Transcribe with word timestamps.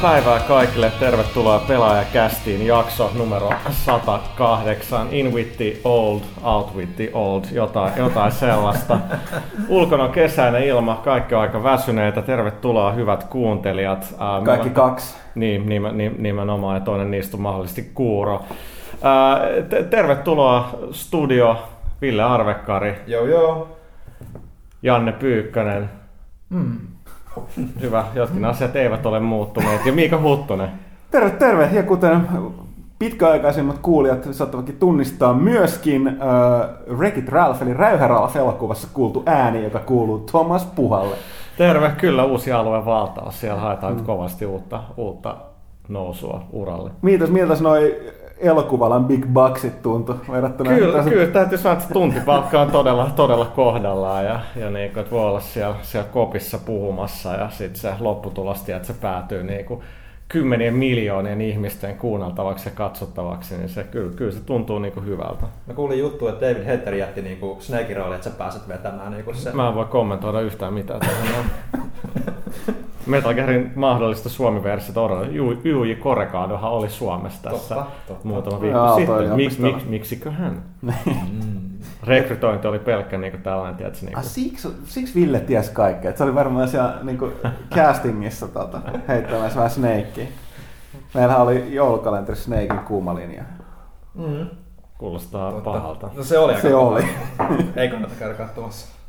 Hyvää 0.00 0.12
päivää 0.12 0.40
kaikille. 0.40 0.92
Tervetuloa 1.00 1.58
Pelaajakästiin 1.58 2.66
jakso 2.66 3.10
numero 3.18 3.50
108. 3.70 5.06
In 5.10 5.34
with 5.34 5.56
the 5.56 5.76
old, 5.84 6.20
out 6.42 6.74
with 6.76 6.96
the 6.96 7.10
old, 7.12 7.44
jotain, 7.52 7.92
jotain 7.96 8.32
sellaista. 8.32 8.98
Ulkona 9.68 10.04
on 10.04 10.12
kesäinen 10.12 10.64
ilma, 10.64 11.00
kaikki 11.04 11.34
on 11.34 11.40
aika 11.40 11.62
väsyneitä. 11.62 12.22
Tervetuloa 12.22 12.92
hyvät 12.92 13.24
kuuntelijat. 13.24 14.14
Kaikki 14.44 14.70
kaksi. 14.70 15.16
Niin, 15.34 15.66
nimenomaan 16.18 16.76
ja 16.76 16.80
toinen 16.80 17.10
niistä 17.10 17.36
on 17.36 17.42
mahdollisesti 17.42 17.90
Kuuro. 17.94 18.42
Tervetuloa 19.90 20.70
studio 20.90 21.56
Ville 22.00 22.22
Arvekkari. 22.22 22.94
Joo 23.06 23.26
joo. 23.26 23.76
Janne 24.82 25.12
Pyykkönen. 25.12 25.90
Mm. 26.50 26.78
Hyvä, 27.80 28.04
jotkin 28.14 28.44
asiat 28.44 28.76
eivät 28.76 29.06
ole 29.06 29.20
muuttuneet. 29.20 29.86
Ja 29.86 29.92
Miika 29.92 30.20
Huttunen. 30.20 30.68
Terve, 31.10 31.30
terve. 31.30 31.68
Ja 31.72 31.82
kuten 31.82 32.28
pitkäaikaisimmat 32.98 33.78
kuulijat 33.78 34.28
saattavatkin 34.30 34.76
tunnistaa 34.76 35.34
myöskin 35.34 36.08
äh, 36.08 36.16
Wreck-It 36.96 37.28
Ralph, 37.28 37.62
eli 37.62 37.74
Räyhä 37.74 38.08
Ralph 38.08 38.36
elokuvassa 38.36 38.88
kuultu 38.92 39.22
ääni, 39.26 39.64
joka 39.64 39.78
kuuluu 39.78 40.18
Thomas 40.18 40.64
Puhalle. 40.64 41.16
Terve, 41.58 41.92
kyllä 42.00 42.24
uusi 42.24 42.52
alue 42.52 42.84
valtaus. 42.84 43.40
Siellä 43.40 43.60
haetaan 43.60 43.92
mm. 43.92 43.96
nyt 43.96 44.06
kovasti 44.06 44.46
uutta, 44.46 44.82
uutta 44.96 45.36
nousua 45.88 46.42
uralle. 46.52 46.90
Mitäs, 47.02 47.30
miltäs 47.30 47.60
noi 47.60 48.00
elokuvalan 48.40 49.04
Big 49.04 49.26
Bucksit 49.26 49.82
tuntui 49.82 50.16
verrattuna. 50.30 50.70
Kyllä, 50.70 50.96
tässä... 50.96 51.10
kyllä 51.10 51.26
täytyy 51.26 51.58
sanoa, 51.58 51.78
että 51.78 51.92
tuntipalkka 51.92 52.60
on 52.60 52.70
todella, 52.70 53.10
todella 53.16 53.44
kohdallaan 53.44 54.24
ja, 54.24 54.40
ja 54.56 54.70
niin 54.70 54.90
kuin, 54.92 55.00
että 55.00 55.10
voi 55.10 55.24
olla 55.24 55.40
siellä, 55.40 55.76
siellä 55.82 56.08
kopissa 56.12 56.58
puhumassa 56.58 57.32
ja 57.32 57.50
sitten 57.50 57.80
se 57.80 57.92
lopputulos, 58.00 58.68
että 58.68 58.86
se 58.86 58.94
päätyy 59.00 59.42
niin 59.42 59.64
kuin, 59.64 59.82
kymmenien 60.28 60.74
miljoonien 60.74 61.40
ihmisten 61.40 61.96
kuunneltavaksi 61.96 62.68
ja 62.68 62.74
katsottavaksi, 62.74 63.56
niin 63.56 63.68
se, 63.68 63.84
kyllä, 63.84 64.12
kyllä 64.16 64.32
se 64.32 64.40
tuntuu 64.40 64.78
niin 64.78 64.92
kuin 64.92 65.06
hyvältä. 65.06 65.46
Mä 65.66 65.74
kuulin 65.74 65.98
juttu, 65.98 66.28
että 66.28 66.46
David 66.46 66.64
Hetter 66.64 66.94
jätti 66.94 67.22
niin 67.22 67.38
kuin 67.38 67.62
Snakein 67.62 67.96
rooli, 67.96 68.14
että 68.14 68.30
sä 68.30 68.36
pääset 68.36 68.68
vetämään 68.68 69.12
niin 69.12 69.24
kuin 69.24 69.36
se. 69.36 69.52
Mä 69.52 69.68
en 69.68 69.74
voi 69.74 69.84
kommentoida 69.84 70.40
yhtään 70.40 70.74
mitään 70.74 71.00
tähän. 71.00 71.44
Metal 73.10 73.34
Gearin 73.34 73.72
mahdollista 73.74 74.28
Suomi-versiota 74.28 75.00
odotan. 75.02 75.34
Juuji 75.64 75.96
Korekaadohan 75.96 76.70
oli 76.70 76.90
Suomessa 76.90 77.42
tässä 77.42 77.74
totta, 77.74 77.90
totta. 78.08 78.28
muutama 78.28 78.60
viikko 78.60 78.78
Jaa, 78.78 78.96
sitten. 78.96 79.36
Mik, 79.36 79.58
mik, 79.58 79.88
miksiköhän? 79.88 80.62
mm. 80.82 81.70
Rekrytointi 82.02 82.68
oli 82.68 82.78
pelkkä 82.78 83.18
niin 83.18 83.32
kuin 83.32 83.42
tällainen, 83.42 83.76
tiedätkö? 83.76 84.00
Niin 84.00 84.12
kuin... 84.12 84.18
Ah, 84.18 84.24
siksi, 84.24 84.68
siksi 84.84 85.20
Ville 85.20 85.40
ties 85.40 85.70
kaikkea. 85.70 86.16
Se 86.16 86.24
oli 86.24 86.34
varmaan 86.34 86.68
siellä 86.68 86.98
niin 87.02 87.18
kuin 87.18 87.32
castingissa 87.74 88.48
tota, 88.48 88.80
heittämässä 89.08 89.56
vähän 89.56 89.70
Snakea. 89.70 90.26
Meillä 91.14 91.36
oli 91.36 91.74
joulukalenteri 91.74 92.36
Snakein 92.38 92.78
kuuma 92.78 93.14
linja. 93.14 93.42
Mm. 94.14 94.46
Kuulostaa 94.98 95.52
Totta. 95.52 95.70
pahalta. 95.70 96.10
No 96.14 96.22
se 96.22 96.38
oli 96.38 96.54
aika 96.54 96.68
Se 96.68 96.74
oli. 96.74 97.04
Ei 97.76 97.88
kannata 97.88 98.14
käydä 98.18 98.34
katsomassa. 98.34 98.99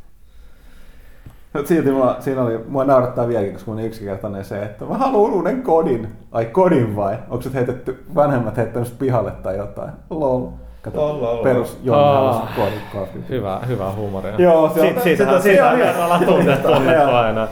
Mutta 1.53 1.67
silti 1.67 1.91
mua, 1.91 2.15
siinä 2.19 2.41
oli, 2.41 2.59
mua 2.67 2.85
naurattaa 2.85 3.27
vieläkin, 3.27 3.53
koska 3.53 3.71
mun 3.71 3.79
yksinkertainen 3.79 4.45
se, 4.45 4.63
että 4.63 4.85
mä 4.85 4.97
haluan 4.97 5.31
uuden 5.31 5.63
kodin. 5.63 6.07
Ai 6.31 6.45
kodin 6.45 6.95
vai? 6.95 7.17
Onko 7.29 7.41
se 7.41 7.53
heitetty, 7.53 8.03
vanhemmat 8.15 8.57
heittänyt 8.57 8.95
pihalle 8.99 9.31
tai 9.31 9.57
jotain? 9.57 9.91
Lol. 10.09 10.47
Kato, 10.81 11.07
lol, 11.07 11.21
lol. 11.21 11.43
perus 11.43 11.79
Jonni 11.83 12.47
kodin. 12.55 13.25
Hyvä, 13.29 13.59
hyvä 13.67 13.91
huumoria. 13.91 14.35
Joo, 14.37 14.69
se 14.73 14.81
on, 14.81 14.87
siitä, 14.87 15.01
siitä, 15.01 15.41
siitä, 15.41 15.71
siitä 15.73 16.03
ollaan 16.03 16.25
tunnet, 16.25 16.61
tunnettu 16.61 17.11
aina. 17.11 17.47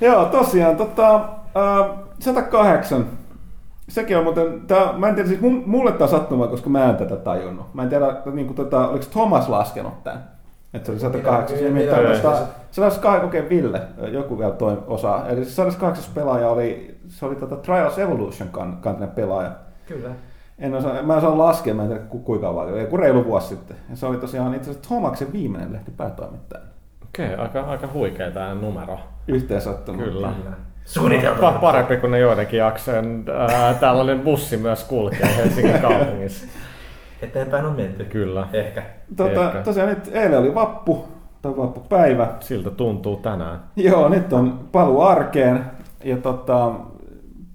Joo, 0.00 0.24
tosiaan, 0.24 0.76
tota, 0.76 1.14
äh, 1.14 1.96
108. 2.18 3.06
Sekin 3.88 4.18
on 4.18 4.24
muuten, 4.24 4.60
tää, 4.66 4.92
mä 4.96 5.08
en 5.08 5.14
tiedä, 5.14 5.28
siis 5.28 5.40
mulle 5.66 5.92
tämä 5.92 6.04
on 6.04 6.08
sattuma, 6.08 6.46
koska 6.46 6.70
mä 6.70 6.90
en 6.90 6.96
tätä 6.96 7.16
tajunnut. 7.16 7.74
Mä 7.74 7.82
en 7.82 7.88
tiedä, 7.88 8.06
niin 8.32 8.46
kuin, 8.46 8.56
tota, 8.56 8.88
oliko 8.88 9.04
Thomas 9.10 9.48
laskenut 9.48 10.04
tämän. 10.04 10.35
Että 10.76 10.86
se 10.86 10.92
oli 10.92 11.00
108. 11.00 11.56
Mitä, 11.56 11.70
mitä, 11.70 11.96
mitä, 11.96 12.46
se 12.70 12.84
olisi 12.84 13.00
kokeen 13.20 13.48
Ville, 13.48 13.82
joku 14.12 14.38
vielä 14.38 14.52
toi 14.52 14.78
osaa. 14.86 15.28
Eli 15.28 15.44
se 15.44 15.50
108 15.50 16.04
pelaaja 16.14 16.48
oli, 16.48 16.98
se 17.08 17.26
oli 17.26 17.36
tota 17.36 17.56
Trials 17.56 17.98
Evolution 17.98 18.48
kantinen 18.80 19.10
pelaaja. 19.10 19.50
Kyllä. 19.86 20.10
En 20.58 20.74
osaa, 20.74 21.02
mä 21.02 21.14
en 21.14 21.20
saa 21.20 21.38
laskea, 21.38 21.74
mä 21.74 21.82
en 21.82 21.88
tiedä 21.88 22.02
kuinka 22.02 22.46
kauan, 22.46 22.80
joku 22.80 22.96
reilu 22.96 23.24
vuosi 23.24 23.48
sitten. 23.48 23.76
Ja 23.90 23.96
se 23.96 24.06
oli 24.06 24.16
tosiaan 24.16 24.54
itse 24.54 24.70
asiassa 24.70 24.88
Thomaksen 24.88 25.32
viimeinen 25.32 25.72
lehti 25.72 25.90
päätoimittaja. 25.90 26.62
Okei, 27.04 27.34
okay, 27.34 27.38
aika, 27.38 27.60
aika 27.60 27.88
huikea 27.94 28.30
tämä 28.30 28.54
numero. 28.54 28.98
Yhteen 29.28 29.60
sattunut. 29.60 30.04
Kyllä. 30.04 30.32
Suunniteltu. 30.84 31.42
Parempi 31.60 31.96
kuin 31.96 32.10
ne 32.10 32.18
joidenkin 32.18 32.58
jaksojen. 32.58 33.24
tällainen 33.80 34.20
bussi 34.20 34.56
myös 34.56 34.84
kulkee 34.84 35.36
Helsingin 35.36 35.80
kaupungissa. 35.80 36.46
Eteenpäin 37.22 37.64
on 37.66 37.76
menty. 37.76 38.04
Kyllä. 38.04 38.48
Ehkä. 38.52 38.82
Tota, 39.16 39.46
Ehkä. 39.46 39.62
Tosiaan 39.62 39.88
nyt 39.88 40.10
eilen 40.12 40.38
oli 40.38 40.54
vappu, 40.54 41.04
tai 41.42 41.56
vappupäivä. 41.56 42.28
Siltä 42.40 42.70
tuntuu 42.70 43.16
tänään. 43.16 43.60
Joo, 43.76 44.08
nyt 44.08 44.32
on 44.32 44.58
palu 44.72 45.00
arkeen 45.00 45.64
ja 46.04 46.16
tota, 46.16 46.70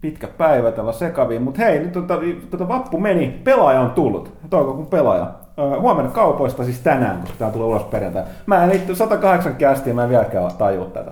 pitkä 0.01 0.27
päivä 0.27 0.71
tällä 0.71 0.91
sekaviin. 0.91 1.41
Mutta 1.41 1.61
hei, 1.61 1.79
nyt 1.79 1.91
tota, 1.91 2.19
tota 2.49 2.67
vappu 2.67 2.99
meni, 2.99 3.41
pelaaja 3.43 3.81
on 3.81 3.91
tullut, 3.91 4.33
toukokuun 4.49 4.87
pelaaja. 4.87 5.31
huomenna 5.79 6.11
kaupoista 6.11 6.63
siis 6.63 6.79
tänään, 6.79 7.21
koska 7.21 7.35
tämä 7.39 7.51
tulee 7.51 7.67
ulos 7.67 7.83
perjantai. 7.83 8.23
Mä 8.45 8.63
en 8.63 8.69
liitty 8.69 8.95
108 8.95 9.55
kästiä, 9.55 9.93
mä 9.93 10.03
en 10.03 10.09
vieläkään 10.09 10.51
tajua 10.57 10.85
tätä. 10.85 11.11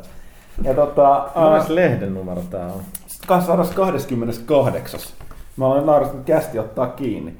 Ja 0.63 0.73
tota, 0.73 1.17
uh, 1.23 1.65
lehden 1.69 2.13
numero 2.13 2.41
tää 2.49 2.65
on? 2.65 2.81
128. 3.07 4.99
Mä 5.57 5.67
olen 5.67 5.85
naurasta, 5.85 6.17
että 6.17 6.33
kästi 6.33 6.59
ottaa 6.59 6.87
kiinni. 6.87 7.35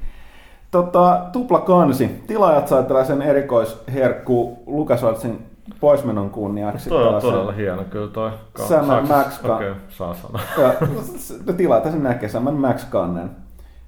Tota, 0.70 1.20
tupla 1.32 1.60
kansi. 1.60 2.22
Tilaajat 2.26 2.68
sai 2.68 2.82
tällaisen 2.82 3.22
erikoisherkku 3.22 4.62
LucasArtsin 4.66 5.46
poismenon 5.80 6.30
kunniaksi. 6.30 6.88
Toi 6.88 7.08
on 7.08 7.22
todella 7.22 7.52
hieno 7.52 7.84
kyllä 7.84 8.08
toi. 8.08 8.30
Sam 8.68 8.86
Max 8.86 9.44
Okei, 9.44 9.70
okay, 9.70 9.74
saa 9.88 10.14
sanoa. 10.14 10.40
Ja, 10.58 11.52
tilata 11.52 11.90
sen 11.90 12.02
näkee, 12.02 12.28
Sam 12.28 12.54
Max 12.54 12.84
kannen. 12.84 13.30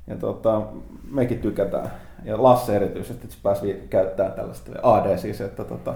Ja 0.06 0.16
tota, 0.16 0.62
mekin 1.10 1.38
tykätään. 1.38 1.90
Ja 2.24 2.42
Lasse 2.42 2.76
erityisesti, 2.76 3.22
että 3.24 3.34
se 3.36 3.42
pääsi 3.42 3.86
käyttämään 3.90 4.34
tällaista 4.34 4.70
AD 4.82 5.18
siis, 5.18 5.40
että 5.40 5.64
tota, 5.64 5.94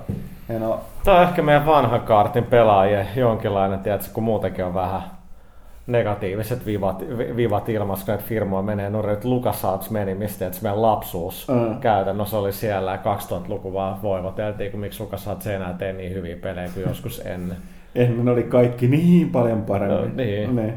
hienoa. 0.49 0.81
Tämä 1.05 1.17
on 1.17 1.23
ehkä 1.23 1.43
meidän 1.43 1.67
vanhan 1.67 2.01
kartin 2.01 2.45
pelaajien 2.45 3.09
jonkinlainen, 3.17 3.79
tiedätkö, 3.79 4.09
kun 4.13 4.23
muutenkin 4.23 4.65
on 4.65 4.75
vähän 4.75 5.03
negatiiviset 5.87 6.67
vivat, 6.67 7.05
vivat 7.37 7.69
ilmassa, 7.69 8.07
kun 8.07 8.13
näitä 8.13 8.29
firmoja 8.29 8.63
menee 8.63 8.91
nurin, 8.91 9.13
että 9.13 9.29
LucasArts 9.29 9.91
meni, 9.91 10.15
mistä 10.15 10.47
että 10.47 10.59
meidän 10.63 10.83
lapsuus 10.83 11.49
mm. 11.49 11.81
käytännössä 11.81 12.39
oli 12.39 12.53
siellä 12.53 12.91
ja 12.91 13.17
2000-luku 13.17 13.73
vaan 13.73 14.03
voivoteltiin, 14.03 14.71
kun 14.71 14.81
miksi 14.81 15.03
LucasArts 15.03 15.47
ei 15.47 15.55
enää 15.55 15.73
tee 15.73 15.93
niin 15.93 16.15
hyviä 16.15 16.37
pelejä 16.37 16.69
kuin 16.75 16.87
joskus 16.89 17.23
ennen. 17.25 17.57
Ennen 17.95 18.25
ne 18.25 18.31
oli 18.31 18.43
kaikki 18.43 18.89
niin 18.89 19.31
paljon 19.31 19.63
paremmin. 19.63 20.01
No, 20.01 20.17
niin. 20.17 20.57
Ne. 20.57 20.75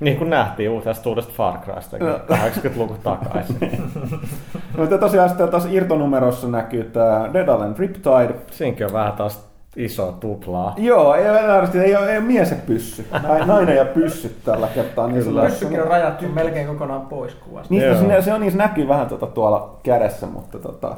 Niin 0.00 0.16
kuin 0.16 0.30
nähtiin 0.30 0.70
uudesta 0.70 1.08
uudesta 1.08 1.32
Far 1.36 1.58
Crysta 1.58 1.98
no. 1.98 2.18
80-luvun 2.36 2.98
takaisin. 3.02 3.58
no, 4.76 4.98
tosiaan 4.98 5.28
sitten 5.28 5.48
taas 5.48 5.68
irtonumerossa 5.70 6.48
näkyy 6.48 6.84
tämä 6.84 7.30
Dead 7.32 7.48
Island 7.48 7.78
Riptide. 7.78 8.34
Siinkin 8.50 8.86
on 8.86 8.92
vähän 8.92 9.12
taas 9.12 9.49
iso 9.76 10.12
tuplaa. 10.12 10.74
Joo, 10.78 11.14
ei, 11.14 11.24
ei, 11.24 11.82
ei, 11.82 11.94
ei 11.94 11.96
ole 11.96 12.20
mies 12.20 12.50
ja 12.50 12.56
pyssy. 12.66 13.06
Nainen 13.46 13.76
ja 13.76 13.84
pyssy 13.84 14.36
tällä 14.44 14.68
kertaa. 14.74 15.08
Niin 15.08 15.24
Kyllä. 15.24 15.42
Pyssykin 15.42 15.82
on 15.82 15.88
rajattu 15.88 16.28
melkein 16.28 16.66
kokonaan 16.66 17.06
pois 17.06 17.34
kuvasta. 17.34 17.74
Niin, 17.74 17.98
se, 17.98 18.22
se, 18.22 18.32
on, 18.34 18.40
niin 18.40 18.52
se 18.52 18.58
näkyy 18.58 18.88
vähän 18.88 19.08
tuota, 19.08 19.26
tuolla 19.26 19.80
kädessä, 19.82 20.26
mutta 20.26 20.58
tota, 20.58 20.96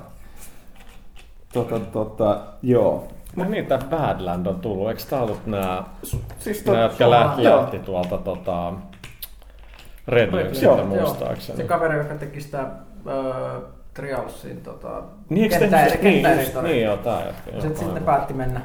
tota, 1.52 1.78
tota, 1.78 2.40
joo. 2.62 3.08
Mutta 3.36 3.50
niin, 3.50 3.66
tämä 3.66 3.80
Badland 3.90 4.46
on 4.46 4.60
tullut. 4.60 4.88
Eikö 4.88 5.02
tämä 5.10 5.22
ollut 5.22 5.46
nämä, 5.46 5.84
siis 6.38 6.62
to, 6.62 6.78
jotka 6.78 7.10
lähti, 7.10 7.44
lähti 7.44 7.78
tuolta 7.78 8.18
tota, 8.18 8.72
Red 10.08 10.34
Lynxiltä 10.34 10.84
muistaakseni? 10.84 11.56
Se 11.56 11.64
kaveri, 11.64 11.98
joka 11.98 12.14
teki 12.14 12.40
sitä 12.40 12.66
öö, 13.06 13.60
Trialsin 13.94 14.60
tota, 14.60 15.02
niin, 15.28 15.50
kenttä, 15.50 15.76
kenttä, 15.76 16.08
niin, 16.08 16.22
kenttä 16.22 16.62
niin, 16.62 16.82
joo, 16.82 16.96
tää 16.96 17.26
jatka. 17.26 17.50
Sitten, 17.50 17.76
sitten 17.76 18.02
päätti 18.02 18.34
mennä 18.34 18.60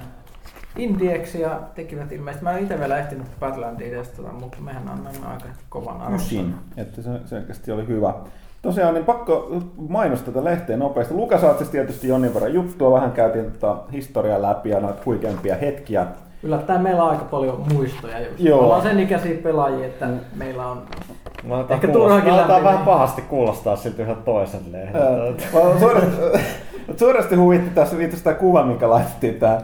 Indieksi 0.78 1.42
ja 1.42 1.60
tekivät 1.76 2.12
ilmeisesti, 2.12 2.44
mä 2.44 2.58
en 2.58 2.64
itse 2.64 2.80
vielä 2.80 2.98
ehtinyt 2.98 3.28
Badlandia 3.40 3.98
testata, 3.98 4.32
mutta 4.32 4.58
mehän 4.62 4.88
annamme 4.90 5.28
aika 5.28 5.46
kovan 5.70 6.02
arvostelun. 6.02 6.56
että 6.78 7.02
se 7.02 7.10
selkeästi 7.26 7.72
oli 7.72 7.88
hyvä. 7.88 8.14
Tosiaan 8.62 8.94
niin 8.94 9.06
pakko 9.06 9.62
mainostaa 9.90 10.34
tätä 10.34 10.46
lehteä 10.46 10.78
nopeasti. 10.78 11.14
Lukasaatsista 11.14 11.72
tietysti 11.72 12.08
jonnin 12.08 12.34
verran 12.34 12.54
juttua, 12.54 12.92
vähän 12.92 13.12
käytiin 13.12 13.52
tota 13.52 13.78
historiaa 13.92 14.42
läpi 14.42 14.70
ja 14.70 14.80
noita 14.80 15.02
huikeampia 15.06 15.56
hetkiä 15.56 16.08
Yllättäen 16.44 16.82
meillä 16.82 17.04
on 17.04 17.10
aika 17.10 17.26
paljon 17.26 17.66
muistoja. 17.74 18.20
Just. 18.20 18.40
Joo. 18.40 18.58
Me 18.58 18.64
ollaan 18.64 18.82
sen 18.82 19.00
ikäisiä 19.00 19.38
pelaajia, 19.44 19.86
että 19.86 20.08
meillä 20.36 20.68
on 20.68 20.84
Mä 21.44 21.66
Ehkä 21.70 21.88
turhakin 21.88 22.38
lämmin. 22.38 22.64
vähän 22.64 22.86
pahasti 22.86 23.22
kuulostaa 23.22 23.76
siltä 23.76 24.02
yhden 24.02 24.16
toisen 24.16 24.72
lehden. 24.72 25.02
suuresti, 25.80 26.18
suuresti 26.98 27.36
huvitti 27.36 27.70
tässä 27.70 27.96
itse 28.02 28.24
tämä 28.24 28.34
kuva, 28.34 28.64
mikä 28.64 28.90
laitettiin 28.90 29.36
tää. 29.36 29.62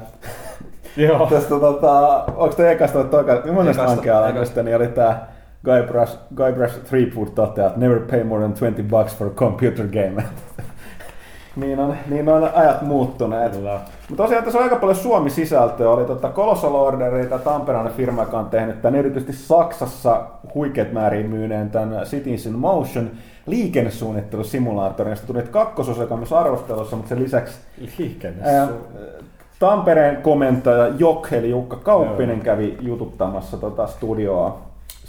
Joo. 0.98 1.26
Tästä, 1.30 1.50
tota, 1.50 2.24
onko 2.36 2.56
tämä 2.56 2.70
ekasta 2.70 3.00
vai 3.00 3.06
toka, 3.08 3.42
millainen 3.46 3.78
vankealaisesta, 3.78 4.64
niin 4.64 4.76
oli 4.76 4.88
tää 4.88 5.28
Guybrush, 5.66 6.18
Guybrush 6.36 6.80
Threepwood 6.90 7.28
toteaa, 7.36 7.68
että 7.68 7.80
never 7.80 8.00
pay 8.00 8.24
more 8.24 8.42
than 8.42 8.52
20 8.54 8.84
bucks 8.98 9.16
for 9.16 9.28
a 9.28 9.30
computer 9.30 9.88
game. 9.88 10.24
niin, 11.56 11.80
on, 11.80 11.96
niin 12.10 12.30
on 12.30 12.50
ajat 12.54 12.82
muuttuneet. 12.82 13.60
Mutta 14.14 14.24
tosiaan 14.24 14.44
tässä 14.44 14.60
on 14.60 14.64
aika 14.64 14.76
paljon 14.76 14.96
Suomi-sisältöä. 14.96 15.90
Oli 15.90 16.06
tota 16.06 16.30
Colossal 16.30 16.76
Order, 16.76 17.26
tämä 17.26 17.42
Tampereen 17.42 17.90
firma, 17.90 18.22
joka 18.22 18.40
on 18.40 18.46
tehnyt 18.46 18.82
tämän 18.82 19.00
erityisesti 19.00 19.34
Saksassa 19.34 20.22
huikeat 20.56 20.92
määrin 20.92 21.30
myyneen 21.30 21.72
tämän 21.72 22.06
Cities 22.06 22.46
in 22.46 22.54
Motion 22.54 23.12
liikennesuunnittelusimulaattorin, 23.46 25.12
josta 25.12 25.28
tuli 25.28 25.42
kakkososa, 25.42 26.02
joka 26.02 26.14
on 26.14 26.20
myös 26.20 26.34
arvostelussa, 26.34 26.96
mutta 26.96 27.10
sen 27.10 27.24
lisäksi 27.24 27.58
ää, 28.42 28.68
Tampereen 29.60 30.22
komentaja 30.22 30.88
Jok, 30.88 31.34
eli 31.34 31.50
Jukka 31.50 31.76
Kauppinen, 31.76 32.36
Joo. 32.36 32.46
kävi 32.46 32.78
jututtamassa 32.82 33.58
tota 33.58 33.88
studioa. 33.88 34.62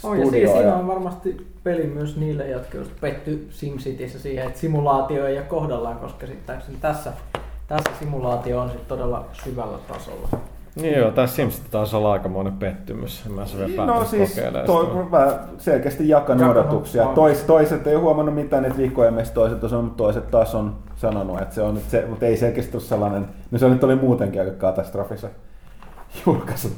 Oh, 0.03 0.13
ja 0.13 0.29
siinä, 0.29 0.51
siinä 0.51 0.75
on 0.75 0.87
varmasti 0.87 1.47
peli 1.63 1.83
myös 1.83 2.17
niille, 2.17 2.47
jotka 2.47 2.77
just 2.77 2.91
petty 3.01 3.47
SimCityssä 3.49 4.19
siihen, 4.19 4.47
että 4.47 4.59
simulaatio 4.59 5.27
ei 5.27 5.37
ole 5.37 5.45
kohdallaan, 5.45 5.99
koska 5.99 6.27
sitten 6.27 6.57
tässä, 6.81 7.13
tässä 7.67 7.91
simulaatio 7.99 8.59
on 8.59 8.69
sitten 8.69 8.87
todella 8.87 9.25
syvällä 9.31 9.77
tasolla. 9.87 10.29
Niin 10.75 10.97
joo, 10.97 11.11
tässä 11.11 11.35
Sims 11.35 11.59
taas 11.71 11.93
olla 11.93 12.11
aikamoinen 12.11 12.53
pettymys. 12.53 13.23
En 13.25 13.31
mä 13.31 13.45
se 13.45 13.57
vielä 13.57 13.85
no 13.85 14.05
siis 14.05 14.41
toi, 14.65 15.07
mä 15.11 15.39
selkeästi 15.57 16.09
jakan 16.09 16.43
odotuksia. 16.43 17.05
Tois, 17.05 17.43
toiset 17.43 17.87
ei 17.87 17.95
huomannut 17.95 18.35
mitään 18.35 18.63
niitä 18.63 18.77
viikkoja, 18.77 19.11
mistä 19.11 19.33
toiset 19.33 19.63
on 19.63 19.69
sanonut, 19.69 19.97
toiset 19.97 20.31
taas 20.31 20.55
on 20.55 20.75
sanonut, 20.95 21.41
että 21.41 21.55
se 21.55 21.61
on, 21.61 21.77
että 21.77 21.91
se, 21.91 22.05
mutta 22.09 22.25
ei 22.25 22.37
selkeästi 22.37 22.77
ole 22.77 22.83
sellainen, 22.83 23.27
no 23.51 23.57
se 23.57 23.69
nyt 23.69 23.83
oli 23.83 23.95
muutenkin 23.95 24.41
aika 24.41 24.53
katastrofissa 24.53 25.29
julkaisut 26.25 26.71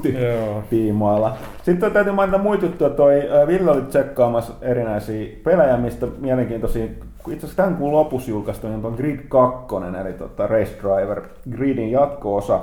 tiimoilla. 0.69 1.37
Sitten 1.63 1.91
täytyy 1.91 2.13
mainita 2.13 2.37
muita 2.37 2.65
juttuja. 2.65 2.89
Toi 2.89 3.21
Ville 3.47 3.71
oli 3.71 3.81
tsekkaamassa 3.81 4.53
erinäisiä 4.61 5.27
pelejä, 5.43 5.77
mistä 5.77 6.07
mielenkiintoisia, 6.19 6.85
itse 6.85 7.35
asiassa 7.37 7.55
tämän 7.55 7.75
kuun 7.75 7.91
lopussa 7.93 8.31
julkaistu, 8.31 8.67
niin 8.67 8.85
on 8.85 8.93
Grid 8.93 9.19
2, 9.29 9.75
eli 10.01 10.13
tota 10.13 10.47
Race 10.47 10.77
Driver, 10.81 11.21
Gridin 11.49 11.91
jatko-osa 11.91 12.59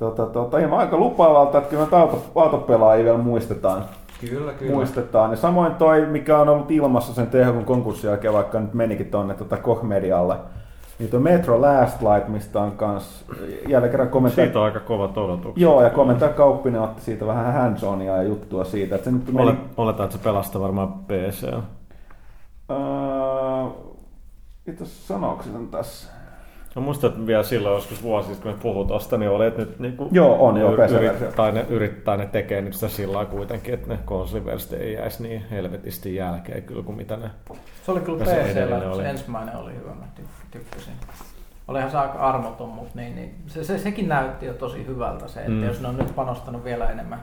Tota, 0.00 0.26
tota, 0.26 0.58
ihan 0.58 0.72
aika 0.72 0.96
lupaavalta, 0.96 1.58
että 1.58 1.70
kyllä 1.70 1.86
auto, 1.92 2.24
autopelaajia 2.34 3.04
vielä 3.04 3.18
muistetaan. 3.18 3.84
Kyllä, 4.20 4.52
kyllä. 4.52 4.72
Muistetaan. 4.72 5.30
Ja 5.30 5.36
samoin 5.36 5.74
toi, 5.74 6.06
mikä 6.06 6.38
on 6.38 6.48
ollut 6.48 6.70
ilmassa 6.70 7.14
sen 7.14 7.26
THK 7.26 7.66
konkurssin 7.66 8.08
jälkeen, 8.08 8.34
vaikka 8.34 8.60
nyt 8.60 8.74
menikin 8.74 9.06
tonne 9.06 9.34
tota 9.34 9.56
Koch-medialle, 9.56 10.36
niin 11.00 11.10
tuo 11.10 11.20
Metro 11.20 11.60
Last 11.60 12.02
Light, 12.02 12.28
mistä 12.28 12.60
on 12.60 12.72
kans 12.72 13.24
jälleen 13.68 13.90
kerran 13.90 14.08
komentaja... 14.08 14.46
Siitä 14.46 14.58
on 14.58 14.64
aika 14.64 14.80
kova 14.80 15.04
odotukset. 15.04 15.62
Joo, 15.62 15.82
ja 15.82 15.90
komentaja 15.90 16.32
Kauppinen 16.32 16.80
otti 16.80 17.02
siitä 17.02 17.26
vähän 17.26 17.52
hands 17.52 17.82
ja 18.06 18.22
juttua 18.22 18.64
siitä. 18.64 18.94
Että 18.94 19.04
se 19.04 19.10
nyt 19.10 19.32
meni... 19.32 19.56
Oletaan, 19.76 20.04
että 20.04 20.18
se 20.18 20.24
pelastaa 20.24 20.62
varmaan 20.62 20.92
PC. 20.92 21.42
Öö, 22.70 22.78
itse 24.66 24.86
sanooko 24.86 25.44
tässä? 25.70 26.19
No 26.74 26.82
musta 26.82 27.06
että 27.06 27.26
vielä 27.26 27.42
silloin 27.42 27.74
joskus 27.74 28.02
vuosi 28.02 28.34
kun 28.42 28.50
me 28.50 28.58
puhut 28.62 28.88
tosta, 28.88 29.18
niin 29.18 29.30
olet 29.30 29.56
nyt 29.56 29.78
niin 29.78 29.96
kuin 29.96 30.08
Joo, 30.12 30.46
on 30.46 30.56
jo 30.56 30.72
yrit, 30.72 31.34
tai 31.36 31.52
ne 31.52 31.66
yrittää 31.68 32.16
ne 32.16 32.26
tekee 32.26 32.60
nyt 32.60 32.74
sitä 32.74 32.88
sillä 32.88 33.24
kuitenkin, 33.24 33.74
että 33.74 33.88
ne 33.88 33.98
konsoliversit 34.04 34.72
ei 34.72 34.92
jäisi 34.92 35.22
niin 35.22 35.44
helvetisti 35.50 36.14
jälkeen 36.14 36.62
kyllä 36.62 36.82
kuin 36.82 36.96
mitä 36.96 37.16
ne 37.16 37.30
Se 37.84 37.92
oli 37.92 38.00
kyllä 38.00 38.24
PCllä, 38.24 38.94
se 38.96 39.10
ensimmäinen 39.10 39.56
oli 39.56 39.74
hyvä, 39.74 39.94
mä 39.94 40.06
tykkäsin. 40.50 40.94
Olihan 41.68 41.90
se 41.90 41.98
aika 41.98 42.18
armoton, 42.18 42.68
mutta 42.68 42.92
niin, 42.94 43.16
niin, 43.16 43.34
se, 43.46 43.64
se, 43.64 43.78
sekin 43.78 44.08
näytti 44.08 44.46
jo 44.46 44.54
tosi 44.54 44.86
hyvältä 44.86 45.28
se, 45.28 45.40
että 45.40 45.52
mm. 45.52 45.66
jos 45.66 45.80
ne 45.80 45.88
on 45.88 45.96
nyt 45.96 46.14
panostanut 46.14 46.64
vielä 46.64 46.90
enemmän, 46.90 47.20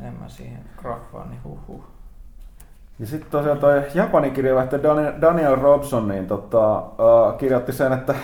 enemmän 0.00 0.30
siihen 0.30 0.58
graffaan, 0.76 1.30
niin 1.30 1.40
huh 1.44 1.58
huh. 1.68 1.84
Ja 2.98 3.06
sitten 3.06 3.30
tosiaan 3.30 3.58
toi 3.58 3.82
Japanin 3.94 4.34
Daniel 5.20 5.56
Robson 5.56 6.08
niin 6.08 6.26
tota, 6.26 6.78
uh, 6.78 7.38
kirjoitti 7.38 7.72
sen, 7.72 7.92
että 7.92 8.14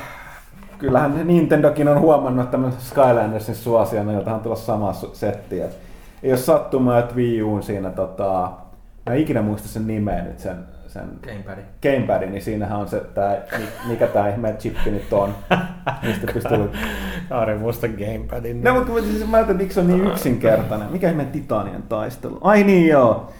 kyllähän 0.79 1.27
Nintendokin 1.27 1.89
on 1.89 2.01
huomannut 2.01 2.51
tämän 2.51 2.73
Skylandersin 2.73 3.55
suosion, 3.55 4.15
jolta 4.15 4.35
on 4.35 4.41
tulossa 4.41 4.67
sama 4.67 4.93
setti. 5.13 5.61
Et 5.61 5.79
ei 6.23 6.31
ole 6.31 6.39
sattumaa, 6.39 6.99
että 6.99 7.15
Wii 7.15 7.43
Uun 7.43 7.63
siinä, 7.63 7.91
tota, 7.91 8.53
mä 9.07 9.15
en 9.15 9.21
ikinä 9.21 9.43
muista 9.43 9.69
sen 9.69 9.87
nimeä 9.87 10.23
nyt, 10.23 10.39
sen, 10.39 10.57
sen 10.87 11.09
Gamepad. 11.23 11.59
Gamepad, 11.83 12.29
niin 12.29 12.43
siinähän 12.43 12.79
on 12.79 12.89
se, 12.89 13.01
tää, 13.01 13.37
mikä 13.89 14.07
tämä 14.07 14.29
ihme 14.29 14.53
chippi 14.59 14.91
nyt 14.91 15.13
on. 15.13 15.35
Mistä 16.03 16.27
pystyy... 16.35 16.71
Ari 17.31 17.59
muista 17.59 17.89
Gamepadin. 17.89 18.65
No, 18.65 18.75
mutta 18.75 19.03
siis 19.03 19.29
mä 19.29 19.37
ajattelin, 19.37 19.61
miksi 19.61 19.75
se 19.75 19.81
on 19.81 19.87
niin 19.87 20.07
yksinkertainen. 20.07 20.93
Mikä 20.93 21.11
ihme 21.11 21.25
Titanien 21.25 21.83
taistelu? 21.83 22.39
Ai 22.41 22.65
niin 22.65 22.89
joo. 22.89 23.33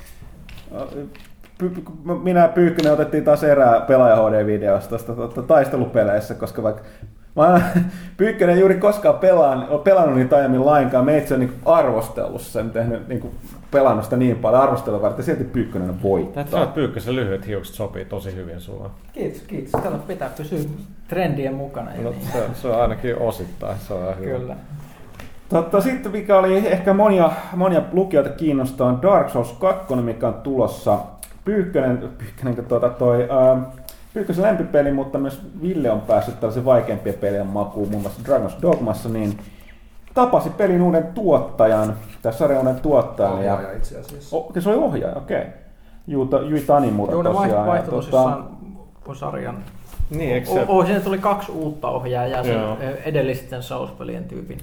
Minä 2.23 2.41
ja 2.41 2.49
Pyykkönen 2.49 2.93
otettiin 2.93 3.25
taas 3.25 3.45
erää 3.45 3.81
pelaaja 3.81 4.17
HD-videosta 4.17 5.15
tuosta 5.15 5.43
taistelupeleissä, 5.43 6.35
koska 6.35 6.63
vaikka 6.63 6.83
Mä 7.39 7.61
Pyykkönen 8.17 8.59
juuri 8.59 8.75
koskaan 8.75 9.19
pelaan, 9.19 9.69
pelannut 9.85 10.17
niitä 10.17 10.37
aiemmin 10.37 10.67
lainkaan. 10.67 11.05
Me 11.05 11.19
itse 11.19 11.35
on 11.35 11.41
niin 11.41 11.53
arvostellut 11.65 12.41
sen, 12.41 12.71
tehnyt 12.71 13.09
niin 13.09 13.21
kuin 13.21 13.35
pelannut 13.71 14.05
sitä 14.05 14.17
niin 14.17 14.37
paljon 14.37 14.63
arvostelua 14.63 15.03
varten, 15.03 15.25
silti 15.25 15.45
Pyykkönen 15.45 16.03
voittaa. 16.03 16.45
Tätä 16.45 16.57
on 16.57 16.69
Pyykkösen 16.69 17.17
lyhyet 17.17 17.47
hiukset 17.47 17.75
sopii 17.75 18.05
tosi 18.05 18.35
hyvin 18.35 18.61
sulla. 18.61 18.91
Kiitos, 19.13 19.43
kiitos. 19.43 19.83
Tällä 19.83 19.99
pitää 19.99 20.31
pysyä 20.37 20.59
trendien 21.09 21.55
mukana. 21.55 21.91
No, 22.03 22.11
niin. 22.11 22.23
se, 22.33 22.47
se, 22.55 22.69
on 22.69 22.83
ainakin 22.83 23.19
osittain, 23.19 23.79
se 23.79 23.95
on 23.95 24.19
hyvä. 24.19 24.39
Kyllä. 24.39 24.57
Totta, 25.49 25.81
sitten 25.81 26.13
mikä 26.13 26.39
oli 26.39 26.57
ehkä 26.57 26.95
monia, 26.95 27.31
monia 27.57 27.83
lukijoita 27.93 28.31
kiinnostaa 28.31 28.89
on 28.89 29.03
Dark 29.03 29.31
Souls 29.31 29.53
2, 29.53 29.95
mikä 29.95 30.29
on 30.29 30.35
tulossa. 30.35 30.99
Pyykkönen, 31.45 32.09
Pyykkönen 32.19 32.67
tuota, 32.67 32.89
toi, 32.89 33.29
äh, 33.31 33.63
Pyykkösen 34.15 34.45
lempipeli, 34.45 34.93
mutta 34.93 35.19
myös 35.19 35.43
Ville 35.63 35.91
on 35.91 36.01
päässyt 36.01 36.41
tällaisen 36.41 36.65
vaikeampien 36.65 37.15
pelien 37.15 37.47
makuun, 37.47 37.89
muun 37.91 38.03
muassa 38.03 38.21
Dragon's 38.25 38.63
Dogmassa, 38.63 39.09
niin 39.09 39.39
tapasi 40.15 40.51
pelin 40.51 40.83
uuden 40.83 41.07
tuottajan, 41.07 41.97
tai 42.23 42.33
sarjan 42.33 42.61
uuden 42.61 42.81
tuottajan. 42.81 43.33
Ohjaaja 43.33 43.69
ja, 43.69 43.77
itse 43.77 43.99
asiassa. 43.99 44.37
Oh, 44.37 44.53
se 44.59 44.69
oli 44.69 44.79
ohjaaja, 44.79 45.17
okei. 45.17 45.39
Okay. 45.39 45.51
Juuta, 46.07 46.41
Jui 46.41 46.61
Tanimura 46.61 47.13
Joo, 47.13 47.23
tosiaan. 47.23 47.67
vaihtoi 47.67 47.91
tosissaan 47.91 48.49
tota... 49.05 49.19
sarjan. 49.19 49.65
Niin, 50.11 50.35
eikö 50.35 50.47
se... 50.47 50.65
O, 50.69 50.85
siinä 50.85 51.01
tuli 51.01 51.19
kaksi 51.19 51.53
uutta 51.53 51.89
ohjaajaa 51.89 52.45
sen 52.45 52.61
edellisten 53.05 53.63
Souls-pelien 53.63 54.25
tyypin 54.25 54.59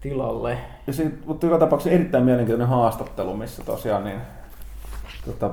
tilalle. 0.00 0.58
Ja 0.86 0.92
siitä, 0.92 1.16
mutta 1.26 1.46
joka 1.46 1.58
tapauksessa 1.58 1.94
erittäin 1.94 2.24
mielenkiintoinen 2.24 2.68
haastattelu, 2.68 3.36
missä 3.36 3.62
tosiaan 3.64 4.04
niin, 4.04 4.20
tota, 5.26 5.50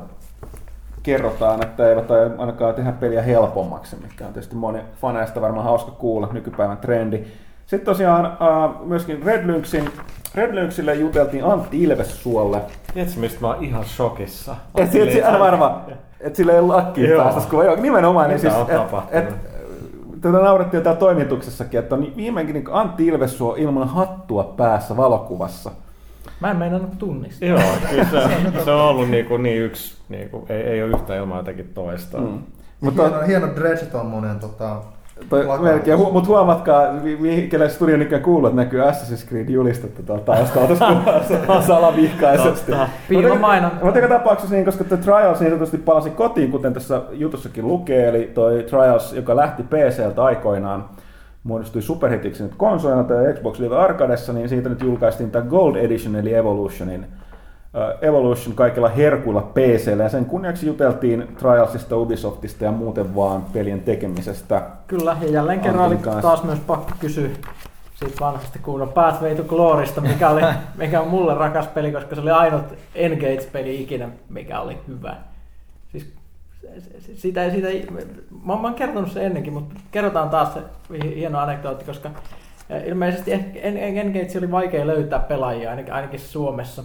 kerrotaan, 1.04 1.64
että 1.64 1.90
eivät 1.90 2.12
ainakaan 2.38 2.74
tehdä 2.74 2.92
peliä 2.92 3.22
helpommaksi, 3.22 3.96
mikä 3.96 4.28
on 4.28 4.34
tietysti 4.34 4.56
moni 4.56 4.80
faneista 5.02 5.42
varmaan 5.42 5.66
hauska 5.66 5.92
kuulla, 5.92 6.30
nykypäivän 6.32 6.78
trendi. 6.78 7.24
Sitten 7.66 7.86
tosiaan 7.86 8.26
äh, 8.26 8.82
myöskin 8.84 9.24
Red 9.24 9.48
Lynxin, 9.48 9.90
Red 10.36 10.56
Lynxille 10.56 10.96
juteltiin 10.96 11.46
Antti 11.46 11.84
Ilvessuolle. 11.84 12.62
Tiedätkö, 12.94 13.20
mistä 13.20 13.42
mä 13.42 13.48
oon 13.48 13.64
ihan 13.64 13.86
shokissa? 13.86 14.56
Et, 14.76 14.96
et, 14.96 15.16
et, 15.16 15.40
varma, 15.40 15.82
että 16.20 16.38
sillä 16.38 16.54
ei 16.54 16.60
ole 16.60 16.68
lakkiin 16.68 17.18
päästä, 17.18 17.50
kun 17.50 17.66
joo, 17.66 17.76
nimenomaan. 17.76 18.30
Niin 18.30 18.40
siis, 18.40 18.54
et, 18.54 19.24
et, 19.24 19.36
tätä 20.22 20.38
naurettiin 20.38 20.80
jo 20.80 20.84
täällä 20.84 21.00
toimituksessakin, 21.00 21.80
että 21.80 21.96
on 21.96 22.08
viimeinkin 22.16 22.54
niin 22.54 22.66
Antti 22.72 23.08
Ilvessuo 23.08 23.56
ilman 23.56 23.88
hattua 23.88 24.54
päässä 24.58 24.98
valokuvassa. 24.98 25.72
Mä 26.40 26.52
en 26.52 26.58
meinannut 26.58 26.98
tunnistaa. 26.98 27.50
Joo, 27.50 27.60
kyllä 27.90 28.04
se, 28.04 28.64
se 28.66 28.72
on 28.72 28.82
ollut 28.82 29.10
niin, 29.10 29.26
kuin 29.26 29.44
niin 29.44 29.62
yksi, 29.62 29.96
niin 30.10 30.30
kuin, 30.30 30.46
ei, 30.50 30.62
ei 30.62 30.84
ole 30.84 30.92
yhtä 30.92 31.16
ilman 31.16 31.38
jotenkin 31.38 31.72
toista. 31.74 32.18
Mm. 32.18 32.40
Mutta 32.82 33.04
hieno, 33.04 33.22
hieno 33.22 33.48
dredge 33.56 33.86
tuommoinen 33.86 34.40
tota, 34.40 34.82
melkein, 35.62 35.98
hu, 35.98 36.12
mutta 36.12 36.30
huomatkaa, 36.30 36.84
kelle 37.50 37.70
studio 37.70 37.98
nykyään 37.98 38.24
kuuluu, 38.24 38.48
että 38.48 38.62
näkyy 38.62 38.82
Assassin's 38.82 39.30
Creed 39.30 39.50
julistettu 39.50 40.04
tuolla 40.04 40.24
taustalla 40.24 40.68
tuossa 40.68 41.62
salavihkaisesti. 41.68 42.72
Piilomainon. 43.10 43.72
Mutta 43.84 44.00
joka 44.00 44.16
tapauksessa, 44.16 44.56
niin, 44.56 44.66
koska 44.66 44.84
The 44.84 44.98
Trials 44.98 45.40
niin 45.40 45.50
sanotusti 45.50 45.78
palasi 45.78 46.10
kotiin, 46.10 46.52
kuten 46.52 46.74
tässä 46.74 47.02
jutussakin 47.12 47.68
lukee, 47.68 48.10
eli 48.10 48.32
toi 48.34 48.64
Trials, 48.64 49.14
joka 49.14 49.36
lähti 49.36 49.64
PCltä 49.64 50.24
aikoinaan, 50.24 50.86
muodostui 51.44 51.82
superhitiksi 51.82 52.44
nyt 52.44 52.56
konsolina 52.58 53.04
tai 53.04 53.34
Xbox 53.34 53.60
Live 53.60 53.78
Arcadessa, 53.78 54.34
niin 54.34 54.50
siitä 54.50 54.70
nyt 54.70 54.82
julkaistiin 54.82 55.32
tämä 55.32 55.46
Gold 55.46 55.76
Edition 55.76 56.16
eli 56.16 56.34
Evolutionin 56.34 57.06
Evolution 58.02 58.56
kaikilla 58.56 58.90
herkuilla 58.90 59.42
PCllä 59.42 60.04
ja 60.04 60.10
sen 60.10 60.26
kunniaksi 60.26 60.68
juteltiin 60.68 61.28
Trialsista, 61.38 61.98
Ubisoftista 61.98 62.64
ja 62.64 62.72
muuten 62.72 63.16
vaan 63.16 63.46
pelien 63.54 63.82
tekemisestä. 63.82 64.62
Kyllä, 64.88 65.18
ja 65.22 65.30
jälleen 65.30 65.60
kerran 65.60 65.88
oli 65.88 65.98
taas 66.22 66.44
myös 66.44 66.60
pakko 66.60 66.92
kysyä 67.00 67.30
siitä 67.96 68.20
vanhasta 68.20 68.60
kunnon 68.62 68.90
Pathway 68.90 69.36
to 69.36 69.44
Glorysta, 69.44 70.02
mikä, 70.02 70.30
oli, 70.30 70.42
mikä 70.78 71.02
on 71.02 71.08
mulle 71.08 71.34
rakas 71.34 71.68
peli, 71.68 71.92
koska 71.92 72.16
se 72.16 72.22
oli 72.22 72.32
ainut 72.32 72.64
Engage-peli 72.96 73.82
ikinä, 73.82 74.10
mikä 74.30 74.60
oli 74.60 74.78
hyvä. 74.88 75.16
Sitä, 77.14 77.50
sitä, 77.50 77.68
mä, 78.46 78.56
mä 78.56 78.62
oon 78.62 78.74
kertonut 78.74 79.12
sen 79.12 79.24
ennenkin, 79.24 79.54
mutta 79.54 79.76
kerrotaan 79.92 80.30
taas 80.30 80.54
se 80.54 80.62
hieno 81.16 81.40
anekdootti, 81.40 81.86
koska 81.86 82.10
ilmeisesti 82.86 83.32
Engage 83.64 84.38
oli 84.38 84.52
vaikea 84.52 84.88
löytää 84.88 85.20
pelaajia, 85.20 85.70
ainakin, 85.70 85.94
ainakin 85.94 86.20
Suomessa, 86.20 86.84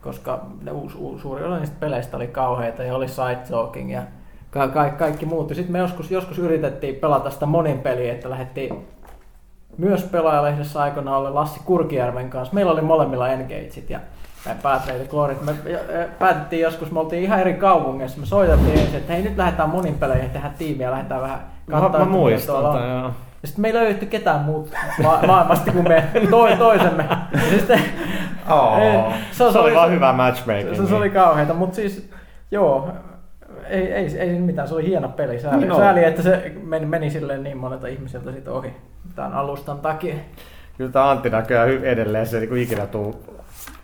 koska 0.00 0.46
ne 0.62 0.70
uus, 0.70 0.94
uus, 0.94 1.22
suuri 1.22 1.44
osa 1.44 1.58
niistä 1.58 1.76
peleistä 1.80 2.16
oli 2.16 2.26
kauheita 2.26 2.82
ja 2.82 2.94
oli 2.94 3.08
side 3.08 3.38
talking 3.50 3.92
ja 3.92 4.02
ka- 4.50 4.68
ka- 4.68 4.90
kaikki 4.90 5.26
muut. 5.26 5.48
Sitten 5.48 5.72
me 5.72 5.78
joskus, 5.78 6.10
joskus 6.10 6.38
yritettiin 6.38 6.96
pelata 6.96 7.30
sitä 7.30 7.46
monin 7.46 7.78
peliä, 7.78 8.12
että 8.12 8.30
lähdettiin 8.30 8.86
myös 9.78 10.02
pelaajalehdessä 10.02 10.82
aikana 10.82 11.16
olla 11.16 11.34
Lassi 11.34 11.60
Kurkijärven 11.64 12.30
kanssa. 12.30 12.54
Meillä 12.54 12.72
oli 12.72 12.82
molemmilla 12.82 13.28
engageit 13.28 13.90
ja 13.90 14.00
päätteitä 14.62 15.10
Glorit. 15.10 15.42
Me 15.42 15.54
päätettiin 16.18 16.62
joskus, 16.62 16.90
me 16.90 17.00
oltiin 17.00 17.22
ihan 17.22 17.40
eri 17.40 17.54
kaupungeissa, 17.54 18.20
me 18.20 18.26
soitettiin 18.26 18.78
ensin, 18.78 18.96
että 18.96 19.12
hei 19.12 19.22
nyt 19.22 19.36
lähdetään 19.36 19.70
monin 19.70 19.94
peleihin, 19.94 20.30
tehdä 20.30 20.50
tiimiä, 20.58 20.90
lähdetään 20.90 21.20
vähän 21.22 21.40
katsomaan. 21.70 21.92
Mä, 21.92 21.98
mä 21.98 22.12
muistan 22.12 22.62
joo. 22.62 23.10
Ja 23.42 23.48
sitten 23.48 23.62
me 23.62 23.68
ei 23.68 23.74
löydetty 23.74 24.06
ketään 24.06 24.40
muut 24.40 24.70
ma- 25.02 25.20
maailmasta 25.26 25.72
kuin 25.72 25.88
me 25.88 26.04
to- 26.30 26.56
toisemme. 26.58 27.04
Ja 27.32 27.40
sitten, 27.50 27.80
oh, 28.50 28.78
se, 29.30 29.36
se, 29.36 29.44
oli, 29.44 29.58
oli 29.58 29.74
vaan 29.74 29.90
hyvä 29.90 30.12
matchmaking. 30.12 30.76
Se, 30.76 30.86
se, 30.86 30.94
oli 30.94 31.10
kauheita, 31.10 31.54
mutta 31.54 31.76
siis 31.76 32.10
joo, 32.50 32.88
ei, 33.68 33.92
ei, 33.92 34.18
ei 34.18 34.38
mitään, 34.38 34.68
se 34.68 34.74
oli 34.74 34.86
hieno 34.86 35.08
peli. 35.08 35.40
Sääli, 35.40 35.66
niin 35.66 35.76
sääli 35.76 36.04
että 36.04 36.22
se 36.22 36.52
meni, 36.62 36.86
meni 36.86 37.10
silleen 37.10 37.42
niin 37.42 37.56
monelta 37.56 37.86
ihmiseltä 37.86 38.32
sit 38.32 38.48
ohi 38.48 38.72
tämän 39.14 39.32
alustan 39.32 39.78
takia. 39.78 40.14
Kyllä 40.78 40.92
tämä 40.92 41.10
Antti 41.10 41.30
näköjään 41.30 41.68
edelleen 41.84 42.26
se 42.26 42.40
niin 42.40 42.56
ikinä 42.56 42.86
tuu 42.86 43.33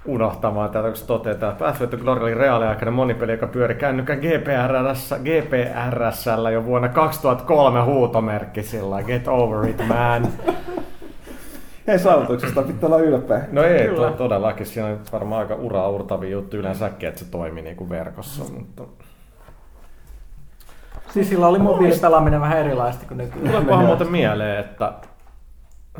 unohtamaan 0.04 0.70
tätä, 0.70 0.88
kun 0.88 0.96
se 0.96 1.06
toteaa, 1.06 1.32
että 1.32 1.54
Pathway 1.58 1.88
to 1.88 1.96
Glory 1.96 2.22
oli 2.22 2.34
reaaliaikainen 2.34 2.94
monipeli, 2.94 3.32
joka 3.32 3.46
pyöri 3.46 3.74
kännykän 3.74 4.18
GPRS, 4.18 5.14
GPRSllä 5.24 6.50
jo 6.50 6.64
vuonna 6.64 6.88
2003 6.88 7.80
huutomerkki 7.80 8.62
sillä 8.62 9.02
Get 9.02 9.28
over 9.28 9.68
it, 9.68 9.88
man. 9.88 10.28
Hei, 11.86 11.98
saavutuksesta 11.98 12.62
pitää 12.62 12.86
olla 12.86 12.98
ylpeä. 12.98 13.44
No 13.52 13.62
ei, 13.62 13.88
to, 13.88 14.10
todellakin. 14.10 14.66
Siinä 14.66 14.88
on 14.88 15.00
varmaan 15.12 15.40
aika 15.40 15.54
ura-urtavia 15.54 16.30
juttu 16.30 16.56
yleensäkin, 16.56 17.08
että 17.08 17.20
se 17.20 17.30
toimii 17.30 17.62
niin 17.62 17.76
kuin 17.76 17.90
verkossa. 17.90 18.44
Mutta... 18.52 18.82
Siis 21.08 21.28
sillä 21.28 21.46
oli 21.46 21.58
mobiilipelaaminen 21.58 22.40
vähän 22.40 22.58
erilaista 22.58 23.06
kuin 23.06 23.18
nykyään. 23.18 23.48
Tuleepahan 23.48 23.86
muuten 23.86 24.10
mieleen, 24.10 24.58
että 24.60 24.92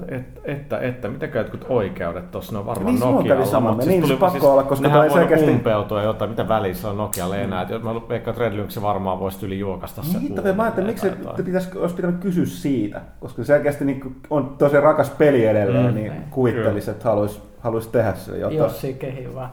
että, 0.09 0.41
että, 0.45 0.79
että 0.79 1.09
mitäkö 1.09 1.39
jotkut 1.39 1.67
oikeudet 1.69 2.31
tuossa, 2.31 2.53
ne 2.53 2.59
on 2.59 2.67
varmaan 2.67 2.95
niin, 2.95 3.01
Nokialla. 3.01 3.47
Sama. 3.47 3.71
Mutta 3.71 3.87
niin, 3.87 4.03
tuli, 4.03 4.17
pakko 4.17 4.39
siis, 4.39 4.45
olla, 4.45 4.63
koska 4.63 4.89
toi 4.89 5.11
selkeästi... 5.11 5.51
umpeutua 5.51 6.03
jotain, 6.03 6.31
mitä 6.31 6.49
välissä 6.49 6.91
on 6.91 6.97
Nokialla 6.97 7.35
mm. 7.35 7.43
enää. 7.43 7.67
Mä 7.83 7.95
veikkaan, 7.95 8.33
että 8.35 8.45
Red 8.45 8.57
Lynx 8.57 8.83
varmaan 8.83 9.21
voisi 9.21 9.47
yli 9.47 9.59
juokasta 9.59 10.03
se. 10.03 10.19
Niin, 10.19 10.57
mä 10.57 10.63
ajattelin, 10.63 10.91
miksi 10.91 11.11
te 11.37 11.43
pitäisi, 11.43 11.79
olisi 11.79 11.95
pitänyt 11.95 12.21
kysyä 12.21 12.47
siitä, 12.47 13.01
koska 13.21 13.45
selkeästi 13.45 13.85
niin 13.85 14.17
on 14.31 14.55
tosi 14.59 14.81
rakas 14.81 15.11
peli 15.11 15.47
edelleen, 15.47 15.87
mm. 15.87 15.95
niin 15.95 16.13
kuvittelisi, 16.31 16.91
että 16.91 17.09
haluaisi, 17.09 17.43
haluaisi 17.61 17.89
tehdä 17.89 18.15
se 18.15 18.39
jotain. 18.39 18.59
Jossi 18.59 18.95
kehi 18.95 19.35
vaan. 19.35 19.51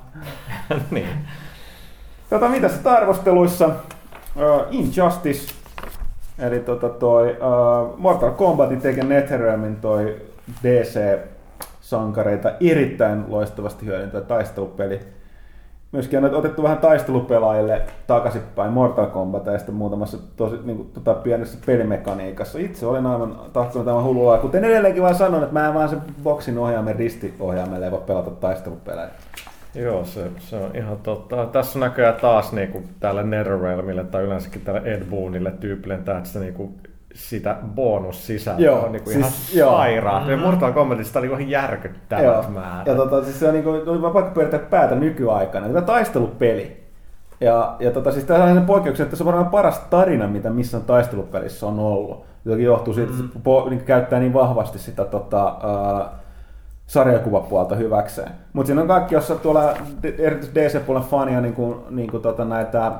niin. 0.91 1.07
Tota, 2.29 2.49
mitä 2.49 2.69
sitten 2.69 2.91
arvosteluissa? 2.91 3.67
Uh, 3.67 4.65
Injustice 4.71 5.53
Eli 6.39 6.59
tota 6.59 6.89
toi, 6.89 7.29
uh, 7.29 7.99
Mortal 7.99 8.31
Kombatin 8.31 8.81
teki 8.81 9.01
NetherRealmin 9.01 9.75
toi 9.75 10.15
DC-sankareita 10.63 12.51
erittäin 12.61 13.25
loistavasti 13.27 13.85
hyödyntävä 13.85 14.21
taistelupeli. 14.21 14.99
Myöskin 15.91 16.25
on 16.25 16.35
otettu 16.35 16.63
vähän 16.63 16.77
taistelupelaajille 16.77 17.81
takaisinpäin 18.07 18.73
Mortal 18.73 19.05
Kombat 19.05 19.45
ja 19.45 19.57
sitten 19.57 19.75
muutamassa 19.75 20.17
tosi, 20.35 20.55
niin 20.63 20.77
kuin, 20.77 20.89
tota, 20.93 21.13
pienessä 21.13 21.57
pelimekaniikassa. 21.65 22.59
Itse 22.59 22.85
olin 22.85 23.05
aivan 23.05 23.39
tahtonut 23.53 23.85
tämän 23.85 24.03
hullua. 24.03 24.37
Kuten 24.37 24.65
edelleenkin 24.65 25.03
vaan 25.03 25.15
sanon, 25.15 25.43
että 25.43 25.53
mä 25.53 25.67
en 25.67 25.73
vaan 25.73 25.89
sen 25.89 26.01
boksin 26.23 26.57
ohjaamen 26.57 26.95
ristiohjaamelle 26.95 27.85
ei 27.85 27.91
voi 27.91 28.01
pelata 28.07 28.31
taistelupelejä. 28.31 29.09
Joo, 29.77 30.05
se, 30.05 30.31
se 30.37 30.55
on 30.55 30.71
ihan 30.73 30.97
totta. 30.97 31.45
Tässä 31.45 31.79
näköjään 31.79 32.15
taas 32.15 32.51
niin 32.51 32.67
kuin 32.67 32.89
tälle 32.99 33.23
Netherrealmille 33.23 34.03
tai 34.03 34.23
yleensäkin 34.23 34.61
tälle 34.61 34.81
Ed 34.85 35.03
Boonille 35.09 35.51
tyypille, 35.51 35.93
että 35.93 36.19
se 36.23 36.39
niin 36.39 36.53
kuin 36.53 36.75
sitä 37.13 37.55
bonussisältöä 37.75 38.65
joo, 38.65 38.85
on 38.85 38.91
niin 38.91 39.03
kuin 39.03 39.13
siis, 39.13 39.55
ihan 39.55 39.71
sairaat. 39.71 40.27
Mm. 40.27 40.39
Mortal 40.39 40.71
Kombatista 40.71 41.19
oli 41.19 41.27
ihan 41.27 41.49
järkyttävät 41.49 42.23
joo. 42.23 42.49
määrät. 42.49 42.87
Ja 42.87 42.95
tota, 42.95 43.23
siis 43.23 43.39
se 43.39 43.47
on 43.47 43.53
niin 43.53 43.63
kuin, 43.63 43.89
oli 43.89 43.99
pakko 43.99 44.31
pyörittää 44.33 44.59
päätä 44.59 44.95
nykyaikana. 44.95 45.67
Tämä 45.67 45.81
taistelupeli. 45.81 46.87
Ja, 47.41 47.75
ja 47.79 47.91
tota, 47.91 48.11
siis 48.11 48.25
tämä 48.25 48.43
on 48.43 48.65
poikkeuksia, 48.65 49.03
että 49.03 49.15
se 49.15 49.23
on 49.23 49.27
varmaan 49.27 49.51
paras 49.51 49.79
tarina, 49.79 50.27
mitä 50.27 50.49
missään 50.49 50.83
taistelupelissä 50.83 51.67
on 51.67 51.79
ollut. 51.79 52.25
Jotenkin 52.45 52.65
johtuu 52.65 52.93
siitä, 52.93 53.13
mm. 53.13 53.19
että 53.19 53.33
se 53.33 53.39
po, 53.43 53.67
niin 53.69 53.81
käyttää 53.81 54.19
niin 54.19 54.33
vahvasti 54.33 54.79
sitä 54.79 55.05
tota, 55.05 55.47
uh, 55.47 56.16
sarjakuvapuolta 56.87 57.75
hyväkseen. 57.75 58.31
Mutta 58.53 58.67
siinä 58.67 58.81
on 58.81 58.87
kaikki, 58.87 59.15
jossa 59.15 59.35
tuolla 59.35 59.73
erityisesti 60.03 60.59
DC-puolen 60.59 61.03
fania 61.03 61.41
niin 61.41 61.53
kuin, 61.53 61.75
niin 61.89 62.11
kuin 62.11 62.23
tota 62.23 62.45
näitä 62.45 62.91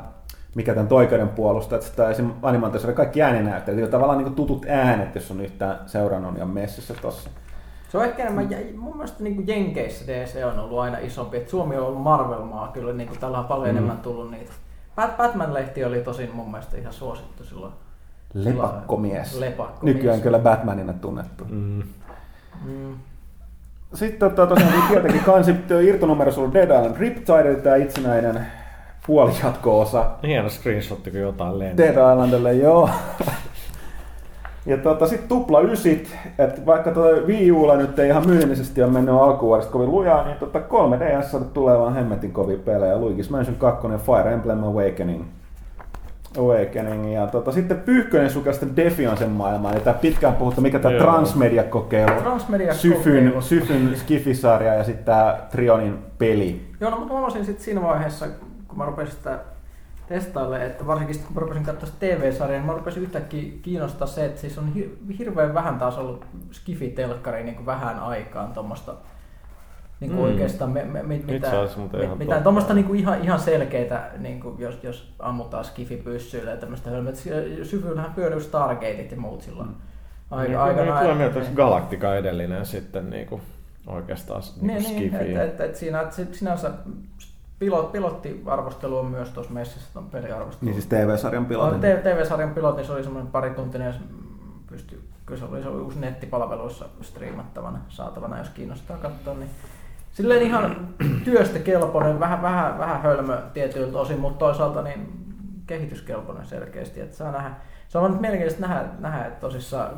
mikä 0.55 0.73
tämän 0.73 0.87
oikeuden 0.91 1.29
puolusta, 1.29 1.75
että 1.75 1.87
sitä 1.87 2.09
esim. 2.09 2.31
animaatiossa 2.41 2.93
kaikki 2.93 3.21
ääninäyttelijät, 3.21 3.83
eli 3.83 3.91
tavallaan 3.91 4.23
niin 4.23 4.35
tutut 4.35 4.65
äänet, 4.69 5.15
jos 5.15 5.31
on 5.31 5.41
yhtään 5.41 5.79
seurannut 5.85 6.37
ja 6.37 6.45
messissä 6.45 6.93
tossa. 7.01 7.29
Se 7.89 7.97
on 7.97 8.05
ehkä 8.05 8.23
enemmän, 8.23 8.49
mun 8.77 8.97
mielestä 8.97 9.23
niin 9.23 9.35
kuin 9.35 9.47
Jenkeissä 9.47 10.07
DC 10.07 10.45
on 10.45 10.59
ollut 10.59 10.79
aina 10.79 10.97
isompi, 10.97 11.37
että 11.37 11.49
Suomi 11.49 11.77
on 11.77 11.85
ollut 11.85 12.01
Marvel-maa 12.01 12.71
kyllä, 12.73 12.93
niin 12.93 13.07
kuin 13.07 13.19
tällä 13.19 13.39
on 13.39 13.45
paljon 13.45 13.67
mm. 13.67 13.77
enemmän 13.77 13.97
tullut 13.97 14.31
niitä. 14.31 14.51
Batman-lehti 15.17 15.85
oli 15.85 16.01
tosin 16.01 16.35
mun 16.35 16.51
mielestä 16.51 16.77
ihan 16.77 16.93
suosittu 16.93 17.43
silloin. 17.43 17.73
Lepakkomies. 18.33 19.39
Lepakkomies. 19.39 19.95
Nykyään 19.95 20.21
kyllä 20.21 20.39
Batmanina 20.39 20.93
tunnettu. 20.93 21.45
Mm. 21.49 21.83
Mm. 22.65 22.95
Sitten 23.93 24.29
tota, 24.29 24.47
tosiaan 24.47 24.73
tietenkin 24.89 25.23
kansi 25.23 25.55
irtonumerossa 25.83 26.41
ollut 26.41 26.53
Dead 26.53 26.77
Island 26.77 26.97
Riptide, 26.97 27.55
tämä 27.55 27.75
itsenäinen 27.75 28.47
puolijatko-osa. 29.07 30.05
Hieno 30.23 30.49
screenshot, 30.49 30.99
kun 31.03 31.19
jotain 31.19 31.59
lentää. 31.59 31.85
Dead 31.85 32.11
Islandille, 32.13 32.53
joo. 32.53 32.89
Ja 34.65 34.77
tota, 34.77 35.07
sitten 35.07 35.29
tupla 35.29 35.61
ysit, 35.61 36.15
että 36.39 36.65
vaikka 36.65 36.91
tuo 36.91 37.05
Wii 37.27 37.51
Ulla 37.51 37.75
nyt 37.75 37.99
ei 37.99 38.09
ihan 38.09 38.27
myynnillisesti 38.27 38.83
ole 38.83 38.91
mennyt 38.91 39.15
alkuvuodesta 39.15 39.71
kovin 39.71 39.91
lujaa, 39.91 40.25
niin 40.25 40.37
tota 40.37 40.59
3DS 40.59 41.43
tulee 41.53 41.79
vaan 41.79 41.93
hemmetin 41.93 42.31
kovia 42.31 42.57
pelejä. 42.65 42.95
Luigi's 42.95 43.29
Mansion 43.29 43.55
2, 43.55 43.87
Fire 43.87 44.33
Emblem 44.33 44.63
Awakening, 44.63 45.23
Awakening. 46.37 47.13
Ja 47.13 47.27
tota, 47.27 47.51
sitten 47.51 47.77
Pyyhkönen 47.77 48.29
sukasta 48.29 48.65
Defiancen 48.75 49.29
maailmaan, 49.29 49.73
eli 49.73 49.83
tämä 49.83 49.97
pitkään 49.97 50.35
puhuttu, 50.35 50.61
mikä 50.61 50.79
tämä 50.79 50.97
Transmedia-kokeilu, 50.97 52.21
Transmedia 52.21 52.73
Syfyn, 52.73 53.33
Syfyn 53.39 53.97
Skifisarja 53.97 54.73
ja 54.73 54.83
sitten 54.83 55.05
tämä 55.05 55.37
Trionin 55.51 55.97
peli. 56.17 56.67
Joo, 56.79 56.91
no, 56.91 56.97
mutta 56.97 57.13
mä 57.13 57.19
olisin 57.19 57.45
sitten 57.45 57.63
siinä 57.63 57.81
vaiheessa, 57.81 58.25
kun 58.67 58.77
mä 58.77 58.85
rupesin 58.85 59.15
sitä 59.15 59.39
testaille, 60.07 60.65
että 60.65 60.87
varsinkin 60.87 61.15
sitten 61.15 61.27
kun 61.27 61.35
mä 61.35 61.41
rupesin 61.41 61.65
katsoa 61.65 61.89
TV-sarjaa, 61.99 62.57
niin 62.57 62.65
mä 62.65 62.77
rupesin 62.77 63.03
yhtäkkiä 63.03 63.53
kiinnostaa 63.61 64.07
se, 64.07 64.25
että 64.25 64.41
siis 64.41 64.57
on 64.57 64.73
hirveän 65.19 65.53
vähän 65.53 65.79
taas 65.79 65.97
ollut 65.97 66.25
Skifi-telkkari 66.51 67.43
niin 67.43 67.65
vähän 67.65 67.99
aikaan 67.99 68.53
tuommoista 68.53 68.93
niin 69.99 70.11
kuin 70.11 70.19
mm. 70.19 70.31
oikeastaan 70.31 70.71
me, 70.71 70.83
me, 70.83 71.03
mit, 71.03 71.25
mitä, 71.25 71.51
mit, 71.97 72.17
mitään 72.17 72.43
tuommoista 72.43 72.73
niin 72.73 72.85
kuin 72.85 72.99
ihan, 72.99 73.23
ihan 73.23 73.39
selkeitä, 73.39 74.09
niin 74.17 74.39
kuin 74.39 74.59
jos, 74.59 74.79
jos 74.83 75.13
ammutaan 75.19 75.65
skifi-pyssyillä 75.65 76.51
ja 76.51 76.57
tämmöistä 76.57 76.89
hölmöä. 76.89 77.13
Syvyyllähän 77.63 78.13
pyörii 78.13 78.41
Stargateit 78.41 79.11
ja 79.11 79.17
muut 79.17 79.41
silloin. 79.41 79.69
Mm. 79.69 79.75
Aika, 80.31 80.49
niin, 80.49 80.59
aikana, 80.59 80.91
niin, 80.91 80.99
tulee 80.99 81.15
mieltä, 81.15 81.39
että 81.39 81.55
Galactica 81.55 82.15
edellinen 82.15 82.65
sitten 82.65 83.09
niin 83.09 83.27
kuin 83.27 83.41
oikeastaan 83.87 84.41
niin, 84.61 84.67
niin, 84.67 84.83
skifi. 84.83 85.17
Niin, 85.17 85.37
et, 85.37 85.49
et, 85.53 85.61
et 85.61 85.75
siinä, 85.75 86.01
et 86.01 86.33
sinänsä 86.33 86.71
pilot, 87.59 87.91
pilottiarvostelu 87.91 88.97
on 88.97 89.05
myös 89.05 89.29
tuossa 89.29 89.53
messissä 89.53 89.93
tuon 89.93 90.09
peliarvostelu. 90.09 90.65
Niin 90.65 90.73
siis 90.73 90.85
TV-sarjan 90.85 91.45
pilotin? 91.45 91.81
TV-sarjan 91.81 92.53
pilotin, 92.53 92.85
se 92.85 92.91
oli 92.91 93.03
semmoinen 93.03 93.31
parituntinen, 93.31 93.93
pystyi, 94.67 94.99
kyllä 95.25 95.39
se 95.39 95.45
oli, 95.45 95.63
se 95.63 95.69
oli 95.69 95.81
uusi 95.81 95.99
nettipalveluissa 95.99 96.85
striimattavana, 97.01 97.79
saatavana, 97.89 98.37
jos 98.37 98.49
kiinnostaa 98.49 98.97
katsoa, 98.97 99.33
niin 99.33 99.49
silleen 100.17 100.41
ihan 100.41 100.87
työstä 101.23 101.59
kelpoinen, 101.59 102.19
vähän, 102.19 102.41
vähän, 102.41 102.77
vähän 102.77 103.01
hölmö 103.01 103.41
tietyiltä 103.53 103.99
osin, 103.99 104.19
mutta 104.19 104.39
toisaalta 104.39 104.81
niin 104.81 105.11
kehityskelpoinen 105.67 106.45
selkeästi. 106.45 107.01
Että 107.01 107.17
saa 107.17 107.31
nähdä. 107.31 107.51
Se 107.87 107.97
on 107.97 108.11
nyt 108.11 108.21
mielenkiintoista 108.21 108.67
nähdä, 108.67 108.85
nähdä 108.99 109.25
että 109.25 109.39
tosissaan 109.39 109.91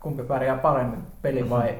kumpi 0.00 0.22
pärjää 0.22 0.58
paremmin, 0.58 1.02
peli 1.22 1.50
vai, 1.50 1.74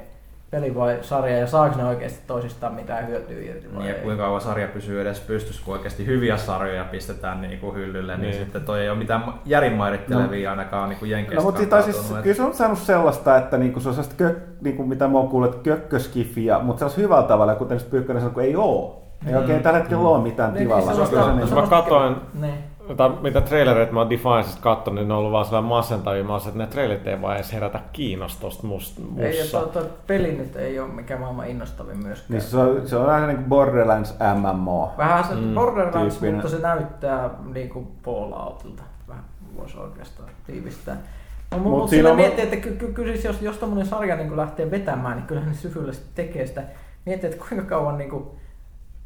peli 0.50 0.75
vai 0.75 0.99
sarja, 1.00 1.38
ja 1.38 1.47
saako 1.47 1.76
ne 1.76 1.85
oikeasti 1.85 2.21
toisistaan 2.26 2.75
mitään 2.75 3.07
hyötyä 3.07 3.37
irti 3.40 3.75
vai 3.75 3.83
niin, 3.83 3.97
ja 3.97 4.02
kuinka 4.02 4.23
kauan 4.23 4.40
sarja 4.40 4.69
pysyy 4.69 5.00
edes 5.00 5.21
pystyssä, 5.21 5.62
kun 5.64 5.75
oikeasti 5.75 6.07
hyviä 6.07 6.37
sarjoja 6.37 6.85
pistetään 6.85 7.40
niin 7.40 7.59
kuin 7.61 7.76
hyllylle, 7.76 8.16
niin, 8.16 8.23
niin 8.23 8.35
sitten 8.35 8.64
toi 8.64 8.80
ei 8.80 8.90
ole 8.90 8.99
mitään 8.99 9.35
järinmairittelevia 9.45 10.49
no. 10.49 10.50
ainakaan 10.50 10.88
niin 10.88 10.99
kuin 10.99 11.11
Jenkeistä. 11.11 11.45
No, 11.45 11.50
mutta 11.50 11.83
siis, 11.83 12.14
kyllä 12.23 12.37
se 12.37 12.42
on 12.42 12.54
saanut 12.54 12.78
sellaista, 12.78 13.37
että 13.37 13.59
niin 13.59 13.73
kuin 13.73 13.83
se 13.83 13.88
on 13.88 13.95
sellaista, 13.95 14.14
kö, 14.19 14.37
niin 14.61 14.76
kuin 14.76 14.88
mitä 14.88 15.09
mä 15.09 15.19
oon 15.19 15.28
kuullut, 15.28 15.62
kökköskifiä, 15.62 16.59
mutta 16.59 16.78
se 16.78 16.85
olisi 16.85 17.02
hyvällä 17.02 17.28
tavalla, 17.28 17.54
kuten 17.54 17.80
Pyykkönen 17.90 18.23
sanoi, 18.23 18.35
kun 18.35 18.42
ei 18.42 18.57
ole. 18.57 19.00
Ei 19.26 19.33
mm. 19.33 19.38
oikein 19.38 19.62
tällä 19.62 19.78
hetkellä 19.78 20.02
mm. 20.02 20.09
ole 20.09 20.23
mitään 20.23 20.54
niin, 20.54 20.62
tilalla. 20.62 20.95
Se, 20.95 21.07
se, 21.07 21.40
se, 21.40 21.49
se, 21.49 21.54
mä 21.54 21.66
katoin, 21.66 22.16
niin 22.40 22.70
tai 22.97 23.11
mitä 23.23 23.40
trailereita 23.40 23.92
mä 23.92 24.00
oon 24.00 24.11
Defiancesta 24.11 24.62
katsonut, 24.62 24.94
niin 24.94 25.09
ne 25.09 25.14
on 25.14 25.20
ollut 25.20 25.32
vaan 25.32 25.44
sellainen 25.44 25.68
masentavia, 25.68 26.25
mä 26.25 26.37
että 26.37 26.59
ne 26.59 26.66
trailerit 26.66 27.06
ei 27.06 27.23
vaan 27.23 27.37
edes 27.37 27.52
herätä 27.52 27.80
kiinnostusta 27.92 28.66
must, 28.66 28.99
mussa. 28.99 29.26
Ei, 29.26 29.38
ja 29.38 29.44
toi, 29.50 29.68
toi 29.68 29.87
peli 30.06 30.32
nyt 30.32 30.56
ei 30.56 30.80
ole 30.80 30.88
mikään 30.88 31.20
maailman 31.20 31.49
innostavin 31.49 32.02
myöskään. 32.02 32.30
Niin 32.30 32.40
se 32.42 32.56
on, 32.56 32.88
se 32.88 32.97
on 32.97 33.06
vähän 33.06 33.28
niin 33.28 33.37
kuin 33.37 33.49
Borderlands 33.49 34.14
MMO. 34.35 34.92
Vähän 34.99 35.25
se 35.25 35.35
mm. 35.35 35.54
Borderlands, 35.54 36.14
tyyppinen. 36.14 36.35
mutta 36.35 36.49
se 36.50 36.59
näyttää 36.59 37.30
niin 37.54 37.68
kuin 37.68 37.88
Falloutilta. 38.04 38.82
Vähän 39.09 39.25
voisi 39.56 39.78
oikeastaan 39.78 40.28
tiivistää. 40.47 40.97
No, 41.50 41.59
mutta 41.59 41.78
mut 41.78 41.90
siinä 41.90 42.11
on... 42.11 42.16
miettii, 42.16 42.44
että 42.44 42.56
ky- 42.56 42.76
ky- 42.76 42.92
ky- 42.92 43.04
siis 43.04 43.25
jos, 43.25 43.42
jos 43.42 43.59
tommonen 43.59 43.87
sarja 43.87 44.16
niin 44.16 44.37
lähtee 44.37 44.70
vetämään, 44.70 45.16
niin 45.16 45.26
kyllähän 45.26 45.50
ne 45.50 45.56
syvyllisesti 45.56 46.09
tekee 46.14 46.47
sitä. 46.47 46.62
Miettii, 47.06 47.30
että 47.30 47.44
kuinka 47.49 47.66
kauan 47.66 47.99
niin 47.99 48.11
kuin, 48.11 48.25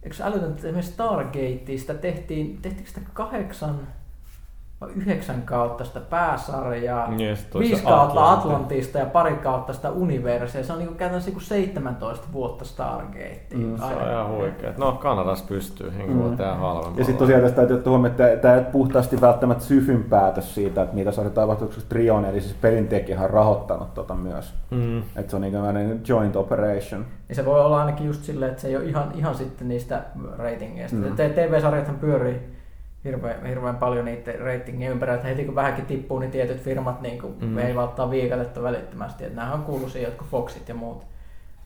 eikö 0.05 0.17
älytön, 0.21 0.51
että 0.51 0.67
esimerkiksi 0.67 0.93
Stargateista? 0.93 1.95
Tehtiin, 1.95 2.63
tehtiinkö 2.63 2.89
sitä 2.89 3.01
kahdeksan 3.13 3.89
yhdeksän 4.97 5.43
kautta 5.43 5.85
sitä 5.85 6.01
pääsarjaa, 6.01 7.13
yes, 7.21 7.47
viisi 7.59 7.83
kautta 7.83 8.33
Atlantista 8.33 8.99
ja 8.99 9.07
pari 9.07 9.37
kautta 9.37 9.73
sitä 9.73 9.91
Universia. 9.91 10.65
Se 10.65 10.73
on 10.73 10.79
niin 10.79 10.95
käytännössä 10.95 11.31
niin 11.31 11.41
17 11.41 12.27
vuotta 12.33 12.65
Stargate. 12.65 13.47
Mm, 13.55 13.79
se 13.79 13.85
on 13.85 14.11
ihan 14.11 14.29
huikea. 14.29 14.73
No 14.77 14.93
Kanadassa 14.93 15.45
pystyy, 15.49 15.91
niin 15.91 16.17
mm. 16.17 16.37
tehdä 16.37 16.55
halvemmalla. 16.55 16.99
Ja 16.99 17.05
sitten 17.05 17.19
tosiaan 17.19 17.43
tästä 17.43 17.57
täytyy 17.57 17.77
ottaa 17.77 17.91
huomioon, 17.91 18.13
että 18.13 18.37
tämä 18.37 18.55
ei 18.55 18.65
puhtaasti 18.65 19.21
välttämättä 19.21 19.65
syfyn 19.65 20.05
päätös 20.05 20.55
siitä, 20.55 20.83
että 20.83 20.95
mitä 20.95 21.13
sarja 21.13 21.31
tapahtuu, 21.31 21.69
koska 21.69 21.83
Trion, 21.89 22.25
eli 22.25 22.41
siis 22.41 22.55
pelintekijä 22.55 23.21
on 23.21 23.31
rahoittanut 23.31 23.95
tota 23.95 24.15
myös. 24.15 24.55
Mm. 24.71 24.99
Että 24.99 25.31
se 25.31 25.37
on 25.37 25.43
niin 25.43 26.03
joint 26.09 26.37
operation. 26.37 27.07
Ja 27.29 27.35
se 27.35 27.45
voi 27.45 27.61
olla 27.61 27.81
ainakin 27.81 28.07
just 28.07 28.25
silleen, 28.25 28.51
että 28.51 28.63
se 28.63 28.69
ei 28.69 28.77
ole 28.77 28.85
ihan, 28.85 29.13
ihan 29.15 29.35
sitten 29.35 29.69
niistä 29.69 30.03
ratingeista. 30.39 30.97
Mm. 30.97 31.17
TV-sarjathan 31.17 31.97
pyörii 31.97 32.54
hirveän, 33.05 33.47
hirveän 33.47 33.77
paljon 33.77 34.05
niitä 34.05 34.33
ratingien 34.39 34.93
ympärillä, 34.93 35.17
että 35.17 35.29
heti 35.29 35.45
kun 35.45 35.55
vähänkin 35.55 35.87
tippuu, 35.87 36.19
niin 36.19 36.31
tietyt 36.31 36.63
firmat 36.63 37.01
niin 37.01 37.19
kuin 37.21 37.35
mm. 37.41 37.55
veivauttaa 37.55 38.11
viikatetta 38.11 38.63
välittömästi. 38.63 39.25
Että 39.25 39.37
nämähän 39.37 39.59
on 39.59 39.65
kuullut 39.65 39.91
siihen, 39.93 40.11
jotka 40.11 40.25
Foxit 40.31 40.69
ja 40.69 40.75
muut, 40.75 41.07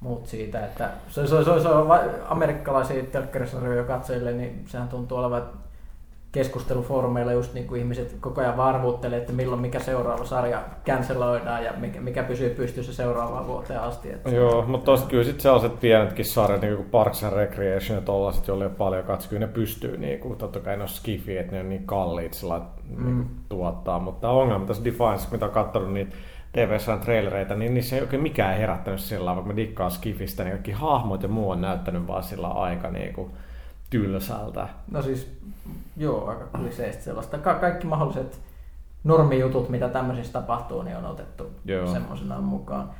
muut 0.00 0.26
siitä, 0.26 0.64
että 0.64 0.90
se, 1.08 1.26
se, 1.26 1.44
se, 1.44 1.60
se 1.62 1.68
on 1.68 2.00
amerikkalaisia 2.28 3.02
telkkarisarjoja 3.02 3.84
katsojille, 3.84 4.32
niin 4.32 4.64
sehän 4.66 4.88
tuntuu 4.88 5.18
olevan, 5.18 5.38
että 5.38 5.67
keskustelufoorumeilla 6.32 7.32
just 7.32 7.54
niin 7.54 7.66
kuin 7.66 7.80
ihmiset 7.80 8.16
koko 8.20 8.40
ajan 8.40 8.56
varvuuttelee, 8.56 9.18
että 9.18 9.32
milloin 9.32 9.60
mikä 9.60 9.80
seuraava 9.80 10.24
sarja 10.24 10.62
canceloidaan 10.86 11.64
ja 11.64 11.72
mikä, 11.76 12.00
mikä 12.00 12.22
pysyy 12.22 12.50
pystyssä 12.50 12.92
seuraavaan 12.92 13.46
vuoteen 13.46 13.80
asti. 13.80 14.12
Että 14.12 14.30
Joo, 14.30 14.64
mutta 14.66 14.84
tosta 14.84 15.08
kyllä 15.08 15.24
sitten 15.24 15.40
sellaiset 15.40 15.80
pienetkin 15.80 16.24
sarjat, 16.24 16.60
niin 16.60 16.76
kuin 16.76 16.90
Parks 16.90 17.24
and 17.24 17.32
Recreation 17.32 17.98
ja 17.98 18.00
tollaiset, 18.00 18.48
joille 18.48 18.66
on 18.66 18.74
paljon 18.74 19.04
katsoa, 19.04 19.28
kyllä 19.28 19.46
ne 19.46 19.52
pystyy, 19.52 19.96
niin 19.96 20.18
kuin, 20.18 20.38
totta 20.38 20.60
kai 20.60 20.76
ne 20.76 20.82
on 20.82 20.88
skifi, 20.88 21.38
että 21.38 21.52
ne 21.52 21.60
on 21.60 21.68
niin 21.68 21.86
kalliit 21.86 22.34
sillä 22.34 22.60
mm. 22.96 23.04
niin 23.06 23.26
tuottaa, 23.48 23.98
mutta 23.98 24.30
ongelma 24.30 24.66
tässä 24.66 24.84
Defiance, 24.84 25.28
mitä 25.32 25.46
on 25.46 25.52
katsonut 25.52 25.92
niitä 25.92 26.16
TV-sarjan 26.52 27.04
trailereita, 27.04 27.54
niin 27.54 27.74
niissä 27.74 27.96
ei 27.96 28.02
oikein 28.02 28.22
mikään 28.22 28.56
herättänyt 28.56 29.00
sillä 29.00 29.34
vaikka 29.34 29.50
mä 29.50 29.56
dikkaan 29.56 29.90
skifistä, 29.90 30.44
niin 30.44 30.52
kaikki 30.52 30.72
hahmot 30.72 31.22
ja 31.22 31.28
muu 31.28 31.50
on 31.50 31.60
näyttänyt 31.60 32.06
vaan 32.06 32.22
sillä 32.22 32.48
aika 32.48 32.90
niin 32.90 33.12
kuin, 33.12 33.30
tylsältä. 33.90 34.68
No 34.90 35.02
siis, 35.02 35.38
joo, 35.96 36.28
aika 36.28 36.44
kliseistä 36.56 37.02
sellaista. 37.02 37.38
Ka- 37.38 37.54
kaikki 37.54 37.86
mahdolliset 37.86 38.40
normijutut, 39.04 39.68
mitä 39.68 39.88
tämmöisissä 39.88 40.32
tapahtuu, 40.32 40.82
niin 40.82 40.96
on 40.96 41.06
otettu 41.06 41.50
semmoisena 41.92 42.40
mukaan. 42.40 42.90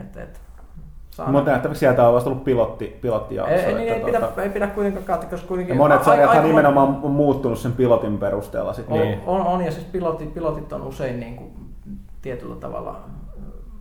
Et, 0.00 0.16
et, 0.16 0.40
Mutta 1.26 1.50
nähtäväksi 1.50 1.80
sieltä 1.80 2.08
on 2.08 2.14
vasta 2.14 2.30
ollut 2.30 2.44
pilotti, 2.44 2.98
pilottijakso. 3.00 3.54
Ei, 3.54 3.74
niin, 3.74 3.92
ei, 3.92 4.00
tuota... 4.00 4.26
pidä, 4.26 4.42
ei 4.42 4.50
pidä 4.50 4.66
kuitenkaan 4.66 5.04
katsoa, 5.04 5.30
koska 5.30 5.48
kuitenkin... 5.48 5.74
Ja 5.74 5.78
monet 5.78 6.04
sarjathan 6.04 6.44
nimenomaan 6.44 7.00
on 7.02 7.10
muuttunut 7.10 7.58
sen 7.58 7.72
pilotin 7.72 8.18
perusteella. 8.18 8.72
Sit. 8.72 8.86
On, 8.88 8.98
niin. 8.98 9.20
on, 9.26 9.40
on, 9.40 9.64
ja 9.64 9.72
siis 9.72 9.84
pilotit, 9.84 10.34
pilotit 10.34 10.72
on 10.72 10.82
usein 10.82 11.20
niin 11.20 11.36
kuin, 11.36 11.50
tietyllä 12.22 12.56
tavalla 12.56 13.00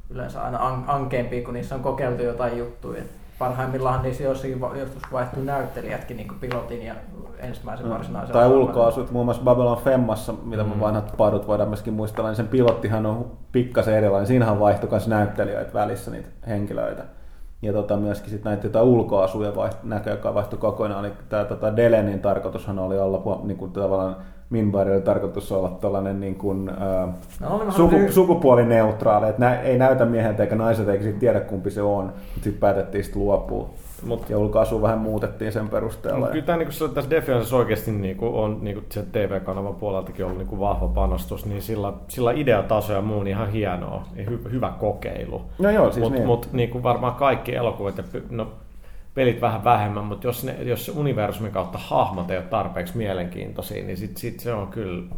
yleensä 0.09 0.43
aina 0.43 0.67
an, 0.67 0.83
ankeampia, 0.87 1.45
kun 1.45 1.53
niissä 1.53 1.75
on 1.75 1.81
kokeiltu 1.81 2.23
jotain 2.23 2.57
juttuja 2.57 3.03
parhaimmillaan 3.39 4.01
niissä 4.01 4.23
jossakin 4.23 4.59
joskus 4.79 5.03
vaihtuu 5.11 5.43
näyttelijätkin 5.43 6.17
niin 6.17 6.39
pilotin 6.39 6.85
ja 6.85 6.95
ensimmäisen 7.37 7.85
mm. 7.85 7.91
varsinaisen 7.91 8.33
Tai 8.33 8.47
ulkoasut, 8.47 9.11
muun 9.11 9.25
muassa 9.25 9.43
Babylon 9.43 9.77
Femmassa, 9.77 10.33
mitä 10.43 10.63
mm. 10.63 10.79
vanhat 10.79 11.13
padut 11.17 11.47
voidaan 11.47 11.69
myöskin 11.69 11.93
muistella, 11.93 12.29
niin 12.29 12.35
sen 12.35 12.47
pilottihan 12.47 13.05
on 13.05 13.31
pikkasen 13.51 13.93
erilainen. 13.93 14.27
Siinähän 14.27 14.59
vaihtui 14.59 14.89
myös 14.89 15.07
näyttelijöitä 15.07 15.73
välissä 15.73 16.11
niitä 16.11 16.29
henkilöitä. 16.47 17.03
Ja 17.61 17.73
tota, 17.73 17.97
myöskin 17.97 18.29
sit 18.29 18.43
näitä 18.43 18.67
jotain 18.67 18.85
ulkoasuja 18.85 19.55
vaiht, 19.55 19.77
näköä, 19.83 20.13
joka 20.13 20.33
vaihtui 20.33 20.59
kokonaan. 20.59 21.05
Eli 21.05 21.13
tämä 21.29 21.45
tota 21.45 21.75
Delenin 21.75 22.19
tarkoitushan 22.19 22.79
oli 22.79 22.99
olla 22.99 23.41
niin 23.43 23.57
kuin, 23.57 23.71
tavallaan 23.71 24.15
Minbari 24.53 24.91
oli 24.91 25.01
tarkoitus 25.01 25.51
olla 25.51 25.69
tällainen 25.81 26.19
niin 26.19 26.35
kuin, 26.35 26.69
äh, 26.69 27.13
no, 27.39 27.71
suku, 27.71 27.95
niin... 27.95 28.13
sukupuolineutraali, 28.13 29.29
että 29.29 29.45
nä, 29.45 29.61
ei 29.61 29.77
näytä 29.77 30.05
mieheltä 30.05 30.43
eikä 30.43 30.55
naiselta 30.55 30.91
eikä 30.91 31.03
sitten 31.03 31.19
tiedä 31.19 31.39
kumpi 31.39 31.71
se 31.71 31.81
on, 31.81 32.05
mutta 32.05 32.43
sitten 32.43 32.59
päätettiin 32.59 33.03
sitten 33.03 33.21
luopua. 33.21 33.69
Mut, 34.05 34.29
ja 34.29 34.37
ulkoasu 34.37 34.81
vähän 34.81 34.99
muutettiin 34.99 35.51
sen 35.51 35.69
perusteella. 35.69 36.19
Mutta 36.19 36.31
kyllä 36.31 36.45
tämä, 36.45 36.57
niin 36.57 36.69
kuin, 36.79 36.93
tässä 36.93 37.09
Defiance 37.09 37.55
oikeasti 37.55 37.91
niin 37.91 38.17
kuin, 38.17 38.33
on 38.33 38.57
niin 38.61 38.75
kuin 38.75 38.85
se 38.89 39.03
TV-kanavan 39.11 39.75
puoleltakin 39.75 40.25
ollut 40.25 40.37
niin 40.37 40.47
kuin 40.47 40.59
vahva 40.59 40.87
panostus, 40.87 41.45
niin 41.45 41.61
sillä, 41.61 41.93
sillä 42.07 42.31
ideataso 42.31 42.93
ja 42.93 43.01
muu 43.01 43.23
niin 43.23 43.37
ihan 43.37 43.51
hienoa, 43.51 44.03
hy, 44.29 44.41
hyvä 44.51 44.73
kokeilu. 44.79 45.41
No 45.59 45.69
joo, 45.69 45.91
siis 45.91 46.03
Mutta 46.03 46.17
niin. 46.17 46.27
mut, 46.27 46.49
niin 46.51 46.69
kuin 46.69 46.83
varmaan 46.83 47.15
kaikki 47.15 47.55
elokuvat 47.55 47.97
ja 47.97 48.03
no, 48.29 48.47
pelit 49.13 49.41
vähän 49.41 49.63
vähemmän, 49.63 50.05
mutta 50.05 50.27
jos, 50.27 50.43
ne, 50.43 50.63
jos 50.63 50.85
se 50.85 50.91
universumin 50.91 51.51
kautta 51.51 51.77
hahmot 51.77 52.31
ei 52.31 52.37
ole 52.37 52.45
tarpeeksi 52.45 52.97
mielenkiintoisia, 52.97 53.83
niin 53.83 53.97
sit, 53.97 54.17
sit 54.17 54.39
se 54.39 54.53
on 54.53 54.67
kyllä, 54.67 55.15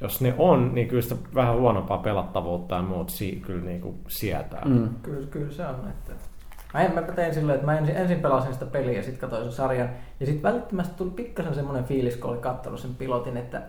jos 0.00 0.20
ne 0.20 0.34
on, 0.38 0.74
niin 0.74 0.88
kyllä 0.88 1.02
sitä 1.02 1.14
vähän 1.34 1.58
huonompaa 1.58 1.98
pelattavuutta 1.98 2.74
ja 2.74 2.82
muut 2.82 3.10
si, 3.10 3.42
kyllä 3.46 3.64
niin 3.64 3.80
kuin 3.80 3.96
sietää. 4.08 4.62
Mm. 4.64 4.88
Kyllä, 5.02 5.26
kyllä 5.26 5.52
se 5.52 5.66
on. 5.66 5.88
Että... 5.88 6.12
Mä, 6.74 6.80
en, 6.80 6.94
mä 6.94 7.02
tein 7.02 7.34
silleen, 7.34 7.54
että 7.54 7.66
mä 7.66 7.78
ensin, 7.78 7.96
ensin 7.96 8.20
pelasin 8.20 8.52
sitä 8.52 8.66
peliä 8.66 8.92
ja 8.92 9.02
sitten 9.02 9.20
katsoin 9.20 9.42
sen 9.42 9.52
sarjan. 9.52 9.88
Ja 10.20 10.26
sitten 10.26 10.42
välittömästi 10.42 10.94
tuli 10.96 11.10
pikkasen 11.10 11.54
semmoinen 11.54 11.84
fiilis, 11.84 12.16
kun 12.16 12.30
oli 12.30 12.38
katsonut 12.38 12.80
sen 12.80 12.94
pilotin, 12.94 13.36
että 13.36 13.62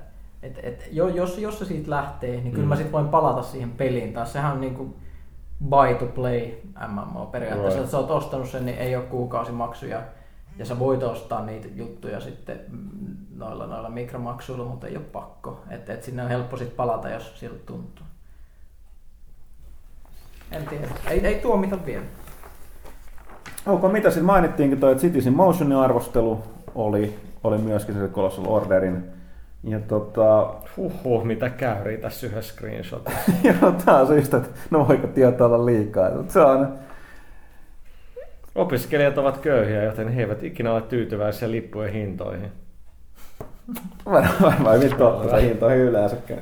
et, 0.43 0.59
et, 0.63 0.89
jos, 0.91 1.37
jos 1.37 1.59
se 1.59 1.65
siitä 1.65 1.89
lähtee, 1.89 2.31
niin 2.31 2.51
kyllä 2.51 2.63
mm. 2.63 2.69
mä 2.69 2.75
sitten 2.75 2.91
voin 2.91 3.07
palata 3.07 3.41
siihen 3.41 3.71
peliin 3.71 4.13
taas. 4.13 4.33
Sehän 4.33 4.51
on 4.51 4.61
niin 4.61 4.75
kuin, 4.75 4.95
buy 5.69 5.95
to 5.99 6.05
play 6.05 6.51
MMO 6.87 7.25
periaatteessa, 7.25 7.79
että 7.79 7.91
sä 7.91 7.97
oot 7.97 8.11
ostanut 8.11 8.49
sen, 8.49 8.65
niin 8.65 8.77
ei 8.77 8.95
ole 8.95 9.05
kuukausimaksuja 9.05 10.01
ja 10.57 10.65
sä 10.65 10.79
voit 10.79 11.03
ostaa 11.03 11.45
niitä 11.45 11.67
juttuja 11.75 12.19
sitten 12.19 12.59
noilla, 13.35 13.67
noilla 13.67 13.89
mikromaksuilla, 13.89 14.65
mutta 14.65 14.87
ei 14.87 14.97
ole 14.97 15.05
pakko. 15.05 15.63
Että 15.69 15.93
et 15.93 16.03
sinne 16.03 16.23
on 16.23 16.29
helppo 16.29 16.57
sitten 16.57 16.75
palata, 16.75 17.09
jos 17.09 17.39
siltä 17.39 17.65
tuntuu. 17.65 18.05
En 20.51 20.65
tiedä. 20.65 20.87
Ei, 21.07 21.27
ei 21.27 21.35
tuomita 21.35 21.85
vielä. 21.85 22.05
Onko 23.65 23.89
mitä 23.89 24.09
sitten 24.09 24.25
mainittiinkin 24.25 24.79
toi, 24.79 24.95
Citizen 24.95 25.33
Motionin 25.33 25.77
arvostelu 25.77 26.43
oli, 26.75 27.19
oli 27.43 27.57
myöskin 27.57 27.95
se 27.95 28.07
Colossal 28.07 28.45
Orderin 28.47 29.03
ja 29.63 29.79
tota... 29.79 30.53
Huhhuh, 30.77 31.23
mitä 31.23 31.49
käyrii 31.49 31.97
tässä 31.97 32.27
yhdessä 32.27 32.53
screenshotissa. 32.53 33.31
Joo, 33.61 33.71
tää 33.85 33.99
on 33.99 34.07
syystä, 34.07 34.37
että 34.37 34.49
no 34.69 34.87
voiko 34.87 35.07
tietää 35.07 35.47
olla 35.47 35.65
liikaa. 35.65 36.09
Se 36.27 36.39
on... 36.39 36.73
Opiskelijat 38.55 39.17
ovat 39.17 39.37
köyhiä, 39.37 39.83
joten 39.83 40.09
he 40.09 40.21
eivät 40.21 40.43
ikinä 40.43 40.73
ole 40.73 40.81
tyytyväisiä 40.81 41.51
lippujen 41.51 41.93
hintoihin. 41.93 42.51
Varmaan 44.05 44.83
ei 44.83 44.89
totta 44.89 45.37
hintoihin 45.37 45.79
yleensäkään. 45.79 46.41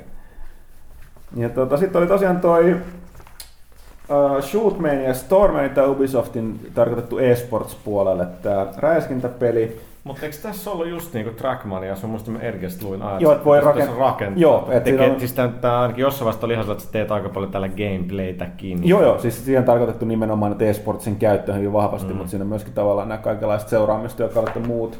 Ja 1.35 1.49
tota, 1.49 1.77
sitten 1.77 1.99
oli 1.99 2.07
tosiaan 2.07 2.41
toi 2.41 2.73
uh, 2.73 4.43
Shootman 4.43 5.03
ja 5.03 5.13
Storman, 5.13 5.69
tämä 5.69 5.87
Ubisoftin 5.87 6.71
tarkoitettu 6.73 7.17
eSports 7.17 7.75
puolelle, 7.75 8.25
tämä 8.41 8.67
räiskintäpeli. 8.77 9.81
Mutta 10.03 10.25
eikö 10.25 10.37
tässä 10.41 10.71
ollut 10.71 10.89
just 10.89 11.13
niinku 11.13 11.31
Trackmania, 11.31 11.95
se 11.95 12.05
on 12.05 12.11
musta 12.11 12.31
Ergest 12.39 12.83
luin 12.83 13.01
ajatus, 13.01 13.21
Joo, 13.21 13.31
että 13.31 13.45
voi 13.45 13.61
rakentaa. 13.61 13.95
rakentaa. 13.99 14.41
Joo, 14.41 14.67
että 14.71 14.91
tekee, 14.91 15.11
on... 15.11 15.19
siis 15.19 15.33
tämä 15.33 15.81
ainakin 15.81 16.01
jossain 16.01 16.25
vaiheessa 16.25 16.45
oli 16.45 16.53
ihan 16.53 16.71
että 16.71 16.83
sä 16.83 16.91
teet 16.91 17.11
aika 17.11 17.29
paljon 17.29 17.51
tällä 17.51 17.69
gameplaytäkin. 17.69 18.87
Joo, 18.87 19.01
joo, 19.01 19.19
siis 19.19 19.45
siihen 19.45 19.59
on 19.59 19.65
tarkoitettu 19.65 20.05
nimenomaan, 20.05 20.51
että 20.51 20.65
eSportsin 20.65 21.15
käyttö 21.15 21.53
hyvin 21.53 21.73
vahvasti, 21.73 22.13
mm. 22.13 22.17
mutta 22.17 22.29
siinä 22.29 22.43
on 22.43 22.49
myöskin 22.49 22.73
tavallaan 22.73 23.09
nämä 23.09 23.17
kaikenlaiset 23.17 23.69
seuraamista, 23.69 24.23
jotka 24.23 24.39
ovat 24.39 24.67
muut, 24.67 24.99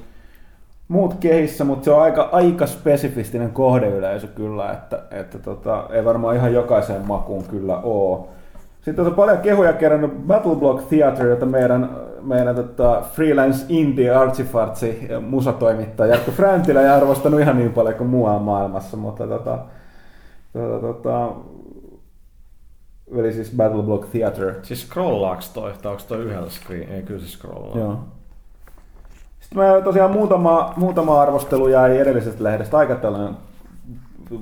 muut 0.88 1.16
kehissä, 1.20 1.64
mutta 1.64 1.86
se 1.86 1.92
on 1.92 2.02
aika, 2.02 2.30
aika 2.32 2.68
spesifistinen 2.68 3.52
kohdeyleisö 3.52 4.28
kyllä, 4.28 4.72
että, 4.72 5.00
että 5.12 5.40
tota, 5.40 5.86
ei 5.90 6.06
varmaan 6.06 6.36
ihan 6.36 6.54
jokaiseen 6.54 7.08
makuun 7.08 7.44
kyllä 7.44 7.78
ole. 7.78 8.20
Sitten 8.82 9.06
on 9.06 9.14
paljon 9.14 9.38
kehuja 9.38 9.74
kerännyt 9.74 10.28
Battleblock 10.28 10.90
Theater, 10.90 11.28
jota 11.28 11.46
meidän, 11.46 11.90
meidän 12.24 12.56
tota, 12.56 13.02
freelance 13.14 13.66
indie 13.70 14.12
artsifartsi 14.16 15.08
musatoimittaja 15.22 16.12
Jarkko 16.12 16.32
Fräntilä 16.32 16.82
ei 16.82 16.90
arvostanut 16.90 17.40
ihan 17.40 17.58
niin 17.58 17.74
paljon 17.74 17.96
kuin 17.96 18.10
muualla 18.10 18.40
maailmassa, 18.40 18.98
mutta 18.98 19.28
tota, 19.28 19.58
tota, 20.54 20.80
tota, 20.80 21.32
eli 23.16 23.34
siis 23.34 23.52
Battleblock 23.58 24.12
Theater. 24.12 24.56
Siis 24.64 24.88
scrollaaks 24.88 25.50
toi, 25.50 25.74
tai 25.82 25.92
onko 25.92 26.04
toi 26.08 26.20
yhdellä 26.24 26.50
screen? 26.50 26.92
Ei, 26.92 27.04
kyllä 27.04 27.20
se 27.20 27.28
scrollaa. 27.28 27.80
Joo. 27.80 28.00
Sitten 29.40 29.58
mä 29.58 29.82
tosiaan 29.82 30.12
muutama, 30.12 30.74
muutama 30.78 31.22
arvostelu 31.22 31.68
jäi 31.68 31.98
edellisestä 31.98 32.44
lehdestä 32.44 32.78
aika 32.78 32.96
tällainen 32.96 33.36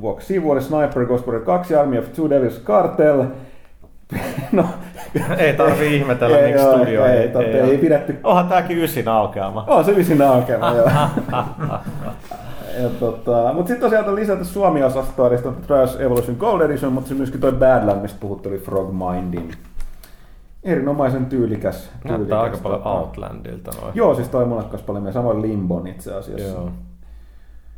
vuoksi 0.01 0.27
sivuille 0.27 0.61
Sniper, 0.61 1.05
Ghost 1.05 1.25
Warrior 1.25 1.45
2, 1.45 1.75
Army 1.75 1.97
of 1.97 2.13
Two 2.13 2.29
Devils 2.29 2.61
Cartel. 2.63 3.25
no, 4.51 4.65
ei 5.37 5.53
tarvi 5.53 5.95
ihmetellä, 5.95 6.37
ei, 6.37 6.51
miksi 6.51 6.67
studio 6.67 7.05
ei, 7.05 7.17
ei, 7.17 7.31
ei, 7.37 7.59
ei, 7.59 7.77
pidetty. 7.77 8.19
Onhan 8.23 8.47
tääkin 8.47 8.77
ysin 8.77 9.07
aukeama. 9.07 9.65
On 9.67 9.85
se 9.85 9.91
ysin 9.91 10.21
aukeama, 10.21 10.71
joo. 10.71 10.89
tota, 12.99 13.53
mutta 13.53 13.67
sitten 13.67 13.91
tosiaan 13.91 14.15
lisätä 14.15 14.43
Suomi-osastoa, 14.43 15.27
eli 15.27 15.37
Trials 15.67 15.99
Evolution 15.99 16.37
Gold 16.39 16.61
Edition, 16.61 16.93
mutta 16.93 17.09
se 17.09 17.15
myöskin 17.15 17.41
toi 17.41 17.51
Badland, 17.51 18.01
mistä 18.01 18.17
puhuttu, 18.19 18.49
oli 18.49 18.57
Frogmindin. 18.57 19.51
Erinomaisen 20.63 21.25
tyylikäs. 21.25 21.89
Näyttää 21.91 22.17
tyylikäs, 22.17 22.39
aika 22.39 22.57
paljon 22.57 22.81
tota, 22.81 22.99
Outlandilta 22.99 23.71
noin. 23.81 23.91
Joo, 23.95 24.15
siis 24.15 24.27
toi 24.27 24.45
monet 24.45 24.85
paljon 24.85 25.03
meidän 25.03 25.13
samoin 25.13 25.41
Limbon 25.41 25.87
itse 25.87 26.13
asiassa. 26.13 26.47
Joo. 26.47 26.71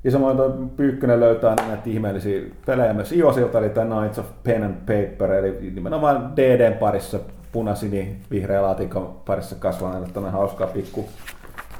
Ja 0.03 0.11
samoin 0.11 0.69
Pyykkönen 0.69 1.19
löytää 1.19 1.55
näitä 1.55 1.81
ihmeellisiä 1.85 2.41
pelejä 2.65 2.93
myös 2.93 3.11
iOSilta, 3.11 3.59
eli 3.59 3.69
tämä 3.69 3.95
Knights 3.95 4.19
of 4.19 4.25
Pen 4.43 4.63
and 4.63 4.75
Paper, 4.75 5.31
eli 5.31 5.71
nimenomaan 5.75 6.35
DDn 6.35 6.77
parissa 6.77 7.19
punasini 7.51 8.17
vihreä 8.31 8.61
laatikon 8.61 9.15
parissa 9.25 9.55
kasvaneelle 9.55 10.07
tämmöinen 10.07 10.39
hauskaa 10.39 10.67
pikku, 10.67 11.09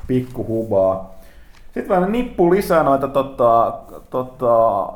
pikku 0.08 0.48
hubaa. 0.48 1.16
Sitten 1.64 1.90
vähän 1.90 2.12
nippu 2.12 2.52
lisää 2.52 2.84
noita 2.84 3.08
tota, 3.08 3.74
tota, 4.10 4.88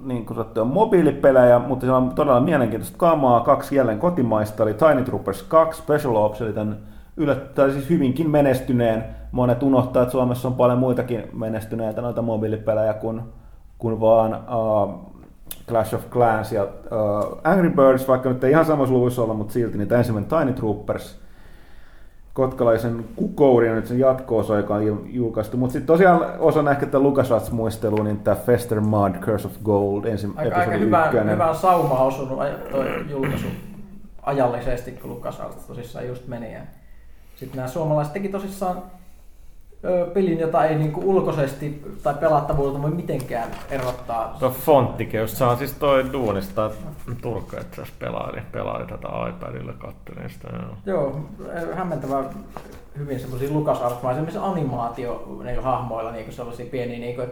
niin 0.00 0.26
kuin 0.26 0.36
sanottu, 0.36 0.64
mobiilipelejä, 0.64 1.58
mutta 1.58 1.86
se 1.86 1.92
on 1.92 2.14
todella 2.14 2.40
mielenkiintoista 2.40 2.98
kamaa. 2.98 3.40
Kaksi 3.40 3.76
jälleen 3.76 3.98
kotimaista, 3.98 4.62
eli 4.62 4.74
Tiny 4.74 5.02
Troopers 5.02 5.42
2 5.42 5.82
Special 5.82 6.16
Ops, 6.16 6.40
eli 6.40 6.52
tämän 6.52 6.78
yllättäen 7.16 7.72
siis 7.72 7.90
hyvinkin 7.90 8.30
menestyneen. 8.30 9.04
Monet 9.36 9.62
unohtaa, 9.62 10.02
että 10.02 10.12
Suomessa 10.12 10.48
on 10.48 10.54
paljon 10.54 10.78
muitakin 10.78 11.28
menestyneitä 11.32 12.00
noita 12.00 12.22
mobiilipelejä 12.22 12.94
kuin, 12.94 13.22
kuin 13.78 14.00
vaan 14.00 14.34
uh, 14.34 14.94
Clash 15.68 15.94
of 15.94 16.10
Clans 16.10 16.52
ja 16.52 16.62
uh, 16.64 17.40
Angry 17.44 17.70
Birds, 17.70 18.08
vaikka 18.08 18.28
nyt 18.28 18.44
ei 18.44 18.50
ihan 18.50 18.64
samassa 18.64 18.94
luvuissa 18.94 19.22
olla, 19.22 19.34
mutta 19.34 19.52
silti 19.52 19.78
niitä 19.78 19.98
ensimmäinen 19.98 20.30
Tiny 20.38 20.52
Troopers– 20.52 21.16
kotkalaisen 22.36 23.04
Kukourin 23.16 23.74
nyt 23.74 23.86
sen 23.86 23.98
jatko-osa, 23.98 24.56
joka 24.56 24.74
on 24.74 25.06
julkaistu. 25.06 25.56
Mutta 25.56 25.72
sitten 25.72 25.86
tosiaan 25.86 26.26
osana 26.38 26.70
ehkä 26.70 26.86
tätä 26.86 26.98
LucasArts-muistelua, 26.98 28.04
niin 28.04 28.20
tämä 28.20 28.36
Fester 28.36 28.80
Mud, 28.80 29.14
Curse 29.20 29.46
of 29.46 29.54
Gold, 29.64 30.04
ensin 30.04 30.32
aika, 30.36 30.56
aika 30.56 30.72
hyvä, 30.72 31.10
hyvä 31.30 31.54
sauma 31.54 31.98
osunut 31.98 32.38
toi 32.70 33.10
julkaisu 33.10 33.46
ajallisesti, 34.22 34.92
kun 34.92 35.10
LucasArts 35.10 35.66
tosissaan 35.66 36.06
just 36.06 36.28
meni. 36.28 36.52
Ja 36.52 36.60
sitten 37.36 37.56
nämä 37.56 37.68
suomalaiset 37.68 38.12
teki 38.12 38.28
tosissaan 38.28 38.82
pelin, 40.14 40.38
jota 40.38 40.64
ei 40.64 40.74
niinku 40.74 41.00
ulkoisesti 41.04 41.82
tai 42.02 42.14
pelattavuudelta 42.14 42.82
voi 42.82 42.90
mitenkään 42.90 43.48
erottaa. 43.70 44.36
Tuo 44.38 44.50
fonttikeus, 44.50 45.38
se 45.38 45.44
on 45.44 45.56
siis 45.56 45.72
toi 45.72 46.12
duunista 46.12 46.70
Turkka, 47.22 47.60
että 47.60 47.80
jos 47.80 47.90
pelaili, 47.98 48.40
pelaili 48.52 48.86
tätä 48.86 49.08
iPadilla 49.28 49.72
kattelin 49.72 50.30
sitä. 50.30 50.48
Joo, 50.86 51.20
joo 51.38 51.74
hämmentävä 51.74 52.24
hyvin 52.98 53.20
semmoisia 53.20 53.52
lukasartmaisia 53.52 54.42
animaatio 54.42 55.38
niin 55.44 55.62
hahmoilla 55.62 56.10
niin 56.10 56.32
sellaisia 56.32 56.66
pieniä. 56.70 56.98
Niin 56.98 57.16
kuin, 57.16 57.28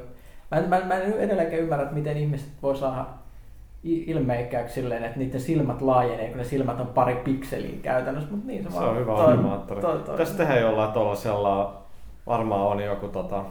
mä, 0.51 0.59
en, 0.59 0.69
mä, 0.69 0.81
mä 0.81 0.95
en 0.95 1.13
edelleenkään 1.13 1.63
ymmärrä, 1.63 1.83
että 1.83 1.95
miten 1.95 2.17
ihmiset 2.17 2.49
voi 2.63 2.77
saada 2.77 3.05
ilmeikkääksi 3.85 4.75
silleen, 4.75 5.05
että 5.05 5.19
niiden 5.19 5.41
silmät 5.41 5.83
laajenee, 5.83 6.29
kun 6.29 6.39
ne 6.39 6.45
silmät 6.45 6.81
on 6.81 6.87
pari 6.87 7.15
pikseliä 7.15 7.79
käytännössä, 7.83 8.31
mutta 8.31 8.47
niin 8.47 8.65
se, 8.65 8.71
se 8.71 8.79
on 8.79 8.97
hyvä 8.97 9.25
animaattori. 9.25 9.83
Tästä 10.17 10.37
tehdään 10.37 10.61
jollain 10.61 10.93
tuollaisella 10.93 11.84
varmaan 12.27 12.61
on 12.61 12.81
joku 12.81 13.09
tota, 13.09 13.43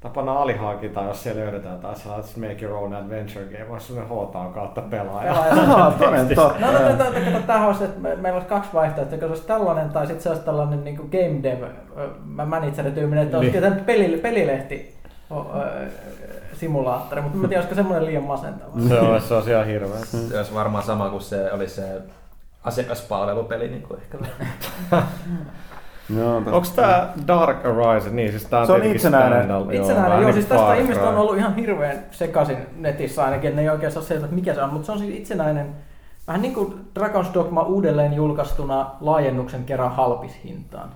tapana 0.00 0.32
alihankita, 0.32 1.02
jos 1.02 1.22
siellä 1.22 1.40
löydetään 1.40 1.78
tai 1.78 1.96
saa 1.96 2.22
Make 2.36 2.64
Your 2.64 2.76
Own 2.76 2.94
Adventure 2.94 3.44
Game, 3.44 3.66
olisi 3.70 3.86
sellainen 3.86 4.16
HT 4.16 4.54
kautta 4.54 4.80
pelaaja. 4.80 5.34
Pelaaja, 5.34 5.92
toden 5.98 6.28
totta. 6.34 6.60
No, 6.60 6.72
no, 6.72 6.78
no, 6.78 6.88
no, 6.88 7.30
no, 7.30 7.40
tämä 7.46 7.66
olisi, 7.66 7.84
että 7.84 8.00
meillä 8.00 8.32
olisi 8.32 8.48
kaksi 8.48 8.70
vaihtoehtoa, 8.74 9.14
että 9.14 9.26
se 9.26 9.30
olisi 9.30 9.46
tällainen 9.46 9.90
tai 9.90 10.06
sitten 10.06 10.22
se 10.22 10.28
olisi 10.28 10.44
tällainen 10.44 10.84
niin 10.84 10.96
game 10.96 11.42
dev 11.42 11.62
manager-tyyminen, 12.24 13.24
että 13.24 13.38
olisi 13.38 13.60
niin. 13.60 13.84
peli, 13.84 14.18
pelilehti 14.18 14.94
simulaattori, 16.52 17.22
mutta 17.22 17.38
en 17.38 17.48
tiedä, 17.48 17.56
olisiko 17.56 17.74
semmoinen 17.74 18.06
liian 18.06 18.24
masentava. 18.24 18.70
Se 18.88 19.00
olisi, 19.00 19.28
se 19.28 19.34
olisi 19.34 19.50
ihan 19.50 19.66
hirveä. 19.66 20.04
Se 20.04 20.38
olisi 20.38 20.54
varmaan 20.54 20.84
sama 20.84 21.10
kuin 21.10 21.22
se 21.22 21.52
oli 21.52 21.68
se 21.68 22.02
asiakaspalvelupeli 22.64 23.68
niin 23.68 23.82
kuin 23.82 24.00
ehkä. 24.00 24.18
No, 26.08 26.36
Onko 26.36 26.66
tämä 26.76 27.08
Dark 27.26 27.64
Horizon? 27.64 28.16
Niin, 28.16 28.30
siis 28.30 28.46
tää 28.46 28.60
on, 28.60 28.66
se 28.66 28.72
on 28.72 28.84
itsenäinen. 28.84 29.44
Standal, 29.44 29.70
itsenäinen, 29.70 30.10
joo, 30.10 30.20
joo 30.20 30.32
siis 30.32 30.46
tästä 30.46 30.74
ihmiset 30.74 31.02
on 31.02 31.16
ollut 31.16 31.36
ihan 31.36 31.56
hirveän 31.56 32.04
sekaisin 32.10 32.56
netissä 32.76 33.24
ainakin, 33.24 33.48
että 33.48 33.56
ne 33.56 33.62
ei 33.62 33.70
oikein 33.70 33.92
saa 33.92 34.02
selvä, 34.02 34.26
mikä 34.30 34.54
se 34.54 34.62
on, 34.62 34.72
mutta 34.72 34.86
se 34.86 34.92
on 34.92 34.98
siis 34.98 35.14
itsenäinen, 35.14 35.76
vähän 36.26 36.42
niin 36.42 36.54
kuin 36.54 36.74
Dragon's 36.98 37.34
Dogma 37.34 37.62
uudelleen 37.62 38.12
julkaistuna 38.12 38.90
laajennuksen 39.00 39.64
kerran 39.64 39.92
halpishintaan. 39.92 40.90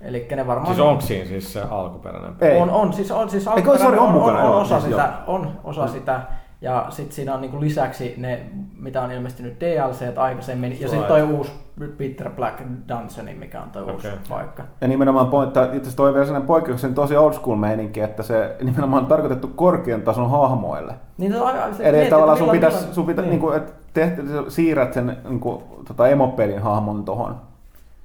Eli 0.00 0.28
ne 0.36 0.46
varmaan... 0.46 0.74
Siis 0.74 0.80
onko 0.80 1.00
siinä 1.00 1.26
siis 1.26 1.52
se 1.52 1.62
alkuperäinen? 1.70 2.32
Ei. 2.40 2.56
On, 2.56 2.70
on, 2.70 2.92
siis, 2.92 3.10
on, 3.10 3.30
siis 3.30 3.48
alkuperäinen 3.48 4.00
on, 4.00 4.08
on, 4.08 4.22
on, 4.22 4.36
on, 4.36 4.54
osa 4.54 4.80
sitä, 4.80 5.12
on 5.26 5.50
osa 5.64 5.86
sitä, 5.86 6.20
ja 6.60 6.86
sitten 6.90 7.14
siinä 7.14 7.34
on 7.34 7.40
niinku 7.40 7.60
lisäksi 7.60 8.14
ne, 8.16 8.40
mitä 8.78 9.02
on 9.02 9.12
ilmestynyt 9.12 9.60
DLC 9.60 10.18
aikaisemmin, 10.18 10.80
ja 10.80 10.88
sitten 10.88 11.08
toi 11.08 11.22
uusi 11.22 11.52
Peter 11.98 12.30
Black 12.30 12.60
Dungeon, 12.60 13.38
mikä 13.38 13.62
on 13.62 13.70
toi 13.70 13.82
okay. 13.82 13.94
uusi 13.94 14.08
paikka. 14.28 14.62
Ja 14.80 14.88
nimenomaan 14.88 15.26
pointta, 15.26 15.64
itse 15.64 15.76
asiassa 15.76 15.96
toi 15.96 16.12
vielä 16.12 16.24
sellainen 16.26 16.46
poikkeuksellinen 16.46 16.94
tosi 16.94 17.16
old 17.16 17.32
school 17.32 17.56
meininki, 17.56 18.00
että 18.00 18.22
se 18.22 18.56
nimenomaan 18.62 19.02
on 19.02 19.08
tarkoitettu 19.08 19.48
korkean 19.48 20.02
tason 20.02 20.30
hahmoille. 20.30 20.94
Niin, 21.18 21.32
se, 21.32 21.38
se, 21.76 21.88
Eli 21.88 21.96
mietit, 21.96 22.10
tavallaan 22.10 22.38
sun 22.38 22.50
pitäisi, 22.50 22.94
sun 22.94 23.06
pitä, 23.06 23.22
niin. 23.22 23.40
niin 23.40 23.56
että 23.56 23.72
teht, 23.94 24.14
siirrät 24.48 24.92
sen 24.92 25.16
niin 25.28 25.40
kuin, 25.40 25.62
tota 25.88 26.08
emopelin 26.08 26.62
hahmon 26.62 27.04
tohon. 27.04 27.36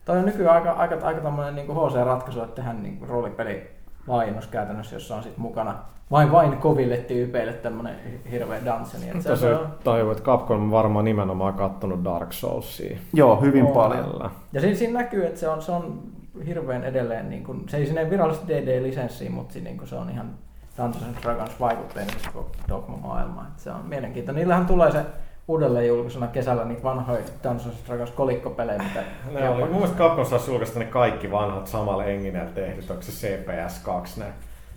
Toi 0.06 0.18
on 0.18 0.26
nykyään 0.26 0.56
aika, 0.56 0.72
aika, 0.72 1.08
aika 1.08 1.22
tämmöinen 1.22 1.56
niin 1.56 1.68
HC-ratkaisu, 1.68 2.44
että 2.44 2.56
tehdään 2.56 2.84
niin 2.84 3.00
roolipeli 3.08 3.72
laajennus 4.08 4.48
käytännössä, 4.48 4.96
jossa 4.96 5.16
on 5.16 5.24
sitten 5.24 5.42
mukana 5.42 5.76
vain 6.12 6.32
vain 6.32 6.58
koville 6.58 6.98
tyypeille 6.98 7.54
tämmönen 7.54 7.96
hirveä 8.32 8.60
dungeoni. 8.66 9.10
Että 9.10 9.36
se, 9.36 9.36
se 9.36 9.56
on... 9.56 10.12
että 10.12 10.24
Capcom 10.24 10.62
on 10.62 10.72
varmaan 10.72 11.06
nimenomaan 11.06 11.54
kattonut 11.54 12.04
Dark 12.04 12.34
Soulsia. 12.34 12.98
Joo, 13.14 13.42
hyvin 13.42 13.66
on. 13.66 13.74
paljon. 13.74 14.32
Ja 14.54 14.62
siinä, 14.62 14.76
siinä 14.76 15.00
näkyy, 15.00 15.26
että 15.26 15.40
se 15.40 15.50
on, 15.50 15.62
se 15.62 15.72
on 15.72 16.00
hirveän 16.48 16.84
edelleen, 16.84 17.30
niin 17.30 17.44
kuin, 17.44 17.70
se 17.70 17.78
ei 17.78 17.86
sinne 17.86 18.10
virallisesti 18.10 18.54
DD-lisenssiin, 18.54 19.32
mutta 19.32 19.60
niin 19.60 19.78
kuin 19.78 19.88
se 19.88 19.96
on 19.96 20.10
ihan 20.10 20.30
Dungeons 20.78 21.18
Dragons 21.22 21.60
vaikutteinen 21.60 22.16
koko 22.34 22.52
Dogma-maailma. 22.70 23.46
Se 23.58 23.72
on 23.72 23.86
mielenkiintoinen. 23.86 24.40
Niillähän 24.40 24.66
tulee 24.66 24.92
se 24.92 25.06
uudelleen 25.48 25.88
julkaisuna 25.88 26.28
kesällä 26.28 26.66
niitä 26.66 26.84
vanhoja 26.84 27.22
Dungeons 27.44 27.84
Dragons 27.88 28.12
kolikkopelejä, 28.12 28.84
mitä... 28.84 29.04
Ne 29.32 29.50
oli, 29.50 29.64
mun 29.64 29.82
mielestä 29.82 30.30
saisi 30.30 30.52
julkaista 30.52 30.80
ne 30.80 30.86
kaikki 30.86 31.32
vanhat 31.32 31.68
samalle 31.68 32.14
enginellä 32.14 32.52
tehdyt, 32.52 32.92
onko 32.92 33.04
se 33.04 33.12
CPS 33.12 33.80
2 33.80 34.20
ne 34.20 34.26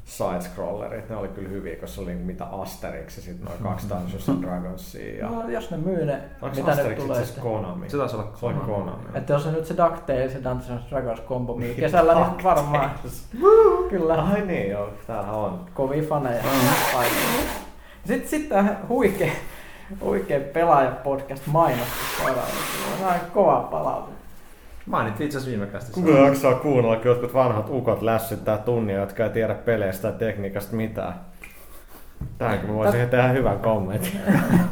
side-scrollerit, 0.07 1.09
ne 1.09 1.17
oli 1.17 1.29
kyllä 1.29 1.49
hyviä, 1.49 1.77
koska 1.77 1.87
se 1.87 2.01
oli 2.01 2.15
mitä 2.15 2.45
Asterix 2.45 3.17
ja 3.17 3.23
sitten 3.23 3.45
noin 3.49 3.63
kaksi 3.63 3.89
Dungeons 3.89 4.29
and 4.29 4.43
Dragonsia. 4.45 5.19
Ja... 5.19 5.31
No, 5.31 5.49
jos 5.49 5.71
ne 5.71 5.77
myy 5.77 6.05
ne, 6.05 6.21
Onko 6.43 6.57
mitä 6.57 6.71
Asterix 6.71 6.99
ne 6.99 7.05
tulee. 7.05 7.21
Onko 7.21 7.41
Konami? 7.41 7.91
Se 7.91 7.97
taisi 7.97 8.17
olla 8.17 8.33
Konami. 8.41 8.65
Konami. 8.65 9.05
Että 9.15 9.33
jos 9.33 9.43
se 9.43 9.51
nyt 9.51 9.67
se 9.67 9.77
DuckTales 9.77 10.35
ja 10.35 10.45
Dungeons 10.45 10.71
and 10.71 10.81
Dragons 10.91 11.21
kombo 11.21 11.55
myy 11.55 11.75
kesällä, 11.75 12.15
niin 12.15 12.45
varmaan. 12.45 12.91
kyllä. 13.91 14.15
Ai 14.15 14.41
niin, 14.41 14.71
joo, 14.71 14.89
täällä 15.07 15.33
on. 15.33 15.61
Kovia 15.75 16.03
faneja. 16.03 16.43
Sitten, 18.05 18.29
sitten 18.29 18.77
huikea, 18.89 19.33
huikea 20.01 20.41
pelaajapodcast 20.41 21.47
mainostus. 21.47 22.19
Se 22.99 23.05
on 23.05 23.15
kova 23.35 23.61
palaute. 23.71 24.13
Mainittiin 24.87 25.25
itse 25.25 25.39
asiassa 25.39 25.51
viime 25.51 25.73
kästissä. 25.73 26.01
Kuka 26.01 26.19
jaksaa 26.19 26.55
kuunnella, 26.55 26.97
kun 26.97 27.07
jotkut 27.07 27.35
vanhat 27.35 27.67
ukot 27.69 28.03
lässyttää 28.03 28.59
tunnia, 28.59 29.01
jotka 29.01 29.25
ei 29.25 29.31
tiedä 29.31 29.55
peleistä 29.55 30.03
tai 30.03 30.19
tekniikasta 30.19 30.77
mitään. 30.77 31.15
Tähänkin 32.39 32.75
voisin 32.75 33.11
tehdä 33.11 33.29
hyvän 33.29 33.59
kommentin. 33.59 34.21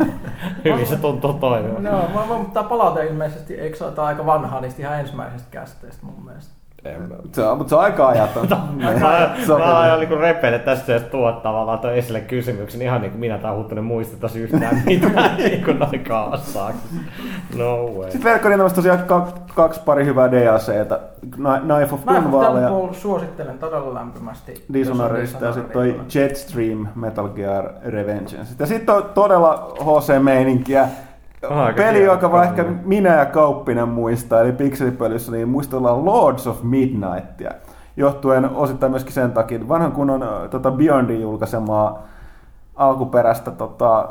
Hyvin 0.64 0.86
se 0.86 0.96
tuntuu 0.96 1.32
toimivan. 1.32 1.82
No, 1.82 2.26
mutta 2.28 2.54
tämä 2.54 2.68
palaute 2.68 3.06
ilmeisesti, 3.06 3.54
eikö 3.54 3.76
se 3.76 3.84
ole 3.84 3.92
aika 3.96 4.26
vanhaa 4.26 4.60
niistä 4.60 4.82
ihan 4.82 5.00
ensimmäisestä 5.00 5.48
kästeistä 5.50 6.06
mun 6.06 6.24
mielestä? 6.24 6.63
Se 7.32 7.42
on, 7.42 7.58
mutta 7.58 7.68
se 7.68 7.74
on 7.74 7.82
aika 7.82 8.08
ajaton. 8.08 8.48
mä 9.58 9.78
aion 9.78 10.00
niin 10.00 10.20
repeille 10.20 10.58
tästä 10.58 10.86
se 10.86 11.00
tuot 11.00 11.42
tavallaan 11.42 11.78
toi 11.78 11.98
esille 11.98 12.20
kysymyksen 12.20 12.82
ihan 12.82 13.00
niin 13.00 13.10
kuin 13.10 13.20
minä 13.20 13.38
tai 13.38 13.56
Huttunen 13.56 13.84
muistettaisi 13.84 14.40
yhtään 14.40 14.82
mitään 14.86 15.36
niin 15.36 15.64
kuin 15.64 15.78
noin 15.78 16.04
kaassaa. 16.04 16.72
No 17.56 17.86
way. 17.86 18.10
Sitten 18.10 18.24
verkkonimestä 18.30 18.76
tosiaan 18.76 19.04
kaksi 19.54 19.80
pari 19.84 20.04
hyvää 20.04 20.30
DLCtä. 20.30 21.00
Knife 21.30 21.94
of 21.94 22.04
Gunval 22.04 22.56
ja... 22.56 22.70
suosittelen 22.92 23.58
todella 23.58 23.94
lämpimästi. 23.94 24.64
Dishonorista 24.72 25.44
ja 25.44 25.52
sitten 25.52 25.72
toi 25.72 26.00
Jetstream 26.14 26.86
Metal 26.94 27.28
Gear 27.28 27.64
Revengeance. 27.84 28.54
Ja 28.58 28.66
sitten 28.66 28.94
on 28.94 29.10
todella 29.14 29.74
HC-meininkiä 29.80 30.88
Aika 31.48 31.82
Peli, 31.82 32.04
joka 32.04 32.32
vaan 32.32 32.44
ehkä 32.44 32.64
minä 32.84 33.14
ja 33.18 33.26
Kauppinen 33.26 33.88
muistaa, 33.88 34.40
eli 34.40 34.52
pikselipelissä, 34.52 35.32
niin 35.32 35.48
muistellaan 35.48 36.04
Lords 36.04 36.46
of 36.46 36.62
Midnightia. 36.62 37.50
Johtuen 37.96 38.50
osittain 38.50 38.92
myöskin 38.92 39.12
sen 39.12 39.32
takia, 39.32 39.68
vanhan 39.68 39.92
kunnon 39.92 40.24
tota 40.50 40.70
Beyondin 40.70 41.22
julkaisemaa 41.22 42.02
alkuperäistä 42.74 43.50
tota, 43.50 44.08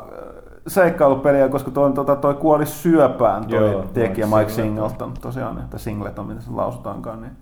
seikkailupeliä, 0.66 1.48
koska 1.48 1.70
toi, 1.70 1.92
tota, 1.92 2.16
toi 2.16 2.34
kuoli 2.34 2.66
syöpään 2.66 3.46
toi 3.46 3.72
Joo, 3.72 3.84
tekijä 3.94 4.26
Mike 4.26 4.50
Singleton, 4.50 5.12
tosiaan, 5.20 5.58
että 5.58 5.78
Singleton, 5.78 6.26
miten 6.26 6.42
se 6.42 6.50
lausutaankaan. 6.50 7.20
Niin. 7.20 7.32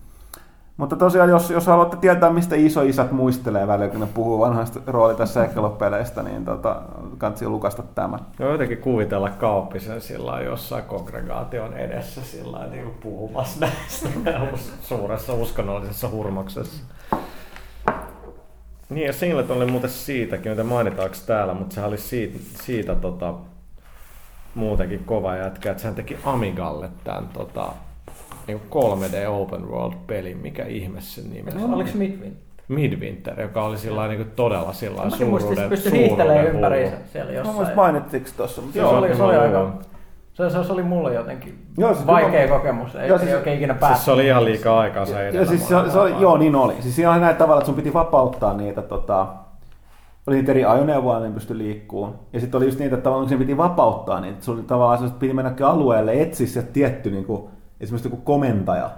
Mutta 0.82 0.96
tosiaan, 0.96 1.28
jos, 1.28 1.50
jos 1.50 1.66
haluatte 1.66 1.96
tietää, 1.96 2.30
mistä 2.30 2.56
iso-isät 2.56 3.12
muistelee 3.12 3.66
välillä, 3.66 3.90
kun 3.90 4.00
ne 4.00 4.06
puhuu 4.14 4.38
vanhoista 4.38 4.80
roolita 4.86 5.26
seikkailupeleistä, 5.26 6.22
niin 6.22 6.44
tota, 6.44 6.82
kannattaa 7.18 7.48
lukasta 7.48 7.82
tämä. 7.82 8.18
Joo, 8.38 8.52
jotenkin 8.52 8.78
kuvitella 8.78 9.30
kauppisen 9.30 10.00
sillä 10.00 10.40
jossain 10.40 10.84
kongregaation 10.84 11.76
edessä 11.76 12.20
sillä 12.22 12.66
niin 12.66 12.84
kuin 12.84 12.96
puhumassa 13.02 13.60
näistä 13.60 14.08
suuressa 14.88 15.34
uskonnollisessa 15.34 16.08
hurmoksessa. 16.08 16.82
Niin, 18.90 19.06
ja 19.06 19.12
Singlet 19.12 19.50
oli 19.50 19.66
muuten 19.66 19.90
siitäkin, 19.90 20.52
mitä 20.52 20.64
mainitaanko 20.64 21.16
täällä, 21.26 21.54
mutta 21.54 21.74
sehän 21.74 21.88
oli 21.88 21.98
siitä, 21.98 22.38
siitä 22.64 22.94
tota, 22.94 23.34
muutenkin 24.54 25.04
kova 25.04 25.36
jätkä, 25.36 25.70
että 25.70 25.80
sehän 25.80 25.94
teki 25.94 26.18
Amigalle 26.24 26.88
tämän 27.04 27.28
tota, 27.28 27.72
niin 28.46 28.60
3D 28.70 29.28
Open 29.28 29.68
World-peli, 29.70 30.34
mikä 30.34 30.64
ihme 30.64 31.00
sen 31.00 31.30
nimi 31.30 31.50
on. 31.64 31.74
Oliko 31.74 31.90
Midwinter? 31.94 32.42
Midwinter, 32.68 33.40
joka 33.40 33.64
oli 33.64 33.78
sillä 33.78 34.08
niin 34.08 34.32
todella 34.36 34.72
sillä 34.72 35.10
suuruuden, 35.10 35.68
pystyi 35.68 35.92
hiihtelemään 35.92 36.46
ympäri 36.46 36.90
siellä 37.12 37.32
jossain. 37.32 37.68
Mä 37.68 37.74
mainittiinko 37.74 38.30
tuossa? 38.36 38.62
Joo, 38.74 38.90
se 38.90 38.96
oli, 38.96 39.16
se 39.16 39.22
oli 39.22 39.36
aika 39.36 39.72
se, 40.34 40.50
se, 40.50 40.64
se 40.64 40.72
oli 40.72 40.82
mulle 40.82 41.14
jotenkin 41.14 41.66
joo, 41.78 41.94
siis 41.94 42.06
vaikea 42.06 42.46
kyllä, 42.46 42.58
kokemus, 42.58 42.96
ei, 42.96 43.08
joo, 43.08 43.18
siis, 43.18 43.30
ei 43.30 43.36
oikein 43.36 43.56
ikinä 43.56 43.74
päästä. 43.74 43.96
Siis 43.96 44.04
se 44.04 44.10
oli 44.10 44.26
ihan 44.26 44.44
liikaa 44.44 44.80
aikaa 44.80 45.06
se 45.06 45.28
edellä. 45.28 45.46
Siis 45.46 45.68
se, 45.68 45.74
se 45.92 45.98
oli, 45.98 46.14
joo, 46.20 46.36
niin 46.36 46.56
oli. 46.56 46.74
Siis 46.80 46.96
siinä 46.96 47.12
oli 47.12 47.20
näin 47.20 47.36
tavalla, 47.36 47.60
että 47.60 47.66
sun 47.66 47.74
piti 47.74 47.94
vapauttaa 47.94 48.54
niitä, 48.56 48.82
tota, 48.82 49.26
oli 50.26 50.36
niitä 50.36 50.52
eri 50.52 50.64
ajoneuvoja, 50.64 51.20
niin 51.20 51.34
pystyi 51.34 51.58
liikkuun. 51.58 52.14
Ja 52.32 52.40
sitten 52.40 52.58
oli 52.58 52.64
just 52.64 52.78
niitä, 52.78 52.94
että 52.94 53.04
tavallaan 53.04 53.38
piti 53.38 53.56
vapauttaa. 53.56 54.22
Se 54.40 54.50
oli 54.50 54.62
tavallaan 54.62 55.06
että 55.06 55.18
piti 55.18 55.34
mennä 55.34 55.54
alueelle, 55.66 56.22
etsiä 56.22 56.46
se 56.46 56.62
tietty 56.62 57.10
niin 57.10 57.24
kuin, 57.24 57.50
esimerkiksi 57.82 58.08
joku 58.08 58.22
komentaja, 58.22 58.90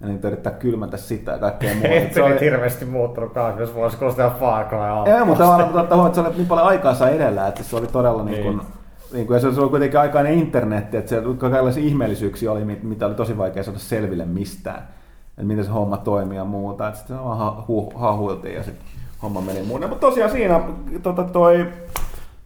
ja 0.00 0.06
niin 0.06 0.20
yrittää 0.24 0.52
kylmätä 0.52 0.96
sitä 0.96 1.32
ja 1.32 1.38
kaikkea 1.38 1.74
muuta. 1.74 1.88
Ei 1.94 2.14
se 2.14 2.22
oli 2.22 2.40
hirveästi 2.40 2.84
muuttunut 2.84 3.32
20 3.32 3.74
vuosi, 3.74 3.96
kun 3.96 4.10
sitä 4.10 4.30
Far 4.40 4.68
Cry 4.68 5.14
Ei, 5.14 5.24
mutta 5.24 5.44
tavallaan, 5.44 6.06
että 6.06 6.14
se 6.14 6.20
oli 6.20 6.36
niin 6.36 6.46
paljon 6.46 6.66
aikaansa 6.66 7.08
edellä, 7.08 7.48
että 7.48 7.62
se 7.62 7.76
oli 7.76 7.86
todella 7.86 8.24
niin 8.24 8.42
kuin, 8.42 8.56
niin 8.56 8.66
niin 9.12 9.26
kuin, 9.26 9.34
ja 9.34 9.40
se 9.40 9.60
oli 9.60 9.70
kuitenkin 9.70 10.00
aikainen 10.00 10.32
internetti, 10.32 10.96
että 10.96 11.08
se 11.08 11.22
kaikenlaisia 11.38 11.84
ihmeellisyyksiä 11.84 12.52
oli, 12.52 12.64
mitä 12.64 13.06
oli 13.06 13.14
tosi 13.14 13.38
vaikea 13.38 13.62
saada 13.62 13.78
selville 13.78 14.24
mistään. 14.24 14.88
Että 15.28 15.42
miten 15.42 15.64
se 15.64 15.70
homma 15.70 15.96
toimii 15.96 16.36
ja 16.36 16.44
muuta. 16.44 16.88
Että 16.88 16.98
sitten 16.98 17.24
vaan 17.24 17.56
hu- 17.56 17.98
hahuiltiin 17.98 18.54
ja 18.54 18.62
sitten 18.62 18.86
homma 19.22 19.40
meni 19.40 19.62
muuten. 19.62 19.88
Mutta 19.88 20.06
tosiaan 20.06 20.30
siinä 20.30 20.60
tota, 21.02 21.24
toi 21.24 21.66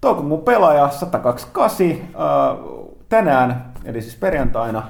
toukokuun 0.01 0.41
pelaaja 0.41 0.91
128 0.91 1.91
äh, 1.91 1.99
tänään, 3.09 3.73
eli 3.85 4.03
siis 4.03 4.17
perjantaina, 4.17 4.83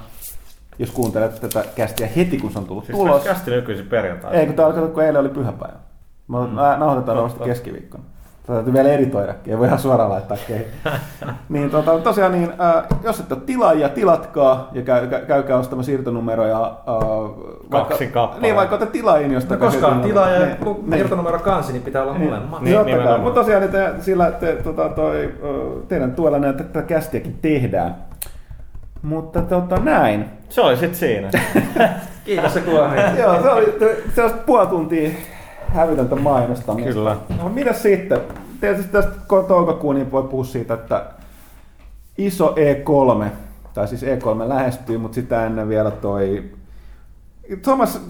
jos 0.79 0.91
kuuntelet 0.91 1.41
tätä 1.41 1.65
kästiä 1.75 2.09
heti, 2.17 2.39
kun 2.39 2.53
se 2.53 2.59
on 2.59 2.65
tullut 2.65 2.85
siis 2.85 2.99
tulos. 2.99 3.25
kästi 3.25 3.51
nykyisin 3.51 3.87
perjantaina? 3.87 4.39
Ei, 4.39 4.47
kun, 4.47 4.55
tää, 4.55 4.73
kun 4.73 5.03
eilen 5.03 5.21
oli 5.21 5.29
pyhäpäivä. 5.29 5.77
Me 6.29 6.39
mm. 6.39 6.55
nauhoitetaan 6.55 7.23
vasta 7.23 7.45
keskiviikkona. 7.45 8.05
Täytyy 8.47 8.73
vielä 8.73 8.89
editoidakin, 8.89 9.53
ei 9.53 9.59
voi 9.59 9.67
ihan 9.67 9.79
suoraan 9.79 10.11
laittaa 10.11 10.37
keihin. 10.49 10.67
niin 11.49 11.71
tota, 11.71 11.99
tosiaan, 11.99 12.33
niin, 12.33 12.53
äh, 12.61 12.85
jos 13.03 13.21
ette 13.21 13.35
ole 13.35 13.43
tilaajia, 13.47 13.89
tilatkaa 13.89 14.71
ja 14.73 14.83
käy, 14.83 15.07
käy, 15.07 15.27
käykää 15.27 15.59
ostamaan 15.59 15.85
siirtonumeroja. 15.85 16.65
Äh, 16.65 17.31
Kaksi 17.71 18.07
kappaletta. 18.07 18.43
Niin, 18.43 18.57
vaikka 18.57 18.77
olette 18.77 18.93
tilaajia, 18.93 19.33
josta 19.33 19.55
no, 19.55 19.61
koska 19.61 19.87
on 19.87 20.01
tilaaja 20.01 20.41
ja 20.41 20.47
niin, 20.47 20.93
siirtonumero 20.93 21.39
kansi, 21.39 21.73
niin 21.73 21.83
pitää 21.83 22.03
olla 22.03 22.19
niin, 22.19 22.31
molemmat. 22.31 22.61
Niin, 22.61 22.87
niin, 22.87 22.99
niin 22.99 23.21
Mutta 23.21 23.41
tosiaan, 23.41 23.63
niin 23.63 23.73
te, 23.73 23.91
sillä 24.01 24.31
te, 24.31 24.57
tota, 24.65 24.89
toi, 24.89 25.35
teidän 25.89 26.15
tuella 26.15 26.39
näitä 26.39 26.65
tätä 26.65 26.83
kästiäkin 26.83 27.39
tehdään. 27.43 27.95
Mutta 29.07 29.43
tota, 29.43 29.77
näin. 29.77 30.25
Se 30.49 30.61
oli 30.61 30.77
sitten 30.77 30.95
siinä. 30.95 31.31
Kiitos 32.25 32.55
se 32.55 32.61
kuohon. 32.61 32.99
Joo, 33.19 33.43
se 33.43 33.51
oli 33.51 33.75
se 34.15 34.23
oli 34.23 34.33
puoli 34.47 34.67
tuntia 34.67 35.11
hävytöntä 35.69 36.17
mainostamista. 36.17 36.93
Kyllä. 36.93 37.17
No 37.43 37.49
mitä 37.49 37.73
sitten? 37.73 38.21
Tietysti 38.61 38.93
tästä 38.93 39.13
toukokuun 39.29 39.95
niin 39.95 40.13
voi 40.13 40.23
puhua 40.23 40.45
siitä, 40.45 40.75
että 40.75 41.05
iso 42.19 42.55
E3, 42.55 43.27
tai 43.75 43.89
siis 43.89 44.03
E3 44.03 44.49
lähestyy, 44.49 44.99
mutta 44.99 45.15
sitä 45.15 45.47
ennen 45.47 45.69
vielä 45.69 45.91
toi... 45.91 46.45
Thomas, 47.63 48.01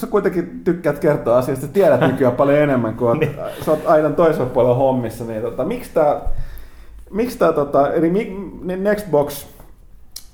sä 0.00 0.06
kuitenkin 0.06 0.60
tykkäät 0.64 0.98
kertoa 0.98 1.38
asiasta, 1.38 1.68
tiedät 1.68 2.00
nykyään 2.00 2.36
paljon 2.42 2.58
enemmän 2.58 2.94
kuin 2.94 3.20
niin. 3.20 3.36
sä 3.64 3.70
oot 3.70 3.86
aina 3.86 4.10
toisella 4.10 4.46
puolella 4.46 4.74
hommissa, 4.76 5.24
niin 5.24 5.42
tota, 5.42 5.64
miksi 5.64 5.90
tää, 5.94 6.20
miksi 7.10 7.38
tää 7.38 7.52
tota, 7.52 7.92
eli 7.92 8.10
niin 8.10 8.60
Nextbox, 8.84 9.53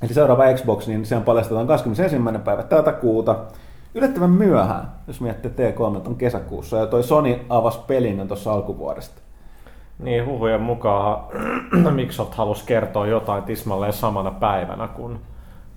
eli 0.03 0.15
seuraava 0.15 0.55
Xbox, 0.55 0.87
niin 0.87 1.07
sehän 1.07 1.25
paljastetaan 1.25 1.67
21. 1.67 2.17
päivä 2.45 2.63
tätä 2.63 2.93
kuuta, 2.93 3.37
yllättävän 3.95 4.31
myöhään, 4.31 4.93
jos 5.07 5.21
miettii 5.21 5.51
T3 5.51 6.09
on 6.09 6.17
kesäkuussa, 6.17 6.77
ja 6.77 6.87
toi 6.87 7.03
Sony 7.03 7.39
avasi 7.49 7.79
pelin 7.87 8.29
tuossa 8.29 8.53
alkuvuodesta. 8.53 9.21
Niin, 9.99 10.27
huhujen 10.27 10.61
mukaan 10.61 11.25
Microsoft 11.95 12.35
halusi 12.35 12.67
kertoa 12.67 13.07
jotain 13.07 13.43
tismalleen 13.43 13.93
samana 13.93 14.31
päivänä 14.31 14.89
kuin, 14.89 15.19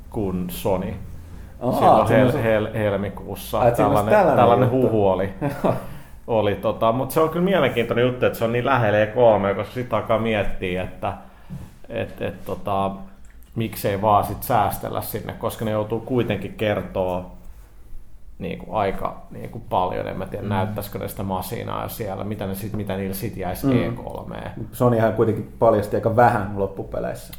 kuin 0.10 0.50
Sony. 0.50 0.94
Aa, 1.62 2.08
Silloin 2.08 2.10
hel, 2.10 2.44
hel, 2.44 2.74
helmikuussa 2.74 3.60
Ai, 3.60 3.72
tällainen, 3.72 4.14
tällainen, 4.14 4.36
tällainen 4.36 4.72
huhu 4.72 5.08
oli. 5.08 5.34
oli 6.28 6.56
tota, 6.56 6.92
mutta 6.92 7.14
se 7.14 7.20
on 7.20 7.30
kyllä 7.30 7.46
mielenkiintoinen 7.46 8.06
juttu, 8.06 8.26
että 8.26 8.38
se 8.38 8.46
on 8.46 8.52
niin 8.52 8.66
lähellä 8.66 9.06
E3, 9.06 9.56
koska 9.56 9.74
sitten 9.74 10.00
alkaa 10.00 10.20
miettiä, 10.20 10.84
että 10.84 11.14
et, 11.90 12.22
et, 12.22 12.46
tota, 12.46 12.92
miksei 13.56 14.02
vaan 14.02 14.26
sit 14.26 14.44
säästellä 14.44 15.02
sinne, 15.02 15.34
koska 15.34 15.66
ne 15.66 15.72
joutuu 15.72 16.00
kuitenkin 16.00 16.54
kertoa 16.54 17.32
niin 18.40 18.60
kuin 18.60 18.78
aika 18.78 19.22
niin 19.32 19.50
kuin 19.50 19.64
paljon. 19.70 20.08
En 20.08 20.18
mä 20.18 20.26
tiedä, 20.26 20.44
mm. 20.44 20.50
näyttäisikö 20.50 21.00
ne 21.00 21.08
sitä 21.08 21.24
masinaa 21.24 21.88
siellä, 21.88 22.24
mitä, 22.24 22.48
ne 22.48 22.56
sit, 22.56 22.74
mitä 22.74 22.98
niillä 22.98 23.16
sitten 23.16 23.42
jäisi 23.42 23.68
mm. 23.68 23.74
E3. 23.74 24.36
Sonyhan 24.72 25.14
kuitenkin 25.14 25.54
paljasti 25.60 25.96
aika 25.96 26.16
vähän 26.16 26.52
loppupeleissä. 26.56 27.34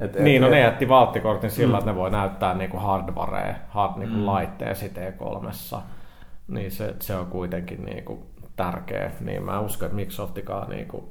Et, 0.00 0.18
niin, 0.18 0.42
no 0.42 0.48
ne 0.48 0.60
jätti 0.60 0.88
valttikortin 0.88 1.50
sillä, 1.50 1.72
mm. 1.72 1.78
että 1.78 1.90
ne 1.90 1.96
voi 1.96 2.10
näyttää 2.10 2.54
niin 2.54 2.70
kuin 2.70 2.82
hardwarea, 2.82 3.54
hard, 3.68 3.92
niin 3.98 4.08
kuin 4.08 4.20
mm. 4.20 4.26
laitteen 4.26 4.76
sitten 4.76 5.14
E3. 5.14 5.78
Niin 6.48 6.70
se, 6.70 6.94
se 7.00 7.16
on 7.16 7.26
kuitenkin 7.26 7.84
niin 7.84 8.04
kuin 8.04 8.22
tärkeä. 8.56 9.10
Niin 9.20 9.42
mä 9.42 9.60
uskon, 9.60 9.86
että 9.86 9.96
Microsoftikaan 9.96 10.70
niin 10.70 10.88
kuin 10.88 11.04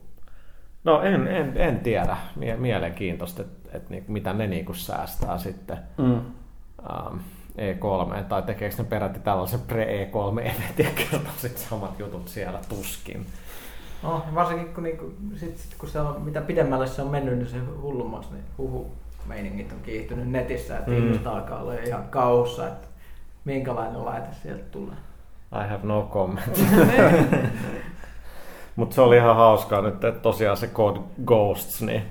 No 0.83 1.01
en, 1.01 1.27
en, 1.27 1.57
en 1.57 1.79
tiedä. 1.79 2.17
Mielenkiintoista, 2.57 3.41
että, 3.41 3.77
että, 3.77 3.95
että 3.95 4.11
mitä 4.11 4.33
ne 4.33 4.47
niin 4.47 4.65
kuin 4.65 4.75
säästää 4.75 5.37
sitten. 5.37 5.77
Mm. 5.97 6.13
Um, 6.13 7.19
E3, 7.57 8.23
tai 8.23 8.41
tekeekö 8.41 8.75
ne 8.77 8.83
peräti 8.83 9.19
tällaisen 9.19 9.59
pre-E3-eventin 9.59 10.85
ja 10.85 10.91
kertoo 10.95 11.33
sitten 11.37 11.63
samat 11.63 11.99
jutut 11.99 12.27
siellä 12.27 12.59
tuskin. 12.69 13.25
No, 14.03 14.25
varsinkin 14.35 14.73
kun, 14.73 14.83
niinku, 14.83 15.13
sit, 15.35 15.57
sit, 15.57 15.75
kun 15.77 15.89
se 15.89 15.99
on, 15.99 16.21
mitä 16.21 16.41
pidemmälle 16.41 16.87
se 16.87 17.01
on 17.01 17.07
mennyt, 17.07 17.37
niin 17.37 17.47
se 17.47 17.57
hullummaksi, 17.81 18.33
niin 18.33 18.43
huhu 18.57 18.91
meiningit 19.25 19.71
on 19.71 19.79
kiihtynyt 19.83 20.27
netissä, 20.27 20.77
että 20.77 20.91
mm. 20.91 20.97
ihmiset 20.97 21.27
alkaa 21.27 21.61
olla 21.61 21.73
ihan 21.73 22.07
kaussa, 22.09 22.67
että 22.67 22.87
minkälainen 23.45 24.05
laite 24.05 24.27
sieltä 24.43 24.63
tulee. 24.63 24.95
I 25.51 25.69
have 25.69 25.79
no 25.83 26.09
comment. 26.13 26.59
Mutta 28.75 28.95
se 28.95 29.01
oli 29.01 29.17
ihan 29.17 29.35
hauskaa 29.35 29.81
nyt, 29.81 30.03
että 30.03 30.21
tosiaan 30.21 30.57
se 30.57 30.67
Code 30.67 30.99
Ghosts, 31.25 31.81
niin 31.81 32.01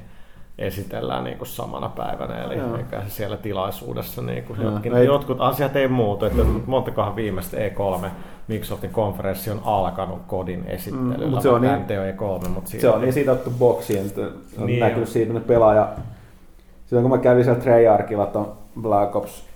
esitellään 0.58 1.24
niin 1.24 1.38
kuin 1.38 1.48
samana 1.48 1.88
päivänä, 1.88 2.42
eli 2.42 2.56
Joo. 2.56 2.76
eikä 2.76 3.02
siellä 3.06 3.36
tilaisuudessa 3.36 4.22
niin 4.22 4.44
kuin 4.44 4.62
jotkin, 4.62 4.94
ei. 4.94 5.06
jotkut 5.06 5.40
asiat 5.40 5.76
ei 5.76 5.88
muutu, 5.88 6.24
että 6.24 6.42
montakohan 6.66 7.16
viimeistä 7.16 7.56
E3 7.56 8.06
Microsoftin 8.48 8.90
konferenssi 8.90 9.50
on 9.50 9.60
alkanut 9.64 10.18
kodin 10.26 10.64
esittelyllä, 10.66 11.36
mm, 11.36 11.42
se 11.42 11.48
on 11.48 11.62
niin, 11.62 11.74
E3, 11.74 12.48
mutta 12.48 12.70
siitä, 12.70 12.80
se 12.80 12.88
on 12.88 13.00
niin 13.00 13.12
siitä 13.12 13.32
otettu 13.32 13.50
boksiin, 13.58 14.06
että 14.06 14.20
on 14.58 14.66
niin 14.66 14.80
näkynyt 14.80 15.08
jo. 15.08 15.12
siitä, 15.12 15.32
että 15.36 15.48
pelaaja, 15.48 15.88
silloin 16.86 17.02
kun 17.02 17.18
mä 17.18 17.22
kävin 17.22 17.44
siellä 17.44 17.60
Treyarchilla 17.60 18.26
tuon 18.26 18.52
Black 18.80 19.16
Ops 19.16 19.51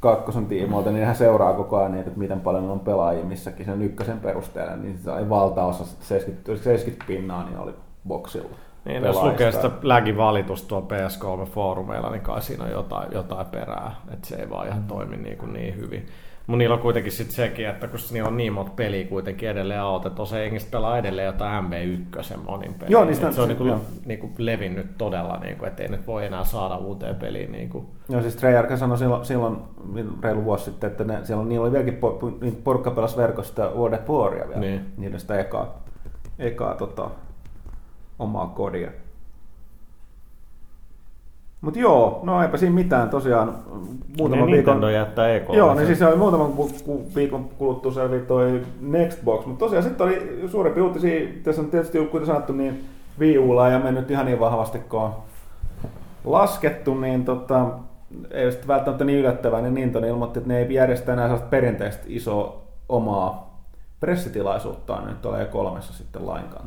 kakkosen 0.00 0.46
tiimoilta, 0.46 0.90
niin 0.90 1.06
hän 1.06 1.16
seuraa 1.16 1.54
koko 1.54 1.76
ajan 1.76 1.92
niitä, 1.92 2.08
että 2.08 2.18
miten 2.18 2.40
paljon 2.40 2.70
on 2.70 2.80
pelaajia 2.80 3.24
missäkin 3.24 3.66
sen 3.66 3.82
ykkösen 3.82 4.20
perusteella, 4.20 4.76
niin 4.76 4.98
se 4.98 5.10
oli 5.10 5.28
valtaosa, 5.28 5.84
70, 6.00 6.64
70 6.64 7.04
pinnaa, 7.06 7.44
niin 7.44 7.58
oli 7.58 7.74
boksilla. 8.08 8.50
Niin, 8.84 9.04
jos 9.04 9.22
lukee 9.22 9.52
sitä 9.52 9.70
lägin 9.82 10.16
valitusta 10.16 10.68
tuolla 10.68 10.86
PS3-foorumeilla, 10.86 12.10
niin 12.10 12.20
kai 12.20 12.42
siinä 12.42 12.64
on 12.64 12.70
jotain, 12.70 13.12
jotain 13.12 13.46
perää, 13.46 13.96
että 14.12 14.28
se 14.28 14.36
ei 14.36 14.50
vaan 14.50 14.66
ihan 14.68 14.84
toimi 14.84 15.16
niin, 15.16 15.38
kuin 15.38 15.52
niin 15.52 15.76
hyvin. 15.76 16.06
Mutta 16.48 16.58
niillä 16.58 16.74
on 16.74 16.80
kuitenkin 16.80 17.12
sitten 17.12 17.36
sekin, 17.36 17.68
että 17.68 17.88
kun 17.88 17.98
niillä 18.12 18.28
on 18.28 18.36
niin 18.36 18.52
monta 18.52 18.72
peliä 18.76 19.04
kuitenkin 19.04 19.48
edelleen 19.48 19.82
out, 19.82 20.06
että 20.06 20.22
osa 20.22 20.38
jengistä 20.38 20.70
pelaa 20.70 20.98
edelleen 20.98 21.26
jotain 21.26 21.64
MV1 21.64 22.36
monin 22.36 22.74
peliä. 22.74 22.92
Joo, 22.92 23.04
niin 23.04 23.34
se 23.34 23.40
on 23.40 23.48
niinku, 23.48 23.64
niinku 24.06 24.30
levinnyt 24.38 24.98
todella, 24.98 25.38
niinku, 25.38 25.64
että 25.64 25.82
ei 25.82 25.88
nyt 25.88 26.06
voi 26.06 26.26
enää 26.26 26.44
saada 26.44 26.76
uuteen 26.76 27.16
peliin. 27.16 27.52
Niinku. 27.52 27.86
Joo, 28.08 28.22
siis 28.22 28.36
Treyarch 28.36 28.76
sanoi 28.76 28.98
silloin, 28.98 29.24
silloin 29.24 29.56
reilu 30.22 30.44
vuosi 30.44 30.64
sitten, 30.64 30.90
että 30.90 31.04
ne, 31.04 31.24
siellä, 31.24 31.44
niillä 31.44 31.64
oli 31.64 31.72
vieläkin 31.72 31.96
por, 31.96 32.18
porukka 32.64 32.90
pelas 32.90 33.16
verkosta 33.16 33.70
World 33.76 33.98
of 33.98 34.08
Waria 34.08 34.48
vielä, 34.48 34.60
niin. 34.60 34.80
niillä 34.96 35.18
sitä 35.18 35.40
ekaa, 35.40 35.82
ekaa 36.38 36.74
tota, 36.74 37.10
omaa 38.18 38.46
kodia. 38.46 38.90
Mutta 41.60 41.80
joo, 41.80 42.20
no 42.22 42.42
eipä 42.42 42.56
siinä 42.56 42.74
mitään 42.74 43.10
tosiaan. 43.10 43.54
Muutaman 44.18 44.46
niin 44.46 44.56
viikon... 44.56 44.74
Nintendo 44.74 44.88
jättää 44.88 45.38
E3. 45.38 45.56
Joo, 45.56 45.74
niin 45.74 45.86
siis 45.86 46.02
oli 46.02 46.16
muutaman 46.16 46.52
viikon 47.14 47.48
kuluttua 47.58 47.92
selvi 47.92 48.18
toi 48.18 48.62
Nextbox, 48.80 49.46
mutta 49.46 49.64
tosiaan 49.64 49.82
sitten 49.82 50.06
oli 50.06 50.42
suurempi 50.50 50.80
uutisia. 50.80 51.28
Tässä 51.42 51.62
on 51.62 51.70
tietysti, 51.70 52.06
kuten 52.06 52.26
sanottu, 52.26 52.52
niin 52.52 52.84
Wii 53.18 53.38
Ulla 53.38 53.68
ja 53.68 53.78
mennyt 53.78 54.10
ihan 54.10 54.26
niin 54.26 54.40
vahvasti 54.40 54.78
kun 54.78 55.00
on 55.00 55.12
laskettu, 56.24 56.94
niin 56.94 57.24
tota, 57.24 57.66
ei 58.30 58.46
ole 58.46 58.54
välttämättä 58.68 59.04
niin 59.04 59.18
yllättävää, 59.18 59.60
niin 59.60 59.74
Nintendo 59.74 60.08
ilmoitti, 60.08 60.38
että 60.38 60.48
ne 60.48 60.58
ei 60.58 60.74
järjestä 60.74 61.12
enää 61.12 61.26
sellaista 61.26 61.48
perinteistä 61.48 62.04
isoa 62.06 62.62
omaa 62.88 63.48
pressitilaisuuttaan 64.00 65.06
nyt 65.06 65.26
ole 65.26 65.44
kolmessa 65.44 65.92
sitten 65.92 66.26
lainkaan. 66.26 66.66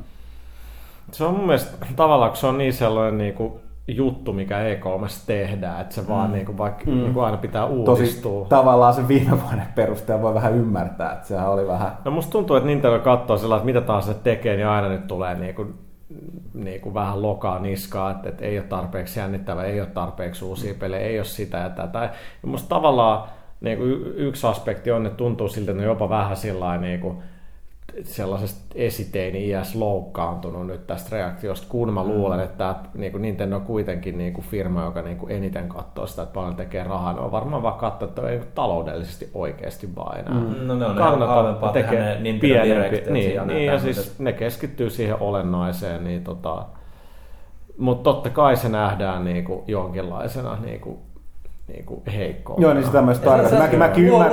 Se 1.12 1.24
on 1.24 1.34
mun 1.34 1.46
mielestä 1.46 1.86
tavallaan, 1.96 2.32
kun 2.32 2.38
se 2.38 2.48
on 2.48 2.58
niin 2.58 2.74
sellainen 2.74 3.18
niin 3.18 3.34
kuin 3.34 3.54
juttu, 3.96 4.34
mikä 4.34 4.60
E3 4.60 5.08
tehdään, 5.28 5.82
että 5.82 5.96
se 5.96 6.02
mm. 6.02 6.08
vaan 6.08 6.32
niin 6.32 6.46
kuin, 6.46 6.58
vaikka 6.58 6.84
mm. 6.86 6.98
niin 6.98 7.14
kuin 7.14 7.26
aina 7.26 7.38
pitää 7.38 7.66
uudistua. 7.66 8.40
Tosi 8.40 8.50
tavallaan 8.50 8.94
se 8.94 9.08
viime 9.08 9.42
vuoden 9.42 9.68
perusteella 9.76 10.22
voi 10.22 10.34
vähän 10.34 10.54
ymmärtää, 10.54 11.14
että 11.14 11.28
sehän 11.28 11.50
oli 11.50 11.68
vähän... 11.68 11.92
No 12.06 12.12
musta 12.12 12.32
tuntuu, 12.32 12.56
että 12.56 12.68
Nintendo 12.68 13.00
katsoo 13.00 13.38
sillä 13.38 13.56
että 13.56 13.66
mitä 13.66 13.82
taas 13.82 14.06
se 14.06 14.14
tekee, 14.14 14.56
niin 14.56 14.68
aina 14.68 14.90
nyt 14.90 15.08
tulee 15.08 15.36
niin 15.36 15.56
kuin, 15.56 15.74
niin 16.54 16.82
kuin 16.82 16.94
vähän 16.94 17.22
lokaa 17.22 17.60
niskaa, 17.60 18.12
että, 18.12 18.30
että 18.30 18.46
ei 18.46 18.60
ole 18.60 18.68
tarpeeksi 18.68 19.20
jännittävä, 19.20 19.64
ei 19.64 19.80
ole 19.80 19.90
tarpeeksi 19.90 20.46
uusia 20.46 20.74
pelejä, 20.80 21.08
ei 21.08 21.20
ole 21.20 21.26
sitä 21.26 21.58
ja 21.58 21.70
tätä. 21.70 22.00
Ja 22.44 22.48
musta 22.48 22.70
tavallaan 22.70 23.30
niin 23.62 23.78
kuin 23.78 23.92
yksi 24.16 24.48
aspekti 24.48 24.92
on, 24.92 25.06
että 25.06 25.18
tuntuu 25.18 25.48
siltä, 25.48 25.72
että 25.72 25.82
ne 25.82 25.88
jopa 25.88 26.10
vähän 26.10 26.38
sillä 26.38 26.78
niin 26.78 27.00
kuin, 27.00 27.18
sellaisesta 28.04 28.62
esiteini 28.76 29.48
iäs 29.48 29.76
loukkaantunut 29.76 30.68
nyt 30.68 30.88
tästä 30.88 31.16
reaktiosta, 31.16 31.68
kun 31.70 31.94
mä 31.94 32.04
mm. 32.04 32.10
luulen, 32.10 32.40
että 32.40 32.76
niin 32.94 33.12
kuin 33.12 33.22
Nintendo 33.22 33.56
on 33.56 33.62
kuitenkin 33.62 34.18
niin 34.18 34.34
kuin 34.34 34.46
firma, 34.46 34.84
joka 34.84 35.02
niin 35.02 35.18
kuin 35.18 35.32
eniten 35.32 35.70
katsoo 35.70 36.08
sitä, 36.08 36.22
että 36.22 36.34
paljon 36.34 36.56
tekee 36.56 36.84
rahaa. 36.84 37.14
Ne 37.14 37.20
on 37.20 37.32
varmaan 37.32 37.64
vaan 37.64 37.80
katsoa, 37.80 38.08
että 38.08 38.30
ei 38.30 38.42
taloudellisesti 38.56 39.30
oikeasti 39.34 39.96
vaan 39.96 40.20
enää. 40.20 40.34
Mm. 40.34 40.68
No 40.68 40.76
ne 40.76 40.86
on 40.86 41.28
halvempaa 41.28 41.72
tehdä 41.72 42.20
ne 42.20 42.34
pienempi. 42.42 43.04
Niin, 43.10 43.48
niin 43.48 43.66
ja 43.66 43.80
siis 43.80 44.20
ne 44.20 44.34
keskittyy 44.34 44.90
siihen 44.90 45.18
olennaiseen, 45.20 46.04
niin 46.04 46.24
tota, 46.24 46.66
mutta 47.78 48.04
totta 48.04 48.30
kai 48.30 48.56
se 48.56 48.70
nähdään 48.70 49.26
niin 49.26 49.46
kuin 49.46 49.64
jonkinlaisena 49.68 50.58
niin 50.62 50.80
kuin 50.80 50.98
niin 51.72 51.86
kuin 51.86 52.02
heikkoa. 52.16 52.56
Joo, 52.60 52.74
niin 52.74 52.86
sitä 52.86 53.02
myös 53.02 53.20
tarkoitan. 53.20 53.60
Mäkin, 53.60 53.80
mäkin, 53.80 54.06
ymmär... 54.06 54.32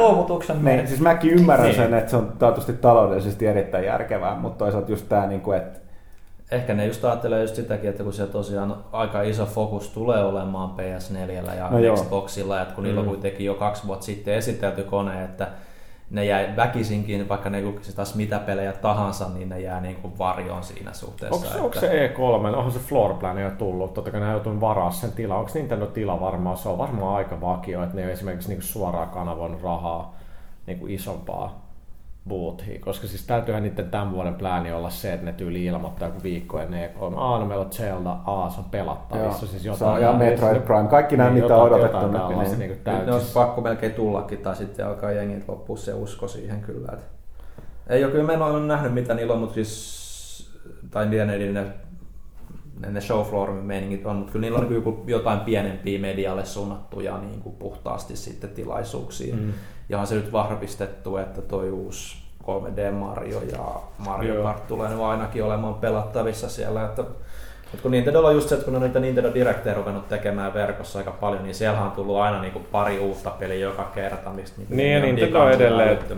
niin, 0.63 0.89
siis 0.89 1.01
mäkin 1.01 1.31
ymmärrän 1.31 1.67
niin. 1.67 1.77
sen, 1.77 1.95
että 1.95 2.11
se 2.11 2.17
on 2.17 2.33
taatusti 2.39 2.73
taloudellisesti 2.73 3.47
erittäin 3.47 3.85
järkevää, 3.85 4.35
mutta 4.35 4.59
toisaalta 4.59 4.91
just 4.91 5.09
tämä, 5.09 5.27
niin 5.27 5.41
kuin, 5.41 5.57
että 5.59 5.79
Ehkä 6.51 6.75
ne 6.75 6.87
just 6.87 7.05
ajattelee 7.05 7.41
just 7.41 7.55
sitäkin, 7.55 7.91
että 7.91 8.03
kun 8.03 8.13
se 8.13 8.27
tosiaan 8.27 8.77
aika 8.93 9.23
iso 9.23 9.47
fokus 9.47 9.89
tulee 9.89 10.25
olemaan 10.25 10.71
PS4 10.71 11.57
ja 11.57 11.71
no 11.71 11.97
Xboxilla, 11.97 12.63
että 12.63 12.75
kun 12.75 12.85
niillä 12.85 13.01
on 13.01 13.07
mm. 13.07 13.11
kuitenkin 13.11 13.47
jo 13.47 13.55
kaksi 13.55 13.87
vuotta 13.87 14.07
sitten 14.07 14.35
esitelty 14.35 14.83
kone, 14.83 15.25
että 15.25 15.49
ne 16.11 16.25
jäi 16.25 16.57
väkisinkin, 16.57 17.29
vaikka 17.29 17.51
ne 17.51 17.61
julkisi 17.61 17.97
taas 17.97 18.15
mitä 18.15 18.39
pelejä 18.39 18.73
tahansa, 18.73 19.29
niin 19.29 19.49
ne 19.49 19.61
jää 19.61 19.81
niin 19.81 19.97
kuin 19.97 20.19
varjoon 20.19 20.63
siinä 20.63 20.93
suhteessa. 20.93 21.37
Onko, 21.37 21.47
että... 21.47 21.63
onko 21.63 21.81
se 21.81 22.15
E3, 22.17 22.57
onhan 22.57 22.73
se 22.73 22.79
floor 22.79 23.15
plan 23.15 23.39
jo 23.39 23.51
tullut, 23.51 23.95
totta 23.95 24.11
kai 24.11 24.21
ne 24.21 24.31
joutunut 24.31 24.61
varaa 24.61 24.91
sen 24.91 25.13
tila. 25.13 25.37
Onko 25.37 25.51
Nintendo 25.55 25.87
tila 25.87 26.21
varmaan, 26.21 26.57
se 26.57 26.69
on 26.69 26.79
varmaan 26.79 27.17
aika 27.17 27.41
vakio, 27.41 27.83
että 27.83 27.97
ne 27.97 28.05
ei 28.05 28.13
esimerkiksi 28.13 28.49
niin 28.49 28.63
suoraan 28.63 29.09
kanavoinut 29.09 29.63
rahaa 29.63 30.15
niin 30.67 30.79
kuin 30.79 30.93
isompaa 30.93 31.68
boothia, 32.29 32.81
koska 32.81 33.07
siis 33.07 33.27
täytyyhän 33.27 33.63
niiden 33.63 33.91
tämän 33.91 34.13
vuoden 34.13 34.35
plääni 34.35 34.73
olla 34.73 34.91
se, 34.91 35.13
että 35.13 35.27
ne 35.27 35.33
tyyli 35.33 35.65
ilmoittaa 35.65 36.09
joku 36.09 36.23
viikko 36.23 36.61
ennen 36.61 36.91
E3. 36.91 37.19
Aa, 37.19 37.39
no 37.39 37.47
meillä 37.47 37.65
on 37.65 37.73
Zelda, 37.73 38.17
aa, 38.25 38.51
se 38.51 38.61
on 38.61 38.67
pelattavissa. 38.71 39.47
Siis 39.47 39.65
jotain, 39.65 40.03
ja 40.03 40.13
Metroid 40.13 40.61
Prime, 40.61 40.89
kaikki 40.89 41.17
nämä, 41.17 41.31
niin, 41.31 41.43
mitä 41.43 41.57
on 41.57 41.63
odotettu. 41.63 41.97
Jotain 41.97 42.39
niin, 42.39 42.59
niin, 42.59 42.81
niin, 42.85 43.07
ne 43.07 43.13
olisi 43.13 43.33
pakko 43.33 43.61
melkein 43.61 43.93
tullakin, 43.93 44.39
tai 44.39 44.57
sitten 44.57 44.87
alkaa 44.87 45.11
jengi 45.11 45.45
loppua 45.49 45.77
se 45.77 45.95
usko 45.95 46.29
siihen 46.29 46.61
kyllä. 46.61 46.93
Että... 46.93 47.05
Ei 47.89 48.05
ole 48.05 48.13
kyllä, 48.13 48.25
mä 48.25 48.33
en 48.33 48.43
ole 48.43 48.67
nähnyt 48.67 48.95
mitä 48.95 49.15
niillä 49.15 49.33
on, 49.33 49.41
mutta 49.41 49.55
siis, 49.55 50.59
tai 50.91 51.07
niiden 51.07 51.55
ne, 51.55 51.67
ne, 52.81 52.91
ne 52.91 53.01
show 53.01 53.27
floor 53.27 53.51
meiningit 53.51 54.07
on, 54.07 54.17
mutta 54.17 54.33
kyllä 54.33 54.43
niillä 54.43 54.59
on 54.59 54.75
joku, 54.75 55.05
jotain 55.07 55.41
pienempiä 55.41 55.99
medialle 55.99 56.45
suunnattuja 56.45 57.19
niin 57.19 57.41
kuin 57.41 57.57
puhtaasti 57.57 58.17
sitten 58.17 58.51
tilaisuuksia. 58.51 59.37
Mm. 59.37 59.53
Ja 59.89 60.01
on 60.01 60.07
se 60.07 60.15
nyt 60.15 60.33
vahvistettu, 60.33 61.17
että 61.17 61.43
toi 61.43 61.71
uusi 61.71 62.17
3D 62.43 62.93
Mario 62.93 63.43
ja 63.53 63.65
Mario 63.99 64.43
Kart 64.43 64.67
tulee 64.67 64.89
nyt 64.89 65.01
ainakin 65.01 65.45
olemaan 65.45 65.75
pelattavissa 65.75 66.49
siellä. 66.49 66.85
Että, 66.85 67.03
mutta 67.03 67.83
kun 67.83 67.91
Nintendo 67.91 68.21
on 68.21 68.35
just 68.35 68.49
se, 68.49 68.55
että 68.55 68.65
kun 68.65 68.77
on 68.77 68.83
niitä 68.83 69.01
Nintendo 69.01 69.35
Directeja 69.35 69.75
ruvennut 69.75 70.09
tekemään 70.09 70.55
verkossa 70.55 70.99
aika 70.99 71.11
paljon, 71.11 71.43
niin 71.43 71.55
siellä 71.55 71.83
on 71.83 71.91
tullut 71.91 72.17
aina 72.17 72.41
niin 72.41 72.53
kuin 72.53 72.65
pari 72.65 72.99
uutta 72.99 73.31
peliä 73.31 73.59
joka 73.59 73.85
kerta, 73.95 74.31
mistä 74.31 74.57
niin, 74.59 74.77
niin, 74.77 75.03
niin 75.03 75.15
Nintendo 75.15 75.41
on 75.41 75.53
edelleen, 75.53 75.93
että 75.93 76.15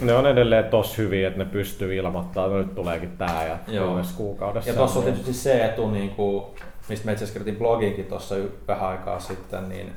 ne 0.00 0.14
on 0.14 0.26
edelleen 0.26 0.64
tos 0.64 0.98
hyviä, 0.98 1.28
että 1.28 1.38
ne 1.38 1.44
pystyy 1.44 1.94
ilmoittamaan, 1.94 2.50
että 2.50 2.66
nyt 2.66 2.74
tuleekin 2.74 3.16
tää 3.16 3.60
ja 3.68 3.80
kolmessa 3.80 4.16
kuukaudessa. 4.16 4.70
Ja 4.70 4.76
tuossa 4.76 4.98
on 4.98 5.04
tietysti 5.04 5.32
se 5.32 5.64
etu, 5.64 5.90
niin 5.90 6.10
kuin, 6.10 6.44
mistä 6.88 7.06
me 7.06 7.12
itse 7.12 7.24
asiassa 7.24 7.52
blogiinkin 7.58 8.04
tuossa 8.04 8.34
vähän 8.68 8.88
aikaa 8.88 9.20
sitten, 9.20 9.68
niin 9.68 9.92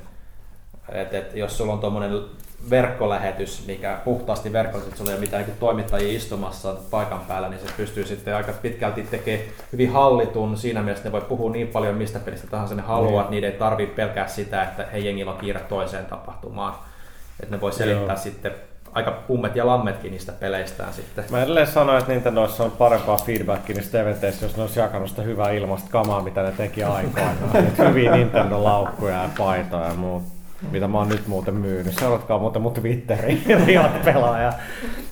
että 0.92 1.18
et 1.18 1.34
jos 1.34 1.58
sulla 1.58 1.72
on 1.72 1.78
tuommoinen 1.78 2.12
verkkolähetys, 2.70 3.66
mikä 3.66 3.98
puhtaasti 4.04 4.52
verkkolähetys, 4.52 4.98
sulla 4.98 5.10
ei 5.10 5.14
ole 5.14 5.20
mitään 5.20 5.44
niin 5.46 5.56
toimittajia 5.60 6.16
istumassa 6.16 6.76
paikan 6.90 7.20
päällä, 7.28 7.48
niin 7.48 7.60
se 7.60 7.74
pystyy 7.76 8.06
sitten 8.06 8.36
aika 8.36 8.52
pitkälti 8.52 9.02
tekemään 9.02 9.48
hyvin 9.72 9.92
hallitun. 9.92 10.56
Siinä 10.56 10.82
mielessä 10.82 11.04
ne 11.04 11.12
voi 11.12 11.20
puhua 11.20 11.50
niin 11.50 11.68
paljon 11.68 11.94
mistä 11.94 12.18
pelistä 12.18 12.46
tahansa 12.46 12.74
ne 12.74 12.82
haluaa, 12.82 13.10
niin. 13.10 13.20
että 13.20 13.30
niiden 13.30 13.52
ei 13.52 13.58
tarvitse 13.58 13.94
pelkää 13.94 14.28
sitä, 14.28 14.62
että 14.62 14.86
hei 14.92 15.06
jengillä 15.06 15.32
on 15.32 15.38
kiire 15.38 15.60
toiseen 15.60 16.06
tapahtumaan. 16.06 16.74
Että 17.40 17.56
ne 17.56 17.60
voi 17.60 17.72
selittää 17.72 18.14
Joo. 18.14 18.16
sitten 18.16 18.52
aika 18.92 19.10
pummet 19.10 19.56
ja 19.56 19.66
lammetkin 19.66 20.10
niistä 20.10 20.32
peleistään 20.32 20.92
sitten. 20.92 21.24
Mä 21.30 21.42
edelleen 21.42 21.66
sanoin, 21.66 21.98
että 21.98 22.12
Nintendoissa 22.12 22.64
on 22.64 22.70
parempaa 22.70 23.16
feedbackia 23.16 23.76
niistä 23.76 24.00
eventeissä, 24.00 24.46
jos 24.46 24.56
ne 24.56 24.62
olisi 24.62 24.80
jakanut 24.80 25.08
sitä 25.08 25.22
hyvää 25.22 25.50
ilmasta 25.50 25.90
kamaa, 25.90 26.22
mitä 26.22 26.42
ne 26.42 26.52
teki 26.52 26.82
aikoinaan. 26.82 27.38
hyviä 27.88 28.12
Nintendo-laukkuja 28.16 29.22
ja 29.22 29.28
paitoja 29.38 29.88
ja 29.88 29.94
muuta 29.94 30.40
mitä 30.70 30.88
mä 30.88 30.98
oon 30.98 31.08
nyt 31.08 31.26
muuten 31.26 31.54
myynyt. 31.54 31.98
Seuratkaa 31.98 32.38
muuten 32.38 32.62
mun 32.62 32.72
Twitteriin, 32.72 33.42
Riot 33.66 34.02
pelaaja. 34.04 34.52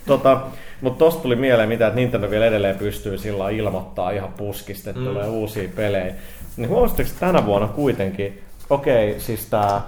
Tota, 0.07 0.41
mutta 0.81 0.99
tosta 0.99 1.23
tuli 1.23 1.37
mieleen, 1.37 1.69
mitä 1.69 1.87
että 1.87 2.01
Nintendo 2.01 2.31
vielä 2.31 2.47
edelleen 2.47 2.79
pystyy 2.79 3.19
sillä 3.19 3.51
ilmoittaa 3.51 4.11
ihan 4.11 4.33
puskista, 4.33 4.91
että 4.91 5.03
mm. 5.03 5.09
tulee 5.09 5.29
uusia 5.29 5.69
pelejä. 5.77 6.15
Niin 6.57 6.69
huomasitteko 6.69 7.11
tänä 7.21 7.47
vuonna 7.47 7.69
kuitenkin, 7.69 8.43
okei, 8.71 9.11
okay, 9.11 9.21
siis 9.21 9.47
tää 9.47 9.81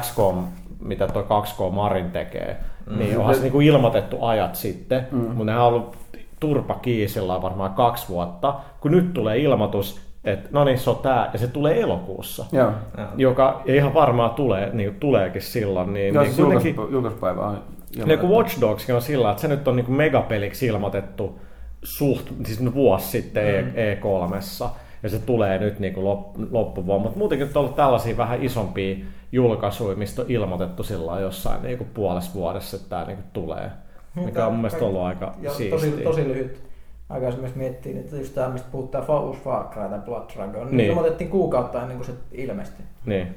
XCOM, 0.00 0.46
mitä 0.80 1.08
toi 1.08 1.22
2K 1.22 1.72
Marin 1.72 2.10
tekee, 2.10 2.56
mm. 2.90 2.98
niin 2.98 3.18
onhan 3.18 3.34
se 3.34 3.42
niinku 3.42 3.60
ilmoitettu 3.60 4.24
ajat 4.24 4.54
sitten, 4.54 5.06
mm. 5.10 5.18
mutta 5.18 5.44
ne 5.44 5.58
on 5.58 5.66
ollut 5.66 5.96
turpa 6.40 6.74
kiisillä 6.74 7.42
varmaan 7.42 7.74
kaksi 7.74 8.08
vuotta, 8.08 8.54
kun 8.80 8.90
nyt 8.90 9.14
tulee 9.14 9.38
ilmoitus, 9.38 10.00
että 10.24 10.48
no 10.52 10.64
niin, 10.64 10.78
se 10.78 10.90
on 10.90 10.96
tää, 10.96 11.30
ja 11.32 11.38
se 11.38 11.46
tulee 11.46 11.80
elokuussa, 11.80 12.44
Joo. 12.52 12.72
joka 13.16 13.62
ihan 13.66 13.94
varmaan 13.94 14.30
tulee, 14.30 14.70
niin 14.72 14.94
tuleekin 14.94 15.42
silloin. 15.42 15.92
Niin, 15.92 16.14
Joo, 16.14 16.22
niin 16.22 16.34
siis 16.34 16.46
kuitenkin, 16.46 16.76
julkaispäivä 16.90 17.40
on 17.40 17.62
niin 18.04 18.18
kuin 18.18 18.32
Watch 18.32 18.60
Dogskin 18.60 18.94
on 18.94 19.02
sillä, 19.02 19.30
että 19.30 19.40
se 19.40 19.48
nyt 19.48 19.68
on 19.68 19.76
niin 19.76 19.86
kuin 19.86 19.96
megapeliksi 19.96 20.66
ilmoitettu 20.66 21.40
suht, 21.82 22.28
siis 22.44 22.74
vuosi 22.74 23.08
sitten 23.08 23.64
mm. 23.64 23.70
E3, 23.72 24.68
ja 25.02 25.08
se 25.08 25.18
tulee 25.18 25.58
nyt 25.58 25.78
niin 25.78 25.94
kuin 25.94 26.06
loppuvuonna, 26.50 27.02
mutta 27.02 27.18
muutenkin 27.18 27.46
on 27.46 27.60
ollut 27.60 27.76
tällaisia 27.76 28.16
vähän 28.16 28.42
isompia 28.42 28.96
julkaisuja, 29.32 29.96
mistä 29.96 30.22
on 30.22 30.30
ilmoitettu 30.30 30.82
sillä 30.82 31.20
jossain 31.20 31.62
niin 31.62 31.78
kuin 31.78 31.90
puolessa 31.94 32.34
vuodessa, 32.34 32.76
että 32.76 32.88
tämä 32.88 33.04
niin 33.04 33.16
kuin 33.16 33.30
tulee, 33.32 33.70
mikä 34.14 34.46
on 34.46 34.52
mun 34.52 34.60
mielestä 34.60 34.84
ollut 34.84 35.02
aika 35.02 35.34
ja 35.40 35.54
siistiä. 35.54 35.90
Tosi, 35.90 36.02
tosi 36.04 36.28
lyhyt 36.28 36.68
aikaisemmin 37.08 37.52
miettiin, 37.54 37.98
että 37.98 38.16
just 38.16 38.34
tämä, 38.34 38.48
mistä 38.48 38.68
puhutaan 38.72 39.04
Focus 39.04 39.36
Far 39.36 39.64
Cry 39.64 39.88
tai 39.88 39.98
Blood 39.98 40.30
Dragon, 40.34 40.66
niin, 40.66 40.76
niin 40.76 40.90
ilmoitettiin 40.90 41.30
kuukautta 41.30 41.82
ennen 41.82 41.96
kuin 41.96 42.06
se 42.06 42.12
ilmestyi. 42.32 42.84
Niin. 43.06 43.34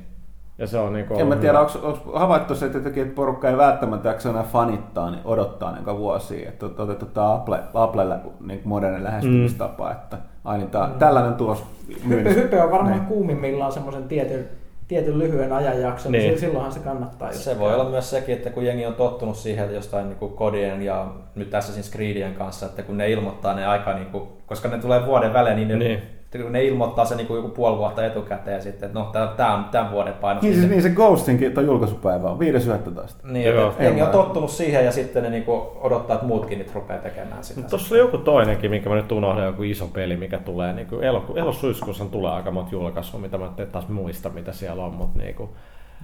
Ja 0.57 0.67
se 0.67 0.77
on 0.77 0.93
niinku 0.93 1.13
en 1.19 1.27
mä 1.27 1.35
tiedä, 1.35 1.59
onko, 1.59 1.71
onko 1.83 2.19
havaittu 2.19 2.55
se, 2.55 2.65
että 2.65 2.77
jotenkin 2.77 3.03
että 3.03 3.15
porukka 3.15 3.49
ei 3.49 3.57
välttämättä 3.57 4.09
jaksa 4.09 4.29
enää 4.29 4.43
fanittaa, 4.43 5.11
niin 5.11 5.21
odottaa 5.25 5.71
niin 5.71 5.97
vuosia, 5.97 6.49
että 6.49 6.65
on 6.65 6.75
otettu 6.77 7.05
tämä 7.05 7.33
Apple, 7.33 7.59
Applelle 7.73 8.19
niin 8.39 8.61
moderni 8.65 9.03
lähestymistapa, 9.03 9.85
mm. 9.85 9.91
että 9.91 10.17
aina 10.45 10.65
tämä, 10.65 10.87
mm. 10.87 10.93
tällainen 10.93 11.33
tulos 11.33 11.63
myynnissä. 12.05 12.39
Hype, 12.39 12.55
hype 12.55 12.63
on 12.63 12.71
varmaan 12.71 12.97
niin. 12.97 13.05
kuumimmillaan 13.05 13.71
semmoisen 13.71 14.03
tietyn 14.03 14.49
tietyn 14.91 15.19
lyhyen 15.19 15.53
ajanjakson, 15.53 16.11
niin. 16.11 16.27
niin 16.27 16.39
silloinhan 16.39 16.71
se 16.71 16.79
kannattaa. 16.79 17.33
Se 17.33 17.59
voi 17.59 17.73
olla 17.73 17.89
myös 17.89 18.09
sekin, 18.09 18.35
että 18.35 18.49
kun 18.49 18.65
jengi 18.65 18.85
on 18.85 18.95
tottunut 18.95 19.37
siihen 19.37 19.63
että 19.63 19.75
jostain 19.75 20.09
niin 20.09 20.17
kuin 20.17 20.33
kodien 20.33 20.81
ja 20.81 21.13
nyt 21.35 21.49
tässä 21.49 21.73
siis 21.73 21.91
Creedien 21.91 22.33
kanssa, 22.33 22.65
että 22.65 22.83
kun 22.83 22.97
ne 22.97 23.11
ilmoittaa 23.11 23.53
ne 23.53 23.65
aika, 23.65 23.93
niin 23.93 24.05
kuin, 24.05 24.23
koska 24.45 24.69
ne 24.69 24.77
tulee 24.77 25.05
vuoden 25.05 25.33
välein, 25.33 25.55
niin 25.55 25.67
ne 25.67 25.75
niin. 25.75 26.01
Kun 26.39 26.51
ne 26.51 26.63
ilmoittaa 26.63 27.05
se 27.05 27.15
niin 27.15 27.27
joku 27.29 27.49
puoli 27.49 27.77
vuotta 27.77 28.05
etukäteen 28.05 28.55
ja 28.55 28.61
sitten, 28.61 28.87
että 28.87 28.99
no 28.99 29.11
tämä 29.37 29.55
on 29.55 29.63
tämän 29.63 29.91
vuoden 29.91 30.13
painos. 30.13 30.43
Niin, 30.43 30.55
siis, 30.55 30.69
niin 30.69 30.81
se 30.81 30.89
Ghostinkin 30.89 31.53
tuo 31.53 31.63
julkaisupäivä 31.63 32.29
on 32.29 32.39
5.11. 32.39 33.31
Niin, 33.31 33.49
Joo. 33.49 33.69
että 33.69 33.83
jengi 33.83 34.01
on 34.01 34.09
tottunut 34.09 34.49
siihen 34.49 34.85
ja 34.85 34.91
sitten 34.91 35.23
ne 35.23 35.29
niin 35.29 35.45
odottaa, 35.75 36.13
että 36.13 36.27
muutkin 36.27 36.57
nyt 36.57 36.75
rupeaa 36.75 36.99
tekemään 36.99 37.43
sitä. 37.43 37.61
Tuossa 37.61 37.95
oli 37.95 37.99
joku 37.99 38.17
toinenkin, 38.17 38.71
minkä 38.71 38.89
mä 38.89 38.95
nyt 38.95 39.11
unohdan, 39.11 39.45
joku 39.45 39.63
iso 39.63 39.87
peli, 39.87 40.17
mikä 40.17 40.37
tulee. 40.37 40.73
Niin 40.73 40.87
eloku- 40.87 41.37
elosyyskuussa 41.37 42.05
tulee 42.05 42.31
aika 42.31 42.51
monta 42.51 42.71
julkaisua, 42.71 43.19
mitä 43.19 43.37
mä 43.37 43.49
en 43.57 43.67
taas 43.67 43.87
muista, 43.87 44.29
mitä 44.29 44.51
siellä 44.51 44.85
on, 44.85 44.93
mutta 44.93 45.19
niin 45.19 45.35
kuin... 45.35 45.49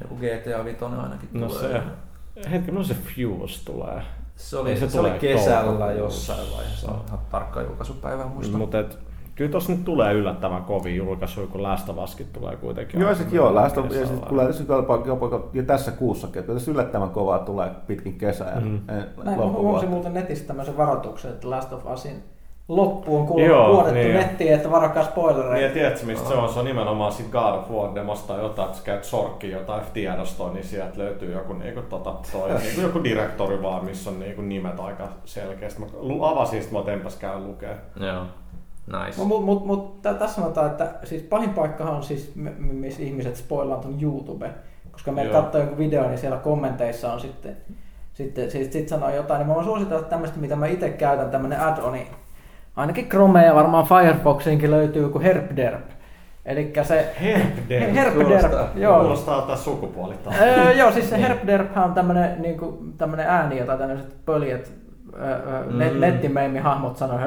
Joku 0.01 0.15
GTA 0.15 0.65
5 0.65 0.85
ainakin 0.85 1.29
no 1.33 1.47
tulee. 1.47 1.61
Se, 1.61 2.49
hetki, 2.51 2.71
no 2.71 2.83
se 2.83 2.93
Fuse 2.93 3.65
tulee. 3.65 4.01
Se 4.35 4.57
oli, 4.57 4.77
se, 4.77 4.89
se 4.89 4.99
oli 4.99 5.09
kesällä 5.09 5.91
jossain 5.91 6.47
vaiheessa, 6.57 6.91
on 6.91 7.19
tarkka 7.31 7.61
julkaisupäivä 7.61 8.25
muista. 8.25 8.57
Mutta 8.57 8.83
Kyllä 9.37 9.51
tuossa 9.51 9.71
nyt 9.71 9.85
tulee 9.85 10.13
yllättävän 10.13 10.63
kovin 10.63 10.95
julkaisu, 10.95 11.47
kun 11.47 11.63
Last 11.63 11.89
of 11.89 11.97
Uskin 11.97 12.27
tulee 12.33 12.55
kuitenkin. 12.55 12.99
Joo, 13.01 13.15
sekin 13.15 13.35
joo. 13.35 13.55
Last 13.55 13.77
of, 13.77 13.85
ja 13.85 14.05
sitten 14.05 14.29
tulee 14.29 14.45
tässä 14.45 14.63
jopa, 14.67 15.01
jopa, 15.05 15.49
jo 15.53 15.63
tässä 15.63 15.91
kuussakin, 15.91 16.39
että 16.39 16.53
tässä 16.53 16.71
yllättävän 16.71 17.09
kovaa 17.09 17.39
tulee 17.39 17.71
pitkin 17.87 18.17
kesää. 18.17 18.59
Mm. 18.59 18.79
Näin, 19.23 19.39
huomasin 19.39 19.89
muuten 19.89 20.13
netistä 20.13 20.47
tämmöisen 20.47 20.77
varoituksen, 20.77 21.31
että 21.31 21.49
Last 21.49 21.73
of 21.73 21.85
Usin 21.85 22.23
loppuun 22.67 23.27
kuulemma 23.27 23.67
vuodettu 23.67 23.93
niin. 23.93 24.13
nettiin, 24.13 24.53
että 24.53 24.71
varokaa 24.71 25.03
spoilereita. 25.03 25.53
Niin, 25.53 25.63
ja 25.63 25.73
tiedätkö 25.73 26.05
mistä 26.05 26.27
se 26.27 26.33
on? 26.33 26.49
Se 26.49 26.59
on 26.59 26.65
nimenomaan 26.65 27.11
sit 27.11 27.31
God 27.31 27.55
of 27.55 27.69
War 27.69 27.95
demosta 27.95 28.37
jotain, 28.37 28.65
että 28.65 28.77
sä 28.77 28.85
käyt 28.85 29.03
sorkkiin 29.03 29.53
jotain 29.53 29.81
tiedostoa, 29.93 30.53
niin 30.53 30.65
sieltä 30.65 30.97
löytyy 30.97 31.33
joku, 31.33 31.53
niinku, 31.53 31.81
tota, 31.81 32.13
toi, 32.31 32.49
niinku, 32.59 32.81
joku 32.81 33.03
direktori 33.03 33.61
vaan, 33.61 33.85
missä 33.85 34.09
on 34.09 34.19
niinku, 34.19 34.41
nimet 34.41 34.79
aika 34.79 35.07
selkeästi. 35.25 35.81
Mä 35.81 35.87
avasin, 36.21 36.61
sitten 36.61 36.79
mä 36.79 36.85
tempäs 36.85 37.15
käyn 37.15 37.47
lukea. 37.47 37.75
Joo. 37.99 38.23
Nice. 38.87 39.23
Mutta 39.23 39.45
mut, 39.45 39.65
mut, 39.65 40.01
tässä 40.01 40.35
sanotaan, 40.35 40.67
että 40.67 40.93
siis 41.03 41.23
pahin 41.23 41.49
paikkahan 41.49 41.93
on 41.95 42.03
siis, 42.03 42.31
missä 42.57 43.03
ihmiset 43.03 43.35
spoilaan 43.35 43.81
tuon 43.81 44.01
YouTube. 44.01 44.51
Koska 44.91 45.11
me 45.11 45.25
katsoo 45.25 45.61
jonkun 45.61 45.77
video, 45.77 46.07
niin 46.07 46.17
siellä 46.17 46.37
kommenteissa 46.37 47.13
on 47.13 47.19
sitten, 47.19 47.57
sitten 48.13 48.51
siis 48.51 48.73
sit 48.73 48.87
sanoo 48.87 49.09
jotain, 49.09 49.39
niin 49.39 49.47
mä 49.47 49.55
voin 49.55 49.65
suositella 49.65 50.03
tämmöistä, 50.03 50.39
mitä 50.39 50.55
mä 50.55 50.67
itse 50.67 50.89
käytän, 50.89 51.31
tämmönen 51.31 51.61
add-oni. 51.61 52.07
Ainakin 52.75 53.09
Chrome 53.09 53.45
ja 53.45 53.55
varmaan 53.55 53.87
Firefoxinkin 53.87 54.71
löytyy 54.71 55.01
joku 55.01 55.19
HerpDerp. 55.19 55.89
Eli 56.45 56.73
se... 56.83 57.13
HerpDerp? 57.21 57.93
HerpDerp, 57.93 58.75
joo. 58.75 58.99
Kuulostaa 58.99 59.41
taas 59.41 59.63
sukupuolita. 59.63 60.31
öö, 60.41 60.71
joo, 60.71 60.91
siis 60.91 61.09
se 61.09 61.21
HerpDerp 61.21 61.77
on 61.77 61.93
tämmönen, 61.93 62.41
niin 62.41 62.59
tämmönen 62.97 63.27
ääni, 63.27 63.57
jota 63.57 63.77
tämmöiset 63.77 64.25
pöljet 64.25 64.86
mm. 65.71 65.99
nettimeimi 65.99 66.59
hahmot 66.59 66.97
sanoo 66.97 67.19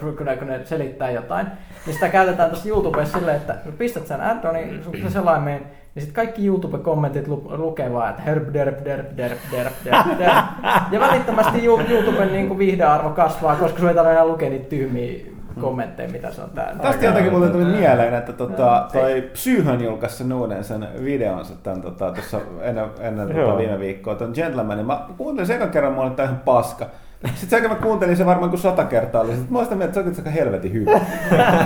kun 0.00 0.26
ne, 0.26 0.36
kun 0.36 0.46
ne 0.46 0.60
selittää 0.64 1.10
jotain, 1.10 1.46
niin 1.86 1.94
sitä 1.94 2.08
käytetään 2.08 2.50
tässä 2.50 2.68
YouTubessa 2.68 3.18
silleen, 3.18 3.36
että 3.36 3.56
pistät 3.78 4.06
sen 4.06 4.20
addoni 4.20 4.80
se 5.02 5.10
selaimeen, 5.10 5.62
niin 5.94 6.02
sitten 6.02 6.14
kaikki 6.14 6.46
YouTube-kommentit 6.46 7.28
lu- 7.28 7.52
lukee 7.56 7.92
vaan, 7.92 8.10
että 8.10 8.22
herp, 8.22 8.52
derp, 8.52 8.84
derp, 8.84 9.16
derp, 9.16 9.38
derp, 9.52 9.72
derp, 9.84 10.18
derp. 10.18 10.44
Ja 10.90 11.00
välittömästi 11.00 11.64
YouTuben 11.64 12.32
niin 12.32 12.48
kuin 12.48 12.58
viihdearvo 12.58 13.10
kasvaa, 13.10 13.56
koska 13.56 13.78
sun 13.78 13.88
ei 13.88 13.94
tarvitse 13.94 14.12
enää 14.12 14.26
lukea 14.26 14.50
niitä 14.50 14.68
tyhmiä 14.68 15.36
kommentteja, 15.60 16.08
mitä 16.08 16.30
se 16.30 16.42
on 16.42 16.50
täällä. 16.50 16.82
Tästä 16.82 17.06
jotenkin 17.06 17.32
muuten 17.32 17.50
tuli 17.50 17.64
mieleen, 17.64 18.14
että 18.14 18.32
tota, 18.32 18.88
toi 18.92 19.30
Psyhön 19.32 19.84
julkaisi 19.84 20.16
sen 20.16 20.32
uuden 20.32 20.64
sen 20.64 20.88
videonsa 21.04 21.54
tämän, 21.62 21.82
tota, 21.82 22.12
tuossa 22.12 22.40
ennen, 22.60 22.84
ennen 23.00 23.28
tota, 23.28 23.58
viime 23.58 23.78
viikkoa, 23.78 24.14
tuon 24.14 24.32
Gentlemanin. 24.34 24.86
Mä 24.86 25.00
kuuntelin 25.16 25.46
sen 25.46 25.70
kerran, 25.70 25.92
mä 25.92 26.00
olin 26.00 26.14
ihan 26.24 26.40
paska. 26.44 26.86
Sitten 27.40 27.62
se, 27.62 27.68
mä 27.68 27.74
kuuntelin 27.74 28.16
se 28.16 28.26
varmaan 28.26 28.50
kuin 28.50 28.60
sata 28.60 28.84
kertaa, 28.84 29.20
oli 29.20 29.36
sitten 29.36 29.52
mä 29.52 29.76
mieltä, 29.76 30.00
että 30.00 30.14
se 30.14 30.20
on 30.20 30.26
aika 30.26 30.30
helvetin 30.30 30.72
hyvä. 30.72 31.00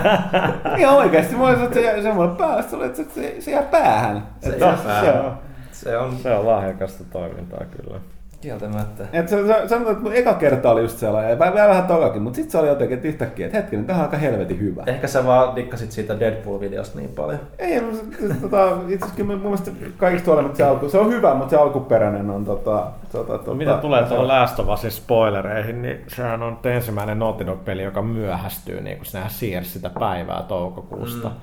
Ihan 0.79 0.95
oikeasti, 0.95 1.37
mä 1.37 1.45
olisin, 1.45 1.65
että 1.65 1.81
se, 1.81 2.03
se 2.03 2.13
mulle 2.13 2.37
päästä, 2.37 2.77
että 2.85 2.97
se, 2.97 3.07
se, 3.15 3.37
se 3.41 3.51
jää 3.51 3.63
päähän. 3.63 4.27
Se 4.41 4.57
jää 4.57 4.79
päähän. 4.85 5.39
Se 5.73 5.97
on, 5.97 6.17
se 6.17 6.35
on 6.35 6.47
lahjakasta 6.47 7.05
toimintaa 7.13 7.65
kyllä. 7.77 8.01
Kieltämättä. 8.41 9.05
Et 9.13 9.29
se, 9.29 9.47
se, 9.47 9.69
sanotaan, 9.69 9.93
että 9.93 10.03
mun 10.03 10.13
eka 10.13 10.35
kerta 10.35 10.71
oli 10.71 10.83
just 10.83 10.99
sellainen, 10.99 11.31
ja 11.31 11.39
vähän, 11.39 11.55
vähän 11.55 11.87
tokakin, 11.87 12.23
mutta 12.23 12.37
sitten 12.37 12.53
se 12.53 12.59
oli 12.59 12.69
jotenkin, 12.69 12.97
että 12.97 13.09
yhtäkkiä, 13.09 13.47
että 13.47 13.59
hetkinen, 13.59 13.85
tämä 13.85 13.99
on 13.99 14.05
aika 14.05 14.17
helvetin 14.17 14.61
hyvä. 14.61 14.83
Ehkä 14.87 15.07
sä 15.07 15.27
vaan 15.27 15.57
dikkasit 15.57 15.93
siitä 15.93 16.21
Deadpool-videosta 16.21 16.99
niin 16.99 17.11
paljon. 17.11 17.41
Ei, 17.59 17.81
se, 18.29 18.35
tota, 18.41 18.77
itse 18.89 19.07
asiassa 19.07 19.25
mun 19.25 19.41
mielestä 19.41 19.71
kaikista 19.97 20.31
huolimatta 20.31 20.57
se, 20.57 20.65
alku, 20.65 20.89
se 20.89 20.99
on 20.99 21.11
hyvä, 21.11 21.35
mutta 21.35 21.51
se 21.51 21.57
alkuperäinen 21.57 22.31
on 22.31 22.45
tota, 22.45 22.87
tota, 23.13 23.39
tota 23.39 23.55
Mitä 23.55 23.77
tulee 23.77 24.03
tuohon 24.03 24.29
Last 24.29 24.59
of 24.59 24.69
Usin 24.69 24.91
spoilereihin, 24.91 25.83
niin 25.83 26.05
sehän 26.09 26.43
on 26.43 26.59
ensimmäinen 26.65 27.19
Naughty 27.19 27.47
Dog-peli, 27.47 27.83
joka 27.83 28.03
myöhästyy, 28.03 28.81
niin 28.81 28.97
kun 28.97 29.07
nehän 29.13 29.31
siirsi 29.31 29.71
sitä 29.71 29.91
päivää 29.99 30.43
toukokuusta. 30.43 31.29
Mm. 31.29 31.35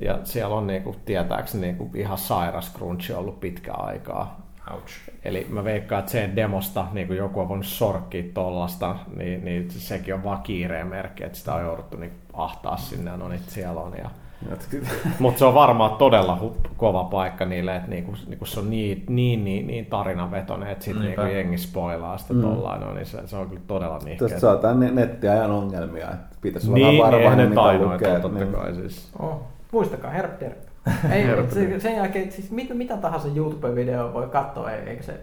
Ja 0.00 0.18
siellä 0.24 0.56
on 0.56 0.66
niin 0.66 0.82
kuin, 0.82 0.96
tietääkseni 1.04 1.66
niin 1.66 1.76
kuin, 1.76 1.90
ihan 1.94 2.18
sairas 2.18 2.74
crunchi 2.74 3.12
ollut 3.12 3.40
pitkä 3.40 3.72
aikaa. 3.72 4.41
Ouch. 4.70 4.92
Eli 5.24 5.46
mä 5.50 5.64
veikkaan, 5.64 6.00
että 6.00 6.12
sen 6.12 6.36
demosta, 6.36 6.86
niin 6.92 7.06
kuin 7.06 7.16
joku 7.16 7.40
on 7.40 7.48
voinut 7.48 7.66
sorkkia 7.66 8.24
tollasta, 8.34 8.96
niin, 9.16 9.44
niin 9.44 9.70
sekin 9.70 10.14
on 10.14 10.24
vaan 10.24 10.42
kiireen 10.42 10.86
merkki, 10.86 11.24
että 11.24 11.38
sitä 11.38 11.54
on 11.54 11.62
jouduttu 11.62 11.96
niin 11.96 12.12
ahtaa 12.32 12.76
sinne, 12.76 13.16
no 13.16 13.28
niin 13.28 13.40
siellä 13.46 13.80
on. 13.80 13.92
Ja... 13.98 14.10
Mutta 15.18 15.38
se 15.38 15.44
on 15.44 15.54
varmaan 15.54 15.96
todella 15.96 16.38
hu- 16.42 16.68
kova 16.76 17.04
paikka 17.04 17.44
niille, 17.44 17.76
että 17.76 17.90
niinku, 17.90 18.14
niinku 18.26 18.44
se 18.44 18.60
on 18.60 18.70
niin, 18.70 19.04
niin, 19.08 19.44
niin, 19.44 19.66
niin 19.66 19.86
tarinavetoinen, 19.86 20.68
että 20.68 20.84
sitten 20.84 21.02
niinku 21.02 21.22
jengi 21.22 21.58
spoilaa 21.58 22.18
sitä 22.18 22.34
mm. 22.34 22.42
tollaan, 22.42 22.80
no, 22.80 22.94
niin 22.94 23.06
se, 23.06 23.26
se 23.26 23.36
on 23.36 23.48
kyllä 23.48 23.62
todella 23.66 23.98
nihkeä. 23.98 24.28
Tästä 24.28 24.40
saadaan 24.40 24.94
nettiajan 24.94 25.50
ongelmia, 25.50 26.10
että 26.10 26.36
pitäisi 26.40 26.68
olla 26.68 26.76
niin, 26.76 27.02
varovainen, 27.02 27.50
niin, 27.50 27.60
mitä 27.60 27.94
lukee. 27.94 28.20
Totta 28.20 28.38
niin. 28.38 28.52
kai 28.52 28.74
siis. 28.74 29.10
Oh, 29.18 29.42
muistakaa, 29.72 30.10
herp, 30.10 30.40
herp. 30.40 30.71
Ei, 31.12 31.26
se, 31.50 31.80
sen 31.80 31.96
jälkeen, 31.96 32.32
siis 32.32 32.50
mit, 32.50 32.74
mitä 32.74 32.96
tahansa 32.96 33.28
YouTube-video 33.28 34.12
voi 34.12 34.26
katsoa, 34.26 34.70
eikä 34.70 35.02
se 35.02 35.20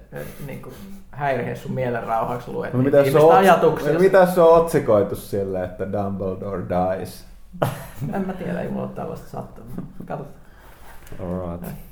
niin 0.47 0.61
kuin, 0.61 0.75
häirihe 1.11 1.55
sun 1.55 1.71
mielen 1.71 2.03
rauhaksi 2.03 2.51
lue. 2.51 2.69
No, 2.73 2.81
mitä, 2.81 3.11
se 3.11 3.17
on, 3.17 3.35
ajatuksia. 3.35 3.99
mitä 3.99 4.25
se 4.25 4.41
on 4.41 4.61
otsikoitu 4.61 5.15
sille, 5.15 5.63
että 5.63 5.91
Dumbledore 5.91 6.63
dies? 6.69 7.25
en 8.13 8.27
mä 8.27 8.33
tiedä, 8.33 8.61
ei 8.61 8.69
mulla 8.69 8.85
ole 8.85 8.95
tällaista 8.95 9.29
sattunut. 9.29 9.71
Katsotaan. 10.05 10.39
Alright. 11.19 11.88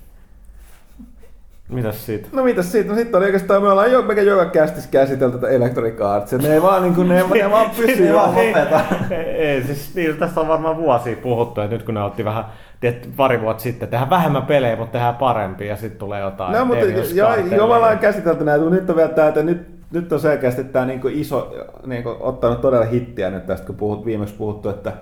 Mitäs 1.69 2.05
siitä? 2.05 2.27
No 2.31 2.43
mitäs 2.43 2.71
siitä? 2.71 2.89
No 2.89 2.95
sitten 2.95 3.17
oli 3.17 3.25
oikeastaan, 3.25 3.61
me 3.61 3.69
ollaan 3.69 3.91
jo, 3.91 4.01
mekä 4.01 4.21
joka 4.21 4.45
kästis 4.45 4.87
käsitelty 4.87 5.37
tätä 5.37 5.53
Electronic 5.53 6.01
Arts, 6.01 6.31
ne 6.31 6.53
ei 6.53 6.61
vaan, 6.61 6.81
niin 6.83 6.95
kuin, 6.95 7.07
ne, 7.07 7.23
ne 7.33 7.51
vaan 7.51 7.69
pysyy 7.77 8.13
vaan 8.13 8.35
lopeta. 8.35 8.81
ei, 9.11 9.17
ei, 9.17 9.63
siis 9.63 9.95
niin, 9.95 10.17
tästä 10.17 10.41
on 10.41 10.47
varmaan 10.47 10.77
vuosia 10.77 11.15
puhuttu, 11.15 11.61
että 11.61 11.75
nyt 11.75 11.85
kun 11.85 11.93
ne 11.93 12.03
otti 12.03 12.25
vähän 12.25 12.45
tiedät, 12.79 13.09
pari 13.15 13.41
vuotta 13.41 13.63
sitten, 13.63 13.89
tehdään 13.89 14.09
vähemmän 14.09 14.45
pelejä, 14.45 14.75
mutta 14.75 14.91
tehdään 14.91 15.15
parempia, 15.15 15.67
ja 15.67 15.75
sitten 15.75 15.99
tulee 15.99 16.21
jotain. 16.21 16.53
No, 16.53 16.65
mutta 16.65 16.85
jo, 16.85 17.35
jo, 17.55 17.67
me 17.67 17.73
ollaan 17.73 17.99
käsitelty 17.99 18.43
näitä, 18.43 18.63
mutta 18.63 18.79
nyt 18.79 18.89
on 18.89 18.95
vielä 18.95 19.09
tämä, 19.09 19.27
että 19.27 19.43
nyt, 19.43 19.67
nyt 19.91 20.13
on 20.13 20.19
selkeästi 20.19 20.63
tämä 20.63 20.85
niin 20.85 21.01
iso, 21.09 21.53
niin 21.85 22.03
kuin, 22.03 22.15
ottanut 22.19 22.61
todella 22.61 22.85
hittiä 22.85 23.29
nyt 23.29 23.45
tästä, 23.45 23.65
kun 23.65 23.75
puhut, 23.75 24.05
viimeksi 24.05 24.35
puhuttu, 24.35 24.69
että 24.69 24.93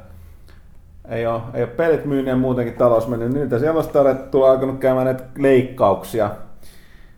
ei 1.09 1.27
ole, 1.27 1.41
ei 1.53 1.63
ole 1.63 1.71
pelit 1.71 2.05
myynyt 2.05 2.27
ja 2.27 2.35
muutenkin 2.35 2.75
talous 2.75 3.07
mennyt. 3.07 3.33
Nyt 3.33 3.59
siellä 3.59 3.79
on 3.79 3.87
todettu 3.87 4.43
alkanut 4.43 4.79
käymään 4.79 5.05
näitä 5.05 5.23
leikkauksia 5.37 6.29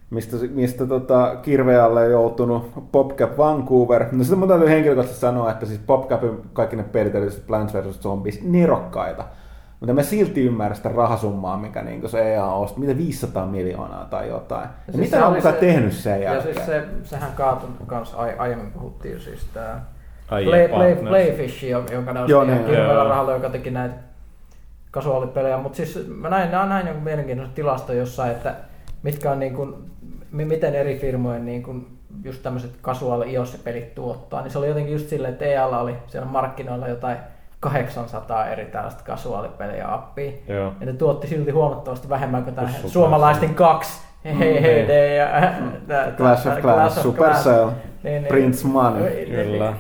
mistä, 0.10 0.38
mistä 0.50 0.86
tota, 0.86 1.36
kirvealle 1.42 2.04
on 2.04 2.12
joutunut 2.12 2.72
PopCap 2.92 3.38
Vancouver. 3.38 4.06
No 4.12 4.24
sitä 4.24 4.36
mun 4.36 4.48
täytyy 4.48 4.70
henkilökohtaisesti 4.70 5.22
sanoa, 5.22 5.52
että 5.52 5.66
siis 5.66 5.80
PopCapin 5.80 6.42
kaikki 6.54 6.76
ne 6.76 6.84
pelit, 6.84 7.16
eli 7.16 7.30
Plants 7.48 7.74
vs. 7.74 8.00
Zombies, 8.00 8.44
nerokkaita. 8.44 9.24
Mutta 9.80 9.94
mä 9.94 10.04
silti 10.04 10.46
ymmärrän 10.46 10.76
sitä 10.76 10.90
rahasummaa, 10.90 11.58
mikä 11.58 11.82
niin 11.82 12.10
se 12.10 12.34
EA 12.34 12.46
on 12.46 12.64
ostanut, 12.64 12.88
mitä 12.88 12.98
500 12.98 13.46
miljoonaa 13.46 14.06
tai 14.06 14.28
jotain. 14.28 14.64
Ja, 14.64 14.70
ja 14.88 14.94
siis 14.94 15.12
mitä 15.12 15.28
on 15.28 15.42
se, 15.42 15.52
tehnyt 15.52 15.94
sen 15.94 16.22
jälkeen? 16.22 16.48
Ja 16.48 16.54
siis 16.54 16.66
se, 16.66 16.84
sehän 17.04 17.32
kaatui 17.36 17.70
kanssa, 17.86 18.18
aiemmin 18.18 18.72
puhuttiin 18.72 19.20
siis 19.20 19.46
tämä 19.54 19.82
Play, 20.30 20.68
Play, 20.68 20.96
Playfish, 20.96 21.64
jonka 21.64 22.14
ne 22.14 22.20
osti 22.20 22.32
Joo, 22.32 22.44
niin, 22.44 22.66
rahalla, 22.88 23.34
joka 23.34 23.50
teki 23.50 23.72
näitä 23.72 23.96
kasuaalipelejä. 24.92 25.58
Mutta 25.58 25.76
siis 25.76 26.08
mä 26.08 26.30
näin, 26.30 26.52
näin 26.52 26.88
jonkun 26.88 27.04
mielenkiintoisen 27.04 27.56
tilasto 27.56 27.94
jossain, 27.94 28.32
että 28.32 28.56
mitkä 29.04 29.32
on 29.32 29.40
niin 29.40 29.54
kuin 29.54 29.76
miten 30.46 30.76
eri 30.76 30.98
firmojen 30.98 31.46
niin 31.46 31.64
kuin 31.64 31.98
just 32.24 32.44
tämmöiset 32.44 32.72
casual 32.84 33.22
iOS-pelit 33.22 33.96
tuottaa, 33.96 34.42
niin 34.42 34.52
se 34.52 34.58
oli 34.58 34.68
jotenkin 34.68 34.94
just 34.94 35.10
silleen, 35.10 35.34
että 35.34 35.46
EAlla 35.46 35.80
oli 35.80 35.96
siellä 36.08 36.28
markkinoilla 36.28 36.88
jotain 36.88 37.18
800 37.60 38.48
eri 38.48 38.66
tällaista 38.66 39.04
kasuaalipeliä 39.04 39.94
appia. 39.94 40.32
Joo. 40.48 40.74
Ja 40.80 40.86
ne 40.86 40.94
tuotti 40.94 41.28
silti 41.28 41.52
huomattavasti 41.52 42.10
vähemmän 42.10 42.44
kuin 42.44 42.56
tämä 42.56 42.70
suomalaisten 42.86 43.56
kaksi. 43.56 44.02
Hei 44.24 44.62
hei 44.62 44.88
niin. 44.88 45.18
ja 45.18 45.28
Clash 46.18 46.48
of 46.48 46.62
Clans, 46.62 47.02
Supercell, 47.02 47.68
niin, 47.68 47.76
niin, 48.04 48.26
Prince 48.26 48.68
Money. 48.68 49.26
Kyllä. 49.26 49.74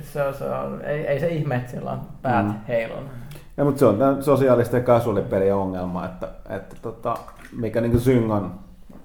Se 0.00 0.22
on, 0.22 0.34
se 0.34 0.44
on, 0.44 0.84
ei, 0.84 1.06
ei 1.06 1.20
se 1.20 1.28
ihme, 1.28 1.54
että 1.54 1.70
siellä 1.70 1.90
on 1.90 2.00
päät 2.22 2.46
mm. 2.46 2.54
heilun. 2.68 3.10
Ja, 3.56 3.64
mutta 3.64 3.78
se 3.78 3.86
on 3.86 3.98
tämä 3.98 4.22
sosiaalisten 4.22 4.84
kasuaalipelien 4.84 5.54
ongelma, 5.54 6.04
että, 6.04 6.28
että 6.48 6.76
tota, 6.82 7.16
mikä 7.56 7.80
niin 7.80 8.00
Syngon 8.00 8.54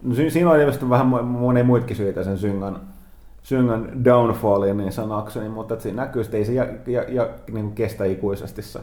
No, 0.03 0.15
siinä 0.29 0.51
on 0.51 0.59
ilmeisesti 0.59 0.89
vähän 0.89 1.07
monia 1.25 1.63
muitakin 1.63 1.95
syitä 1.95 2.23
sen 2.23 2.37
syngan, 2.37 2.81
syngan 3.43 4.05
downfallin 4.05 4.77
niin 4.77 4.91
sanakseni, 4.91 5.49
mutta 5.49 5.73
että 5.73 5.83
siinä 5.83 6.01
näkyy, 6.01 6.21
että 6.21 6.37
ei 6.37 6.45
se 6.45 6.53
ja, 6.53 6.67
ja, 6.87 7.03
ja, 7.07 7.29
niin 7.51 7.65
kuin 7.65 7.75
kestä 7.75 8.05
ikuisesti 8.05 8.61
se 8.61 8.79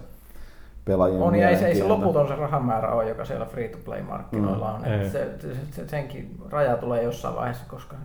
pelaajien 0.84 1.22
On, 1.22 1.34
ja 1.34 1.48
ei 1.48 1.56
se, 1.56 1.66
ei 1.66 1.74
se 1.74 1.84
loputon 1.84 2.28
se 2.28 2.36
rahamäärä 2.36 2.92
ole, 2.92 3.08
joka 3.08 3.24
siellä 3.24 3.46
free-to-play-markkinoilla 3.46 4.72
on. 4.72 4.80
Mm, 4.80 5.10
se, 5.10 5.30
se, 5.70 5.88
senkin 5.88 6.36
raja 6.50 6.76
tulee 6.76 7.02
jossain 7.02 7.36
vaiheessa, 7.36 7.64
koska 7.68 7.96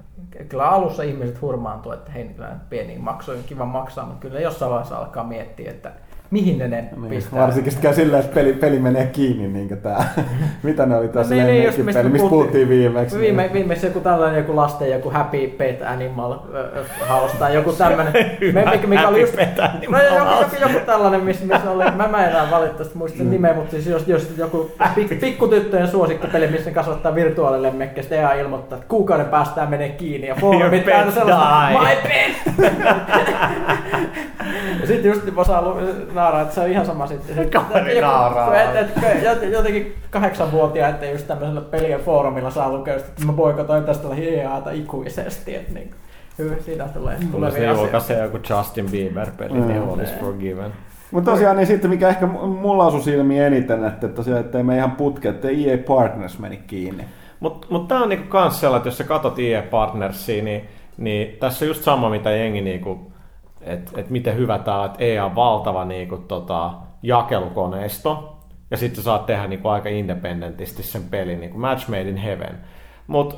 kyllä 0.50 0.70
alussa 0.70 1.04
ihmiset 1.04 1.42
hurmaantuu, 1.42 1.92
että 1.92 2.12
hei, 2.12 2.28
kyllä 2.28 2.56
pieniin 2.70 3.02
maksuihin 3.02 3.44
kiva 3.44 3.66
maksaa, 3.66 4.06
mutta 4.06 4.22
kyllä 4.22 4.40
jossain 4.40 4.72
vaiheessa 4.72 4.98
alkaa 4.98 5.24
miettiä, 5.24 5.72
että 5.72 5.92
mihin 6.32 6.58
ne 6.58 6.68
ne 6.68 6.82
niin, 6.82 7.10
pistää. 7.10 7.40
Varsinkin 7.40 7.74
käy 7.82 7.94
sillä, 7.94 8.20
että 8.20 8.34
peli, 8.34 8.54
peli 8.54 8.80
menee 8.80 9.06
kiinni, 9.06 9.48
niin 9.48 9.68
kuin 9.68 9.82
tää. 9.82 10.14
Mitä 10.64 10.86
ne 10.86 10.98
oli 10.98 11.08
tässä 11.08 11.36
no, 11.36 11.42
niin, 11.42 11.74
niin, 11.76 11.94
peli, 11.94 12.10
missä 12.10 12.30
puhuttiin 12.30 12.70
viimeksi? 12.70 13.20
Viime, 13.20 13.42
niin. 13.42 13.54
Viimeksi 13.54 13.86
joku 13.86 14.00
tällainen 14.00 14.38
joku 14.38 14.56
lasten 14.56 14.92
joku 14.92 15.10
Happy 15.10 15.48
Pet 15.48 15.82
Animal 15.82 16.36
House 17.10 17.38
tai 17.38 17.54
joku 17.54 17.72
tämmöinen. 17.72 18.14
mikä, 18.42 18.88
mikä 18.88 19.08
oli 19.08 19.22
just, 19.22 19.36
no, 19.90 20.02
joku, 20.02 20.42
joku, 20.42 20.56
joku, 20.62 20.86
tällainen, 20.86 21.24
missä, 21.24 21.46
missä 21.46 21.72
oli, 21.72 21.84
mä, 21.84 22.08
mä 22.08 22.28
enää 22.28 22.52
valitettavasti 22.52 22.98
muista 22.98 23.18
sen 23.18 23.28
mm. 23.28 23.32
nimeä, 23.32 23.54
mutta 23.54 23.72
siis 23.72 23.88
jos, 23.88 24.08
jos 24.08 24.34
joku 24.38 24.72
pik, 24.96 25.20
pikkutyttöjen 25.20 25.88
suosikkipeli, 25.88 26.48
missä 26.48 26.70
ne 26.70 26.74
kasvattaa 26.74 27.16
virtuaalilemmekkiä, 27.16 28.04
sitten 28.04 28.20
EA 28.20 28.34
ilmoittaa, 28.34 28.78
että 28.78 28.90
kuukauden 28.90 29.26
päästä 29.26 29.66
menee 29.66 29.90
kiinni 29.90 30.28
ja 30.28 30.36
foorumit 30.36 30.86
täynnä 30.86 31.12
sellaista, 31.12 31.70
my 31.70 31.96
pet! 32.04 32.58
ja 34.82 34.88
sitten 34.88 35.10
just 35.10 35.22
saa 35.48 35.76
naaraa, 36.20 36.42
että 36.42 36.56
se 36.56 36.62
on 36.62 36.70
ihan 36.70 36.86
sama 36.86 37.08
sitten. 37.08 37.50
Kaveri 37.50 38.02
naaraa. 38.02 38.54
jotenkin 39.52 39.96
kahdeksanvuotia, 40.10 40.88
että 40.88 41.06
just 41.06 41.28
tämmöisellä 41.28 41.62
pelien 41.62 42.00
foorumilla 42.00 42.52
saa 42.52 42.72
lukea, 42.72 42.96
että 42.96 43.26
mä 43.26 43.34
boikotoin 43.34 43.84
tästä 43.84 44.16
hieaata 44.16 44.72
ikuisesti. 44.72 45.56
Että 45.56 45.74
niin, 45.74 45.92
hyvä, 46.40 46.56
siinä 46.66 46.88
tulee 46.88 47.18
mm. 47.20 47.32
tulevia 47.32 47.72
asioita. 47.72 48.00
Se 48.00 48.20
joku 48.24 48.40
Justin 48.50 48.86
Bieber-peli, 48.92 49.54
mm. 49.54 49.68
Devil 49.68 50.00
is 50.00 50.14
Forgiven. 50.20 50.72
Mutta 51.12 51.32
tosiaan 51.32 51.58
niin 51.58 51.68
sitten, 51.68 51.90
mikä 51.90 52.10
ehkä 52.10 52.26
mulla 52.26 52.86
osui 52.86 53.02
silmi 53.02 53.40
eniten, 53.40 53.86
että 53.86 54.08
tosiaan, 54.08 54.40
että 54.40 54.64
me 54.64 54.78
ihan 54.78 54.92
putke, 54.92 55.30
että 55.30 55.48
EA 55.50 55.78
Partners 55.88 56.40
meni 56.40 56.58
kiinni. 56.68 57.06
Mutta 57.40 57.68
mut 57.70 57.88
tämä 57.88 58.04
on 58.04 58.10
niinku 58.10 58.28
kans 58.28 58.60
sellainen, 58.60 58.78
että 58.78 58.88
jos 58.88 58.98
sä 58.98 59.04
katsot 59.04 59.40
EA 59.40 59.62
Partnersia, 59.62 60.44
niin, 60.44 60.70
niin 60.98 61.38
tässä 61.40 61.66
on 61.66 61.70
just 61.70 61.84
sama, 61.84 62.10
mitä 62.10 62.32
jengi 62.32 62.62
niinku 62.62 63.09
että 63.70 63.92
et 64.02 64.10
miten 64.10 64.36
hyvä 64.36 64.60
tämä 64.60 64.80
on, 64.80 64.86
että 64.86 65.04
EA 65.04 65.26
on 65.26 65.36
valtava 65.36 65.86
niinku, 65.86 66.18
tota, 66.18 66.74
jakelukoneisto, 67.04 68.38
ja 68.72 68.78
sitten 68.78 69.04
saat 69.04 69.26
tehdä 69.26 69.48
niinku, 69.48 69.68
aika 69.68 69.90
independentisti 69.90 70.84
sen 70.84 71.04
pelin, 71.04 71.40
niinku 71.40 71.58
Match 71.58 71.90
Made 71.90 72.10
in 72.10 72.18
Heaven. 72.18 72.58
Mutta 73.08 73.36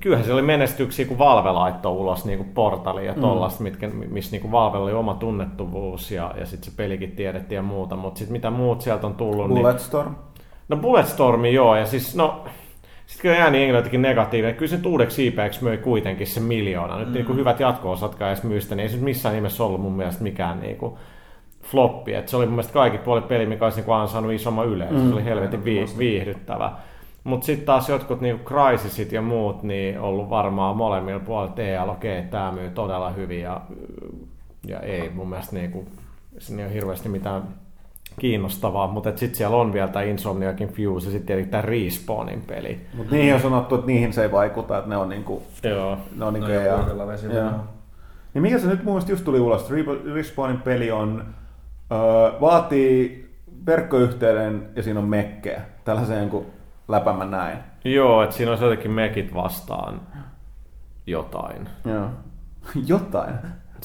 kyllähän 0.00 0.26
se 0.26 0.32
oli 0.32 0.42
menestyksiä, 0.42 1.06
kun 1.06 1.18
Valve 1.18 1.50
laittoi 1.50 1.92
ulos 1.92 2.24
niinku 2.24 2.46
portali 2.54 3.06
ja 3.06 3.14
tollasta, 3.14 3.64
mm. 3.64 4.04
missä 4.08 4.30
niinku 4.30 4.52
Valve 4.52 4.78
oli 4.78 4.92
oma 4.92 5.14
tunnettuvuus 5.14 6.10
ja, 6.10 6.34
ja 6.38 6.46
sitten 6.46 6.70
se 6.70 6.76
pelikin 6.76 7.12
tiedettiin 7.12 7.56
ja 7.56 7.62
muuta, 7.62 7.96
mutta 7.96 8.18
sitten 8.18 8.32
mitä 8.32 8.50
muut 8.50 8.80
sieltä 8.80 9.06
on 9.06 9.14
tullut. 9.14 9.48
Niin- 9.48 9.58
Bulletstorm? 9.58 10.10
Niin, 10.12 10.18
no 10.68 10.76
Bulletstormi 10.76 11.54
joo, 11.54 11.76
ja 11.76 11.86
siis 11.86 12.16
no 12.16 12.44
sitten 13.06 13.22
kyllä 13.22 13.44
ääni 13.44 13.62
Englanntikin 13.62 14.02
negatiivinen. 14.02 14.54
Kyllä 14.54 14.70
se 14.70 14.76
nyt 14.76 14.86
uudeksi 14.86 15.26
IPX 15.26 15.60
möi 15.60 15.78
kuitenkin 15.78 16.26
se 16.26 16.40
miljoona. 16.40 16.98
Nyt 16.98 17.08
mm. 17.08 17.14
niin 17.14 17.26
kuin 17.26 17.38
hyvät 17.38 17.60
jatko-osatkaan 17.60 18.30
edes 18.30 18.42
myystä, 18.42 18.74
niin 18.74 18.82
ei 18.82 18.88
se 18.88 18.96
missään 18.96 19.34
nimessä 19.34 19.64
ollut 19.64 19.80
mun 19.80 19.92
mielestä 19.92 20.22
mikään 20.22 20.60
niin 20.60 20.76
kuin 20.76 20.94
floppi. 21.62 22.14
Et 22.14 22.28
se 22.28 22.36
oli 22.36 22.46
mun 22.46 22.54
mielestä 22.54 22.72
kaikki 22.72 22.98
puolet 22.98 23.28
peli, 23.28 23.46
mikä 23.46 23.64
olisi 23.64 23.78
niin 23.78 23.84
kuin 23.84 23.96
ansainnut 23.96 24.32
isomman 24.32 24.68
yleisön. 24.68 25.00
Mm. 25.00 25.08
Se 25.08 25.14
oli 25.14 25.24
helvetin 25.24 25.64
vi- 25.64 25.98
viihdyttävä. 25.98 26.72
Mutta 27.24 27.46
sitten 27.46 27.66
taas 27.66 27.88
jotkut 27.88 28.20
niin 28.20 28.40
Crysisit 28.44 29.12
ja 29.12 29.22
muut, 29.22 29.62
niin 29.62 30.00
ollut 30.00 30.30
varmaan 30.30 30.76
molemmilla 30.76 31.20
puolilla, 31.20 31.48
että 31.48 31.62
ei 31.62 31.78
okei, 31.78 32.18
okay, 32.18 32.30
tämä 32.30 32.52
myy 32.52 32.70
todella 32.70 33.10
hyvin 33.10 33.40
ja, 33.40 33.60
ja 34.66 34.80
ei 34.80 35.10
mun 35.10 35.28
mielestä 35.28 35.56
niin 35.56 35.70
kuin, 35.70 35.86
se 36.38 36.54
ei 36.54 36.64
ole 36.64 36.74
hirveästi 36.74 37.08
mitään 37.08 37.42
kiinnostavaa, 38.20 38.86
mutta 38.86 39.10
sitten 39.16 39.34
siellä 39.36 39.56
on 39.56 39.72
vielä 39.72 39.88
tämä 39.88 40.02
Insomniakin 40.02 40.68
Fuse 40.68 41.06
ja 41.06 41.12
sitten 41.12 41.26
tietenkin 41.26 41.50
tämä 41.50 41.62
Respawnin 41.62 42.42
peli. 42.46 42.80
Mutta 42.96 43.14
niihin 43.14 43.34
on 43.34 43.40
sanottu, 43.40 43.74
että 43.74 43.86
niihin 43.86 44.12
se 44.12 44.22
ei 44.22 44.32
vaikuta, 44.32 44.78
että 44.78 44.90
ne 44.90 44.96
on 44.96 45.08
niinku... 45.08 45.42
Joo. 45.62 45.98
Ne 46.16 46.24
on 46.24 46.32
niinku 46.32 46.48
no, 46.48 46.54
ja, 46.54 46.78
Niin 48.34 48.42
mikä 48.42 48.58
se 48.58 48.66
nyt 48.66 48.84
mun 48.84 48.94
mielestä 48.94 49.12
just 49.12 49.24
tuli 49.24 49.40
ulos, 49.40 49.70
Respawnin 50.14 50.60
peli 50.60 50.90
on, 50.90 51.24
öö, 51.92 52.40
vaatii 52.40 53.26
verkkoyhteyden 53.66 54.68
ja 54.76 54.82
siinä 54.82 55.00
on 55.00 55.08
mekkejä. 55.08 55.60
Tällaisen 55.84 56.30
kuin 56.30 56.46
läpämä 56.88 57.24
näin. 57.24 57.58
Joo, 57.84 58.22
että 58.22 58.36
siinä 58.36 58.52
on 58.52 58.58
jotenkin 58.60 58.90
mekit 58.90 59.34
vastaan 59.34 60.00
jotain. 61.06 61.68
Joo. 61.84 62.10
jotain? 62.86 63.34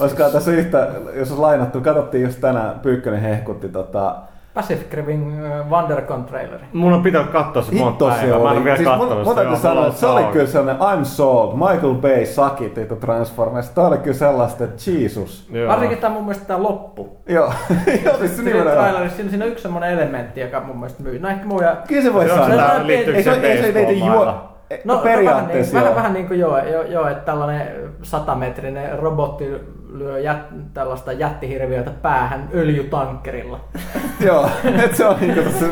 Olisiko 0.02 0.30
tässä 0.30 0.52
yhtä, 0.52 0.88
jos 1.06 1.30
olisi 1.30 1.42
lainattu, 1.42 1.82
katsottiin 1.82 2.24
just 2.24 2.42
tänään, 2.42 2.80
Pyykkönen 2.80 3.22
hehkutti 3.22 3.70
tota, 3.70 4.16
Pacific 4.54 4.94
Rim 4.94 5.28
uh, 5.28 5.70
WonderCon 5.70 6.26
traileri. 6.26 6.64
Mun 6.74 6.94
on 6.94 7.04
pitänyt 7.04 7.30
katsoa 7.30 7.64
se 7.64 7.76
monta 7.76 8.06
päivää. 8.06 8.40
Mä 8.40 8.52
en 8.52 8.58
ole 8.58 8.64
vielä 8.64 8.78
siis 8.78 8.90
katsonut 8.90 9.26
mun, 9.26 9.48
mun 9.48 9.58
sanoa, 9.58 9.88
että 9.88 10.00
se 10.00 10.08
oli 10.08 10.24
kyllä 10.24 10.48
sellainen 10.48 10.82
I'm 10.82 11.06
sold, 11.06 11.54
Michael 11.54 11.94
Bay 11.94 12.26
sakit 12.26 12.78
itu 12.78 12.96
Transformers. 12.96 13.70
Tämä 13.70 13.88
oli 13.88 13.98
kyllä 13.98 14.18
sellaista, 14.18 14.64
että 14.64 14.92
Jesus. 14.92 15.50
Varsinkin 15.68 15.98
tämä 15.98 16.14
mun 16.14 16.24
mielestä 16.24 16.46
tämä 16.46 16.64
loppu. 16.64 17.18
Joo. 17.30 17.54
Joo, 18.06 18.18
siis 18.18 18.38
se 18.38 18.44
trailerissa, 18.44 19.16
siinä, 19.16 19.30
siinä 19.30 19.46
on 19.46 19.52
yksi 19.52 19.62
semmoinen 19.62 19.92
elementti, 19.92 20.42
joka 20.42 20.60
mun 20.60 20.78
mielestä 20.78 21.04
myy. 21.04 21.20
No 21.20 21.30
ehkä 21.30 21.46
muu 21.46 21.62
ja... 21.62 21.76
Kyllä 21.88 22.02
se 22.02 22.14
voi 22.14 22.30
sanoa. 22.30 22.74
Ei 22.74 23.24
se, 23.24 23.32
ei 23.32 23.62
se, 23.62 23.80
ei 23.80 24.00
juo, 24.00 24.52
No, 24.84 24.96
no 24.96 25.02
periaatteessa 25.02 25.74
vähän, 25.74 25.86
niin, 25.86 25.96
vähän, 25.96 25.96
vähän 25.96 26.14
niin 26.14 26.28
kuin 26.28 26.40
joo, 26.40 26.58
joo, 26.58 26.84
joo, 26.84 27.08
että 27.08 27.26
tällainen 27.26 27.68
satametrinen 28.04 29.00
robotti 29.00 29.46
lyö 29.92 30.20
jät, 30.20 30.74
tällaista 30.74 31.12
jättihirviötä 31.12 31.92
päähän 31.92 32.50
öljytankkerilla. 32.54 33.60
joo, 34.26 34.50
että 34.84 34.98
se 34.98 35.06
on 35.06 35.16
niin 35.22 35.34
kuin 35.34 35.46
tässä... 35.46 35.66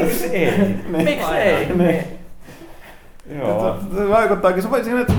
Miksi 0.00 0.26
ei? 0.26 0.58
Niin. 0.58 1.04
Miksi 1.04 1.34
ei? 1.34 1.76
Niin. 1.76 2.04
Joo. 3.38 3.76
Se 3.96 4.08
vaikuttaakin. 4.08 4.62
Se, 4.62 4.68
siinä, 4.84 5.00
että 5.00 5.12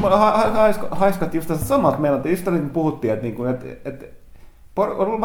haiskat 0.92 1.34
just 1.34 1.48
tässä 1.48 1.66
samat 1.66 2.00
meillä, 2.00 2.22
just 2.26 2.48
niin 2.48 2.70
puhuttiin, 2.70 3.14
että, 3.14 3.26
niin 3.26 3.48
että, 3.50 3.66
että 3.86 4.06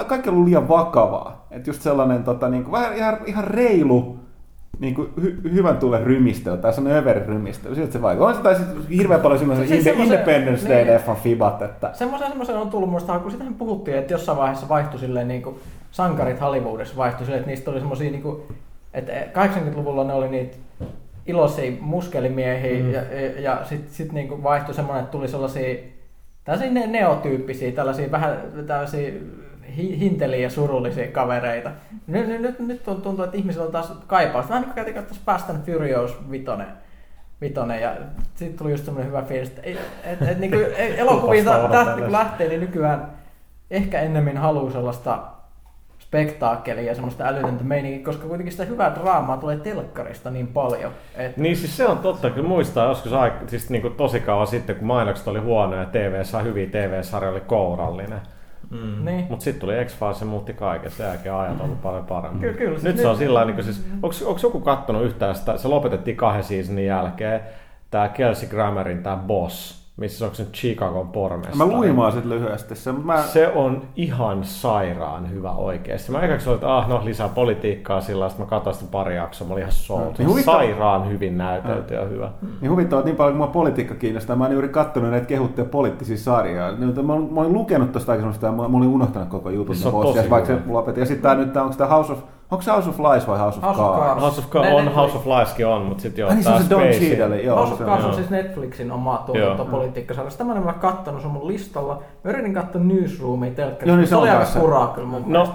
kaikki 0.06 0.28
on 0.28 0.34
ollut 0.34 0.48
liian 0.48 0.68
vakavaa. 0.68 1.46
Että 1.50 1.70
just 1.70 1.82
sellainen 1.82 2.24
tota, 2.24 2.48
niin 2.48 2.64
kuin, 2.64 2.72
vähän 2.72 2.96
ihan, 2.96 3.18
ihan 3.26 3.44
reilu 3.44 4.23
niin 4.78 4.94
kuin 4.94 5.08
hy- 5.20 5.52
hyvän 5.52 5.76
tulen 5.76 6.02
rymistely, 6.02 6.56
tai 6.56 6.72
sellainen 6.72 7.02
överin 7.02 7.26
rymistely, 7.26 7.74
siltä 7.74 7.92
se 7.92 8.02
vaikuttaa. 8.02 8.28
On 8.28 8.34
sitä 8.34 8.54
sitten 8.54 8.88
hirveän 8.88 9.20
paljon 9.20 9.38
semmoisen 9.38 9.68
siis 9.68 9.86
Independence 9.86 10.68
Day 10.68 10.76
niin, 10.76 10.94
leffan 10.94 11.16
fibat, 11.16 11.62
että... 11.62 11.90
Semmoisen, 11.92 12.28
semmoisen 12.28 12.56
on 12.56 12.70
tullut 12.70 12.90
muista, 12.90 13.18
kun 13.18 13.30
sitähän 13.30 13.54
puhuttiin, 13.54 13.96
että 13.96 14.12
jossain 14.14 14.38
vaiheessa 14.38 14.68
vaihtui 14.68 15.00
silleen 15.00 15.28
niin 15.28 15.42
kuin 15.42 15.56
sankarit 15.90 16.40
Hollywoodissa 16.40 16.96
vaihtui 16.96 17.24
silleen, 17.24 17.40
että 17.40 17.50
niistä 17.50 17.70
oli 17.70 17.78
semmoisia 17.78 18.10
niin 18.10 18.22
kuin, 18.22 18.42
että 18.94 19.12
80-luvulla 19.12 20.04
ne 20.04 20.12
oli 20.12 20.28
niitä 20.28 20.56
iloisia 21.26 21.72
muskelimiehiä 21.80 22.82
mm. 22.82 22.92
ja, 22.92 23.02
ja, 23.02 23.40
ja 23.40 23.60
sitten 23.64 23.90
sit 23.90 24.12
niin 24.12 24.42
vaihtui 24.42 24.74
semmoinen, 24.74 25.04
että 25.04 25.12
tuli 25.12 25.28
sellaisia 25.28 25.74
tällaisia 26.44 26.86
neotyyppisiä, 26.86 27.72
tällaisia 27.72 28.10
vähän 28.10 28.38
tällaisia 28.66 29.12
hinteliä 29.76 30.38
ja 30.38 30.50
surullisia 30.50 31.06
kavereita. 31.06 31.70
Nyt, 32.06 32.40
nyt, 32.40 32.58
nyt 32.58 32.88
on 32.88 33.02
tuntuu, 33.02 33.24
että 33.24 33.36
ihmisillä 33.36 33.66
on 33.66 33.72
taas 33.72 33.92
kaipausta. 34.06 34.48
Vähän 34.48 34.62
niin 34.62 34.74
kuin 34.74 34.84
käytiin 34.84 35.20
Fast 35.26 35.50
and 35.50 35.66
Furious 35.66 36.30
vitonen. 36.30 36.66
vitonen 37.40 37.82
ja 37.82 37.96
sitten 38.34 38.58
tuli 38.58 38.70
just 38.70 38.84
semmoinen 38.84 39.08
hyvä 39.08 39.22
fiilis, 39.22 39.48
että 39.48 39.62
et, 39.64 39.78
et, 40.04 40.28
et, 40.28 40.38
niin 40.38 40.54
elokuviin 40.96 41.44
tästä 41.44 41.94
kun 41.98 42.12
lähtee, 42.12 42.48
niin 42.48 42.60
nykyään 42.60 43.10
ehkä 43.70 44.00
ennemmin 44.00 44.36
haluaa 44.36 44.70
sellaista 44.70 45.22
spektaakelia 45.98 46.84
ja 46.84 46.94
semmoista 46.94 47.24
älytöntä 47.24 47.64
meininkiä, 47.64 48.04
koska 48.04 48.26
kuitenkin 48.26 48.52
sitä 48.52 48.64
hyvää 48.64 48.94
draamaa 48.94 49.36
tulee 49.36 49.56
telkkarista 49.56 50.30
niin 50.30 50.46
paljon. 50.46 50.92
Että... 51.16 51.40
Niin 51.40 51.56
siis 51.56 51.76
se 51.76 51.86
on 51.86 51.98
totta, 51.98 52.30
kyllä 52.30 52.48
muistaa 52.48 52.88
joskus 52.88 53.12
aika, 53.12 53.36
siis 53.46 53.70
niin 53.70 53.82
kuin 53.82 53.94
tosi 53.94 54.20
kauan 54.20 54.46
sitten, 54.46 54.76
kun 54.76 54.86
mainokset 54.86 55.28
oli 55.28 55.38
huonoja 55.38 55.80
ja 55.80 55.86
TV 55.86 56.24
saa 56.24 56.42
hyviä 56.42 56.66
TV-sarja 56.66 57.30
oli 57.30 57.40
kourallinen. 57.40 58.20
Mm. 58.74 59.04
Niin. 59.04 59.26
Mutta 59.28 59.44
sitten 59.44 59.60
tuli 59.60 59.84
X-Files 59.84 60.20
ja 60.20 60.26
muutti 60.26 60.54
kaiken, 60.54 60.90
sen 60.90 61.06
jälkeen 61.06 61.34
ajat 61.34 61.60
on 61.60 61.60
ollut 61.60 61.82
paljon 61.82 62.06
paremmin. 62.06 62.40
Kyllä, 62.40 62.54
kyllä. 62.54 62.78
Nyt 62.82 62.98
se 62.98 63.08
on 63.08 63.16
sillä 63.16 63.44
niin 63.44 63.64
siis, 63.64 63.86
onko 64.02 64.38
joku 64.42 64.60
kattonut 64.60 65.02
yhtään 65.04 65.34
sitä, 65.34 65.56
se 65.56 65.68
lopetettiin 65.68 66.16
kahden 66.16 66.44
seasonin 66.44 66.86
jälkeen, 66.86 67.40
tämä 67.90 68.08
Kelsey 68.08 68.48
Grammerin 68.48 69.02
tämä 69.02 69.16
Boss, 69.16 69.83
missä 69.96 70.24
onko 70.24 70.34
se 70.34 70.44
Chicagon 70.44 71.08
pormestari. 71.08 71.58
Mä 71.58 71.66
luin 71.66 71.96
vaan 71.96 72.12
sit 72.12 72.24
lyhyesti 72.24 72.74
se, 72.74 72.92
mä... 72.92 73.22
Se 73.22 73.48
on 73.48 73.82
ihan 73.96 74.44
sairaan 74.44 75.30
hyvä 75.30 75.52
oikeesti. 75.52 76.12
Mä 76.12 76.20
ekaksi 76.20 76.48
olin, 76.48 76.56
että 76.56 76.76
ah 76.76 76.88
no 76.88 77.00
lisää 77.04 77.28
politiikkaa 77.28 78.00
sillä 78.00 78.26
että 78.26 78.42
mä 78.42 78.46
katsoin 78.46 78.76
sitä 78.76 78.90
pari 78.90 79.16
jaksoa, 79.16 79.48
mä 79.48 79.52
olin 79.52 79.62
ihan 79.62 79.72
sold. 79.72 80.14
Niin 80.18 80.28
huvittaa... 80.28 80.54
Sairaan 80.54 81.08
hyvin 81.08 81.38
näytelty 81.38 81.94
ja 81.94 82.04
hyvä. 82.04 82.30
Niin 82.60 82.70
huvittavaa, 82.70 83.00
että 83.00 83.08
niin 83.08 83.16
paljon 83.16 83.32
kun 83.32 83.38
mua 83.38 83.46
politiikka 83.46 83.94
kiinnostaa, 83.94 84.36
mä 84.36 84.44
oon 84.44 84.52
juuri 84.52 84.68
kattonut 84.68 85.10
näitä 85.10 85.26
kehuttuja 85.26 85.64
poliittisia 85.64 86.16
sarjoja. 86.16 86.72
Niin, 86.72 87.06
mä, 87.06 87.12
olin, 87.12 87.34
mä 87.34 87.40
olin 87.40 87.52
lukenut 87.52 87.92
tosta 87.92 88.12
aikaisemmin 88.12 88.34
sitä, 88.34 88.52
mä 88.52 88.62
olin 88.62 88.88
unohtanut 88.88 89.28
koko 89.28 89.50
jutun. 89.50 89.76
Se 89.76 89.88
on 89.88 90.02
tosi 90.02 90.30
vaikka 90.30 90.46
se. 90.46 91.00
Ja 91.00 91.06
sitten 91.06 91.22
tää 91.22 91.34
nyt, 91.34 91.56
onko 91.56 91.76
tämä 91.76 91.90
House 91.90 92.12
of 92.12 92.18
Onko 92.54 92.62
se 92.62 92.70
House 92.70 92.88
of 92.88 92.98
Lies 93.00 93.26
vai 93.28 93.38
House 93.38 93.58
of 93.58 93.64
House 93.64 93.80
Cards? 93.80 94.04
Cards. 94.04 94.20
House 94.22 94.40
of 94.40 94.50
Cards 94.50 94.72
on, 94.72 94.94
House 94.94 95.16
of 95.16 95.26
Lieskin 95.26 95.66
on, 95.66 95.82
mutta 95.82 96.02
sitten 96.02 96.22
joo, 96.22 96.30
Ai 96.30 96.34
niin 96.34 96.44
se 96.44 96.50
on 96.50 96.62
se 96.62 96.70
Don 96.70 96.82
Cheadle, 96.82 97.40
joo. 97.40 97.56
House 97.56 97.72
of 97.72 97.80
Cards 97.80 98.04
on 98.04 98.14
siis 98.14 98.30
Netflixin 98.30 98.92
oma 98.92 99.22
tuotantopolitiikkasarja. 99.26 100.30
Tämä 100.38 100.54
mä 100.54 100.72
kattonut, 100.72 101.20
se 101.20 101.26
on 101.26 101.32
mun 101.32 101.48
listalla. 101.48 102.02
Mä 102.24 102.30
yritin 102.30 102.54
katsoa 102.54 102.82
Newsroomia 102.82 103.50
telkkarissa. 103.50 103.88
Joo, 103.88 103.96
niin 103.96 104.06
se, 104.06 104.10
se 104.10 104.16
oli 104.16 104.30
aika 104.30 104.60
kuraa 104.60 104.86
kyllä 104.86 105.08
mun 105.08 105.24
No, 105.26 105.48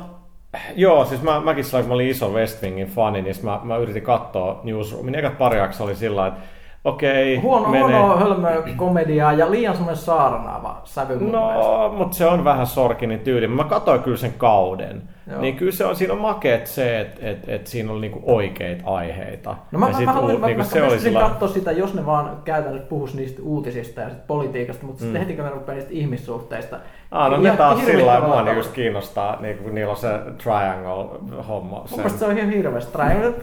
Joo, 0.76 1.06
siis 1.06 1.22
mä, 1.22 1.40
mäkin 1.40 1.64
silloin, 1.64 1.84
kun 1.84 1.90
mä 1.90 1.96
olin 1.96 2.10
iso 2.10 2.30
West 2.30 2.64
Wingin 2.64 2.88
fani, 2.88 3.22
niin 3.22 3.36
mä, 3.44 3.60
mä 3.64 3.78
yritin 3.78 4.04
katsoa 4.04 4.60
Newsroomin. 4.64 5.16
Ekat 5.16 5.38
pari 5.38 5.58
jaksoa 5.58 5.88
oli 5.88 5.96
sillä 5.96 6.28
että 6.28 6.40
okei, 6.84 7.38
huono, 7.38 7.70
menee. 7.70 8.00
huono 8.00 8.18
hölmö 8.18 8.64
komediaa 8.76 9.34
ja 9.34 9.52
liian 9.52 9.76
semmoinen 9.76 10.04
saarnaava 10.04 10.82
sävy 10.84 11.18
No, 11.20 11.94
mutta 11.98 12.18
se 12.18 12.26
on 12.26 12.44
vähän 12.44 12.68
Sorkinin 12.68 13.20
tyyli. 13.20 13.48
Mä 13.48 13.64
katsoin 13.64 14.04
kyllä 14.04 14.18
sen 14.18 14.34
kauden. 14.38 15.02
Joo. 15.32 15.42
Niin 15.42 15.56
kyllä 15.56 15.72
se 15.72 15.86
on, 15.86 15.96
siinä 15.96 16.14
on 16.14 16.20
makeet 16.20 16.68
se, 16.68 17.00
että 17.00 17.30
et, 17.30 17.50
et 17.50 17.68
siinä 17.68 17.92
on 17.92 18.02
niinku 18.02 18.22
oikeita 18.24 18.84
aiheita. 18.86 19.56
No 19.72 19.80
mä, 19.80 19.86
ja 19.86 19.92
mä, 19.92 19.98
sit, 19.98 20.06
mä, 20.06 20.14
haluan, 20.14 20.42
niinku 20.42 20.58
mä, 20.58 20.64
se 20.64 20.82
mä 20.82 20.98
sillä... 20.98 21.20
katsoa 21.20 21.48
sitä, 21.48 21.72
jos 21.72 21.94
ne 21.94 22.06
vaan 22.06 22.38
käytännössä 22.44 22.88
puhus 22.88 23.16
niistä 23.16 23.42
uutisista 23.44 24.02
ja 24.02 24.10
sit 24.10 24.28
politiikasta, 24.28 24.86
mutta 24.86 25.00
mm. 25.00 25.06
sitten 25.06 25.22
heti 25.22 25.36
kun 25.36 25.46
ne 25.46 25.52
rupeaa 25.52 25.76
niistä 25.76 25.94
ihmissuhteista. 25.94 26.80
Ah, 27.12 27.32
no 27.32 27.38
ne 27.38 27.58
taas 27.58 27.86
sillä 27.86 28.06
lailla 28.06 28.28
mua 28.28 28.42
niin 28.42 28.58
just 28.58 28.72
kiinnostaa, 28.72 29.42
niin 29.42 29.58
kun 29.58 29.76
niillä 29.76 29.92
on 29.92 29.98
se 29.98 30.08
triangle-homma. 30.38 31.86
Mun 31.90 32.00
mielestä 32.00 32.20
se 32.20 32.26
on 32.26 32.38
ihan 32.38 32.50
hirveästi 32.50 32.92
triangle. 32.92 33.34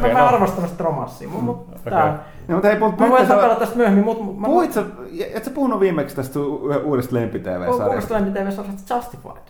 Mä, 0.00 0.08
mä, 0.12 0.28
arvostan 0.28 0.68
sitä 0.68 0.84
romanssia, 0.84 1.28
mutta 1.28 1.72
mm. 1.72 1.80
okay. 1.80 1.92
tää, 1.92 2.18
No, 2.48 2.54
mutta 2.54 2.70
ei, 2.70 2.78
mä 2.78 3.10
voin 3.10 3.26
tapella 3.26 3.54
tästä 3.54 3.76
myöhemmin, 3.76 4.04
mutta... 4.04 4.24
Puhuit 4.44 4.72
sä, 4.72 4.82
et 5.34 5.44
sä 5.44 5.50
puhunut 5.50 5.80
viimeksi 5.80 6.16
tästä 6.16 6.38
uudesta 6.84 7.14
lempi-tv-sarjasta? 7.14 7.86
Uudesta 7.86 8.14
lempi-tv-sarjasta 8.14 8.94
Justified. 8.94 9.42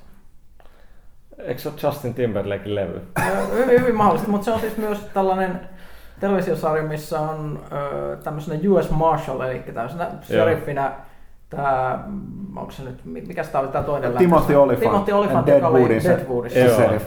Eikö 1.39 1.61
se 1.61 1.69
ole 1.69 1.77
Justin 1.83 2.15
Timberlakein 2.15 2.75
levy? 2.75 3.03
hyvin, 3.53 3.81
hyvin 3.81 3.95
mahdollisesti, 3.95 4.31
mutta 4.31 4.45
se 4.45 4.51
on 4.51 4.61
siis 4.61 4.77
myös 4.77 4.99
tällainen 5.15 5.61
televisiosarja, 6.21 6.83
missä 6.83 7.21
on 7.21 7.61
ö, 7.73 8.17
tämmöisenä 8.17 8.61
US 8.71 8.91
Marshal, 8.91 9.41
eli 9.41 9.59
tämmöisenä 9.59 10.11
sheriffinä 10.23 10.93
tämä, 11.51 12.05
onko 12.57 12.71
se 12.71 12.83
nyt, 12.83 13.05
mikä 13.05 13.45
tämä 13.45 13.63
oli 13.63 13.73
tämä 13.73 13.85
toinen 13.85 14.11
lähtö? 14.11 14.25
Timothy 14.25 14.55
Olyphant. 14.55 14.91
Timothy 14.91 15.13
Olyphant, 15.13 15.49
joka 15.49 15.69
oli 15.69 15.89
Deadwoodissa. 16.05 16.59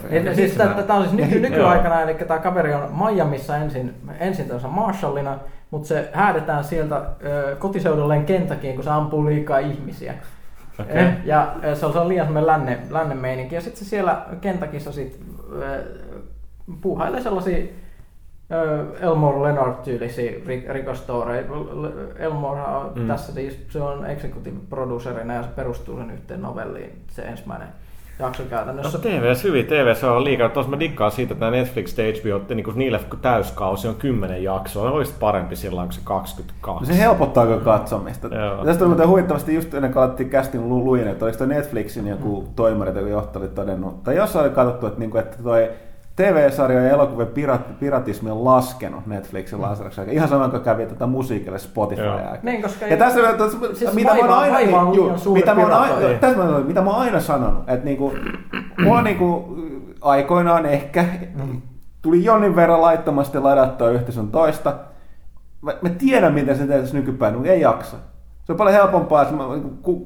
Niin, 0.10 0.36
siis 0.36 0.54
tämä 0.88 1.00
on 1.00 1.04
siis 1.04 1.14
nyky, 1.14 1.40
nykyaikana, 1.50 2.02
eli 2.02 2.14
tämä 2.14 2.40
kaveri 2.40 2.74
on 2.74 2.90
Miamiissa 3.14 3.58
ensin, 3.58 3.94
ensin 4.20 4.46
Marshallina, 4.68 5.40
mutta 5.72 5.88
se 5.88 6.10
häädetään 6.14 6.64
sieltä 6.64 7.02
kotiseudulleen 7.60 8.26
Kentakkiin, 8.26 8.76
kun 8.76 8.84
se 8.84 8.90
ampuu 8.90 9.26
liikaa 9.26 9.60
ihmisiä. 9.60 10.14
Okay. 10.80 10.98
Eh, 10.98 11.14
ja 11.26 11.56
se 11.74 11.86
on, 11.86 11.94
se 11.94 12.00
on 12.00 12.08
liian 12.08 12.28
semmoinen 12.28 12.48
länne, 12.48 12.80
länne 12.90 13.16
meininki. 13.16 13.56
Ja 13.56 13.62
sitten 13.62 13.84
se 13.84 13.90
siellä 13.90 14.26
Kentakissa 14.42 14.92
sit, 14.92 15.20
puuhailee 16.82 17.22
sellaisia 17.22 17.66
Elmore 19.02 19.41
Leonard-tyylisiä 19.41 20.32
rikostoreja. 20.70 21.43
Elmore 22.16 22.62
on 22.62 22.91
mm. 22.95 23.08
tässä 23.08 23.34
siis, 23.34 23.60
se 23.70 23.82
on 23.82 24.06
executive 24.06 24.58
producerina 24.70 25.34
ja 25.34 25.43
se 25.43 25.50
perustuu 25.56 25.97
sen 25.97 26.12
yhteen 26.12 26.41
novelliin, 26.41 27.02
se 27.08 27.22
ensimmäinen 27.22 27.68
jakso 28.20 28.43
käytännössä. 28.43 28.97
No, 28.97 29.02
TVS 29.02 29.43
hyvin, 29.43 29.66
TVS 29.66 30.04
on 30.04 30.24
liikaa. 30.24 30.50
Tuossa 30.50 30.70
mä 30.70 30.80
dikkaan 30.80 31.12
siitä, 31.12 31.34
että 31.34 31.52
Netflix 31.52 31.97
ja 31.97 32.04
HBO, 32.04 32.54
niin 32.56 32.64
kuin 32.64 32.78
niille 32.78 33.00
kun 33.10 33.20
täyskausi 33.20 33.88
on 33.88 33.95
10 33.95 34.43
jaksoa, 34.43 34.91
olisi 34.91 35.14
parempi 35.20 35.56
silloin 35.56 35.88
kuin 35.88 35.95
se 35.95 36.02
22. 36.04 36.86
No 36.86 36.95
se 36.95 37.02
helpottaako 37.02 37.58
katsomista? 37.58 38.28
Joo. 38.28 38.66
Tästä 38.66 38.84
on 38.84 38.89
muuten 38.89 39.08
huvittavasti 39.08 39.56
just 39.56 39.74
ennen 39.74 39.93
kuin 39.93 40.04
alettiin 40.04 40.30
kästin 40.30 40.70
luin, 40.70 41.08
että 41.08 41.26
oliko 41.26 41.38
toi 41.38 41.47
Netflixin 41.47 42.08
joku 42.08 42.41
mm. 42.41 42.47
toimari, 42.56 42.91
joka 42.91 43.10
johtaja 43.10 43.43
oli 43.43 43.50
todennut, 43.50 44.04
tai 44.04 44.16
jossain 44.16 44.45
oli 44.45 44.56
katsottu, 44.56 44.88
että, 44.88 45.00
niin 45.00 45.12
kuin, 45.12 45.24
että 45.24 45.43
toi 45.43 45.70
TV-sarjojen 46.20 46.86
ja 46.86 46.91
elokuvien 46.91 47.28
pirat, 47.28 47.80
piratismi 47.80 48.32
on 48.32 48.45
laskenut 48.45 49.07
Netflixin 49.07 49.61
lanseraksi. 49.61 50.01
Ihan 50.07 50.30
sama 50.30 50.49
kuin 50.49 50.61
kävi 50.61 50.86
tätä 50.86 51.07
musiikille 51.07 51.59
Spotify. 51.59 52.01
Niin, 52.43 52.61
koska 52.61 52.86
ja 52.86 52.97
tässä, 52.97 53.20
siis 53.74 53.93
mitä 53.93 54.13
mä 54.13 54.20
oon 54.20 54.30
aina, 54.30 54.59
juu, 54.95 55.34
mitä 55.34 55.55
mä 55.55 55.61
oon 55.61 55.74
aina, 55.74 55.95
tässä 56.20 56.38
mä, 56.38 56.59
mitä 56.59 56.82
mä 56.82 56.89
oon 56.89 56.99
aina 56.99 57.20
sanonut, 57.20 57.70
että 57.70 57.86
niinku, 57.86 58.13
mulla 58.84 59.01
niinku, 59.01 59.57
aikoinaan 60.01 60.65
ehkä 60.65 61.05
tuli 62.01 62.24
jonnin 62.24 62.55
verran 62.55 62.82
laittomasti 62.82 63.39
ladattua 63.39 63.89
yhtä 63.89 64.11
sun 64.11 64.32
toista. 64.32 64.76
Mä, 65.61 65.74
mä 65.82 65.89
tiedän, 65.89 66.34
miten 66.34 66.57
se 66.57 66.67
tehdään 66.67 66.88
nykypäin, 66.93 67.34
mutta 67.34 67.49
ei 67.49 67.61
jaksa. 67.61 67.97
Se 68.43 68.53
on 68.53 68.57
paljon 68.57 68.76
helpompaa, 68.76 69.22
että 69.22 69.36
mä, 69.36 69.43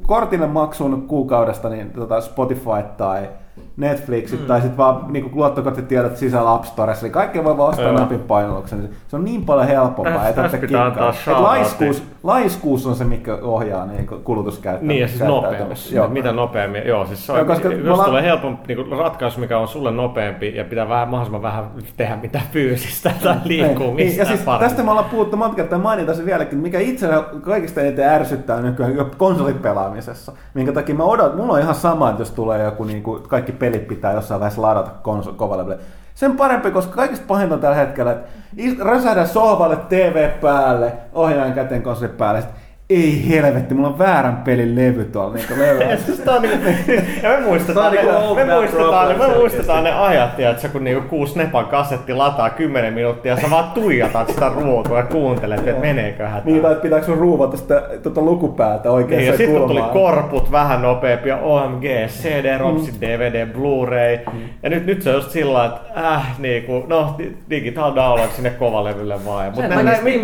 kortille 0.07 0.47
maksuun 0.47 1.07
kuukaudesta 1.07 1.69
niin 1.69 1.89
tota 1.89 2.21
Spotify 2.21 2.83
tai 2.97 3.29
Netflixit 3.77 4.39
mm. 4.39 4.45
tai 4.45 4.61
sitten 4.61 4.77
vaan 4.77 5.05
niin 5.13 5.31
luottokorttitiedot 5.33 6.17
sisällä 6.17 6.53
App 6.53 6.65
Storessa, 6.65 7.05
eli 7.05 7.13
kaikkea 7.13 7.43
voi 7.43 7.57
vaan 7.57 7.69
ostaa 7.69 7.85
Joo. 7.85 7.99
napin 7.99 8.19
painalluksen. 8.19 8.89
Se 9.07 9.15
on 9.15 9.25
niin 9.25 9.45
paljon 9.45 9.67
helpompaa, 9.67 10.27
että 10.27 10.41
tästä 10.41 10.57
pitää 10.57 10.91
laiskuus, 11.25 12.03
laiskuus 12.23 12.87
on 12.87 12.95
se, 12.95 13.03
mikä 13.03 13.35
ohjaa 13.41 13.85
niin 13.85 14.07
kulutuskäyttöä. 14.07 14.87
Niin, 14.87 15.01
ja 15.01 15.07
siis 15.07 15.21
nopeammin. 15.21 15.77
Joo. 15.91 16.07
Mitä 16.07 16.31
nopeammin. 16.31 16.87
Joo, 16.87 17.05
siis 17.05 17.25
se 17.25 17.31
on, 17.31 17.37
Joo, 17.37 17.47
koska 17.47 17.67
jos 17.67 17.97
la... 17.97 18.03
tulee 18.03 18.23
helpompi 18.23 18.75
niin 18.75 18.91
ratkaisu, 18.97 19.39
mikä 19.39 19.57
on 19.57 19.67
sulle 19.67 19.91
nopeampi 19.91 20.55
ja 20.55 20.63
pitää 20.63 20.89
vähän, 20.89 21.09
mahdollisimman 21.09 21.41
vähän 21.41 21.65
tehdä 21.97 22.15
mitä 22.15 22.41
fyysistä 22.51 23.11
tai 23.23 23.35
niin. 23.45 23.47
liikkuu 23.47 23.93
niin, 23.93 23.95
mistään 23.95 24.19
ja 24.19 24.25
siis 24.25 24.45
paremmin. 24.45 24.69
Tästä 24.69 24.83
me 24.83 24.91
ollaan 24.91 25.09
puhuttu 25.09 25.37
monta 25.37 25.55
kertaa 25.55 25.79
mainita 25.79 26.13
se 26.13 26.25
vieläkin, 26.25 26.59
mikä 26.59 26.79
itsellä 26.79 27.23
kaikista 27.41 27.81
eniten 27.81 28.09
ärsyttää 28.09 28.61
nykyään 28.61 29.11
konsolipelaamisessa. 29.17 30.31
Minkä 30.53 30.71
takia 30.71 30.95
mä 30.95 31.03
odotan, 31.03 31.37
mulla 31.37 31.53
on 31.53 31.59
ihan 31.59 31.75
sama, 31.75 32.09
että 32.09 32.21
jos 32.21 32.31
tulee 32.31 32.63
joku 32.63 32.83
niin 32.83 33.03
kuin, 33.03 33.23
kaikki 33.23 33.51
pelit 33.63 33.87
pitää 33.87 34.13
jossain 34.13 34.39
vaiheessa 34.39 34.61
ladata 34.61 34.91
konsol- 35.03 35.35
kovalle. 35.35 35.77
Sen 36.15 36.37
parempi, 36.37 36.71
koska 36.71 36.95
kaikista 36.95 37.25
pahinta 37.27 37.57
tällä 37.57 37.75
hetkellä, 37.75 38.11
että 38.11 39.25
sohvalle 39.25 39.75
TV 39.75 40.29
päälle, 40.41 40.93
ohjaajan 41.13 41.53
käteen 41.53 41.83
konsoli 41.83 42.09
päälle, 42.09 42.41
sitten 42.41 42.62
ei 42.89 43.29
helvetti, 43.29 43.73
mulla 43.73 43.87
on 43.87 43.99
väärän 43.99 44.37
pelin 44.37 44.75
levy 44.75 45.05
tuolla 45.05 45.33
niin 45.33 45.45
levyllä. 45.49 45.97
siis 46.05 46.27
on 46.27 46.41
niinku, 46.41 46.91
ja 47.23 47.29
me 47.29 47.39
muistetaan, 47.39 47.93
ne, 47.93 48.01
niinku 48.01 48.35
me, 48.35 48.45
muistetaan, 48.45 49.09
ne, 49.09 49.27
me 49.27 49.35
muistetaan 49.35 49.83
ne 49.83 49.91
ajat, 49.91 50.39
että 50.39 50.69
kun 50.69 50.83
niinku 50.83 51.09
kuusi 51.09 51.37
Nepan 51.37 51.65
kasetti 51.65 52.13
lataa 52.13 52.49
10 52.49 52.93
minuuttia, 52.93 53.37
sä 53.37 53.49
vaan 53.49 53.71
tuijatat 53.71 54.29
sitä 54.29 54.49
ruotua 54.49 54.97
ja 54.97 55.03
kuuntelet, 55.03 55.67
että 55.67 55.81
meneeköhän 55.81 56.41
Niin, 56.45 56.61
tai 56.61 56.75
pitääkö 56.75 57.05
sun 57.05 57.17
ruuvata 57.17 57.57
sitä 57.57 57.83
tuota 58.03 58.21
lukupäätä 58.21 58.91
oikein 58.91 59.19
niin, 59.19 59.31
ja 59.31 59.37
sitten 59.37 59.67
tuli 59.67 59.81
korput 59.93 60.51
vähän 60.51 60.81
nopeampi 60.81 61.29
ja 61.29 61.37
OMG, 61.37 61.83
CD, 62.07 62.57
ROMS, 62.57 62.91
mm. 62.91 63.01
DVD, 63.01 63.45
Blu-ray. 63.45 64.33
Mm. 64.33 64.39
Ja 64.63 64.69
nyt, 64.69 64.85
nyt 64.85 65.01
se 65.01 65.09
on 65.09 65.15
just 65.15 65.31
sillä 65.31 65.65
että 65.65 65.79
äh, 66.13 66.39
niinku, 66.39 66.85
no 66.87 67.15
digital 67.49 67.95
download 67.95 68.29
sinne 68.29 68.49
kovalevylle 68.49 69.25
vaan. 69.25 69.45
Mutta 69.45 69.61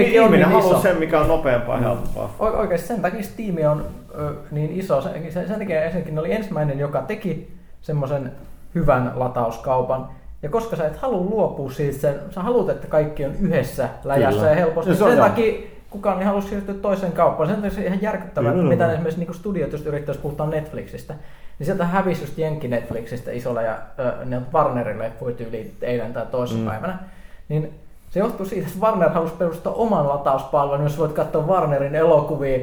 ihminen 0.05 0.49
haluaa 0.49 0.81
sen, 0.81 0.97
mikä 0.97 1.19
on 1.19 1.27
nopeampaa 1.27 1.75
ja 1.75 1.81
helpompaa 1.81 2.48
oikeasti 2.57 2.87
sen 2.87 3.01
takia 3.01 3.23
Steam 3.23 3.71
on 3.71 3.85
ö, 4.17 4.33
niin 4.51 4.71
iso. 4.71 5.01
Sen, 5.01 5.31
sen 5.31 5.59
takia 5.59 5.83
ensinnäkin 5.83 6.19
oli 6.19 6.31
ensimmäinen, 6.31 6.79
joka 6.79 7.01
teki 7.01 7.53
semmoisen 7.81 8.31
hyvän 8.75 9.11
latauskaupan. 9.15 10.09
Ja 10.43 10.49
koska 10.49 10.75
sä 10.75 10.87
et 10.87 10.97
halua 10.97 11.21
luopua 11.21 11.71
siitä, 11.71 11.97
sen, 11.97 12.15
sä 12.29 12.41
haluat, 12.41 12.69
että 12.69 12.87
kaikki 12.87 13.25
on 13.25 13.35
yhdessä 13.39 13.89
läjässä 14.03 14.39
Kyllä. 14.39 14.49
ja 14.49 14.55
helposti. 14.55 14.89
Ja 14.89 14.95
sen 14.95 15.17
joo. 15.17 15.27
takia 15.27 15.53
kukaan 15.89 16.19
ei 16.19 16.25
halua 16.25 16.41
siirtyä 16.41 16.75
toiseen 16.75 17.11
kauppaan. 17.11 17.49
Sen 17.49 17.61
takia 17.61 17.75
se 17.75 17.85
ihan 17.85 18.01
järkyttävää, 18.01 18.51
että 18.51 18.63
mitä 18.63 18.91
esimerkiksi 18.91 19.19
niin 19.19 19.33
studiot 19.33 19.71
just 19.71 19.85
yrittäisi 19.85 20.21
puhua 20.21 20.45
Netflixistä. 20.45 21.13
Niin 21.59 21.65
sieltä 21.65 21.85
hävisi 21.85 22.21
just 22.23 22.37
Jenkki 22.37 22.67
Netflixistä 22.67 23.31
isolla 23.31 23.61
ja 23.61 23.77
ö, 23.99 24.25
ne 24.25 24.41
Warnerille 24.53 25.03
leffuja 25.03 25.35
yli 25.49 25.73
eilen 25.81 26.13
tai 26.13 26.25
toissapäivänä. 26.31 26.93
Mm. 26.93 26.99
Niin 27.49 27.78
se 28.09 28.19
johtuu 28.19 28.45
siitä, 28.45 28.67
että 28.67 28.79
Warner 28.79 29.09
halusi 29.09 29.33
perustaa 29.33 29.73
oman 29.73 30.09
latauspalvelun, 30.09 30.83
jos 30.83 30.97
voit 30.97 31.11
katsoa 31.11 31.47
Warnerin 31.47 31.95
elokuvia 31.95 32.57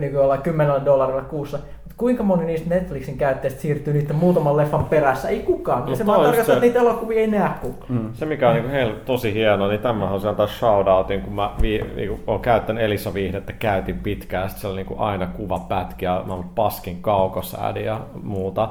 niin 0.00 0.12
kuin 0.12 0.42
10 0.42 0.84
dollarilla 0.84 1.22
kuussa. 1.22 1.58
Mutta 1.58 1.94
kuinka 1.96 2.22
moni 2.22 2.44
niistä 2.44 2.68
Netflixin 2.68 3.18
käyttäjistä 3.18 3.60
siirtyy 3.60 3.94
niiden 3.94 4.16
muutaman 4.16 4.56
leffan 4.56 4.84
perässä? 4.84 5.28
Ei 5.28 5.38
kukaan. 5.38 5.86
No 5.86 5.96
se 5.96 6.06
vaan 6.06 6.20
tarkoittaa, 6.20 6.54
että 6.54 6.66
niitä 6.66 6.78
elokuvia 6.78 7.20
ei 7.20 7.26
näe 7.26 7.50
kukaan. 7.60 7.92
Mm. 7.92 8.14
Se 8.14 8.26
mikä 8.26 8.48
on 8.48 8.54
niin 8.54 8.70
kuin 8.70 9.00
tosi 9.04 9.34
hienoa, 9.34 9.68
niin 9.68 9.80
tämä 9.80 10.04
haluaisin 10.04 10.30
antaa 10.30 10.46
shoutoutin, 10.46 11.20
kun 11.20 11.32
mä 11.32 11.50
vi, 11.62 11.84
niin 11.96 12.08
kuin 12.08 12.20
olen 12.26 12.40
käyttänyt 12.40 12.82
Elisa-viihdettä, 12.82 13.52
käytin 13.52 13.98
pitkään, 13.98 14.48
sitten 14.48 14.60
siellä 14.60 14.80
on 14.80 14.86
niin 14.86 15.00
aina 15.00 15.26
kuvapätkiä, 15.26 16.20
mä 16.26 16.34
olen 16.34 16.48
paskin 16.54 17.02
kaukosäädi 17.02 17.84
ja 17.84 18.00
muuta. 18.22 18.68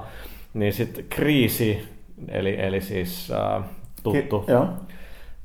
Niin 0.54 0.74
sitten 0.74 1.06
kriisi, 1.10 1.88
eli, 2.28 2.62
eli 2.62 2.82
siis 2.82 3.32
äh, 3.32 3.64
tuttu. 4.04 4.40
Ki- 4.40 4.52
joo 4.52 4.68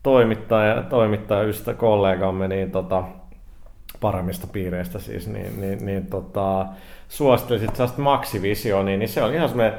toimittaja, 0.07 0.83
toimittaja 0.83 1.43
ystä 1.43 1.75
kollegamme 1.75 2.49
niin 2.49 2.71
tota, 2.71 3.05
paremmista 4.01 4.47
piireistä 4.47 4.99
siis, 4.99 5.29
niin, 5.29 5.61
niin, 5.61 5.87
niin 5.87 6.07
tota, 6.07 6.67
suosittelisit 7.09 7.77
sellaista 7.77 8.03
Maxivisionia, 8.03 8.97
niin 8.97 9.09
se 9.09 9.23
on 9.23 9.35
ihan 9.35 9.49
semmoinen 9.49 9.79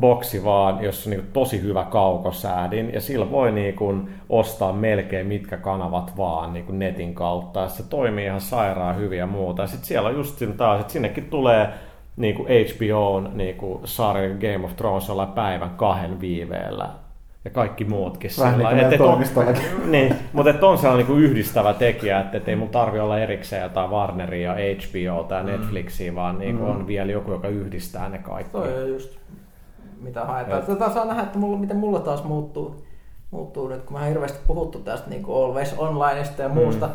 boksi 0.00 0.44
vaan, 0.44 0.84
jossa 0.84 1.10
on 1.10 1.16
niin 1.16 1.30
tosi 1.32 1.62
hyvä 1.62 1.84
kaukosäädin 1.84 2.92
ja 2.92 3.00
sillä 3.00 3.30
voi 3.30 3.52
niin 3.52 3.76
kuin 3.76 4.08
ostaa 4.28 4.72
melkein 4.72 5.26
mitkä 5.26 5.56
kanavat 5.56 6.16
vaan 6.16 6.52
niin 6.52 6.66
kuin 6.66 6.78
netin 6.78 7.14
kautta 7.14 7.60
ja 7.60 7.68
se 7.68 7.82
toimii 7.88 8.24
ihan 8.24 8.40
sairaan 8.40 8.96
hyvin 8.96 9.18
ja 9.18 9.26
muuta. 9.26 9.66
Sitten 9.66 9.86
siellä 9.86 10.08
on 10.08 10.14
just 10.14 10.42
taas, 10.56 10.80
että 10.80 10.92
sinnekin 10.92 11.24
tulee 11.24 11.68
niin 12.16 12.34
kuin 12.34 12.48
HBOn 12.48 13.30
niin 13.34 13.56
kuin 13.56 13.80
sarja 13.84 14.34
Game 14.34 14.64
of 14.64 14.76
Thrones 14.76 15.10
olla 15.10 15.26
päivän 15.26 15.70
kahden 15.70 16.20
viiveellä 16.20 16.88
ja 17.48 17.52
kaikki 17.52 17.84
muutkin. 17.84 18.30
Vähän 18.38 18.54
sillä, 18.54 18.72
niin 18.74 18.98
kuin 19.34 19.56
niin, 19.90 20.14
mutta 20.32 20.50
että 20.50 20.66
on 20.66 20.78
sellainen 20.78 21.06
niin 21.06 21.18
yhdistävä 21.18 21.74
tekijä, 21.74 22.20
että 22.20 22.50
ei 22.50 22.56
mun 22.56 22.68
tarvi 22.68 23.00
olla 23.00 23.18
erikseen 23.18 23.62
jotain 23.62 23.90
Warneria, 23.90 24.52
HBO 24.52 25.24
tai 25.24 25.42
mm. 25.42 25.50
Netflixia, 25.50 26.14
vaan 26.14 26.38
niin 26.38 26.58
kuin 26.58 26.70
mm. 26.70 26.76
on 26.76 26.86
vielä 26.86 27.12
joku, 27.12 27.30
joka 27.30 27.48
yhdistää 27.48 28.08
ne 28.08 28.18
kaikki. 28.18 28.52
Toi 28.52 28.88
just. 28.88 29.18
mitä 30.00 30.24
haetaan. 30.24 30.62
Tätä 30.62 30.90
saa 30.90 31.04
nähdä, 31.04 31.22
että 31.22 31.38
mulla, 31.38 31.58
miten 31.58 31.76
mulla 31.76 32.00
taas 32.00 32.24
muuttuu, 32.24 32.84
muuttuu 33.30 33.68
nyt, 33.68 33.82
kun 33.82 33.98
mä 33.98 34.04
hirveästi 34.04 34.38
puhuttu 34.46 34.78
tästä 34.78 35.10
niin 35.10 35.22
kuin 35.22 35.44
Always 35.44 35.74
Onlineista 35.78 36.42
ja 36.42 36.48
muusta. 36.48 36.86
Mm. 36.86 36.92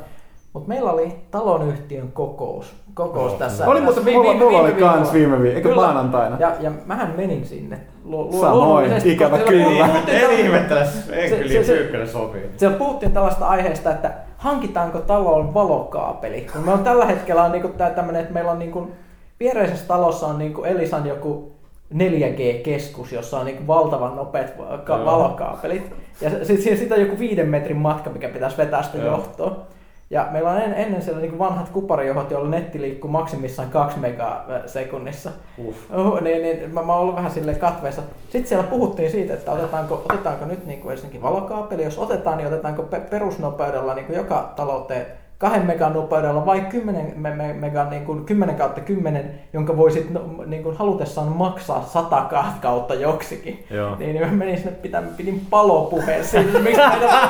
Mutta 0.53 0.69
meillä 0.69 0.91
oli 0.91 1.15
talonyhtiön 1.31 2.11
kokous, 2.11 2.75
kokous 2.93 3.33
tässä. 3.33 3.67
Oli, 3.67 3.81
mutta 3.81 4.01
mulla, 4.01 4.33
vi, 4.33 4.39
mulla 4.39 4.59
oli 4.59 4.71
kans 4.71 5.13
viime 5.13 5.41
viikolla, 5.41 5.57
eikö 5.57 5.75
maanantaina? 5.75 6.37
Ja, 6.39 6.51
ja 6.59 6.71
mähän 6.85 7.13
menin 7.17 7.45
sinne. 7.45 7.79
Lu, 8.05 8.37
Samoin, 8.41 9.07
ikävä 9.07 9.37
kyllä. 9.37 9.89
En 10.07 10.31
ihmettele, 10.31 10.87
en 11.11 11.29
kyllä 11.29 12.05
se, 12.05 12.11
sopii. 12.11 12.41
Siellä 12.57 12.77
puhuttiin 12.77 13.11
tällaista 13.11 13.47
aiheesta, 13.47 13.91
että 13.91 14.13
hankitaanko 14.37 14.99
taloon 14.99 15.53
valokaapeli. 15.53 16.47
Kun 16.53 16.65
me 16.65 16.71
on 16.71 16.83
tällä 16.83 17.05
hetkellä 17.05 17.43
on 17.43 17.51
niinku 17.51 17.67
tää 17.67 17.89
tämmönen, 17.89 18.21
että 18.21 18.33
meillä 18.33 18.51
on 18.51 18.59
niinku, 18.59 18.91
viereisessä 19.39 19.87
talossa 19.87 20.27
on 20.27 20.37
niinku 20.37 20.63
Elisan 20.63 21.07
joku 21.07 21.51
4G-keskus, 21.93 23.11
jossa 23.11 23.39
on 23.39 23.45
niinku 23.45 23.67
valtavan 23.67 24.15
nopeat 24.15 24.57
valokaapelit. 24.89 25.95
Ja 26.21 26.45
sitten 26.45 26.77
sit 26.77 26.91
on 26.91 27.01
joku 27.01 27.19
viiden 27.19 27.49
metrin 27.49 27.77
matka, 27.77 28.09
mikä 28.09 28.29
pitäisi 28.29 28.57
vetää 28.57 28.83
sitä 28.83 28.97
johtoa. 28.97 29.67
Ja 30.13 30.27
meillä 30.31 30.51
on 30.51 30.61
en, 30.61 30.73
ennen 30.73 31.01
siellä 31.01 31.21
niin 31.21 31.39
vanhat 31.39 31.69
kuparijohot, 31.69 32.31
joilla 32.31 32.49
netti 32.49 32.81
liikkuu 32.81 33.11
maksimissaan 33.11 33.69
2 33.69 33.99
megasekunnissa. 33.99 35.29
Uh, 35.57 36.21
niin, 36.21 36.41
niin, 36.41 36.73
mä, 36.73 36.83
mä 36.83 36.93
oon 36.93 37.01
ollut 37.01 37.15
vähän 37.15 37.31
sille 37.31 37.53
katveessa. 37.55 38.01
Sitten 38.29 38.47
siellä 38.47 38.67
puhuttiin 38.67 39.11
siitä, 39.11 39.33
että 39.33 39.51
otetaanko, 39.51 40.05
otetaanko 40.09 40.45
nyt 40.45 40.65
niin 40.65 40.81
kuin 40.81 40.91
ensinnäkin 40.91 41.21
valokaapeli. 41.21 41.83
Jos 41.83 41.97
otetaan, 41.97 42.37
niin 42.37 42.47
otetaanko 42.47 42.83
perusnopeudella 43.09 43.93
niin 43.93 44.05
kuin 44.05 44.17
joka 44.17 44.53
talouteen 44.55 45.05
kahden 45.37 45.65
megan 45.65 45.93
nopeudella 45.93 46.45
vai 46.45 46.61
10 46.61 47.13
me, 47.15 47.35
me, 47.35 47.53
megan, 47.53 47.89
niin 47.89 48.05
kuin 48.05 48.25
10 48.25 48.55
kautta 48.55 48.81
10, 48.81 49.39
jonka 49.53 49.77
voisit 49.77 50.09
no, 50.09 50.21
niin 50.45 50.63
kuin 50.63 50.77
halutessaan 50.77 51.27
maksaa 51.27 51.83
100 51.83 52.29
kautta 52.61 52.93
joksikin. 52.93 53.65
Joo. 53.69 53.95
Niin, 53.95 54.15
niin 54.15 54.27
mä 54.27 54.33
menin 54.33 54.57
sinne 54.57 54.71
pitää, 54.71 55.03
pidin 55.17 55.41
palopuheen 55.49 56.25
siitä, 56.25 56.59
miksi 56.59 56.63
meitä 56.63 56.91
pitää 56.93 57.23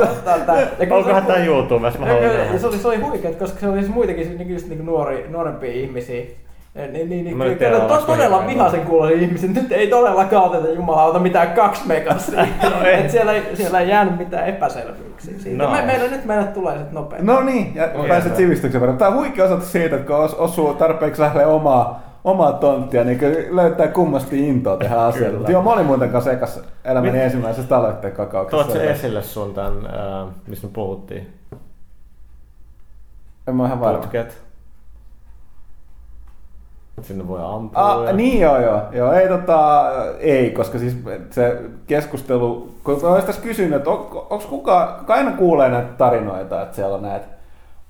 ottaa, 0.00 0.34
ottaa, 0.34 0.56
Onkohan 0.96 1.26
tämä 1.26 1.38
YouTubessa? 1.38 1.98
Mä 1.98 2.08
ja, 2.08 2.58
se 2.58 2.66
oli, 2.66 2.78
se 2.78 2.88
oli 2.88 2.96
huikea, 2.96 3.32
koska 3.32 3.60
se 3.60 3.68
oli 3.68 3.78
siis 3.78 3.94
muitakin 3.94 4.38
niin, 4.38 4.50
just, 4.50 4.68
niin 4.68 4.86
nuori, 4.86 5.26
nuorempia 5.28 5.72
ihmisiä 5.72 6.24
niin, 6.76 7.08
niin, 7.08 7.24
niin 7.24 7.58
kyllä, 7.58 7.80
to, 7.80 7.96
todella 7.96 8.46
vihaisen 8.46 8.80
kuulonen 8.80 9.20
ihmisen. 9.20 9.54
Nyt 9.54 9.72
ei 9.72 9.86
todellakaan 9.86 10.44
oteta 10.44 10.72
jumalauta 10.72 11.18
mitään 11.18 11.52
kaksi 11.52 11.86
megasia. 11.86 12.46
no 12.62 12.86
Et 12.86 13.10
siellä, 13.10 13.32
ei, 13.32 13.56
siellä 13.56 13.80
ei 13.80 13.88
jäänyt 13.88 14.18
mitään 14.18 14.46
epäselvyyksiä 14.46 15.38
siitä. 15.38 15.64
No. 15.64 15.70
Me, 15.70 15.82
meillä 15.82 16.10
nyt 16.10 16.24
meille 16.24 16.46
tulee 16.46 16.76
sitten 16.76 16.94
nopeasti. 16.94 17.26
No 17.26 17.40
niin, 17.40 17.74
ja 17.74 17.88
no, 17.94 18.04
pääset 18.08 18.36
sivistyksen 18.36 18.80
verran. 18.80 18.98
Tämä 18.98 19.10
on 19.10 19.16
huikea 19.16 19.44
osoitus 19.44 19.72
siitä, 19.72 19.96
että 19.96 20.06
kun 20.06 20.16
os, 20.16 20.34
osuu 20.34 20.74
tarpeeksi 20.74 21.22
lähelle 21.22 21.46
omaa, 21.46 22.02
omaa 22.24 22.52
tonttia, 22.52 23.04
niin 23.04 23.20
löytää 23.50 23.88
kummasti 23.88 24.48
intoa 24.48 24.76
tehdä 24.76 24.96
asioita. 24.96 25.52
Joo, 25.52 25.62
mä 25.62 25.72
olin 25.72 25.86
muuten 25.86 26.10
kanssa 26.10 26.32
ekas 26.32 26.60
elämäni 26.84 27.12
Mit... 27.12 27.22
ensimmäisessä 27.22 27.68
taloitteen 27.68 28.12
kakauksessa. 28.12 28.64
Tuot 28.64 28.76
se 28.76 28.90
esille 28.90 29.22
sun 29.22 29.54
tämän, 29.54 29.86
äh, 29.86 30.34
mistä 30.46 30.66
me 30.66 30.72
puhuttiin? 30.72 31.26
En 33.48 33.56
mä 33.56 33.66
ihan 33.66 33.80
varma. 33.80 33.98
Putket. 33.98 34.45
Sinne 37.02 37.28
voi 37.28 37.40
ampua. 37.42 37.82
Ah, 37.82 38.04
ja... 38.04 38.12
Niin 38.12 38.40
joo, 38.40 38.60
joo. 38.60 38.80
joo 38.92 39.12
ei, 39.12 39.28
tota, 39.28 39.90
ei, 40.18 40.50
koska 40.50 40.78
siis 40.78 40.96
se 41.30 41.60
keskustelu, 41.86 42.74
kun 42.84 43.00
olisin 43.02 43.26
tässä 43.26 43.42
kysynyt, 43.42 43.76
että 43.76 43.90
on, 43.90 43.98
onko 44.30 44.44
kukaan, 44.48 44.98
kuka 44.98 45.14
aina 45.14 45.32
kuulee 45.32 45.68
näitä 45.68 45.88
tarinoita, 45.98 46.62
että 46.62 46.76
siellä 46.76 46.96
on 46.96 47.02
näitä 47.02 47.26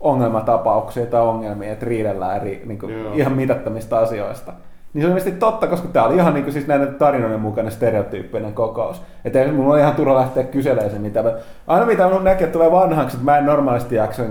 ongelmatapauksia 0.01 1.07
tai 1.07 1.21
ongelmia, 1.21 1.73
että 1.73 1.87
riidellään 1.87 2.37
eri, 2.37 2.63
niin 2.67 2.79
kuin, 2.79 2.93
ihan 3.15 3.33
mitattomista 3.33 3.99
asioista. 3.99 4.53
Niin 4.95 5.03
se 5.03 5.07
on 5.07 5.11
mielestäni 5.11 5.37
totta, 5.37 5.67
koska 5.67 5.89
tämä 5.89 6.07
oli 6.07 6.15
ihan 6.15 6.35
niin 6.35 6.45
kuin, 6.45 6.53
siis 6.53 6.67
näiden 6.67 6.95
tarinoiden 6.95 7.41
mukainen 7.41 7.73
stereotyyppinen 7.73 8.55
kokous. 8.55 9.03
Että 9.25 9.43
ei, 9.43 9.53
mulla 9.53 9.75
on 9.75 9.81
ihan 9.81 9.95
turha 9.95 10.15
lähteä 10.15 10.45
kyselemään 10.45 10.91
sen, 10.91 11.01
mitä 11.01 11.25
aina 11.67 11.87
mitä 11.87 12.07
minun 12.07 12.25
näkee, 12.25 12.45
että 12.45 12.53
tulee 12.53 12.71
vanhaksi, 12.73 13.17
että 13.17 13.25
mä 13.25 13.39
en 13.39 13.47
normaalisti 13.47 13.95
jaksa 13.95 14.23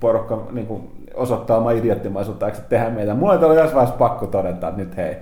porukka 0.00 0.42
niin 0.50 0.66
kuin, 0.66 0.90
osoittaa 1.14 1.58
oma 1.58 1.70
idioottimaisuutta, 1.70 2.46
eikö 2.46 2.58
tehdä 2.68 2.90
meitä. 2.90 3.14
Mulla 3.14 3.32
oli 3.32 3.42
jossain 3.42 3.74
vaiheessa 3.74 3.98
pakko 3.98 4.26
todeta, 4.26 4.68
että 4.68 4.80
nyt 4.80 4.96
hei, 4.96 5.16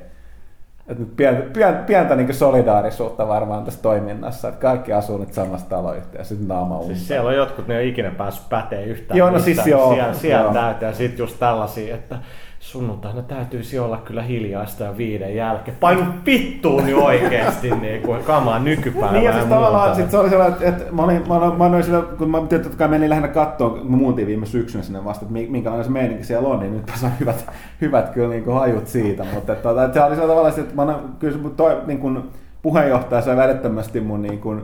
että 0.89 1.03
nyt 1.03 1.17
pientä, 1.17 1.43
pientä, 1.53 1.83
pientä 1.83 2.17
niin 2.17 2.35
solidaarisuutta 2.35 3.29
varmaan 3.29 3.65
tässä 3.65 3.83
toiminnassa, 3.83 4.49
että 4.49 4.61
kaikki 4.61 4.93
asuu 4.93 5.19
nyt 5.19 5.33
samassa 5.33 5.69
taloyhtiössä, 5.69 6.29
sitten 6.29 6.49
naama 6.49 6.83
Siis 6.83 7.09
siellä 7.09 7.29
on 7.29 7.37
jotkut, 7.37 7.69
ne 7.69 7.79
ei 7.79 7.89
ikinä 7.89 8.11
päässyt 8.11 8.49
päteen 8.49 8.89
yhtään. 8.89 9.19
Joo, 9.19 9.31
no 9.31 9.39
siis 9.39 9.67
joo. 9.67 9.95
Siellä, 9.95 10.15
siellä 10.15 10.53
täytyy, 10.53 10.89
ja 10.89 10.95
sitten 10.95 11.19
just 11.19 11.39
tällaisia, 11.39 11.95
että 11.95 12.19
sunnuntaina 12.61 13.23
täytyisi 13.23 13.79
olla 13.79 13.97
kyllä 13.97 14.23
hiljaista 14.23 14.85
ja 14.85 14.97
viiden 14.97 15.37
jälkeen. 15.37 15.77
Painu 15.81 16.03
pittuun 16.25 16.85
niin 16.85 16.97
oikeasti 16.97 17.71
niin 17.81 18.03
kuin 18.03 18.25
kamaa 18.25 18.59
nykypäivänä. 18.59 19.13
Niin 19.13 19.25
ja 19.25 19.33
siis 19.33 19.45
tavallaan 19.45 19.97
sit 19.97 20.11
se 20.11 20.19
oli 20.19 20.31
sellainen, 20.31 20.53
että, 20.53 20.69
että 20.69 20.93
mä, 20.93 21.03
olin, 21.03 21.29
mä, 21.29 21.35
olin, 21.35 21.59
mä 21.59 21.65
olin 21.65 21.85
sillä, 21.85 22.03
kun 22.03 22.31
mä 22.31 22.39
totta 22.41 22.77
kai 22.77 22.89
menin 22.89 23.11
lähinnä 23.11 23.29
katsoa, 23.29 23.77
mä 23.85 23.97
muuntiin 23.97 24.29
viime 24.29 24.47
syksynä 24.47 24.85
sinne 24.85 25.05
vasta, 25.05 25.27
että 25.27 25.51
minkälainen 25.51 25.85
se 25.85 25.91
meininki 25.91 26.25
siellä 26.25 26.49
on, 26.49 26.61
niin 26.61 26.73
nyt 26.73 26.87
tässä 26.87 27.11
hyvät, 27.21 27.51
hyvät 27.81 28.09
kyllä 28.09 28.29
niin 28.29 28.45
kuin 28.45 28.57
hajut 28.57 28.87
siitä. 28.87 29.25
Mutta 29.35 29.53
että, 29.53 29.85
että 29.85 30.01
se 30.01 30.05
oli 30.05 30.17
tavallaan, 30.17 30.61
että 30.61 30.75
mä, 30.75 30.99
kyllä 31.19 31.51
toi, 31.57 31.83
niin 31.87 31.99
kuin, 31.99 32.23
puheenjohtaja 32.63 33.23
sai 33.23 33.37
välittömästi 33.37 34.01
mun 34.01 34.23
niin 34.23 34.41
kuin, 34.41 34.63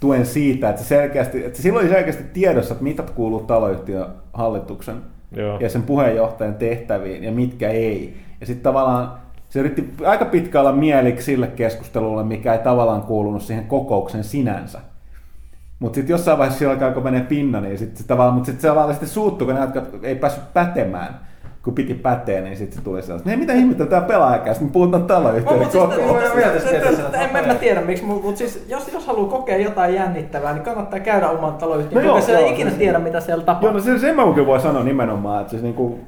tuen 0.00 0.26
siitä, 0.26 0.68
että, 0.68 0.82
se 0.82 0.88
selkeästi, 0.88 1.44
että 1.44 1.62
silloin 1.62 1.86
oli 1.86 1.94
selkeästi 1.94 2.24
tiedossa, 2.32 2.72
että 2.74 2.84
mitä 2.84 3.02
kuuluu 3.02 3.40
taloyhtiön 3.40 4.06
hallituksen 4.32 4.96
Joo. 5.32 5.58
ja 5.60 5.68
sen 5.68 5.82
puheenjohtajan 5.82 6.54
tehtäviin 6.54 7.24
ja 7.24 7.32
mitkä 7.32 7.70
ei. 7.70 8.16
Ja 8.40 8.46
sitten 8.46 8.62
tavallaan 8.62 9.12
se 9.48 9.60
yritti 9.60 9.94
aika 10.04 10.24
pitkä 10.24 10.60
olla 10.60 10.72
mieliksi 10.72 11.24
sille 11.24 11.46
keskustelulle, 11.46 12.24
mikä 12.24 12.52
ei 12.52 12.58
tavallaan 12.58 13.02
kuulunut 13.02 13.42
siihen 13.42 13.66
kokouksen 13.66 14.24
sinänsä. 14.24 14.80
Mutta 15.78 15.94
sitten 15.94 16.14
jossain 16.14 16.38
vaiheessa 16.38 16.58
siellä 16.58 16.86
alkaa 16.86 17.02
menee 17.02 17.20
pinna, 17.20 17.60
niin 17.60 17.78
sitten 17.78 17.98
se 17.98 18.06
tavallaan, 18.06 18.34
mutta 18.34 18.46
sitten 18.52 18.74
se 18.86 18.92
sitten 18.92 19.08
suuttuu, 19.08 19.46
kun 19.46 19.54
ne, 19.54 19.82
ei 20.02 20.14
päässyt 20.14 20.52
pätemään 20.52 21.20
kun 21.66 21.74
piti 21.74 21.94
päteä, 21.94 22.40
niin 22.40 22.56
sitten 22.56 22.78
se 22.78 22.84
tuli 22.84 23.02
sellaista, 23.02 23.30
ei 23.30 23.36
mitä 23.36 23.52
ihmettä 23.52 23.86
tämä 23.86 24.02
pelaajakaan, 24.02 24.54
sitten 24.54 24.68
me 24.68 24.72
puhutaan 24.72 25.04
taloyhtiöiden 25.04 25.68
koko 25.68 26.14
ajan. 26.34 27.14
En 27.14 27.46
mä 27.46 27.54
tiedä 27.54 27.80
miksi, 27.80 28.04
mutta 28.04 28.38
siis 28.38 28.66
jos, 28.68 28.92
jos 28.92 29.06
haluaa 29.06 29.30
kokea 29.30 29.56
jotain 29.56 29.94
jännittävää, 29.94 30.52
niin 30.52 30.64
kannattaa 30.64 31.00
käydä 31.00 31.28
oman 31.28 31.54
taloyhtiön, 31.54 32.04
no 32.04 32.12
koska 32.12 32.32
ei 32.32 32.52
ikinä 32.52 32.70
tiedä, 32.70 32.98
mitä 32.98 33.20
siellä 33.20 33.44
tapahtuu. 33.44 33.68
Joo, 33.68 33.78
no 33.78 33.84
se, 33.84 33.98
sen 33.98 34.16
mä 34.16 34.32
kyllä 34.34 34.46
voi 34.46 34.60
sanoa 34.60 34.84
nimenomaan, 34.84 35.40
että 35.40 35.50
siis 35.50 35.62
niinku, 35.62 35.98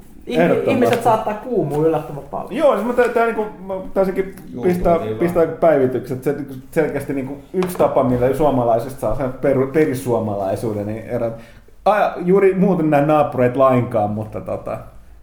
Ihmiset 0.66 1.02
saattaa 1.02 1.34
kuumua 1.34 1.86
yllättävän 1.86 2.22
paljon. 2.30 2.56
Joo, 2.56 2.74
siis 2.74 2.86
mä, 2.86 3.04
tää, 3.14 3.24
niinku, 3.24 3.46
mä 3.66 3.74
taisinkin 3.94 4.34
pistää, 4.62 4.98
pistää 5.18 5.46
päivitykset. 5.46 6.22
Se, 6.22 6.34
selkeästi 6.70 7.14
niinku, 7.14 7.36
yksi 7.52 7.78
tapa, 7.78 8.04
millä 8.04 8.34
suomalaisista 8.34 9.00
saa 9.00 9.16
sen 9.16 9.32
per, 9.32 9.66
perissuomalaisuuden, 9.72 10.86
niin 10.86 11.02
erät, 11.02 11.34
a, 11.84 12.12
juuri 12.16 12.54
muuten 12.54 12.90
näin 12.90 13.06
naapureit 13.06 13.56
lainkaan, 13.56 14.10
mutta 14.10 14.40
tota, 14.40 14.78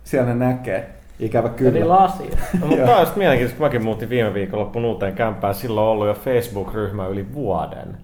siellä 0.05 0.33
ne 0.33 0.45
näkee. 0.45 0.89
Ikävä 1.19 1.49
kyllä. 1.49 1.71
Eli 1.71 1.83
lasi. 1.83 2.23
No, 2.61 2.67
mutta 2.67 2.85
tämä 2.85 2.97
on 2.97 3.05
sitten 3.05 3.21
mielenkiintoista, 3.21 3.57
kun 3.57 3.65
mäkin 3.65 3.83
muutin 3.83 4.09
viime 4.09 4.33
viikonloppuun 4.33 4.85
uuteen 4.85 5.13
kämpään. 5.13 5.55
Silloin 5.55 5.85
on 5.85 5.91
ollut 5.91 6.07
jo 6.07 6.13
Facebook-ryhmä 6.13 7.07
yli 7.07 7.33
vuoden. 7.33 7.97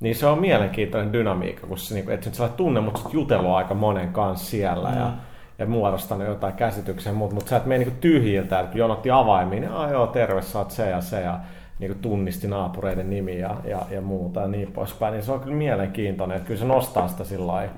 Niin 0.00 0.14
se 0.14 0.26
on 0.26 0.38
mielenkiintoinen 0.38 1.12
dynamiikka, 1.12 1.66
kun 1.66 1.78
se, 1.78 1.94
niin 1.94 2.04
kuin, 2.04 2.14
et 2.14 2.24
nyt 2.24 2.34
sä 2.34 2.48
tunne, 2.48 2.80
mutta 2.80 3.00
sä 3.00 3.08
jutellut 3.12 3.50
aika 3.50 3.74
monen 3.74 4.08
kanssa 4.08 4.50
siellä. 4.50 4.90
Mm. 4.90 4.96
Ja, 4.96 5.12
ja 5.58 5.66
muodostanut 5.66 6.26
jotain 6.26 6.54
käsityksiä, 6.54 7.12
mutta, 7.12 7.34
mutta 7.34 7.50
sä 7.50 7.56
et 7.56 7.66
mene 7.66 7.84
niin 7.84 7.96
tyhjiltä, 8.00 8.60
että 8.60 8.72
kun 8.72 8.78
jonotti 8.78 9.10
avaimiin, 9.10 9.62
niin 9.62 9.72
joo, 9.90 10.06
terve, 10.06 10.42
sä 10.42 10.58
oot 10.58 10.70
se 10.70 10.90
ja 10.90 11.00
se, 11.00 11.20
ja 11.20 11.40
niin 11.78 11.98
tunnisti 11.98 12.48
naapureiden 12.48 13.10
nimi 13.10 13.38
ja, 13.38 13.56
ja, 13.64 13.78
ja 13.90 14.00
muuta 14.00 14.40
ja 14.40 14.48
niin 14.48 14.72
poispäin, 14.72 15.12
niin 15.12 15.22
se 15.22 15.32
on 15.32 15.40
kyllä 15.40 15.56
mielenkiintoinen, 15.56 16.36
että 16.36 16.46
kyllä 16.46 16.60
se 16.60 16.66
nostaa 16.66 17.08
sitä 17.08 17.24
sillä 17.24 17.46
lailla 17.46 17.72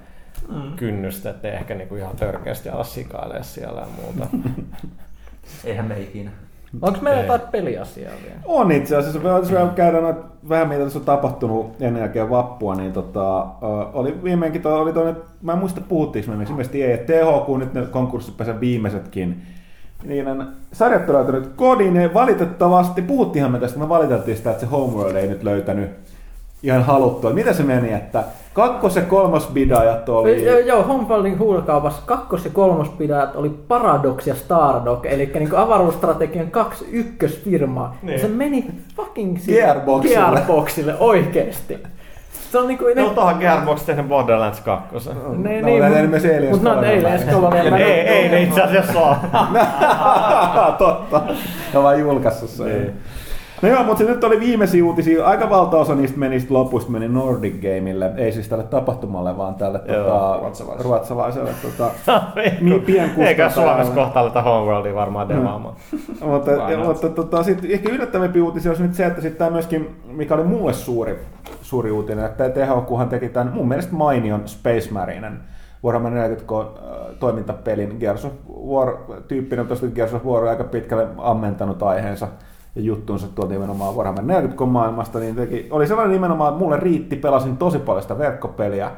mm. 0.49 0.77
kynnystä, 0.77 1.31
että 1.31 1.49
ehkä 1.49 1.75
niinku 1.75 1.95
ihan 1.97 2.17
törkeästi 2.17 2.69
ala 2.69 2.85
sikailee 2.85 3.43
siellä 3.43 3.81
ja 3.81 3.87
muuta. 4.03 4.27
Eihän 5.65 5.87
me 5.87 6.01
ikinä. 6.01 6.31
Onko 6.83 6.99
meillä 7.03 7.23
jotain 7.23 7.41
peliasiaa 7.41 8.13
vielä? 8.23 8.37
On 8.45 8.73
itse 8.73 8.97
asiassa. 8.97 9.19
Me 9.19 9.29
jos 9.29 9.51
vielä 9.51 9.69
käydään 9.69 10.03
noita, 10.03 10.21
vähän 10.49 10.69
mitä 10.69 10.85
tässä 10.85 10.99
on 10.99 11.05
tapahtunut 11.05 11.77
ennen 11.81 12.01
jälkeen 12.01 12.31
vappua, 12.31 12.75
niin 12.75 12.93
tota, 12.93 13.47
oli 13.93 14.25
viimeinkin 14.25 14.63
toi, 14.63 14.81
oli 14.81 14.93
toinen, 14.93 15.17
mä 15.43 15.53
en 15.53 15.59
muista 15.59 15.81
puhuttiinko 15.81 16.33
me, 16.33 16.45
ilmeisesti 16.45 16.83
ei, 16.83 16.93
että 16.93 17.13
THQ 17.13 17.59
nyt 17.59 17.75
ne 17.75 17.87
konkurssipesän 17.87 18.61
viimeisetkin, 18.61 19.43
niiden 20.05 20.47
sarjat 20.73 21.09
on 21.09 21.15
löytänyt 21.15 21.53
kodin, 21.57 21.97
ja 21.97 22.15
valitettavasti, 22.15 23.03
puhuttiinhan 23.03 23.53
me 23.53 23.59
tästä, 23.59 23.79
me 23.79 23.89
valiteltiin 23.89 24.37
sitä, 24.37 24.51
että 24.51 24.61
se 24.61 24.67
Homeworld 24.67 25.17
ei 25.17 25.27
nyt 25.27 25.43
löytänyt 25.43 25.91
ihan 26.63 26.83
haluttua. 26.83 27.33
Mitä 27.33 27.53
se 27.53 27.63
meni, 27.63 27.93
että 27.93 28.25
kakkos- 28.55 28.97
ja 28.97 29.03
kolmosbidajat 29.03 30.09
oli... 30.09 30.45
Joo, 30.45 30.59
joo 30.59 30.83
Homefieldin 30.83 31.39
huulkaupassa 31.39 32.03
kakkos- 32.07 32.45
ja 32.45 32.51
kolmosbidajat 32.51 33.37
oli 33.37 33.51
Paradox 33.69 34.27
ja 34.27 34.35
Stardog, 34.35 35.07
eli 35.07 35.31
niin 35.35 35.57
avaruusstrategian 35.57 36.51
kaksi 36.51 36.89
ykkösfirmaa. 36.93 37.97
Niin. 38.03 38.13
Ja 38.13 38.19
se 38.19 38.29
meni 38.29 38.67
fucking 38.97 39.39
Gearboxille. 39.47 40.15
Gearboxille 40.15 40.95
oikeesti. 40.99 41.79
Se 42.53 42.59
on 42.59 42.69
niinku... 42.69 42.85
Ne... 42.85 43.03
No 43.03 43.09
tuohon 43.09 43.39
Gearbox 43.39 43.83
tehnyt 43.83 44.09
Borderlands 44.09 44.61
2. 44.61 45.09
Ne, 45.09 45.61
no, 45.61 45.67
niin, 45.67 45.83
ne 45.83 46.07
myös 46.07 46.25
Aliens 46.25 46.51
Mutta 46.51 46.71
ne 46.71 46.77
on 46.77 46.85
Aliens 46.85 47.25
Colonial. 47.25 47.73
Ei, 47.73 48.01
ei 48.01 48.29
ne 48.29 48.43
itse 48.43 48.63
asiassa 48.63 49.01
ole. 49.01 49.17
Totta. 50.79 51.23
Ne 51.73 51.79
on 51.79 51.85
vaan 51.85 52.01
julkaissut 52.01 52.51
sen. 52.51 52.67
Niin. 52.67 52.93
No 53.65 53.71
joo, 53.71 53.85
mutta 53.85 54.05
se 54.05 54.11
nyt 54.11 54.25
oli 54.25 54.41
viimeisiä 54.41 54.85
uutisia. 54.85 55.27
Aika 55.27 55.51
valtaosa 55.51 55.95
niistä 55.95 56.19
meni 56.19 56.47
lopusta 56.49 56.91
meni 56.91 57.09
Nordic 57.09 57.55
Gameille. 57.55 58.13
Ei 58.17 58.33
siis 58.33 58.49
tälle 58.49 58.65
tapahtumalle, 58.65 59.37
vaan 59.37 59.55
tälle 59.55 59.79
tota, 59.79 60.39
ruotsalaiselle, 60.41 60.83
ruotsalaiselle 60.83 61.51
tota, 61.63 61.91
niin 62.61 62.85
Eikä 63.19 63.49
Suomessa 63.49 63.95
kohta 63.95 64.21
aleta 64.21 64.43
Homeworldia 64.43 64.95
varmaan 64.95 65.29
demaamaan. 65.29 65.75
mutta 66.31 66.51
mutta 66.85 67.09
tota, 67.09 67.43
sitten 67.43 67.71
ehkä 67.71 67.91
yllättävämpi 67.91 68.41
uutisia 68.41 68.71
olisi 68.71 68.83
nyt 68.83 68.95
se, 68.95 69.07
että 69.07 69.21
sitten 69.21 69.39
tämä 69.39 69.51
myöskin, 69.51 69.97
mikä 70.07 70.35
oli 70.35 70.45
mulle 70.45 70.73
suuri, 70.73 71.19
suuri 71.63 71.91
uutinen, 71.91 72.25
että 72.25 72.49
THQhan 72.49 73.09
teki 73.09 73.29
tämän 73.29 73.53
mun 73.55 73.69
mielestä 73.69 73.95
mainion 73.95 74.49
Space 74.49 74.89
Marinen 74.91 75.41
Warhammer 75.85 76.13
40 76.13 76.81
äh, 76.81 77.17
toimintapelin 77.19 77.97
Gears 78.01 78.25
of 78.25 78.33
War 78.67 78.97
tyyppinen, 79.29 79.67
tosta 79.67 79.87
Gears 79.87 80.15
of 80.15 80.25
War 80.25 80.43
on 80.43 80.49
aika 80.49 80.65
pitkälle 80.65 81.07
ammentanut 81.19 81.83
aiheensa 81.83 82.29
juttuunsa 82.77 83.27
tuolta 83.35 83.53
nimenomaan 83.53 83.95
Warhammer 83.95 84.25
40 84.25 84.65
maailmasta, 84.73 85.19
niin 85.19 85.37
teki, 85.37 85.69
oli 85.71 85.87
sellainen 85.87 86.13
nimenomaan, 86.13 86.53
että 86.53 86.59
mulle 86.59 86.77
riitti, 86.77 87.17
pelasin 87.17 87.57
tosi 87.57 87.79
paljon 87.79 88.03
sitä 88.03 88.19
verkkopeliä, 88.19 88.91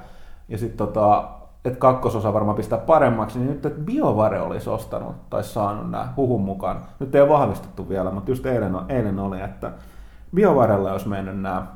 ja 0.49 0.59
sitten 0.59 0.87
tota, 0.87 1.29
että 1.64 1.79
kakkososa 1.79 2.33
varmaan 2.33 2.57
pistää 2.57 2.79
paremmaksi, 2.79 3.39
niin 3.39 3.51
nyt 3.51 3.66
että 3.66 3.81
BioVare 3.81 4.41
olisi 4.41 4.70
ostanut 4.70 5.31
tai 5.31 5.45
saanut 5.45 5.91
nämä 5.91 6.12
huhun 6.16 6.41
mukaan. 6.41 6.81
Nyt 7.01 7.14
ei 7.14 7.20
ole 7.20 7.29
vahvistettu 7.29 7.89
vielä, 7.89 8.11
mutta 8.11 8.31
just 8.31 8.47
eilen, 8.47 8.77
eilen 8.89 9.18
oli, 9.18 9.41
että 9.41 9.70
BioVarelle 10.35 10.93
olisi 10.93 11.09
mennyt 11.09 11.41
nämä, 11.41 11.66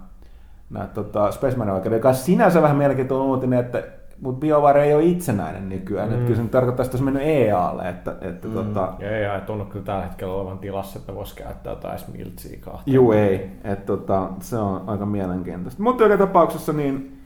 nämä 0.71 0.87
tota, 0.87 1.31
Space 1.31 1.57
Marine 1.57 1.75
oikeudet, 1.75 1.99
joka 1.99 2.13
sinänsä 2.13 2.63
vähän 2.63 2.77
mielenkiintoinen 2.77 3.29
uutinen, 3.29 3.59
että 3.59 3.83
mutta 4.21 4.41
BioVare 4.41 4.85
ei 4.85 4.95
ole 4.95 5.05
itsenäinen 5.05 5.69
nykyään. 5.69 6.09
Mm. 6.09 6.15
Että 6.15 6.27
kyllä 6.27 6.43
se 6.43 6.49
tarkoittaa, 6.49 6.85
että 6.85 6.97
olisi 6.97 7.05
mennyt 7.05 7.23
EAlle. 7.27 7.89
Että, 7.89 8.15
että 8.21 8.49
mm. 8.49 8.55
tota... 8.55 8.93
Ja 8.99 9.19
EA 9.19 9.35
ei 9.35 9.41
tunnu 9.41 9.65
kyllä 9.65 9.85
tällä 9.85 10.03
hetkellä 10.03 10.35
olevan 10.35 10.59
tilassa, 10.59 10.99
että 10.99 11.15
voisi 11.15 11.37
käyttää 11.37 11.73
jotain 11.73 11.99
Smiltsiä 11.99 12.59
kahta. 12.61 12.83
Juu, 12.87 13.13
ei. 13.13 13.51
Että, 13.65 13.87
tota, 13.87 14.29
se 14.41 14.57
on 14.57 14.83
aika 14.87 15.07
mielenkiintoista. 15.07 15.83
Mutta 15.83 16.03
joka 16.03 16.17
tapauksessa 16.17 16.73
niin 16.73 17.21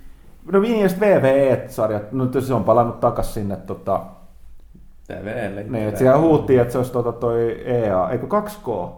No 0.53 0.63
Vinjast 0.63 1.01
VVE-sarjat, 1.01 2.13
nyt 2.13 2.45
se 2.45 2.55
on 2.55 2.65
palannut 2.65 3.01
takas 3.01 3.35
sinne 3.35 3.57
tota, 3.57 4.01
TVlle. 5.07 5.65
Niin, 5.69 5.89
että 5.89 5.99
siellä 5.99 6.19
huuttiin, 6.19 6.61
että 6.61 6.73
se 6.73 6.79
olisi 6.79 6.93
tota 6.93 7.13
toi 7.13 7.63
EA, 7.65 8.11
eikö 8.11 8.27
2K? 8.27 8.89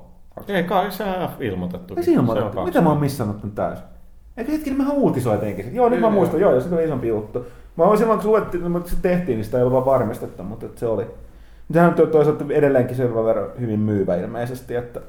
Ei 0.48 0.64
kai 0.64 0.90
se 0.90 1.04
on 1.04 1.28
ilmoitettu. 1.40 1.94
Ei 1.96 2.02
se 2.02 2.12
ilmoitettu. 2.12 2.64
Mitä 2.64 2.80
mä 2.80 2.88
oon 2.88 3.00
missannut 3.00 3.40
tämän 3.40 3.54
täysin? 3.54 3.84
Eikö 4.36 4.52
hetki, 4.52 4.70
niin 4.70 4.78
mehän 4.78 4.96
uutisoitiinkin. 4.96 5.74
Joo, 5.74 5.88
nyt 5.88 6.00
mä 6.00 6.10
muistan, 6.10 6.40
joo, 6.40 6.60
se 6.60 6.74
oli 6.74 6.84
isompi 6.84 7.08
juttu. 7.08 7.46
Mä 7.76 7.84
olin 7.84 7.98
silloin, 7.98 8.20
kun 8.20 8.30
luettiin, 8.30 8.70
mutta 8.70 8.90
se 8.90 8.96
tehtiin, 9.02 9.36
niin 9.36 9.44
sitä 9.44 9.56
ei 9.56 9.62
ollut 9.62 9.72
vaan 9.74 9.86
varmistettu, 9.86 10.42
mutta 10.42 10.66
se 10.76 10.86
oli. 10.86 11.06
Tähän 11.72 11.94
on 11.98 12.08
toisaalta 12.10 12.44
edelleenkin 12.50 12.96
sen 12.96 13.14
verran 13.14 13.50
hyvin 13.60 13.80
myyvä 13.80 14.16
ilmeisesti, 14.16 14.74
että 14.74 15.00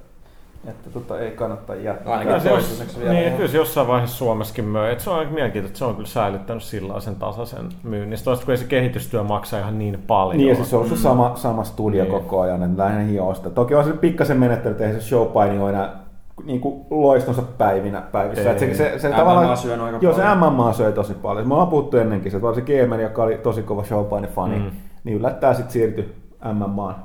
että 0.67 0.89
tota, 0.89 1.19
ei 1.19 1.31
kannata 1.31 1.75
jättää. 1.75 2.13
Ainakin 2.13 2.41
kyllä 2.41 2.55
toistaiseksi 2.55 2.99
vielä. 2.99 3.13
Niin, 3.13 3.33
kyllä 3.33 3.47
se 3.47 3.57
jossain 3.57 3.87
vaiheessa 3.87 4.17
Suomessakin 4.17 4.65
möi. 4.65 4.91
Et 4.91 4.99
se 4.99 5.09
on 5.09 5.19
aika 5.19 5.31
mielenkiintoista, 5.31 5.71
että 5.71 5.79
se 5.79 5.85
on 5.85 5.95
kyllä 5.95 6.07
säilyttänyt 6.07 6.63
sillä 6.63 6.99
sen 6.99 7.15
tasaisen 7.15 7.69
myynnin. 7.83 8.23
Toista 8.23 8.45
kun 8.45 8.51
ei 8.51 8.57
se 8.57 8.65
kehitystyö 8.65 9.23
maksaa 9.23 9.59
ihan 9.59 9.79
niin 9.79 10.03
paljon. 10.07 10.37
Niin, 10.37 10.49
ja 10.49 10.55
siis 10.55 10.69
se 10.69 10.75
on 10.75 10.89
se 10.89 10.97
sama, 10.97 11.31
sama 11.35 11.63
studio 11.63 12.03
niin. 12.03 12.11
koko 12.11 12.41
ajan, 12.41 12.63
että 12.63 12.83
lähinnä 12.83 13.03
hiosta. 13.03 13.49
Toki 13.49 13.75
on 13.75 13.85
se 13.85 13.93
pikkasen 13.93 14.37
menettely, 14.37 14.71
että 14.71 14.87
ei 14.87 14.93
se 14.93 15.01
showpaini 15.01 15.59
ole 15.59 15.69
enää 15.69 16.06
niin 16.43 16.61
kuin 16.61 16.85
loistonsa 16.89 17.41
päivinä 17.57 18.01
päivissä. 18.01 18.51
Ei, 18.53 18.59
se, 18.59 18.73
se, 18.73 18.99
se, 18.99 19.09
tavallaan, 19.09 19.57
syö 19.57 19.83
aika 19.83 19.97
joo, 20.01 20.13
paljon. 20.13 20.31
se 20.31 20.35
MMA 20.35 20.73
söi 20.73 20.93
tosi 20.93 21.13
paljon. 21.13 21.47
Me 21.47 21.53
ollaan 21.53 21.69
puhuttu 21.69 21.97
ennenkin, 21.97 22.31
että 22.31 22.41
varsinkin 22.41 22.79
Eamon, 22.79 22.99
joka 22.99 23.23
oli 23.23 23.37
tosi 23.37 23.63
kova 23.63 23.83
showpaini-fani, 23.83 24.59
mm. 24.59 24.71
niin 25.03 25.17
yllättää 25.17 25.53
sitten 25.53 25.73
siirtyi 25.73 26.15
MMAan 26.53 26.95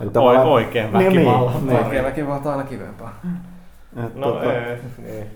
Eli 0.00 0.10
tavallaan... 0.10 0.46
Oikein 0.46 0.92
väkivalta. 0.92 1.58
Niin, 1.58 1.66
niin. 1.66 1.84
Oikein 1.84 2.04
väkivalta 2.04 2.48
on 2.48 2.56
aina 2.56 2.68
kivempaa. 2.68 3.20
Et, 4.06 4.14
no 4.14 4.32
tota... 4.32 4.52
ei, 4.52 4.76
niin. 4.98 5.26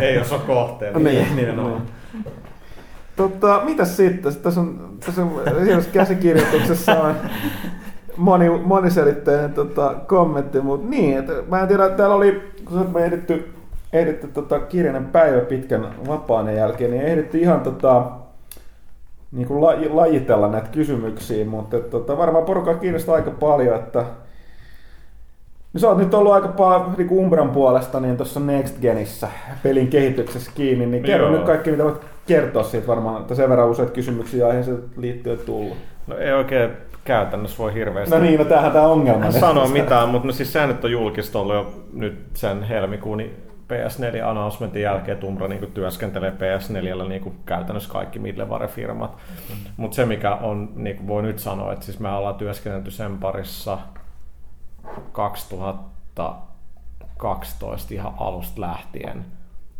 ei 0.00 0.14
jos 0.14 0.32
on 0.32 0.40
kohteen. 0.40 1.04
niin, 1.04 1.36
niin, 1.36 1.58
on. 1.58 1.82
Tota, 3.16 3.60
mitäs 3.64 3.96
sitten? 3.96 4.36
Tässä 4.36 4.60
on, 4.60 4.96
tässä 5.06 5.22
on 5.22 5.32
käsikirjoituksessa 5.92 7.00
on 7.00 7.14
moni, 8.16 8.50
moniselitteinen 8.50 9.52
tota, 9.52 9.94
kommentti, 10.06 10.60
mutta 10.60 10.88
niin, 10.90 11.18
että 11.18 11.32
mä 11.48 11.60
en 11.60 11.68
tiedä, 11.68 11.88
täällä 11.88 12.14
oli, 12.14 12.52
kun 12.68 12.90
me 12.92 13.04
ehditty, 13.04 13.54
ehditty 13.92 14.28
tota, 14.28 14.60
kirjainen 14.60 15.04
päivä 15.04 15.40
pitkän 15.40 15.88
vapaan 16.08 16.56
jälkeen, 16.56 16.90
niin 16.90 17.02
ehditty 17.02 17.38
ihan 17.38 17.60
tota, 17.60 18.10
niin 19.32 19.48
kuin 19.48 19.60
lajitella 19.96 20.48
näitä 20.48 20.68
kysymyksiä, 20.68 21.44
mutta 21.44 21.78
tota, 21.78 22.18
varmaan 22.18 22.44
porukka 22.44 22.74
kiinnostaa 22.74 23.14
aika 23.14 23.30
paljon, 23.30 23.76
että 23.76 24.04
No 25.72 25.80
sä 25.80 25.88
oot 25.88 25.98
nyt 25.98 26.14
ollut 26.14 26.32
aika 26.32 26.48
paljon 26.48 26.94
niin 26.98 27.10
Umbran 27.10 27.50
puolesta 27.50 28.00
niin 28.00 28.16
tuossa 28.16 28.40
Next 28.40 28.80
Genissä 28.80 29.28
pelin 29.62 29.88
kehityksessä 29.88 30.50
kiinni, 30.54 30.86
niin 30.86 31.02
kerro 31.02 31.26
Joo. 31.26 31.36
nyt 31.36 31.46
kaikki, 31.46 31.70
mitä 31.70 31.84
voit 31.84 32.00
kertoa 32.26 32.62
siitä 32.62 32.86
varmaan, 32.86 33.20
että 33.20 33.34
sen 33.34 33.50
verran 33.50 33.68
useita 33.68 33.92
kysymyksiä 33.92 34.46
aiheeseen 34.46 34.82
liittyen 34.96 35.38
tullut. 35.38 35.76
No 36.06 36.16
ei 36.18 36.32
oikein 36.32 36.70
käytännössä 37.08 37.58
voi 37.58 37.74
hirveästi 37.74 38.14
no 38.14 38.20
niin, 38.20 38.38
no 38.38 38.44
tämähän 38.44 38.72
tämä 38.72 38.86
ongelma. 38.86 39.30
Sanoa 39.30 39.68
mitään, 39.68 40.08
mutta 40.08 40.26
no 40.26 40.32
siis 40.32 40.52
säännöt 40.52 40.84
on 40.84 40.90
julkista 40.90 41.38
ollut 41.38 41.54
jo 41.54 41.84
nyt 41.92 42.26
sen 42.34 42.62
helmikuun 42.62 43.22
PS4-announcementin 43.68 44.82
jälkeen 44.82 45.18
Tumbra 45.18 45.48
niin 45.48 45.72
työskentelee 45.72 46.30
PS4 46.30 47.08
niin 47.08 47.20
kuin 47.20 47.34
käytännössä 47.46 47.92
kaikki 47.92 48.18
middleware-firmat. 48.18 49.10
Mm-hmm. 49.10 49.56
Mutta 49.76 49.94
se 49.94 50.06
mikä 50.06 50.34
on, 50.34 50.68
niin 50.76 50.96
kuin 50.96 51.06
voi 51.06 51.22
nyt 51.22 51.38
sanoa, 51.38 51.72
että 51.72 51.84
siis 51.84 52.00
me 52.00 52.08
ollaan 52.08 52.34
työskennelty 52.34 52.90
sen 52.90 53.18
parissa 53.18 53.78
2012 55.12 57.94
ihan 57.94 58.14
alusta 58.18 58.60
lähtien. 58.60 59.24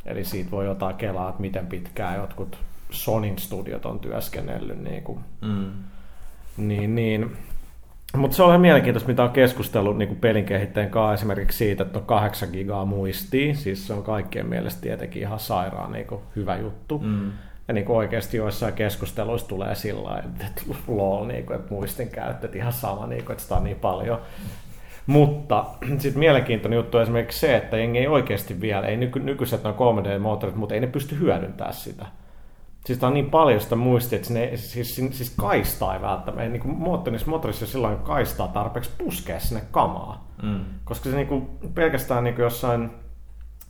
Eli 0.07 0.25
siitä 0.25 0.51
voi 0.51 0.65
jotain 0.65 0.97
kelaa, 0.97 1.29
että 1.29 1.41
miten 1.41 1.67
pitkään 1.67 2.17
jotkut 2.17 2.59
Sonin 2.91 3.39
studiot 3.39 3.87
on 3.87 4.01
työskennellyt. 4.01 4.83
Niin, 4.83 5.03
kuin, 5.03 5.19
mm. 5.41 5.73
Niin, 6.59 6.95
niin 6.95 7.37
mutta 8.17 8.37
se 8.37 8.43
on 8.43 8.49
ihan 8.49 8.61
mielenkiintoista, 8.61 9.09
mitä 9.09 9.23
on 9.23 9.31
keskustellut 9.31 9.99
niin 9.99 10.09
kuin 10.09 10.21
pelin 10.21 10.45
kehittäjän 10.45 10.91
kanssa 10.91 11.15
esimerkiksi 11.15 11.59
siitä, 11.59 11.83
että 11.83 11.99
on 11.99 12.05
8 12.05 12.49
gigaa 12.53 12.85
muistia. 12.85 13.55
Siis 13.55 13.87
se 13.87 13.93
on 13.93 14.03
kaikkien 14.03 14.47
mielestä 14.47 14.81
tietenkin 14.81 15.23
ihan 15.23 15.39
sairaan 15.39 15.93
niin 15.93 16.07
kuin 16.07 16.21
hyvä 16.37 16.57
juttu. 16.57 16.99
Mm. 16.99 17.33
Ja 17.69 17.75
niin 17.75 17.85
kuin 17.85 17.97
oikeasti 17.97 18.37
joissain 18.37 18.75
keskusteluissa 18.75 19.49
tulee 19.49 19.75
sillä 19.75 20.05
lailla, 20.05 20.29
että 20.47 20.63
lol, 20.87 21.27
niin 21.27 21.47
kuin, 21.47 21.57
että 21.57 21.75
muistin 21.75 22.09
käyttö, 22.09 22.49
ihan 22.55 22.73
sama, 22.73 23.07
niin 23.07 23.25
kuin, 23.25 23.33
että 23.33 23.43
sitä 23.43 23.55
on 23.55 23.65
niin 23.65 23.77
paljon. 23.77 24.21
Mutta 25.07 25.65
sitten 25.99 26.19
mielenkiintoinen 26.19 26.77
juttu 26.77 26.97
on 26.97 27.03
esimerkiksi 27.03 27.41
se, 27.41 27.57
että 27.57 27.77
jengi 27.77 27.99
ei 27.99 28.07
oikeasti 28.07 28.61
vielä, 28.61 28.87
ei 28.87 28.97
nyky, 28.97 29.21
nykyiset 29.21 29.63
noin 29.63 29.77
3D-moottorit, 29.77 30.55
mutta 30.55 30.75
ei 30.75 30.81
ne 30.81 30.87
pysty 30.87 31.19
hyödyntämään 31.19 31.75
sitä. 31.75 32.07
Siis 32.89 33.05
on 33.05 33.15
niin 33.15 33.31
paljon 33.31 33.61
sitä 33.61 33.77
muistia, 33.77 34.17
että 34.17 34.33
ne, 34.33 34.57
siis, 34.57 34.97
siis 34.97 35.35
kaistaa 35.37 35.95
ei 35.95 36.03
välttämättä, 36.03 36.49
niin 36.49 36.63
kuin 36.63 36.77
moottorissa, 36.79 37.31
moottorissa 37.31 37.67
silloin 37.67 37.99
kaistaa 37.99 38.49
tarpeeksi 38.49 38.91
puskea 38.99 39.41
sinne 39.41 39.63
kamaa. 39.71 40.33
Mm. 40.43 40.65
Koska 40.85 41.11
se 41.11 41.17
niin 41.17 41.27
kuin, 41.27 41.49
pelkästään 41.75 42.25
niin 42.25 42.35
kuin 42.35 42.43
jossain 42.43 42.91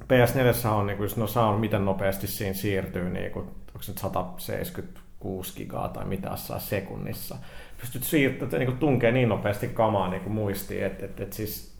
PS4 0.05 0.69
on, 0.69 0.87
niin 0.87 0.97
kuin, 0.97 1.11
no 1.17 1.27
saa 1.27 1.59
miten 1.59 1.85
nopeasti 1.85 2.27
siinä 2.27 2.55
siirtyy, 2.55 3.11
niin 3.11 3.31
kuin, 3.31 3.45
onko 3.47 3.83
se 3.83 3.93
nyt 3.93 3.99
176 3.99 5.57
gigaa 5.57 5.89
tai 5.89 6.05
mitä 6.05 6.37
saa 6.37 6.59
sekunnissa. 6.59 7.37
Pystyt 7.81 8.05
siirtämään, 8.05 8.59
niin 8.59 8.79
tunkee 8.79 9.13
niin 9.13 9.29
nopeasti 9.29 9.69
kamaa 9.69 10.09
niin 10.09 10.23
kuin 10.23 10.33
muistiin, 10.33 10.87
että 10.87 11.05
et, 11.05 11.21
et 11.21 11.33
siis 11.33 11.78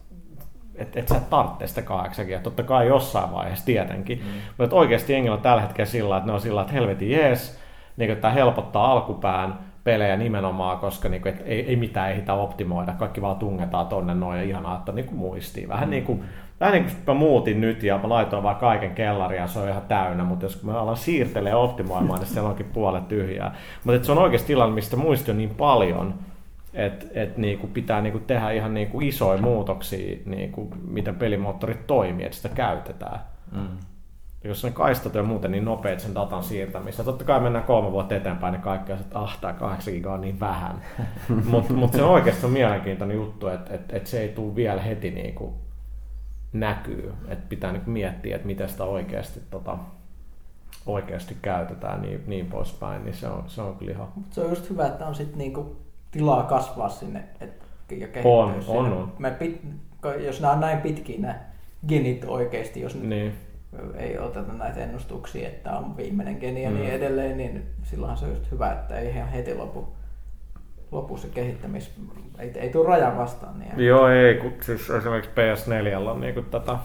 että 0.79 1.01
et 1.01 1.09
sä 1.09 1.21
tarvitse 1.31 1.67
sitä 1.67 1.83
8 1.83 2.27
Totta 2.43 2.63
kai 2.63 2.87
jossain 2.87 3.33
vaiheessa 3.33 3.67
tietenkin. 3.67 4.19
Mm. 4.19 4.41
Mutta 4.59 4.77
oikeasti 4.77 5.13
jengillä 5.13 5.37
on 5.37 5.43
tällä 5.43 5.63
hetkellä 5.63 5.91
sillä, 5.91 6.17
että 6.17 6.27
ne 6.27 6.33
on 6.33 6.41
sillä, 6.41 6.61
että 6.61 6.73
helvetin 6.73 7.11
jees, 7.11 7.61
niin 7.97 8.11
että 8.11 8.23
tämä 8.23 8.35
helpottaa 8.35 8.93
alkupään 8.93 9.59
pelejä 9.85 10.17
nimenomaan, 10.17 10.79
koska 10.79 11.09
niin 11.09 11.23
kuin, 11.23 11.35
et 11.35 11.43
ei, 11.47 11.69
ei 11.69 11.77
mitään 11.77 12.11
ehitä 12.11 12.35
optimoida, 12.35 12.93
kaikki 12.93 13.23
vaan 13.23 13.37
tungetaan 13.37 13.87
tonne 13.87 14.15
noin 14.15 14.39
ja 14.39 14.45
ihanaa, 14.45 14.77
että 14.79 14.93
niin 14.93 15.07
kuin 15.07 15.19
muistii. 15.19 15.69
Vähän 15.69 15.89
mm. 15.89 15.91
niin 15.91 16.05
kuin, 16.05 16.25
vähän 16.61 16.73
niin 16.73 16.85
kuin 16.85 16.97
mä 17.07 17.15
muutin 17.15 17.61
nyt 17.61 17.83
ja 17.83 17.99
mä 17.99 18.09
laitoin 18.09 18.43
vaan 18.43 18.57
kaiken 18.57 18.95
kellaria 18.95 19.47
se 19.47 19.59
on 19.59 19.69
ihan 19.69 19.83
täynnä, 19.89 20.25
mutta 20.25 20.45
jos 20.45 20.63
mä 20.63 20.81
alan 20.81 20.97
siirtelee 20.97 21.55
optimoimaan, 21.55 22.21
niin 22.21 22.29
siellä 22.29 22.49
onkin 22.49 22.71
puolet 22.73 23.09
tyhjää. 23.09 23.55
Mutta 23.85 24.07
se 24.07 24.13
on 24.13 24.19
oikeasti 24.19 24.47
tilanne, 24.47 24.75
mistä 24.75 24.97
muisti 24.97 25.31
on 25.31 25.39
niin 25.39 25.55
paljon, 25.55 26.15
että 26.75 27.07
et 27.15 27.37
niinku 27.37 27.67
pitää 27.67 28.01
niinku 28.01 28.19
tehdä 28.19 28.51
ihan 28.51 28.75
niinku 28.75 29.01
isoja 29.01 29.43
muutoksia, 29.43 30.19
niinku, 30.25 30.75
miten 30.87 31.15
pelimoottorit 31.15 31.87
toimii, 31.87 32.25
että 32.25 32.37
sitä 32.37 32.49
käytetään. 32.49 33.21
Mm. 33.53 33.79
Jos 34.45 34.65
ne 34.65 34.71
kaistat 34.71 35.15
ja 35.15 35.23
muuten 35.23 35.51
niin 35.51 35.65
nopeat 35.65 36.01
sen 36.01 36.15
datan 36.15 36.43
siirtämistä. 36.43 37.05
Totta 37.05 37.25
kai 37.25 37.41
mennään 37.41 37.65
kolme 37.65 37.93
vuotta 37.93 38.17
eteenpäin, 38.17 38.53
niin 38.53 38.63
kaikki 38.63 38.93
on, 38.93 38.99
että 38.99 39.19
ah, 39.19 39.39
tämä 39.41 39.53
8 39.53 39.95
gigaa 39.95 40.15
on 40.15 40.21
niin 40.21 40.41
vähän. 40.41 40.83
Mutta 41.51 41.73
mut 41.73 41.93
se 41.93 42.03
on 42.03 42.11
oikeasti 42.11 42.47
on 42.47 42.53
mielenkiintoinen 42.53 43.17
juttu, 43.17 43.49
että 43.49 43.75
et, 43.75 43.83
et 43.89 44.07
se 44.07 44.21
ei 44.21 44.29
tule 44.29 44.55
vielä 44.55 44.83
heti 44.83 45.11
niinku 45.11 45.55
näkyy. 46.53 47.15
Että 47.29 47.45
pitää 47.49 47.73
niinku 47.73 47.91
miettiä, 47.91 48.37
että 48.37 48.47
miten 48.47 48.69
sitä 48.69 48.85
oikeasti, 48.85 49.41
tota, 49.51 49.79
oikeasti 50.87 51.37
käytetään 51.43 52.03
niin, 52.03 52.23
niin 52.27 52.47
poispäin. 52.47 53.05
Niin 53.05 53.15
se 53.15 53.29
on, 53.29 53.45
se 53.47 53.63
on 53.63 53.77
kyllä 53.77 53.93
ihan... 53.93 54.09
Se 54.31 54.41
on 54.41 54.51
just 54.51 54.71
hyvä, 54.71 54.87
että 54.87 55.07
on 55.07 55.15
sitten 55.15 55.39
niinku 55.39 55.77
tilaa 56.11 56.43
kasvaa 56.43 56.89
sinne 56.89 57.25
et, 57.41 57.63
ja 57.91 58.09
on, 58.25 58.55
on, 58.69 58.93
on. 58.93 59.13
Me 59.19 59.31
pit, 59.31 59.63
jos 60.19 60.41
nämä 60.41 60.53
on 60.53 60.61
näin 60.61 60.79
pitkiä 60.79 61.21
nämä 61.21 61.41
genit 61.89 62.25
oikeasti, 62.25 62.81
jos 62.81 62.95
niin. 63.03 63.33
ei 63.95 64.19
oteta 64.19 64.53
näitä 64.53 64.81
ennustuksia, 64.81 65.49
että 65.49 65.73
on 65.73 65.97
viimeinen 65.97 66.37
geni 66.41 66.63
ja 66.63 66.71
niin 66.71 66.79
mm. 66.79 66.85
niin 66.85 66.95
edelleen, 66.95 67.37
niin 67.37 67.67
silloinhan 67.83 68.19
se 68.19 68.25
on 68.25 68.31
just 68.31 68.51
hyvä, 68.51 68.73
että 68.73 68.99
ei 68.99 69.09
ihan 69.09 69.29
heti 69.29 69.55
lopu 69.55 69.89
lopussa 70.91 71.29
kehittämis... 71.29 71.91
Ei, 72.39 72.53
ei 72.55 72.71
tule 72.71 72.89
rajan 72.89 73.17
vastaan. 73.17 73.59
Niin 73.59 73.87
Joo, 73.87 74.09
ei, 74.09 74.35
kun 74.35 74.53
siis 74.61 74.91
esimerkiksi 74.91 75.31
PS4 75.31 75.97
on 76.09 76.21
niin 76.21 76.45
tätä 76.51 76.79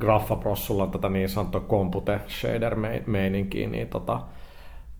Graffaprossulla 0.00 0.86
tätä 0.86 1.08
niin 1.08 1.28
sanottua 1.28 1.60
compute 1.60 2.20
shader 2.28 2.76
meininkiä, 3.06 3.68
niin 3.68 3.88
tota, 3.88 4.20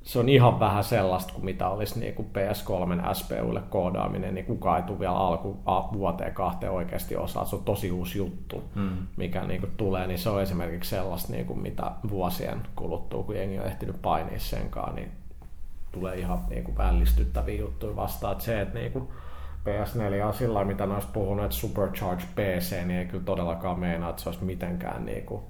se 0.06 0.18
on 0.18 0.28
ihan 0.28 0.60
vähän 0.60 0.84
sellaista 0.84 1.32
kuin 1.32 1.44
mitä 1.44 1.68
olisi 1.68 2.00
niin 2.00 2.14
kuin 2.14 2.28
PS3 2.34 3.14
SPUlle 3.14 3.62
koodaaminen, 3.70 4.34
niin 4.34 4.46
kukaan 4.46 4.76
ei 4.76 4.82
tule 4.82 4.98
vielä 4.98 5.16
alku 5.16 5.58
vuoteen 5.92 6.34
kahteen 6.34 6.72
oikeasti 6.72 7.16
osaa. 7.16 7.44
Se 7.44 7.56
on 7.56 7.64
tosi 7.64 7.90
uusi 7.90 8.18
juttu, 8.18 8.64
mm. 8.74 8.96
mikä 9.16 9.44
niin 9.44 9.60
kuin 9.60 9.72
tulee, 9.76 10.06
niin 10.06 10.18
se 10.18 10.30
on 10.30 10.42
esimerkiksi 10.42 10.90
sellaista, 10.90 11.32
niin 11.32 11.46
kuin 11.46 11.58
mitä 11.58 11.90
vuosien 12.10 12.62
kuluttua, 12.76 13.22
kun 13.22 13.36
jengi 13.36 13.58
on 13.58 13.66
ehtinyt 13.66 14.02
painia 14.02 14.38
senkaan, 14.38 14.94
niin 14.94 15.12
tulee 15.92 16.18
ihan 16.18 16.38
niin 16.50 16.64
kuin 16.64 16.76
vällistyttäviä 16.76 17.60
juttuja 17.60 17.96
vastaan. 17.96 18.32
Että 18.32 18.44
se, 18.44 18.60
että 18.60 18.78
niin 18.78 18.92
kuin 18.92 19.08
PS4 19.64 20.24
on 20.26 20.34
sillä 20.34 20.64
mitä 20.64 20.86
noista 20.86 21.12
puhunut, 21.12 21.44
että 21.44 21.56
Supercharged 21.56 22.26
PC, 22.34 22.72
niin 22.72 22.98
ei 22.98 23.06
kyllä 23.06 23.24
todellakaan 23.24 23.78
meinaa, 23.78 24.10
että 24.10 24.22
se 24.22 24.28
olisi 24.28 24.44
mitenkään 24.44 25.04
niin 25.04 25.26
kuin, 25.26 25.42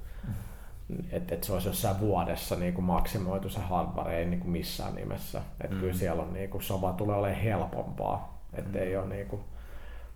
että, 1.12 1.34
että 1.34 1.46
se 1.46 1.52
olisi 1.52 1.68
jossain 1.68 2.00
vuodessa 2.00 2.56
niin 2.56 2.74
kuin 2.74 2.84
maksimoitu 2.84 3.48
se 3.48 3.60
hardware, 3.60 4.18
ei 4.18 4.26
niin 4.26 4.40
kuin 4.40 4.50
missään 4.50 4.94
nimessä. 4.94 5.42
Että 5.60 5.74
mm. 5.74 5.80
kyllä 5.80 5.94
siellä 5.94 6.22
on, 6.22 6.32
niin 6.32 6.50
kuin, 6.50 6.62
se 6.62 6.74
vaan 6.80 6.94
tulee 6.94 7.16
olemaan 7.16 7.40
helpompaa. 7.40 8.42
Että 8.54 8.78
mm. 8.78 8.84
ei 8.84 8.96
ole 8.96 9.06
niin 9.06 9.26
kuin, 9.26 9.42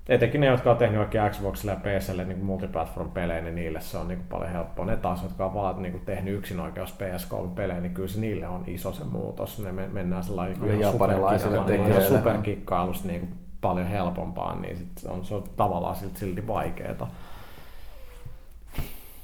etenkin 0.08 0.40
ne, 0.40 0.46
jotka 0.46 0.70
on 0.70 0.76
tehnyt 0.76 1.00
oikein 1.00 1.30
Xboxille 1.30 1.72
ja 1.72 1.80
PClle 1.80 2.24
niin 2.24 2.44
multiplatform-pelejä, 2.44 3.40
niin 3.40 3.54
niille 3.54 3.80
se 3.80 3.98
on 3.98 4.08
niin 4.08 4.18
kuin 4.18 4.28
paljon 4.28 4.50
helppoa. 4.50 4.84
Ne 4.84 4.96
taas, 4.96 5.22
jotka 5.22 5.46
on 5.46 5.54
vaan 5.54 5.82
niin 5.82 5.92
kuin 5.92 6.04
tehnyt 6.04 6.34
yksin 6.34 6.60
oikeus 6.60 6.94
PS3-pelejä, 6.98 7.80
niin 7.80 7.94
kyllä 7.94 8.08
se 8.08 8.20
niille 8.20 8.48
on 8.48 8.64
iso 8.66 8.92
se 8.92 9.04
muutos. 9.04 9.58
Ne 9.58 9.72
mennään 9.72 10.24
sellainen 10.24 10.60
niin 10.60 10.80
ihan 10.80 12.02
superkikkailusta 12.08 13.08
niin 13.08 13.20
kuin 13.20 13.34
paljon 13.60 13.86
helpompaa, 13.86 14.56
niin 14.56 14.76
sit 14.76 14.90
on, 15.08 15.24
se 15.24 15.34
on 15.34 15.44
tavallaan 15.56 15.94
silti, 15.94 16.18
silti 16.18 16.46
vaikeeta. 16.46 17.06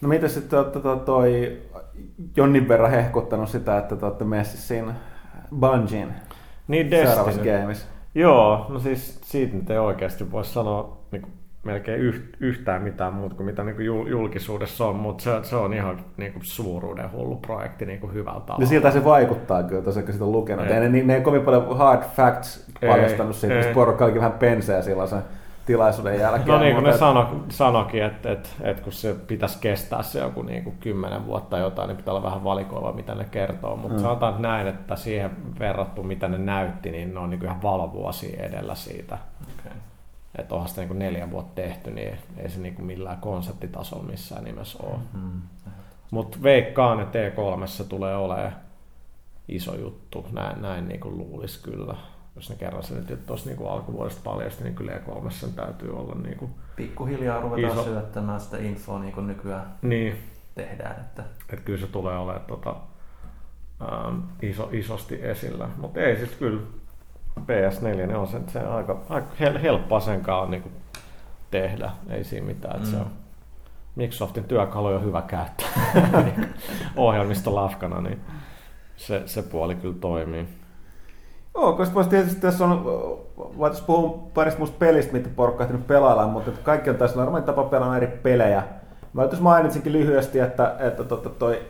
No 0.00 0.08
mitä 0.08 0.28
sitten 0.28 0.50
te 0.50 0.56
olette 0.56 0.80
toi, 0.80 0.96
toi 0.98 1.58
Jonnin 2.36 2.68
verran 2.68 2.90
hehkuttanut 2.90 3.48
sitä, 3.48 3.78
että 3.78 3.96
te 3.96 4.06
olette 4.06 4.24
messissä 4.24 4.68
siinä 4.68 4.94
Bungin 5.60 6.12
niin 6.68 6.90
seuraavassa 6.90 7.42
gameissa? 7.42 7.86
Joo, 8.14 8.66
no 8.68 8.78
siis 8.78 9.20
siitä 9.24 9.56
nyt 9.56 9.70
ei 9.70 9.78
oikeasti 9.78 10.32
voi 10.32 10.44
sanoa 10.44 10.98
niin 11.12 11.22
kuin 11.22 11.32
melkein 11.66 12.00
yhtään 12.40 12.82
mitään 12.82 13.14
muuta 13.14 13.34
kuin 13.34 13.46
mitä 13.46 13.64
niin 13.64 13.76
kuin 13.76 13.86
julkisuudessa 13.86 14.86
on, 14.86 14.96
mutta 14.96 15.24
se, 15.24 15.30
se 15.42 15.56
on 15.56 15.74
ihan 15.74 16.00
niin 16.16 16.32
kuin 16.32 16.44
suuruuden 16.44 17.12
hullu 17.12 17.36
projekti 17.36 17.86
niin 17.86 18.00
kuin 18.00 18.14
hyvällä 18.14 18.40
tavalla. 18.40 18.64
No 18.64 18.66
siltä 18.66 18.90
se 18.90 19.04
vaikuttaa 19.04 19.62
kyllä, 19.62 19.82
tosiaan 19.82 20.04
kun 20.04 20.12
sitä 20.12 20.24
on 20.24 20.32
lukenut. 20.32 20.66
Ei. 20.66 20.80
Ne, 20.80 21.02
ne 21.02 21.14
ei 21.14 21.20
kovin 21.20 21.42
paljon 21.42 21.76
hard 21.76 22.02
facts 22.02 22.70
paljastanut 22.86 23.36
siitä, 23.36 23.56
koska 23.56 23.72
porukka 23.74 24.04
olikin 24.04 24.20
vähän 24.20 24.38
penseä 24.38 24.82
silloin 24.82 25.08
se 25.08 25.16
tilaisuuden 25.66 26.20
jälkeen. 26.20 26.48
No 26.48 26.58
niin 26.58 26.74
kuin 26.74 26.84
ne 26.84 26.90
et... 26.90 26.98
sano, 26.98 27.44
sanokin, 27.48 28.02
että, 28.02 28.32
että, 28.32 28.48
että 28.60 28.82
kun 28.82 28.92
se 28.92 29.14
pitäisi 29.14 29.58
kestää 29.60 30.02
se 30.02 30.20
joku 30.20 30.42
niin 30.42 30.64
kuin 30.64 30.76
kymmenen 30.80 31.26
vuotta 31.26 31.58
jotain, 31.58 31.88
niin 31.88 31.96
pitää 31.96 32.14
olla 32.14 32.22
vähän 32.22 32.44
valikoiva, 32.44 32.92
mitä 32.92 33.14
ne 33.14 33.24
kertoo. 33.24 33.76
Mutta 33.76 33.96
mm. 33.96 34.02
sanotaan 34.02 34.42
näin, 34.42 34.66
että 34.66 34.96
siihen 34.96 35.30
verrattu, 35.58 36.02
mitä 36.02 36.28
ne 36.28 36.38
näytti, 36.38 36.90
niin 36.90 37.14
ne 37.14 37.20
on 37.20 37.30
niin 37.30 37.40
kuin 37.40 37.48
ihan 37.48 37.62
valovuosia 37.62 38.42
edellä 38.42 38.74
siitä. 38.74 39.18
Okay. 39.42 39.78
Että 40.38 40.54
onhan 40.54 40.68
sitä 40.68 40.80
niin 40.80 40.88
kuin 40.88 40.98
neljä 40.98 41.30
vuotta 41.30 41.62
tehty, 41.62 41.90
niin 41.90 42.18
ei 42.36 42.50
se 42.50 42.60
niin 42.60 42.74
kuin 42.74 42.86
millään 42.86 43.18
konseptitasolla 43.18 44.04
missään 44.04 44.44
nimessä 44.44 44.78
ole. 44.82 44.96
Mm-hmm. 45.14 45.42
Mutta 46.10 46.38
veikkaan, 46.42 47.00
että 47.00 47.18
T3 47.18 47.84
tulee 47.88 48.16
olemaan 48.16 48.52
iso 49.48 49.74
juttu, 49.74 50.26
näin, 50.32 50.62
näin 50.62 50.88
niin 50.88 51.00
kuin 51.00 51.18
luulisi 51.18 51.62
kyllä 51.62 51.94
jos 52.36 52.50
ne 52.50 52.56
kerran 52.56 52.82
sen 52.82 53.06
nyt 53.08 53.26
tuossa 53.26 53.50
niin 53.50 53.68
alkuvuodesta 53.68 54.20
paljasti, 54.24 54.64
niin 54.64 54.74
kyllä 54.74 54.92
E3 54.92 55.30
sen 55.30 55.52
täytyy 55.52 55.96
olla 55.96 56.14
niin 56.14 56.38
kuin 56.38 56.50
Pikkuhiljaa 56.76 57.40
ruvetaan 57.40 57.72
iso... 57.72 57.84
syöttämään 57.84 58.40
sitä 58.40 58.56
infoa 58.56 58.98
niin 58.98 59.12
kuin 59.12 59.26
nykyään 59.26 59.74
niin. 59.82 60.18
tehdään. 60.54 61.00
Että... 61.00 61.24
Et 61.52 61.60
kyllä 61.60 61.80
se 61.80 61.86
tulee 61.86 62.18
olemaan 62.18 62.46
tota, 62.46 62.76
ähm, 63.82 64.18
iso, 64.42 64.68
isosti 64.72 65.18
esillä, 65.22 65.68
mutta 65.76 66.00
ei 66.00 66.16
sitten 66.16 66.38
kyllä 66.38 66.60
PS4 67.40 67.82
niin 67.82 68.16
on 68.16 68.28
sen, 68.28 68.48
se 68.48 68.60
aika, 68.60 69.02
aika 69.08 69.28
helppoa 69.62 70.00
sen 70.00 70.20
kanssa 70.20 70.50
niin 70.50 70.72
tehdä, 71.50 71.90
ei 72.10 72.24
siinä 72.24 72.46
mitään. 72.46 72.80
Mm. 72.80 72.86
Se 72.86 72.96
on, 72.96 73.10
Microsoftin 73.96 74.44
työkalu 74.44 74.86
on 74.86 75.04
hyvä 75.04 75.22
käyttää 75.22 75.68
ohjelmistolafkana, 76.96 78.00
niin 78.00 78.20
se, 78.96 79.22
se 79.26 79.42
puoli 79.42 79.74
kyllä 79.74 79.96
toimii. 80.00 80.48
Joo, 81.56 81.72
koska 81.72 82.04
tietysti 82.04 82.40
tässä 82.40 82.64
on, 82.64 82.84
voitaisiin 83.36 83.86
puhua 83.86 84.28
parista 84.34 84.58
muusta 84.58 84.76
pelistä, 84.78 85.12
mitä 85.12 85.28
porukka 85.36 85.64
on 85.64 85.84
pelailla, 85.86 86.26
mutta 86.26 86.50
kaikki 86.62 86.90
on 86.90 86.96
tässä 86.96 87.16
normaali 87.16 87.44
tapa 87.44 87.64
pelata 87.64 87.96
eri 87.96 88.06
pelejä. 88.06 88.62
Mä 89.12 89.22
nyt 89.22 89.40
mainitsinkin 89.40 89.92
lyhyesti, 89.92 90.40
että, 90.40 90.76
että 90.78 91.02
että 91.02 91.28
toi 91.38 91.60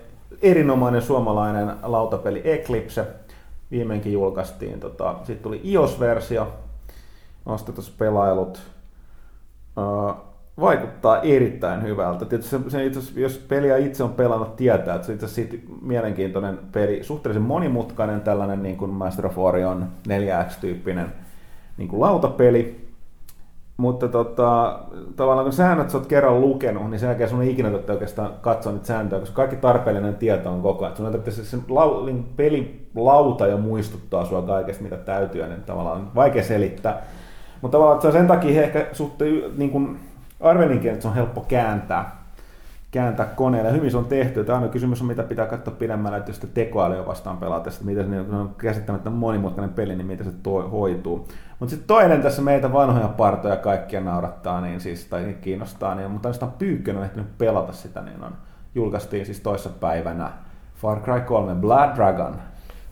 erinomainen 0.43 1.03
suomalainen 1.03 1.73
lautapeli 1.83 2.43
Eclipse 2.45 3.07
viimeinkin 3.71 4.13
julkaistiin. 4.13 4.81
Tota, 4.81 5.15
Sitten 5.19 5.43
tuli 5.43 5.61
iOS-versio, 5.65 6.53
tuossa 7.73 7.93
pelailut. 7.99 8.61
Uh, 9.77 10.15
vaikuttaa 10.61 11.23
erittäin 11.23 11.83
hyvältä. 11.83 12.25
Tietysti 12.25 12.51
se, 12.51 12.71
se 12.71 12.87
itse 12.87 13.21
jos 13.21 13.39
peliä 13.49 13.77
itse 13.77 14.05
on 14.05 14.13
pelannut, 14.13 14.57
tietää, 14.57 14.95
että 14.95 15.07
se 15.07 15.13
itse 15.13 15.27
asiassa 15.27 15.57
mielenkiintoinen 15.83 16.59
peli, 16.73 17.05
suhteellisen 17.05 17.43
monimutkainen 17.43 18.21
tällainen 18.21 18.63
niin 18.63 18.77
kuin 18.77 18.91
Master 18.91 19.27
of 19.27 19.39
Orion 19.39 19.87
4X-tyyppinen 20.09 21.13
niin 21.77 21.89
kuin 21.89 22.01
lautapeli, 22.01 22.87
mutta 23.77 24.09
tota, 24.09 24.79
tavallaan 25.17 25.45
kun 25.45 25.53
säännöt 25.53 25.91
sä 25.91 25.99
oot 25.99 26.07
kerran 26.07 26.41
lukenut, 26.41 26.91
niin 26.91 26.99
sen 26.99 27.07
jälkeen 27.07 27.31
sun 27.31 27.43
ei 27.43 27.51
ikinä 27.51 27.69
tarvitse 27.69 27.93
oikeastaan 27.93 28.31
katsoa 28.41 28.73
niitä 28.73 28.87
sääntöjä, 28.87 29.21
koska 29.21 29.37
kaikki 29.37 29.57
tarpeellinen 29.57 30.17
tieto 30.17 30.51
on 30.51 30.63
koko 30.63 30.85
ajan. 30.85 30.97
Sun 30.97 31.07
tarvitse 31.07 31.31
se, 31.31 31.45
se 31.45 31.57
niin 32.05 32.29
pelilauta 32.37 33.47
jo 33.47 33.59
muistuttaa 33.59 34.25
sua 34.25 34.43
kaikesta, 34.43 34.83
mitä 34.83 34.97
täytyy, 34.97 35.47
niin 35.47 35.63
tavallaan 35.63 35.97
on 35.97 36.11
vaikea 36.15 36.43
selittää. 36.43 37.03
Mutta 37.63 37.79
tavallaan 37.79 38.07
on 38.07 38.13
sen 38.13 38.27
takia 38.27 38.63
ehkä 38.63 38.87
suhteen 38.93 39.43
niin 39.57 39.71
kuin, 39.71 39.99
arvelinkin, 40.41 40.91
että 40.91 41.03
se 41.03 41.09
on 41.09 41.15
helppo 41.15 41.41
kääntää, 41.41 42.17
kääntää 42.91 43.27
koneella. 43.27 43.71
Hyvin 43.71 43.91
se 43.91 43.97
on 43.97 44.05
tehty. 44.05 44.45
Tämä 44.45 44.59
aina 44.59 44.69
kysymys 44.69 45.01
on, 45.01 45.07
mitä 45.07 45.23
pitää 45.23 45.47
katsoa 45.47 45.75
pidemmällä, 45.75 46.19
että 46.19 46.31
jos 46.31 46.37
sitä 46.37 46.55
tekoälyä 46.55 47.07
vastaan 47.07 47.37
pelata, 47.37 47.71
että 47.71 47.85
mitä 47.85 48.03
se 48.03 48.37
on 48.37 48.55
käsittämättä 48.59 49.11
monimutkainen 49.11 49.75
peli, 49.75 49.97
niin 49.97 50.07
miten 50.07 50.27
se 50.27 50.33
toi, 50.43 50.71
hoituu. 50.71 51.29
Mutta 51.61 51.71
sitten 51.71 51.87
toinen 51.87 52.23
tässä 52.23 52.43
meitä 52.43 52.73
vanhoja 52.73 53.09
partoja 53.09 53.57
kaikkia 53.57 54.01
naurattaa, 54.01 54.61
niin 54.61 54.81
siis, 54.81 55.05
tai 55.05 55.37
kiinnostaa, 55.41 55.95
niin, 55.95 56.11
mutta 56.11 56.33
sitä 56.33 56.47
pyykkönen 56.59 57.03
ehtinyt 57.03 57.39
pelata 57.39 57.73
sitä, 57.73 58.03
niin 58.03 58.25
on, 58.25 58.33
julkaistiin 58.75 59.27
siis 59.27 59.41
toissa 59.41 59.71
päivänä 59.71 60.31
Far 60.77 61.01
Cry 61.01 61.21
3 61.21 61.55
Blood 61.55 61.97
Dragon. 61.97 62.37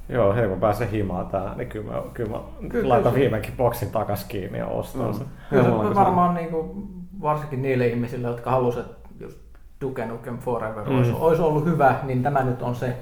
Joo, 0.08 0.34
hei 0.34 0.48
mä 0.48 0.56
pääsen 0.56 0.90
himaan 0.90 1.26
tää, 1.26 1.54
niin 1.56 1.68
kyllä 1.68 1.92
mä, 1.92 2.02
kyllä 2.14 2.30
mä 2.30 2.38
kyllä, 2.68 2.88
laitan 2.88 3.12
kyllä. 3.12 3.22
viimeinkin 3.22 3.54
boksin 3.56 3.90
takas 3.90 4.24
kiinni 4.24 4.58
ja 4.58 4.66
ostan 4.66 5.06
mm. 5.06 5.12
sen. 5.12 5.26
Kyllä, 5.50 5.94
varmaan 5.94 6.34
niin 6.34 6.48
kuin 6.48 6.88
varsinkin 7.24 7.62
niille 7.62 7.86
ihmisille, 7.86 8.28
jotka 8.28 8.50
halusivat 8.50 8.86
just 9.20 9.38
Duke 9.80 10.06
Nukem 10.06 10.38
Forever 10.38 10.88
mm. 10.88 10.96
olisi, 10.96 11.12
olisi 11.12 11.42
ollut 11.42 11.64
hyvä, 11.64 11.94
niin 12.02 12.22
tämä 12.22 12.42
nyt 12.42 12.62
on 12.62 12.74
se 12.74 12.96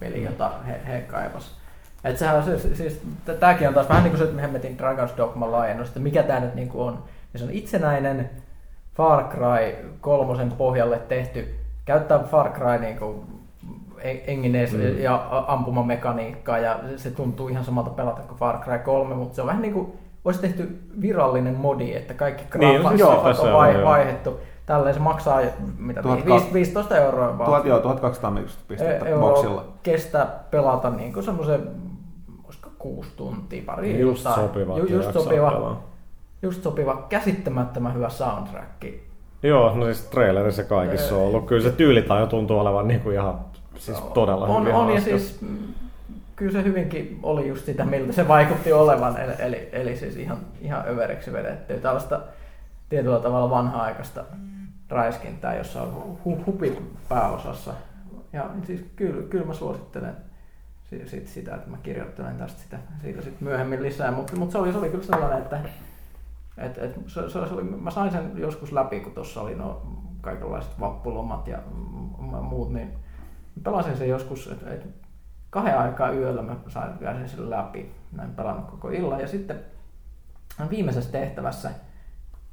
peli, 0.00 0.24
jota 0.24 0.50
he, 0.66 0.80
he 0.86 1.00
kaivas. 1.00 1.56
Et 2.04 2.18
sehän 2.18 2.36
on 2.36 2.44
siis, 2.44 2.78
siis 2.78 3.02
tämäkin 3.40 3.68
on 3.68 3.74
taas 3.74 3.88
vähän 3.88 4.02
niin 4.02 4.10
kuin 4.10 4.18
se, 4.18 4.24
että 4.24 4.40
hemmetin 4.40 4.78
Dragon's 4.80 5.16
Dogma 5.16 5.52
laajennus, 5.52 5.88
että 5.88 6.00
mikä 6.00 6.22
tämä 6.22 6.40
nyt 6.40 6.54
niin 6.54 6.68
kuin 6.68 6.88
on. 6.88 7.02
Ja 7.32 7.38
se 7.38 7.44
on 7.44 7.50
itsenäinen 7.50 8.30
Far 8.94 9.24
Cry 9.24 9.90
kolmosen 10.00 10.52
pohjalle 10.52 10.98
tehty, 10.98 11.54
käyttää 11.84 12.18
Far 12.18 12.52
Cry 12.52 12.78
niin 12.80 12.98
kuin 12.98 13.26
engines 14.26 14.72
mm. 14.72 14.98
ja 14.98 15.26
ampumamekaniikkaa 15.46 16.58
ja 16.58 16.80
se 16.96 17.10
tuntuu 17.10 17.48
ihan 17.48 17.64
samalta 17.64 17.90
pelata 17.90 18.22
kuin 18.22 18.38
Far 18.38 18.58
Cry 18.58 18.78
3, 18.78 19.14
mutta 19.14 19.34
se 19.34 19.40
on 19.40 19.46
vähän 19.46 19.62
niin 19.62 19.74
kuin 19.74 19.92
olisi 20.26 20.40
tehty 20.40 20.78
virallinen 21.00 21.54
modi, 21.54 21.94
että 21.94 22.14
kaikki 22.14 22.58
niin, 22.58 22.80
graafat 22.80 23.36
siis 23.36 23.48
on 23.48 23.52
vai, 23.52 23.84
vaihdettu. 23.84 24.40
Tälleen 24.66 24.94
se 24.94 25.00
maksaa 25.00 25.40
mitä, 25.78 26.02
12, 26.02 26.52
15 26.54 26.96
euroa 26.96 27.38
vaan. 27.38 27.50
1000, 27.50 27.66
joo, 27.66 27.80
1200 27.80 28.32
pistettä 28.68 29.08
e- 29.08 29.18
boksilla. 29.18 29.64
kestää 29.82 30.26
pelata 30.50 30.90
niin 30.90 31.12
kuin 31.12 31.22
semmoisen, 31.22 31.68
kuusi 32.78 33.10
tuntia, 33.16 33.62
pari 33.66 34.00
Just 34.00 34.28
sopiva. 34.34 34.78
Ju, 34.78 34.84
just 34.86 35.12
sopiva, 35.12 35.50
pelaa. 35.50 35.82
just 36.42 36.62
sopiva, 36.62 37.06
käsittämättömän 37.08 37.94
hyvä 37.94 38.08
soundtrack. 38.08 38.84
Joo, 39.42 39.74
no 39.74 39.84
siis 39.84 40.02
trailerissa 40.02 40.64
kaikissa 40.64 41.16
on 41.16 41.22
ollut. 41.22 41.46
Kyllä 41.46 41.62
se 41.62 41.72
tyylitaju 41.72 42.26
tuntuu 42.26 42.58
olevan 42.58 42.88
niin 42.88 43.00
kuin 43.00 43.14
ihan 43.14 43.40
siis 43.78 44.00
todella 44.00 44.46
on, 44.46 44.72
on 44.72 44.94
ja 44.94 45.00
siis 45.00 45.40
kyllä 46.36 46.52
se 46.52 46.64
hyvinkin 46.64 47.18
oli 47.22 47.48
just 47.48 47.66
sitä, 47.66 47.84
miltä 47.84 48.12
se 48.12 48.28
vaikutti 48.28 48.72
olevan, 48.72 49.20
eli, 49.20 49.32
eli, 49.38 49.68
eli 49.72 49.96
siis 49.96 50.16
ihan, 50.16 50.38
ihan 50.60 50.84
överiksi 50.88 51.32
vedetty. 51.32 51.74
Tällaista 51.74 52.20
tietyllä 52.88 53.18
tavalla 53.18 53.50
vanha-aikaista 53.50 54.24
räiskintää, 54.88 55.56
jossa 55.56 55.82
on 55.82 56.18
hu- 56.26 56.46
hupit 56.46 56.82
pääosassa. 57.08 57.74
Ja 58.32 58.50
siis 58.66 58.84
kyllä, 58.96 59.22
kyllä 59.22 59.46
mä 59.46 59.52
suosittelen 59.52 60.16
sit 61.06 61.28
sitä, 61.28 61.54
että 61.54 61.70
mä 61.70 61.76
kirjoittelen 61.82 62.36
tästä 62.36 62.62
sitä, 62.62 62.78
siitä 63.02 63.22
sit 63.22 63.40
myöhemmin 63.40 63.82
lisää, 63.82 64.10
mutta 64.10 64.36
mut 64.36 64.50
se, 64.50 64.58
oli, 64.58 64.72
se 64.72 64.78
oli 64.78 64.88
kyllä 64.88 65.04
sellainen, 65.04 65.38
että 65.38 65.60
et, 66.58 66.78
et, 66.78 66.94
se, 67.06 67.30
se 67.30 67.38
oli, 67.38 67.62
mä 67.62 67.90
sain 67.90 68.10
sen 68.10 68.30
joskus 68.34 68.72
läpi, 68.72 69.00
kun 69.00 69.12
tuossa 69.12 69.40
oli 69.40 69.54
no 69.54 69.82
kaikenlaiset 70.20 70.80
vappulomat 70.80 71.48
ja 71.48 71.58
muut, 72.40 72.72
niin 72.72 72.94
pelasin 73.62 73.96
sen 73.96 74.08
joskus, 74.08 74.46
että 74.46 74.70
et 74.74 74.86
kahden 75.56 75.78
aikaa 75.78 76.12
yöllä 76.12 76.42
mä 76.42 76.56
sain 76.68 76.98
pääsin 76.98 77.28
sen 77.28 77.50
läpi, 77.50 77.92
näin 78.12 78.30
pelannut 78.30 78.70
koko 78.70 78.88
illan. 78.88 79.20
Ja 79.20 79.28
sitten 79.28 79.60
viimeisessä 80.70 81.12
tehtävässä 81.12 81.70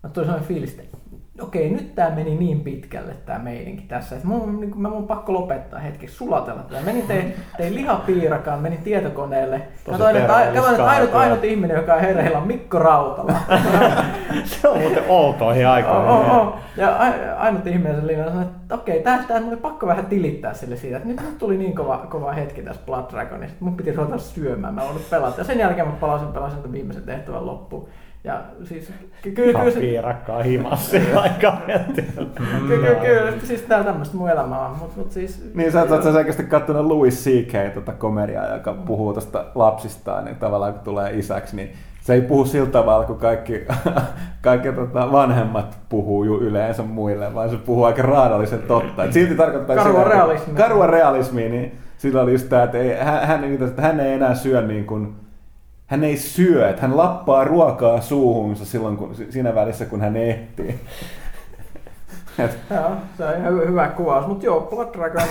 mä 0.04 0.10
tuli 0.10 0.26
sellainen 0.26 0.48
fiilis, 0.48 0.80
että 0.80 0.98
okei, 1.42 1.70
nyt 1.70 1.96
tämä 1.96 2.10
meni 2.10 2.36
niin 2.36 2.60
pitkälle 2.60 3.16
tämä 3.26 3.40
meininki 3.40 3.84
tässä, 3.88 4.16
että 4.16 4.28
mun, 4.28 4.60
niin 4.60 4.82
mä 4.82 4.90
mun 4.90 5.08
pakko 5.08 5.34
lopettaa 5.34 5.80
hetki, 5.80 6.08
sulatella 6.08 6.62
tätä. 6.62 6.82
Menin 6.82 7.08
tein, 7.08 7.34
tein 7.58 7.76
lihapiirakaan, 7.76 8.60
menin 8.60 8.80
tietokoneelle. 8.84 9.62
Katoin, 9.86 10.16
että, 10.16 10.52
katoin, 10.54 10.72
että 10.72 10.86
ainut, 10.86 11.14
ainut 11.14 11.44
ihminen, 11.44 11.78
joka 11.78 11.94
on 11.94 12.02
hereillä 12.02 12.38
on 12.38 12.48
Mikko 12.48 12.80
Rautala. 12.80 13.34
se 14.62 14.68
on 14.68 14.80
muuten 14.80 15.04
outoihin 15.08 15.68
aikoihin. 15.68 16.10
Oh, 16.10 16.30
oh, 16.30 16.38
oh. 16.38 16.56
Ja 16.78 16.98
ainut 17.38 17.68
ihminen 17.68 17.96
sen 17.96 18.08
linjalla 18.08 18.32
sanoi, 18.32 18.48
että 18.48 18.76
okei, 18.76 19.04
tää, 19.04 19.24
tää 19.28 19.42
oli 19.48 19.58
pakko 19.58 19.88
vähän 19.88 20.06
tilittää 20.06 20.54
sille 20.54 20.76
siitä, 20.76 20.98
että 20.98 21.10
nyt, 21.10 21.22
nyt 21.22 21.38
tuli 21.38 21.58
niin 21.58 21.76
kova, 21.76 21.98
kova 21.98 22.32
hetki 22.32 22.62
tässä 22.62 22.82
Blood 22.86 23.12
Dragonissa, 23.12 23.54
että 23.54 23.66
mun 23.66 23.78
piti 23.78 23.92
ruveta 23.92 24.18
syömään, 24.18 24.74
mä 24.74 24.82
olin 24.82 25.06
pelata. 25.10 25.42
Ja 25.42 25.44
sen 25.44 25.60
jälkeen 25.60 25.88
mä 25.88 25.94
palasin, 25.94 26.28
pelasin 26.28 26.72
viimeisen 26.72 27.04
tehtävän 27.04 27.46
loppuun. 27.46 27.90
Ja 28.24 28.42
siis 28.64 28.92
kyllä 29.36 29.60
kyllä... 29.60 29.80
Piirakkaa 29.80 30.44
himassa 30.44 30.98
aika 31.16 31.58
Kyllä, 32.68 32.96
kyllä, 32.96 33.34
siis 33.44 33.62
tää 33.62 33.84
tämmöistä 33.84 34.18
mun 34.18 34.30
elämä 34.30 34.60
on, 34.60 34.78
mut, 34.78 34.96
mut 34.96 35.12
siis... 35.12 35.52
Niin 35.54 35.72
sä 35.72 35.86
oot 35.90 36.04
selkeästi 36.04 36.44
kattonut 36.44 36.86
Louis 36.86 37.24
C.K. 37.24 37.74
Tota 37.74 37.92
komediaa, 37.92 38.54
joka 38.54 38.74
puhuu 38.74 39.14
tuosta 39.14 39.46
lapsistaan, 39.56 40.26
niin 40.26 40.36
tavallaan 40.36 40.74
kun 40.74 40.82
tulee 40.84 41.12
isäksi, 41.14 41.56
niin 41.56 41.74
se 42.02 42.14
ei 42.14 42.22
puhu 42.22 42.46
sillä 42.46 42.70
tavalla, 42.70 43.06
kun 43.06 43.18
kaikki, 43.18 43.66
kaikki 44.42 44.72
tota 44.72 45.12
vanhemmat 45.12 45.78
puhuu 45.90 46.24
ju 46.24 46.40
yleensä 46.40 46.84
muille, 46.84 47.34
vaan 47.34 47.50
se 47.50 47.58
puhuu 47.58 47.84
aika 47.84 48.02
raadallisen 48.02 48.62
totta. 48.62 49.04
Et 49.04 49.14
silti 49.14 49.36
tarkoittaa 49.36 49.76
karua 49.76 50.04
sitä, 50.04 50.16
realismia. 50.16 50.56
Karua 50.56 50.88
realismia, 50.88 51.50
niin 51.50 51.78
sillä 51.98 52.22
oli 52.22 52.32
just 52.32 52.50
tämä, 52.50 52.64
että 52.64 52.78
ei, 52.78 52.96
hän, 53.00 53.28
hän, 53.28 53.44
että 53.44 53.82
hän 53.82 54.00
ei 54.00 54.14
enää 54.14 54.36
syö 54.36 54.62
niin 54.62 54.86
kuin 54.86 55.23
hän 55.94 56.04
ei 56.04 56.18
syö, 56.18 56.70
että 56.70 56.82
hän 56.82 56.98
lappaa 56.98 57.44
ruokaa 57.44 58.02
suuhunsa 58.02 58.66
silloin 58.66 58.98
kun, 58.98 59.16
siinä 59.30 59.56
välissä, 59.56 59.86
kun 59.86 60.02
hän 60.02 60.18
ehtii. 60.18 60.76
Et. 62.40 62.58
Joo, 62.72 62.92
se 63.18 63.26
on 63.26 63.38
ihan 63.38 63.68
hyvä 63.68 63.88
kuvaus. 63.88 64.28
Mutta 64.28 64.46
joo, 64.46 64.62
Blood 64.62 64.94
Dragon, 64.94 65.22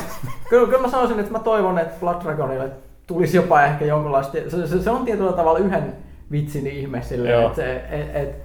kyllä, 0.48 0.66
kyllä 0.66 0.82
mä 0.82 0.90
sanoisin, 0.90 1.20
että 1.20 1.32
mä 1.32 1.38
toivon, 1.38 1.78
että 1.78 2.00
Blood 2.00 2.22
Dragonille 2.22 2.70
tulisi 3.06 3.36
jopa 3.36 3.64
ehkä 3.64 3.84
jonkinlaista, 3.84 4.38
se, 4.48 4.66
se, 4.66 4.82
se 4.82 4.90
on 4.90 5.04
tietyllä 5.04 5.32
tavalla 5.32 5.58
yhden 5.58 5.92
vitsin 6.30 6.66
ihme 6.66 7.02
silleen, 7.02 7.46
että 7.46 7.56
se, 7.56 7.76
et, 7.90 8.16
et, 8.16 8.36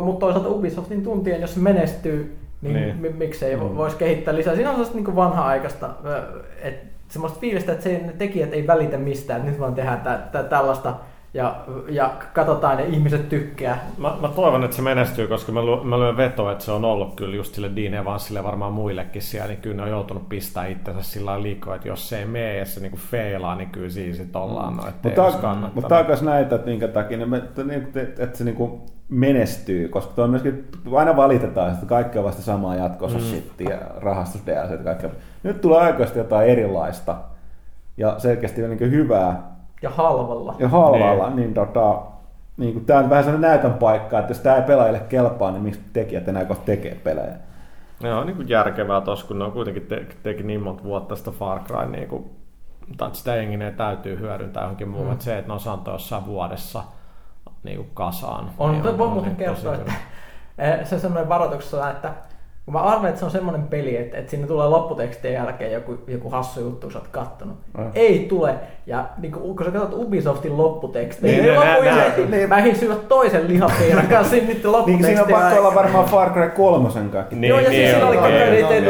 mutta 0.00 0.20
toisaalta 0.20 0.48
Ubisoftin 0.48 1.02
tuntien, 1.02 1.40
jos 1.40 1.54
se 1.54 1.60
menestyy, 1.60 2.36
niin, 2.62 3.02
niin. 3.02 3.16
miksei 3.16 3.56
mm. 3.56 3.76
voisi 3.76 3.96
kehittää 3.96 4.34
lisää. 4.34 4.54
Siinä 4.54 4.70
on 4.70 4.76
sellaista 4.76 4.98
niin 4.98 5.16
vanha-aikaista, 5.16 5.90
että 6.62 6.95
semmoista 7.08 7.40
fiilistä, 7.40 7.72
että 7.72 7.84
se, 7.84 8.02
ne 8.06 8.12
tekijät 8.12 8.52
ei 8.52 8.66
välitä 8.66 8.96
mistään, 8.96 9.40
että 9.40 9.50
nyt 9.50 9.60
vaan 9.60 9.74
tehdään 9.74 10.00
tä, 10.00 10.18
tä, 10.32 10.42
tällaista 10.42 10.94
ja, 11.34 11.56
ja 11.88 12.10
katsotaan 12.32 12.78
ja 12.78 12.86
ihmiset 12.86 13.28
tykkää. 13.28 13.86
Mä, 13.98 14.16
mä 14.20 14.28
toivon, 14.28 14.64
että 14.64 14.76
se 14.76 14.82
menestyy, 14.82 15.26
koska 15.26 15.52
mä, 15.52 15.62
lu, 15.62 15.84
mä 15.84 15.98
lyön 15.98 16.16
vetoa, 16.16 16.52
että 16.52 16.64
se 16.64 16.72
on 16.72 16.84
ollut 16.84 17.14
kyllä 17.14 17.36
just 17.36 17.54
sille 17.54 17.70
Dean 17.76 17.94
Evansille 17.94 18.44
varmaan 18.44 18.72
muillekin 18.72 19.22
siellä, 19.22 19.48
niin 19.48 19.60
kyllä 19.60 19.76
ne 19.76 19.82
on 19.82 19.88
joutunut 19.88 20.28
pistää 20.28 20.66
itsensä 20.66 21.02
sillä 21.02 21.42
liikoa, 21.42 21.74
että 21.74 21.88
jos 21.88 22.08
se 22.08 22.18
ei 22.18 22.24
mene 22.24 22.56
ja 22.56 22.64
se 22.64 22.80
niinku 22.80 22.98
feilaa, 23.10 23.54
niin 23.54 23.70
kyllä 23.70 23.90
siinä 23.90 24.14
sitten 24.14 24.40
ollaan. 24.42 24.72
Mm. 24.72 24.80
No, 24.80 24.84
mutta 25.54 25.70
mut 25.74 25.88
tämä 25.88 26.00
on 26.00 26.06
myös 26.06 26.22
näitä, 26.22 26.54
että 26.54 26.68
minkä 26.70 26.88
takia, 26.88 27.18
niin 27.18 27.34
että, 27.34 27.62
että, 27.70 28.00
että 28.24 28.38
se 28.38 28.44
niinku 28.44 28.86
menestyy, 29.08 29.88
koska 29.88 30.12
tuo 30.14 30.26
myöskin, 30.26 30.68
aina 30.94 31.16
valitetaan, 31.16 31.72
että 31.72 31.86
kaikki 31.86 32.18
on 32.18 32.24
vasta 32.24 32.42
samaa 32.42 32.74
jatkossa 32.74 33.18
mm. 33.18 33.68
ja 33.70 33.78
rahastus 33.96 34.46
DLC 34.46 34.70
ja 34.70 34.78
kaikkea. 34.78 35.10
Nyt 35.46 35.60
tulee 35.60 35.80
aikaisesti 35.80 36.18
jotain 36.18 36.48
erilaista 36.48 37.16
ja 37.96 38.18
selkeästi 38.18 38.68
niin 38.68 38.90
hyvää. 38.90 39.42
Ja 39.82 39.90
halvalla. 39.90 40.54
Ja 40.58 40.68
halvalla, 40.68 41.26
niin, 41.26 41.36
niin 41.36 41.54
tota, 41.54 42.00
niin 42.56 42.72
kuin, 42.72 42.84
tämä 42.84 43.00
on 43.00 43.10
vähän 43.10 43.24
sellainen 43.24 43.50
näytön 43.50 43.74
paikka, 43.74 44.18
että 44.18 44.30
jos 44.30 44.40
tämä 44.40 44.56
ei 44.56 44.62
pelaajille 44.62 45.00
kelpaa, 45.00 45.50
niin 45.50 45.62
miksi 45.62 45.80
tekijät 45.92 46.28
enää 46.28 46.44
kohta 46.44 46.64
tekee 46.64 46.94
pelejä? 46.94 47.34
Ne 48.02 48.14
on 48.14 48.26
niin 48.26 48.36
kuin 48.36 48.48
järkevää 48.48 49.00
tuossa, 49.00 49.26
kun 49.26 49.38
ne 49.38 49.44
on 49.44 49.52
kuitenkin 49.52 49.86
te- 49.86 50.06
teki 50.22 50.42
niin 50.42 50.62
monta 50.62 50.84
vuotta 50.84 51.16
sitä 51.16 51.30
Far 51.30 51.60
Cry, 51.64 51.86
niin 51.86 52.08
kuin, 52.08 52.30
tai 52.96 53.10
sitä 53.12 53.36
jengiä 53.36 53.70
täytyy 53.70 54.18
hyödyntää 54.18 54.62
johonkin 54.62 54.88
muuhun. 54.88 55.12
Mm. 55.12 55.18
Se, 55.18 55.38
että 55.38 55.48
ne 55.48 55.52
on 55.52 55.60
saanut 55.60 55.86
jossain 55.86 56.26
vuodessa 56.26 56.82
niin 57.62 57.76
kuin 57.76 57.90
kasaan. 57.94 58.50
On, 58.58 58.72
niin 58.72 58.86
on, 58.86 59.00
on 59.00 59.10
muuten 59.10 59.36
kertoa, 59.36 59.74
että 59.74 59.92
se 60.84 60.94
on 60.94 61.00
semmoinen 61.00 61.28
varoituksessa, 61.28 61.90
että 61.90 62.12
Mä 62.70 62.80
arvan, 62.80 63.08
että 63.08 63.18
se 63.18 63.24
on 63.24 63.30
semmoinen 63.30 63.68
peli, 63.68 63.96
että, 63.96 64.18
että 64.18 64.30
sinne 64.30 64.46
tulee 64.46 64.68
lopputekstien 64.68 65.34
jälkeen 65.34 65.72
joku, 65.72 65.98
joku 66.06 66.30
hassu 66.30 66.60
juttu, 66.60 66.90
sä 66.90 66.98
oot 66.98 67.08
kattonut. 67.08 67.58
Mm. 67.78 67.90
Ei 67.94 68.26
tule. 68.28 68.54
Ja 68.86 69.04
niin 69.18 69.32
kun, 69.32 69.56
kun 69.56 69.66
sä 69.66 69.70
katsot 69.70 69.92
Ubisoftin 69.92 70.56
lopputekstejä, 70.56 71.42
niin, 71.42 71.54
niin, 71.82 72.16
niin, 72.16 72.30
niin 72.30 72.48
mähin 72.48 72.76
syöt 72.76 73.08
toisen 73.08 73.48
lihapiiran 73.48 74.06
kanssa 74.06 74.30
sinne 74.30 74.54
niiden 74.54 74.72
lopputekstejä. 74.72 75.16
Niin 75.16 75.26
siinä 75.26 75.38
on 75.38 75.42
pakko 75.42 75.60
olla 75.60 75.74
varmaan 75.74 76.04
Far 76.04 76.30
Cry 76.30 76.48
3 76.48 76.88
kaikki. 77.12 77.36
Niin, 77.36 77.48
joo, 77.48 77.60
ja 77.60 77.70
niin, 77.70 77.90
siinä 77.90 78.06
oli, 78.06 78.16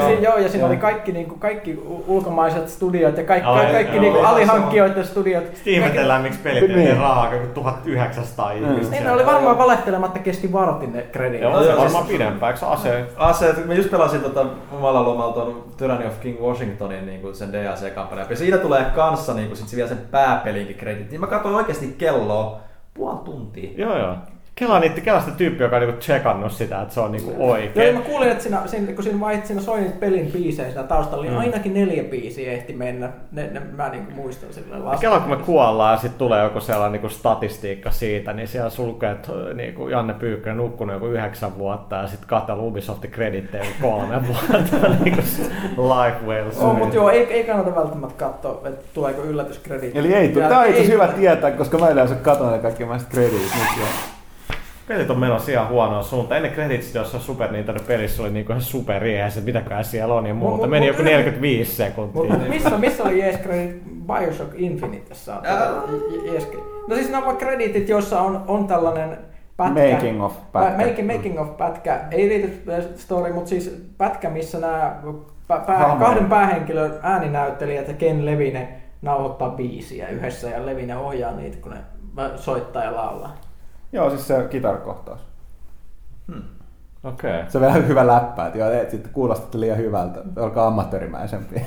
niin, 0.07 0.23
joo, 0.23 0.37
ja 0.37 0.49
siinä 0.49 0.67
oli 0.67 0.77
kaikki, 0.77 1.13
niin 1.13 1.27
kuin, 1.27 1.41
kaikki 1.41 1.83
ulkomaiset 2.07 2.69
studiot 2.69 3.17
ja 3.17 3.25
kaikki, 3.25 3.49
Ai, 3.49 3.73
kaikki 3.73 3.99
niin 3.99 4.25
alihankkijoiden 4.25 5.05
studiot. 5.05 5.45
Sitten 5.45 5.73
ihmetellään, 5.73 6.23
miksi 6.23 6.39
pelit 6.43 6.69
niin. 6.69 6.97
rahaa, 6.97 7.31
kun 7.31 7.51
1900 7.55 8.53
ihmistä. 8.53 8.91
Niin, 8.91 9.05
ne 9.05 9.13
oli 9.13 9.27
varmaan 9.27 9.59
valehtelematta 9.59 10.19
kesti 10.19 10.53
vartin 10.53 10.93
ne 10.93 11.03
krediit. 11.03 11.43
Joo, 11.43 11.63
se 11.63 11.77
varmaan 11.77 12.07
pidempään, 12.07 12.53
eikö 12.55 12.67
ase? 12.67 13.05
Ase, 13.17 13.55
mä 13.67 13.75
just 13.75 13.91
pelasin 13.91 14.21
tota 14.21 14.47
omalla 14.73 15.05
lomalla 15.05 15.33
tuon 15.33 15.65
Tyranny 15.77 16.07
of 16.07 16.21
King 16.21 16.41
Washingtonin 16.41 17.07
niin 17.07 17.21
kuin 17.21 17.35
sen 17.35 17.53
DLC-kampanjan. 17.53 18.27
Ja 18.31 18.37
siitä 18.37 18.59
tulee 18.59 18.85
kanssa 18.95 19.35
niin 19.35 19.47
kuin 19.47 19.57
sit 19.57 19.69
vielä 19.87 20.01
sen 20.01 20.09
pääpelinkin 20.11 20.77
kreditti. 20.77 21.11
Niin 21.11 21.21
mä 21.21 21.27
katsoin 21.27 21.55
oikeasti 21.55 21.95
kelloa 21.99 22.61
puoli 22.95 23.19
tuntia. 23.25 23.71
Joo, 23.77 23.99
joo. 23.99 24.17
Kela 24.59 24.81
niitä, 24.81 25.01
Kela 25.01 25.21
sitä 25.21 25.37
tyyppi, 25.37 25.63
joka 25.63 25.77
on 25.77 25.83
niinku 25.83 26.01
checkannut 26.01 26.53
sitä, 26.53 26.83
että 26.83 26.95
se 26.95 27.01
on 27.01 27.13
niinku 27.13 27.35
oikein. 27.39 27.95
Joo, 27.95 28.03
mä 28.03 28.09
kuulin, 28.09 28.29
että 28.29 28.43
siinä, 28.43 28.67
siinä 28.67 28.93
kun 28.93 29.05
siinä, 29.05 29.21
vaiht, 29.21 29.47
siinä 29.47 29.63
soi 29.63 29.81
niitä 29.81 29.97
pelin 30.01 30.33
biisejä 30.33 30.69
siinä 30.69 30.83
taustalla, 30.83 31.25
niin 31.25 31.33
mm. 31.33 31.39
ainakin 31.39 31.75
neljä 31.75 32.05
biisiä 32.05 32.53
ehti 32.53 32.73
mennä. 32.73 33.09
Ne, 33.33 33.51
ne, 33.53 33.61
mä 33.61 33.89
niinku 33.89 34.13
muistan 34.13 34.53
silleen 34.53 34.85
laskea. 34.85 35.11
Kela 35.11 35.21
kun 35.21 35.31
me 35.31 35.45
kuollaan 35.45 35.93
ja 35.93 35.99
sitten 35.99 36.19
tulee 36.19 36.45
joku 36.45 36.61
sellainen 36.61 36.93
niinku 36.93 37.09
statistiikka 37.09 37.91
siitä, 37.91 38.33
niin 38.33 38.49
siellä 38.49 38.71
sulkee, 38.71 39.11
että 39.11 39.33
niinku 39.55 39.89
Janne 39.89 40.15
Pyykkönen 40.15 40.57
nukkunut 40.57 40.95
joku 40.95 41.07
yhdeksän 41.07 41.59
vuotta 41.59 41.97
ja 41.97 42.07
sitten 42.07 42.29
katsoo 42.29 42.67
Ubisoftin 42.67 43.11
kredittejä 43.11 43.65
kolme 43.81 44.23
vuotta. 44.29 44.89
niinku 45.05 45.23
life 45.77 46.27
whales. 46.27 46.59
Oh, 46.59 46.79
mutta 46.79 46.97
joo, 46.97 47.11
ei, 47.11 47.33
ei 47.33 47.45
kannata 47.45 47.75
välttämättä 47.75 48.25
katsoa, 48.25 48.69
että 48.69 48.85
tuleeko 48.95 49.23
yllätyskrediitti. 49.23 49.99
Eli 49.99 50.15
ei, 50.15 50.29
tämä 50.29 50.61
on 50.61 50.67
itse 50.67 50.87
hyvä 50.87 51.09
tietää, 51.09 51.51
koska 51.51 51.79
mä 51.79 51.89
yleensä 51.89 52.15
katson 52.15 52.53
ne 52.53 52.59
kaikki 52.59 52.85
krediitit 53.11 53.53
nyt 53.55 54.16
Pelit 54.89 55.11
on 55.11 55.19
menossa 55.19 55.51
ihan 55.51 55.69
huonoa 55.69 56.03
suuntaan. 56.03 56.37
Ennen 56.37 56.53
Credits, 56.53 56.95
jossa 56.95 57.19
Super 57.19 57.53
Nintendo 57.53 57.81
pelissä 57.87 58.23
oli 58.23 58.31
niinku 58.31 58.53
ihan 58.53 58.63
super 58.63 59.05
jees, 59.05 59.37
että 59.37 59.47
mitäkään 59.47 59.85
siellä 59.85 60.15
on 60.15 60.27
ja 60.27 60.35
muuta. 60.35 60.57
Mut, 60.57 60.71
Meni 60.71 60.87
joku 60.87 61.03
45 61.03 61.77
sekuntia. 61.77 62.23
Mut, 62.23 62.49
missä, 62.49 62.79
missä 62.79 63.03
oli 63.03 63.19
jees 63.19 63.41
credit 63.41 63.83
Bioshock 64.07 64.53
Infinite 64.55 65.15
saatu? 65.15 65.49
Jees. 66.25 66.49
No 66.89 66.97
siis 66.97 67.11
nämä 67.11 67.35
krediitit, 67.35 67.89
joissa 67.89 68.21
on, 68.21 68.45
on 68.49 68.67
tällainen 68.67 69.19
pätkä. 69.57 69.93
Making 69.93 70.25
of 70.25 70.53
pätkä. 70.53 70.87
Making, 70.87 71.13
making 71.13 71.41
of 71.41 71.57
pätkä. 71.57 72.01
Ei 72.11 72.29
riitä 72.29 72.49
story, 72.97 73.33
mutta 73.33 73.49
siis 73.49 73.93
pätkä, 73.99 74.31
missä 74.31 74.59
nämä 74.59 74.97
pää, 75.49 75.97
kahden 75.99 76.27
päähenkilön 76.27 76.95
ääninäyttelijät 77.03 77.89
ja 77.89 77.95
Ken 77.95 78.27
Levine 78.27 78.69
nauhoittaa 79.03 79.51
biisiä 79.51 80.09
yhdessä 80.09 80.51
ja 80.51 80.67
Levine 80.67 80.97
ohjaa 80.97 81.33
niitä, 81.33 81.57
kun 81.61 81.73
ne 81.73 81.79
soittaa 82.37 82.85
ja 82.85 82.97
laulaa. 82.97 83.46
Joo, 83.97 84.11
siis 84.11 84.29
se 84.29 84.47
kitarkohtaus. 84.51 85.21
Hmm. 86.33 86.43
Okei. 87.05 87.31
Okay. 87.31 87.51
Se 87.51 87.59
on 87.59 87.65
vähän 87.65 87.89
hyvä 87.89 88.07
läppä, 88.07 88.47
että 88.47 88.59
joo, 88.59 88.71
et 88.71 88.91
sitten 88.91 89.13
kuulostatte 89.13 89.61
liian 89.61 89.79
hyvältä, 89.79 90.21
olkaa 90.37 90.67
amatöörimäisempi. 90.67 91.61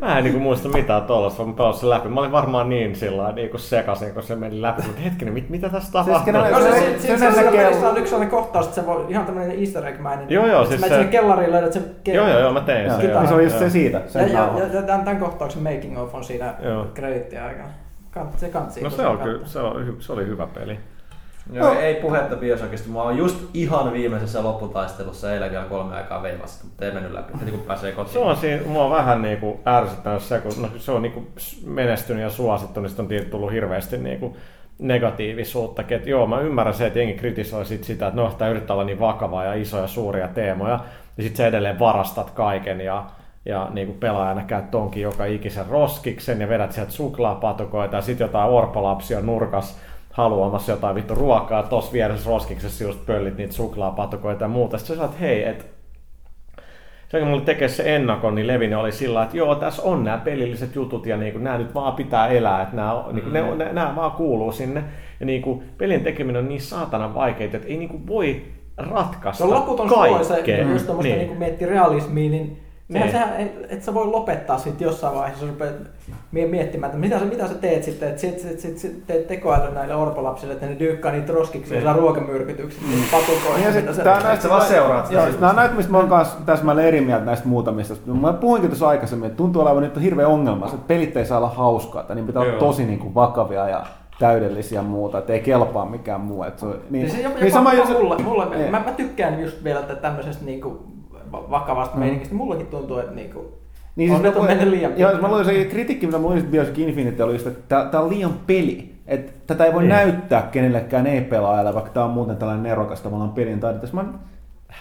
mä 0.00 0.18
en 0.18 0.24
niinku 0.24 0.40
muista 0.40 0.68
mitään 0.68 1.02
tuollaista, 1.02 1.38
vaan 1.38 1.48
mä 1.48 1.56
pelasin 1.56 1.90
läpi. 1.90 2.08
Mä 2.08 2.20
olin 2.20 2.32
varmaan 2.32 2.68
niin 2.68 2.96
sillä 2.96 3.32
niinku 3.32 3.58
sekasin, 3.58 4.14
kun 4.14 4.22
se 4.22 4.36
meni 4.36 4.62
läpi, 4.62 4.82
mutta 4.82 5.00
hetkinen, 5.00 5.34
mit, 5.34 5.50
mitä 5.50 5.68
tässä 5.68 5.92
tapahtuu? 5.92 6.32
Siis, 6.32 6.52
no, 6.52 6.60
se, 6.60 6.70
se, 6.70 7.18
se, 7.18 7.18
se, 7.18 7.32
se, 7.32 7.50
pelissä 7.50 7.88
on 7.88 7.96
yksi 7.96 8.10
sellainen 8.10 8.30
kohtaus, 8.30 8.66
että 8.66 8.80
se 8.80 8.86
voi 8.86 9.06
ihan 9.08 9.26
tämmöinen 9.26 9.58
easter 9.58 9.86
egg-mäinen. 9.86 10.30
Joo, 10.30 10.46
joo. 10.46 10.64
Siis 10.64 10.80
se... 10.80 10.88
sinne 10.88 11.04
kellariin 11.04 11.52
löydät 11.52 11.72
sen 11.72 11.84
ke- 12.08 12.12
Joo, 12.12 12.28
joo, 12.28 12.40
joo, 12.40 12.52
mä 12.52 12.60
tein 12.60 12.90
sen. 12.90 13.10
Joo, 13.10 13.26
se 13.26 13.34
on 13.34 13.44
just 13.44 13.58
se 13.58 13.70
siitä. 13.70 14.02
ja, 14.14 14.22
ja, 14.22 14.66
ja, 14.72 14.82
tämän, 14.82 15.04
tämän 15.04 15.20
kohtauksen 15.20 15.62
making 15.62 15.98
of 15.98 16.14
on 16.14 16.24
siinä 16.24 16.54
krediittiä 16.94 17.44
aikana. 17.44 17.68
Se 18.36 18.48
kansi. 18.48 18.82
No 18.82 18.90
se, 18.90 19.06
on 19.06 19.18
kyllä, 19.18 19.46
se, 19.46 19.58
on, 19.58 19.96
se 19.98 20.12
oli 20.12 20.26
hyvä 20.26 20.46
peli. 20.46 20.78
Joo, 21.52 21.74
no. 21.74 21.80
ei 21.80 21.94
puhetta 21.94 22.36
Bioshockista. 22.36 22.88
Mä 22.88 23.02
oon 23.02 23.18
just 23.18 23.38
ihan 23.54 23.92
viimeisessä 23.92 24.42
lopputaistelussa 24.42 25.32
eilen 25.32 25.50
vielä 25.50 25.64
kolme 25.64 25.94
aikaa 25.94 26.22
veivasta, 26.22 26.64
mutta 26.64 26.84
ei 26.84 26.92
mennyt 26.92 27.12
läpi, 27.12 27.32
heti 27.40 27.50
kun 27.50 27.60
pääsee 27.60 27.92
kotiin. 27.92 28.12
Se 28.12 28.18
on 28.18 28.36
siinä, 28.36 28.62
mua 28.66 28.84
on 28.84 28.90
vähän 28.90 29.22
niinku 29.22 29.60
ärsyttänyt 29.66 30.22
se, 30.22 30.38
kun 30.38 30.52
no, 30.62 30.68
se 30.76 30.92
on 30.92 31.02
niinku 31.02 31.26
menestynyt 31.66 32.22
ja 32.22 32.30
suosittu, 32.30 32.80
niin 32.80 32.92
on 32.98 33.08
tullut 33.30 33.52
hirveästi 33.52 33.98
niinku 33.98 34.36
negatiivisuutta. 34.78 35.82
Et 35.88 36.06
joo, 36.06 36.26
mä 36.26 36.40
ymmärrän 36.40 36.74
se, 36.74 36.86
että 36.86 36.98
jengi 36.98 37.14
kritisoi 37.14 37.64
sit 37.66 37.84
sitä, 37.84 38.06
että 38.06 38.20
no, 38.20 38.34
tämä 38.38 38.50
yrittää 38.50 38.74
olla 38.74 38.84
niin 38.84 39.00
vakavaa 39.00 39.44
ja 39.44 39.54
isoja 39.54 39.86
suuria 39.86 40.28
teemoja, 40.28 40.80
ja 41.16 41.22
sitten 41.22 41.36
sä 41.36 41.46
edelleen 41.46 41.78
varastat 41.78 42.30
kaiken 42.30 42.80
ja 42.80 43.04
ja 43.44 43.68
niin 43.72 43.86
kuin 43.86 43.98
pelaajana 43.98 44.42
käyt 44.42 44.70
tonkin 44.70 45.02
joka 45.02 45.24
ikisen 45.24 45.66
roskiksen 45.66 46.40
ja 46.40 46.48
vedät 46.48 46.72
sieltä 46.72 46.92
suklaapatukoita 46.92 47.96
ja 47.96 48.02
sitten 48.02 48.24
jotain 48.24 48.50
orpolapsia 48.50 49.20
nurkas 49.20 49.78
haluamassa 50.20 50.72
jotain 50.72 50.94
vittu 50.94 51.14
ruokaa, 51.14 51.62
tossa 51.62 51.92
vieressä 51.92 52.30
roskiksessa 52.30 52.84
just 52.84 53.06
pöllit 53.06 53.36
niitä 53.36 53.52
suklaapatukoita 53.52 54.44
ja 54.44 54.48
muuta. 54.48 54.78
Sitten 54.78 54.96
sä 54.96 55.02
sanoit, 55.02 55.20
hei, 55.20 55.44
että 55.44 55.64
se 57.08 57.18
kun 57.18 57.28
mulle 57.28 57.42
tekee 57.42 57.68
se 57.68 57.96
ennakon, 57.96 58.34
niin 58.34 58.46
Levinen 58.46 58.78
oli 58.78 58.92
sillä 58.92 59.22
että 59.22 59.36
joo, 59.36 59.54
tässä 59.54 59.82
on 59.82 60.04
nämä 60.04 60.18
pelilliset 60.18 60.74
jutut 60.74 61.06
ja 61.06 61.16
niin 61.16 61.32
kuin, 61.32 61.44
nämä 61.44 61.58
nyt 61.58 61.74
vaan 61.74 61.92
pitää 61.92 62.28
elää, 62.28 62.62
että 62.62 62.76
nämä, 62.76 63.04
mm. 63.06 63.14
niin 63.14 63.22
kuin, 63.22 63.32
ne, 63.32 63.64
ne, 63.64 63.72
nämä 63.72 63.96
vaan 63.96 64.12
kuuluu 64.12 64.52
sinne. 64.52 64.84
Ja 65.20 65.26
niin 65.26 65.42
kuin, 65.42 65.62
pelin 65.78 66.04
tekeminen 66.04 66.42
on 66.42 66.48
niin 66.48 66.60
saatanan 66.60 67.14
vaikeita, 67.14 67.56
että 67.56 67.68
ei 67.68 67.76
niin 67.76 67.88
kuin, 67.88 68.06
voi 68.06 68.42
ratkaista 68.76 69.38
Se 69.38 69.44
on 69.44 69.60
loputon 69.60 69.88
suoja, 69.88 70.24
se, 70.24 70.34
jos 70.72 70.82
tuommoista 70.82 71.14
niin. 71.14 71.18
niin 71.18 71.38
miettii 71.38 71.66
realismia, 71.66 72.30
niin 72.30 72.58
Sehän, 72.92 73.10
sehän, 73.10 73.40
et, 73.40 73.66
et 73.68 73.82
sä 73.82 73.94
voi 73.94 74.06
lopettaa 74.06 74.58
sitten 74.58 74.84
jossain 74.84 75.14
vaiheessa, 75.14 75.44
jos 75.44 75.52
rupeat 75.52 75.74
miettimään, 76.32 76.90
että 76.90 77.00
mitä 77.00 77.18
sä, 77.18 77.24
mitä 77.24 77.48
sä 77.48 77.54
teet 77.54 77.84
sitten, 77.84 78.08
että 78.08 78.20
sit, 78.20 78.40
sit, 78.40 78.60
sit, 78.60 78.78
sit 78.78 79.06
teet 79.06 79.28
tekoäly 79.28 79.74
näille 79.74 79.94
orpolapsille, 79.94 80.52
että 80.52 80.66
ne 80.66 80.78
dyykkaa 80.78 81.12
niitä 81.12 81.32
roskiksi 81.32 81.74
ja 81.74 81.82
saa 81.82 81.92
ruokamyrkytykset, 81.92 82.82
niin 82.82 83.04
patukoihin. 83.10 83.64
Ja 83.64 83.72
sit, 83.72 84.04
tää 84.04 84.16
on 84.16 84.22
näistä 84.22 84.48
vaan 84.48 84.68
seuraat. 84.68 85.10
Joo, 85.10 85.26
nämä 85.26 85.50
on 85.50 85.56
näitä, 85.56 85.74
mistä 85.74 85.92
mä 85.92 85.98
oon 85.98 86.08
kanssa 86.08 86.36
täsmälleen 86.46 86.88
eri 86.88 87.00
mieltä 87.00 87.24
näistä 87.24 87.48
muutamista. 87.48 87.94
Mä 88.06 88.32
puhuinkin 88.32 88.70
tuossa 88.70 88.88
aikaisemmin, 88.88 89.26
että 89.26 89.36
tuntuu 89.36 89.62
olevan 89.62 89.82
nyt 89.82 90.02
hirveä 90.02 90.28
ongelma, 90.28 90.66
että 90.66 90.78
pelit 90.86 91.16
ei 91.16 91.26
saa 91.26 91.38
olla 91.38 91.48
hauskaa, 91.48 92.00
että 92.00 92.14
niin 92.14 92.26
pitää 92.26 92.42
olla 92.42 92.58
tosi 92.58 92.84
niin 92.84 92.98
kuin, 92.98 93.14
vakavia 93.14 93.68
ja 93.68 93.86
täydellisiä 94.18 94.82
muuta, 94.82 95.18
että 95.18 95.32
ei 95.32 95.40
kelpaa 95.40 95.86
mikään 95.86 96.20
muu. 96.20 96.42
Että 96.42 96.60
se, 96.60 96.66
niin, 96.90 97.10
se, 97.10 97.20
jopa, 97.20 97.38
niin 97.40 97.52
sama, 97.52 97.72
jopa 97.72 97.92
mulle, 97.92 98.22
mulle, 98.22 98.70
mä, 98.70 98.82
mä, 98.86 98.92
tykkään 98.92 99.42
just 99.42 99.64
vielä 99.64 99.80
tämmöisestä 99.80 100.44
niin 100.44 100.60
kuin, 100.60 100.78
vakavasta 101.32 101.94
mm. 101.94 102.00
meiningistä. 102.00 102.34
Mullakin 102.34 102.66
tuntuu, 102.66 102.98
että 102.98 103.14
niinku, 103.14 103.58
niin 103.96 104.10
siis 104.20 104.36
on 104.36 104.44
mennyt 104.44 104.68
liian 104.68 104.98
Joo, 104.98 105.12
mä 105.12 105.28
luulen 105.28 105.44
se 105.44 105.64
kritiikki, 105.64 106.06
mitä 106.06 106.18
mulla 106.18 106.40
Bioshock 106.50 106.78
Infinite 106.78 107.24
oli, 107.24 107.36
että 107.36 107.84
tämä 107.90 108.04
on 108.04 108.10
liian 108.10 108.34
peli. 108.46 108.94
Että 109.06 109.32
tätä 109.46 109.64
ei 109.64 109.72
voi 109.72 109.82
niin. 109.82 109.88
näyttää 109.88 110.42
kenellekään 110.42 111.06
ei-pelaajalle, 111.06 111.74
vaikka 111.74 111.90
tämä 111.90 112.06
on 112.06 112.12
muuten 112.12 112.36
tällainen 112.36 112.62
nerokas 112.62 113.00
tavallaan 113.00 113.32
pelin 113.32 113.60
taito. 113.60 113.86
Mä 113.92 114.04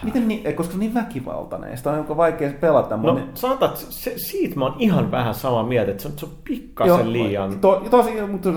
Miten 0.04 0.28
niin, 0.28 0.56
koska 0.56 0.72
se 0.72 0.76
on 0.76 0.80
niin 0.80 0.94
väkivaltainen, 0.94 1.78
sitä 1.78 1.90
on 1.90 1.96
aika 1.96 2.18
vaikea 2.18 2.52
pelata. 2.60 2.98
No 2.98 3.14
niin... 3.14 3.30
sanotaan, 3.34 3.72
että 3.72 3.86
se, 3.90 4.14
siitä 4.18 4.60
mä 4.60 4.66
oon 4.66 4.76
ihan 4.80 5.12
vähän 5.12 5.34
samaa 5.34 5.64
mieltä, 5.64 5.92
että 5.92 6.04
se 6.04 6.10
on, 6.10 6.14
se 6.18 6.26
on 6.26 6.32
pikkasen 6.44 6.96
Joo, 6.96 7.12
liian... 7.12 7.60
To, 7.60 7.84
tosi, 7.90 8.22
mutta 8.32 8.50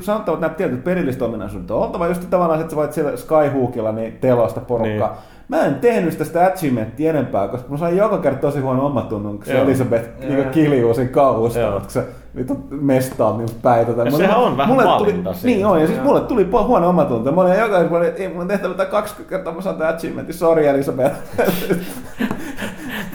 sanotaan, 0.00 0.34
että 0.34 0.46
nämä 0.46 0.54
tietyt 0.54 0.84
perilliset 0.84 1.22
ominaisuudet 1.22 1.70
on 1.70 1.82
oltava 1.82 2.06
just 2.06 2.30
tavallaan, 2.30 2.60
että 2.60 2.70
sä 2.70 2.76
voit 2.76 2.92
siellä 2.92 3.16
Skyhookilla 3.16 3.92
niin 3.92 4.12
telosta 4.12 4.60
porukkaa. 4.60 5.08
Niin 5.08 5.35
Mä 5.48 5.64
en 5.64 5.74
tehnyt 5.74 6.18
sitä 6.24 6.46
achievementtia 6.46 7.10
enempää, 7.10 7.48
koska 7.48 7.68
mä 7.68 7.76
sain 7.76 7.96
joka 7.96 8.18
kerta 8.18 8.40
tosi 8.40 8.60
huono 8.60 8.86
omatunnon, 8.86 9.36
kun 9.36 9.46
se 9.46 9.60
Elisabeth 9.60 10.08
niin 10.20 10.48
kiljuu 10.50 10.94
sen 10.94 11.08
kauhusta, 11.08 11.80
se 11.88 12.04
vittu 12.36 12.58
mestaa 12.70 13.36
niin 13.36 13.48
päitä. 13.62 13.90
Ja 13.90 13.96
mulle, 13.96 14.10
sehän 14.10 14.36
on 14.36 14.56
vähän 14.56 14.74
mulle 14.74 14.98
tuli, 14.98 15.14
Niin 15.42 15.66
on, 15.66 15.80
ja 15.80 15.86
siis 15.86 16.02
mulle 16.02 16.20
tuli 16.20 16.48
huono 16.50 16.88
omatunto. 16.88 17.32
Mä 17.32 17.40
olin 17.40 17.58
joka 17.58 17.80
kerta, 17.80 18.06
että 18.06 18.22
ei 18.22 18.28
mun 18.28 18.48
tehtävä 18.48 18.74
tätä 18.74 18.90
20 18.90 19.30
kertaa, 19.30 19.54
mä 19.54 19.60
saan 19.60 19.76
tämän 19.76 19.94
achievementin, 19.94 20.34
sorry 20.34 20.66
Elisabeth. 20.66 21.16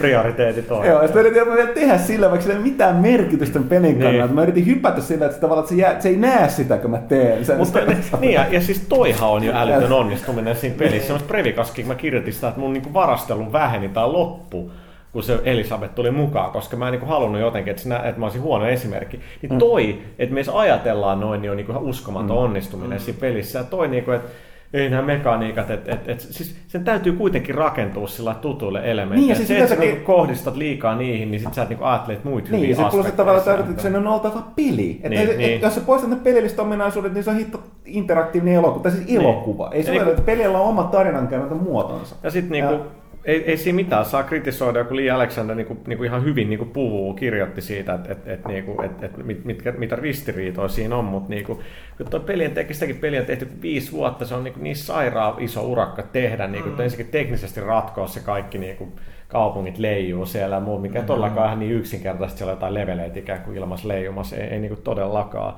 prioriteetit 0.01 0.71
on. 0.71 0.85
Joo, 0.85 1.01
ja 1.01 1.07
sitten 1.07 1.25
yritin 1.25 1.53
vielä 1.53 1.73
tehdä 1.73 1.97
sillä, 1.97 2.29
vaikka 2.29 2.43
sillä 2.43 2.57
ei 2.57 2.63
mitään 2.63 2.95
merkitystä 2.95 3.59
pelin 3.69 3.81
niin. 3.81 3.99
kannalta. 3.99 4.25
Niin. 4.25 4.35
Mä 4.35 4.43
yritin 4.43 4.65
hypätä 4.65 5.01
sillä, 5.01 5.25
että, 5.25 5.37
tavallaan, 5.37 5.63
että 5.63 5.75
se, 5.75 5.81
jää, 5.81 6.01
se 6.01 6.09
ei 6.09 6.17
näe 6.17 6.49
sitä, 6.49 6.77
kun 6.77 6.91
mä 6.91 6.97
teen 6.97 7.45
sen. 7.45 7.57
Mutta, 7.57 7.79
niin, 8.19 8.33
ja, 8.33 8.45
ja, 8.51 8.61
siis 8.61 8.85
toihan 8.89 9.29
on 9.29 9.43
jo 9.43 9.53
älytön 9.55 9.93
onnistuminen 10.01 10.55
siinä 10.55 10.75
pelissä. 10.77 11.07
Semmoista 11.07 11.27
Previkaskin 11.27 11.87
mä 11.87 11.95
kirjoitin 11.95 12.33
sitä, 12.33 12.47
että 12.47 12.59
mun 12.59 12.73
niinku 12.73 12.93
varastelun 12.93 13.53
väheni 13.53 13.89
tai 13.89 14.07
loppu 14.07 14.71
kun 15.13 15.23
se 15.23 15.39
Elisabeth 15.43 15.95
tuli 15.95 16.11
mukaan, 16.11 16.51
koska 16.51 16.77
mä 16.77 16.87
en 16.87 16.91
niin 16.91 17.07
halunnut 17.07 17.41
jotenkin, 17.41 17.71
että, 17.71 17.83
sinä, 17.83 17.99
että 17.99 18.19
mä 18.19 18.25
olisin 18.25 18.41
huono 18.41 18.67
esimerkki. 18.67 19.19
Niin 19.41 19.59
toi, 19.59 19.93
mm. 19.93 19.99
että 20.19 20.35
me 20.35 20.41
ajatellaan 20.53 21.19
noin, 21.19 21.41
niin 21.41 21.51
on 21.51 21.57
niin 21.57 21.77
uskomaton 21.77 22.37
mm. 22.37 22.43
onnistuminen 22.43 22.97
mm. 22.97 23.03
siinä 23.03 23.19
pelissä. 23.19 23.59
Ja 23.59 23.65
toi, 23.65 23.87
niin 23.87 24.03
kuin, 24.03 24.15
että 24.15 24.29
ei 24.73 24.89
nämä 24.89 25.01
mekaniikat, 25.01 25.69
että 25.71 25.91
et, 25.91 26.09
et, 26.09 26.19
siis 26.19 26.55
sen 26.67 26.83
täytyy 26.83 27.13
kuitenkin 27.13 27.55
rakentua 27.55 28.07
sillä 28.07 28.33
tutuille 28.33 28.91
elementeille. 28.91 29.15
Niin, 29.15 29.29
ja 29.29 29.35
siis 29.35 29.47
se, 29.47 29.57
että 29.57 29.75
sä 29.75 29.81
niinku 29.81 30.05
kohdistat 30.05 30.55
liikaa 30.55 30.95
niihin, 30.95 31.31
niin 31.31 31.41
sit 31.41 31.53
sä 31.53 31.61
et 31.61 31.69
niinku 31.69 31.83
ajattelet 31.83 32.23
muita 32.23 32.51
niin, 32.51 32.61
hyviä 32.61 32.89
Niin, 32.91 33.03
se 33.03 33.11
tavallaan 33.11 33.69
että 33.69 33.81
sen 33.81 33.95
on 33.95 34.07
oltava 34.07 34.43
peli. 34.55 34.91
Että 35.03 35.09
niin, 35.09 35.29
et, 35.29 35.37
niin. 35.37 35.55
Et, 35.55 35.61
jos 35.61 35.75
sä 35.75 35.81
poistat 35.81 36.09
ne 36.09 36.15
pelilliset 36.15 36.59
ominaisuudet, 36.59 37.13
niin 37.13 37.23
se 37.23 37.29
on 37.29 37.35
hitto 37.35 37.63
interaktiivinen 37.85 38.55
elokuva, 38.55 38.83
tai 38.83 38.91
siis 38.91 39.05
niin. 39.05 39.21
elokuva. 39.21 39.69
Ei 39.73 39.83
se 39.83 39.91
niin, 39.91 40.01
ole, 40.01 40.09
että 40.09 40.21
pelillä 40.21 40.59
on 40.59 40.65
oma 40.65 40.83
tarinankäymätön 40.83 41.63
muotonsa. 41.63 42.15
Ja 42.23 42.31
sitten 42.31 42.51
niinku, 42.51 42.85
ei, 43.25 43.43
ei 43.43 43.57
siinä 43.57 43.75
mitään 43.75 44.05
saa 44.05 44.23
kritisoida, 44.23 44.83
kun 44.83 44.97
Lee 44.97 45.11
Alexander 45.11 45.55
niin 45.55 45.65
kuin, 45.65 45.79
niin 45.87 45.97
kuin 45.97 46.07
ihan 46.07 46.23
hyvin 46.23 46.49
niin 46.49 46.57
kuin 46.57 46.69
puhuu, 46.69 47.13
kirjoitti 47.13 47.61
siitä, 47.61 47.93
että 47.93 48.11
että 48.11 48.33
että, 48.33 48.49
niin 48.49 48.63
kuin, 48.63 48.85
että, 48.85 49.05
että 49.05 49.23
mit, 49.23 49.45
mitkä, 49.45 49.71
mitä 49.71 49.95
ristiriitoja 49.95 50.67
siinä 50.67 50.95
on, 50.95 51.05
mutta 51.05 51.29
niin 51.29 51.45
kuin, 51.45 51.59
kun 51.97 52.05
tuo 52.09 52.19
pelien 52.19 52.51
teki, 52.51 52.73
sitäkin 52.73 52.97
peliä 52.97 53.19
on 53.19 53.25
tehty 53.25 53.47
viisi 53.61 53.91
vuotta, 53.91 54.25
se 54.25 54.35
on 54.35 54.43
niin, 54.43 54.53
kuin 54.53 54.63
niin 54.63 54.75
sairaan 54.75 55.41
iso 55.41 55.63
urakka 55.63 56.03
tehdä, 56.03 56.47
niin 56.47 56.63
kuin, 56.63 56.75
mm. 56.75 56.81
ensinnäkin 56.81 57.11
teknisesti 57.11 57.61
ratkoa 57.61 58.07
se 58.07 58.19
kaikki 58.19 58.57
niin 58.57 58.77
kuin, 58.77 58.91
kaupungit 59.27 59.77
leijuu 59.77 60.25
siellä 60.25 60.55
ja 60.55 60.59
muu, 60.59 60.79
mikä 60.79 60.93
mm-hmm. 60.93 61.07
todellakaan 61.07 61.47
ihan 61.47 61.59
niin 61.59 61.71
yksinkertaisesti 61.71 62.37
siellä 62.37 62.53
jotain 62.53 62.73
leveleitä 62.73 63.19
ikään 63.19 63.41
kuin 63.41 63.57
ilmassa 63.57 63.87
leijumassa, 63.87 64.35
ei, 64.35 64.43
ei 64.43 64.59
niin 64.59 64.69
kuin 64.69 64.83
todellakaan. 64.83 65.53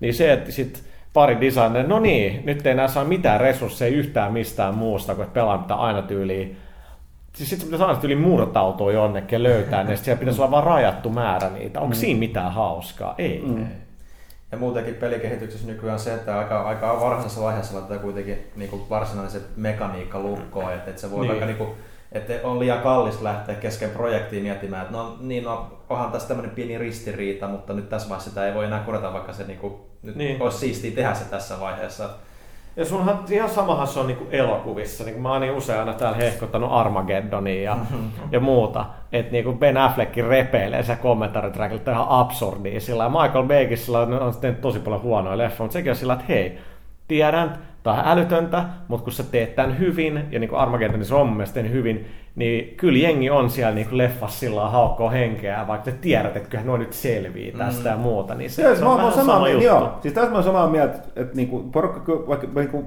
Niin 0.00 0.14
se, 0.14 0.32
että 0.32 0.52
sitten 0.52 0.82
pari 1.12 1.40
designer, 1.40 1.86
no 1.86 1.98
niin, 1.98 2.42
nyt 2.44 2.66
ei 2.66 2.72
enää 2.72 2.88
saa 2.88 3.04
mitään 3.04 3.40
resursseja 3.40 3.96
yhtään 3.96 4.32
mistään 4.32 4.74
muusta, 4.74 5.14
kun 5.14 5.26
pelaa 5.32 5.66
aina 5.68 6.02
tyyliin 6.02 6.56
Siis 7.34 7.50
sitten 7.50 7.66
pitäisi 7.66 7.84
aina 7.84 8.00
yli 8.02 8.16
murtautua 8.16 8.92
jonnekin 8.92 9.42
löytää 9.42 9.82
ne, 9.82 9.88
niin 9.88 9.98
siellä 9.98 10.20
pitäisi 10.20 10.40
olla 10.40 10.50
vain 10.50 10.64
rajattu 10.64 11.10
määrä 11.10 11.50
niitä. 11.50 11.80
Onko 11.80 11.94
mm. 11.94 11.98
siinä 11.98 12.18
mitään 12.18 12.52
hauskaa? 12.52 13.14
Ei. 13.18 13.42
Mm. 13.46 13.66
Ja 14.52 14.58
muutenkin 14.58 14.94
pelikehityksessä 14.94 15.66
nykyään 15.66 15.98
se, 15.98 16.14
että 16.14 16.38
aika, 16.38 16.62
aika 16.62 17.00
varhaisessa 17.00 17.40
vaiheessa 17.40 17.74
laitetaan 17.74 18.00
kuitenkin 18.00 18.38
niin 18.56 18.70
kuin 18.70 18.82
varsinainen 18.90 19.42
mekaniikka 19.56 20.20
lukkoon, 20.20 20.72
että, 20.72 20.90
että 20.90 21.00
se 21.00 21.10
voi 21.10 21.20
niin. 21.20 21.28
vaikka 21.28 21.46
niin 21.46 21.56
kuin, 21.56 21.70
että 22.12 22.32
on 22.44 22.58
liian 22.58 22.82
kallis 22.82 23.22
lähteä 23.22 23.54
kesken 23.54 23.90
projektiin 23.90 24.42
miettimään, 24.42 24.82
että 24.82 24.96
no 24.96 25.16
niin, 25.20 25.44
no, 25.44 25.82
onhan 25.88 26.12
tässä 26.12 26.28
tämmöinen 26.28 26.54
pieni 26.54 26.78
ristiriita, 26.78 27.48
mutta 27.48 27.72
nyt 27.72 27.88
tässä 27.88 28.08
vaiheessa 28.08 28.30
sitä 28.30 28.46
ei 28.46 28.54
voi 28.54 28.64
enää 28.64 28.80
korjata, 28.80 29.12
vaikka 29.12 29.32
se 29.32 29.44
niin 29.44 29.58
kuin, 29.58 29.74
nyt 30.02 30.16
niin. 30.16 30.42
olisi 30.42 30.58
siistiä 30.58 30.90
tehdä 30.90 31.14
se 31.14 31.24
tässä 31.24 31.60
vaiheessa. 31.60 32.10
Ja 32.76 32.84
sunhan 32.84 33.24
ihan 33.30 33.50
samahan 33.50 33.86
se 33.86 34.00
on 34.00 34.06
niin 34.06 34.28
elokuvissa. 34.30 35.04
Niin 35.04 35.20
mä 35.20 35.32
oon 35.32 35.40
niin 35.40 35.52
usein 35.52 35.78
aina 35.78 35.92
täällä 35.92 36.16
hehkottanut 36.16 36.72
Armageddonia 36.72 37.62
ja, 37.62 37.74
mm-hmm. 37.74 38.10
ja 38.30 38.40
muuta. 38.40 38.86
Että 39.12 39.32
niin 39.32 39.58
Ben 39.58 39.76
Affleckin 39.76 40.24
repeilee 40.24 40.82
se 40.82 40.96
kommentaaritrackilla 40.96 41.92
ihan 41.92 42.06
absurdia 42.08 42.80
sillä. 42.80 43.08
Michael 43.08 43.46
Baykin 43.46 43.78
sillä 43.78 44.00
on, 44.00 44.12
on 44.12 44.34
tosi 44.60 44.78
paljon 44.78 45.02
huonoja 45.02 45.38
leffoja, 45.38 45.64
mutta 45.64 45.72
sekin 45.72 45.90
on 45.90 45.96
sillä, 45.96 46.12
että 46.12 46.24
hei, 46.28 46.58
tiedän, 47.08 47.58
tämä 47.82 47.96
on 47.96 48.02
älytöntä, 48.04 48.64
mutta 48.88 49.04
kun 49.04 49.12
sä 49.12 49.22
teet 49.22 49.54
tämän 49.54 49.78
hyvin, 49.78 50.24
ja 50.30 50.38
niin 50.38 50.50
kuin 50.50 50.58
Armageddonissa 50.58 51.16
on 51.16 51.26
mun 51.26 51.44
hyvin, 51.70 52.06
niin 52.36 52.76
kyllä 52.76 52.98
jengi 52.98 53.30
on 53.30 53.50
siellä 53.50 53.74
niin 53.74 53.98
leffassa 53.98 54.38
sillä 54.38 54.68
haukkoa 54.68 55.10
henkeä, 55.10 55.66
vaikka 55.66 55.90
te 55.90 55.96
tiedät, 56.00 56.36
että 56.36 56.48
kyllähän 56.48 56.66
nuo 56.66 56.76
nyt 56.76 56.92
selvii 56.92 57.52
tästä 57.52 57.88
mm. 57.88 57.96
ja 57.96 57.96
muuta, 57.96 58.34
niin 58.34 58.50
se, 58.50 58.62
joo, 58.62 58.74
se 58.74 58.84
on 58.84 58.96
vähän 58.96 59.12
sama, 59.12 59.32
sama 59.32 59.48
juttu. 59.48 59.64
Joo, 59.64 59.98
siis 60.00 60.14
tässä 60.14 60.30
mä 60.30 60.34
oon 60.34 60.44
samaa 60.44 60.68
mieltä, 60.68 60.98
että 61.16 61.36
niin 61.36 61.48
kuin 61.48 61.70
porukka, 61.70 62.12
vaikka 62.12 62.46
niin 62.54 62.68
kuin, 62.68 62.86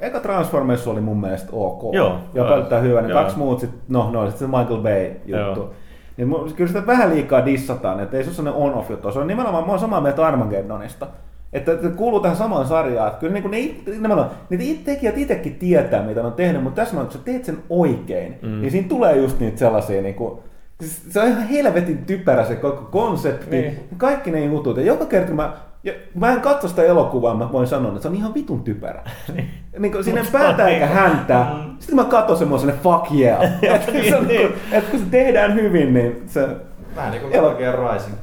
eka 0.00 0.20
Transformers 0.20 0.88
oli 0.88 1.00
mun 1.00 1.20
mielestä 1.20 1.48
ok, 1.52 1.94
joo, 1.94 2.18
ja 2.34 2.44
pelttää 2.44 2.80
hyvä, 2.80 3.02
ne 3.02 3.12
kaksi 3.12 3.38
muut 3.38 3.60
sit, 3.60 3.70
no, 3.88 4.10
no 4.10 4.30
sitten 4.30 4.50
se 4.50 4.56
Michael 4.56 4.80
Bay 4.80 5.06
juttu. 5.26 5.60
Joo. 5.60 5.74
Niin 6.16 6.54
kyllä 6.56 6.68
sitä 6.68 6.86
vähän 6.86 7.10
liikaa 7.10 7.46
dissataan, 7.46 8.00
että 8.00 8.16
ei 8.16 8.24
se 8.24 8.30
ole 8.30 8.36
sellainen 8.36 8.62
on-off 8.62 8.90
juttu, 8.90 9.12
se 9.12 9.18
on 9.18 9.26
nimenomaan, 9.26 9.64
mä 9.64 9.70
oon 9.70 9.78
samaa 9.78 10.00
mieltä 10.00 10.26
Armageddonista. 10.26 11.06
Että, 11.52 11.72
että 11.72 11.88
kuuluu 11.88 12.20
tähän 12.20 12.36
samaan 12.36 12.66
sarjaan. 12.66 13.08
Että 13.08 13.20
kyllä 13.20 13.32
niin 13.32 13.50
ne, 13.86 13.92
nimenomaan, 13.92 14.30
niitä 14.50 14.84
tekijät 14.84 15.18
itsekin 15.18 15.54
tietää, 15.54 16.02
mitä 16.02 16.20
ne 16.20 16.26
on 16.26 16.32
tehnyt, 16.32 16.62
mutta 16.62 16.82
tässä 16.82 16.96
on, 16.96 17.02
kun 17.02 17.12
sä 17.12 17.18
teet 17.24 17.44
sen 17.44 17.58
oikein, 17.70 18.38
mm. 18.42 18.60
niin 18.60 18.70
siinä 18.70 18.88
tulee 18.88 19.16
just 19.16 19.40
niitä 19.40 19.58
sellaisia, 19.58 20.02
niin 20.02 20.14
kuin, 20.14 20.40
siis 20.80 21.02
se 21.12 21.20
on 21.20 21.28
ihan 21.28 21.48
helvetin 21.48 21.98
typerä 21.98 22.44
se 22.44 22.56
koko 22.56 22.88
konsepti, 22.90 23.56
niin. 23.56 23.78
kaikki 23.96 24.30
ne 24.30 24.44
jutut. 24.44 24.76
Ja 24.76 24.82
joka 24.82 25.06
kerta 25.06 25.32
mä, 25.32 25.52
ja 25.84 25.92
mä 26.14 26.32
en 26.32 26.40
katso 26.40 26.68
sitä 26.68 26.82
elokuvaa, 26.82 27.34
mä 27.34 27.52
voin 27.52 27.66
sanoa, 27.66 27.88
että 27.88 28.02
se 28.02 28.08
on 28.08 28.14
ihan 28.14 28.34
vitun 28.34 28.64
typerä. 28.64 29.02
niin. 29.34 29.50
niin 29.78 29.92
kuin, 29.92 30.04
siinä 30.04 30.20
ei 30.20 30.26
päätä 30.32 30.68
eikä 30.68 30.86
häntää. 30.86 31.54
Mm. 31.54 31.76
Sitten 31.78 31.96
mä 31.96 32.04
katson 32.04 32.36
semmoiselle 32.36 32.74
fuck 32.82 33.12
yeah. 33.18 33.42
että, 33.62 33.92
niin, 33.92 34.28
niin. 34.28 34.48
että 34.72 34.90
kun 34.90 35.00
se 35.00 35.06
tehdään 35.10 35.54
hyvin, 35.54 35.94
niin 35.94 36.22
se, 36.26 36.48
Vähän 36.96 37.10
niin 37.12 37.22
kuin 37.22 37.32
Metal 37.32 37.92
Rising. 37.92 38.16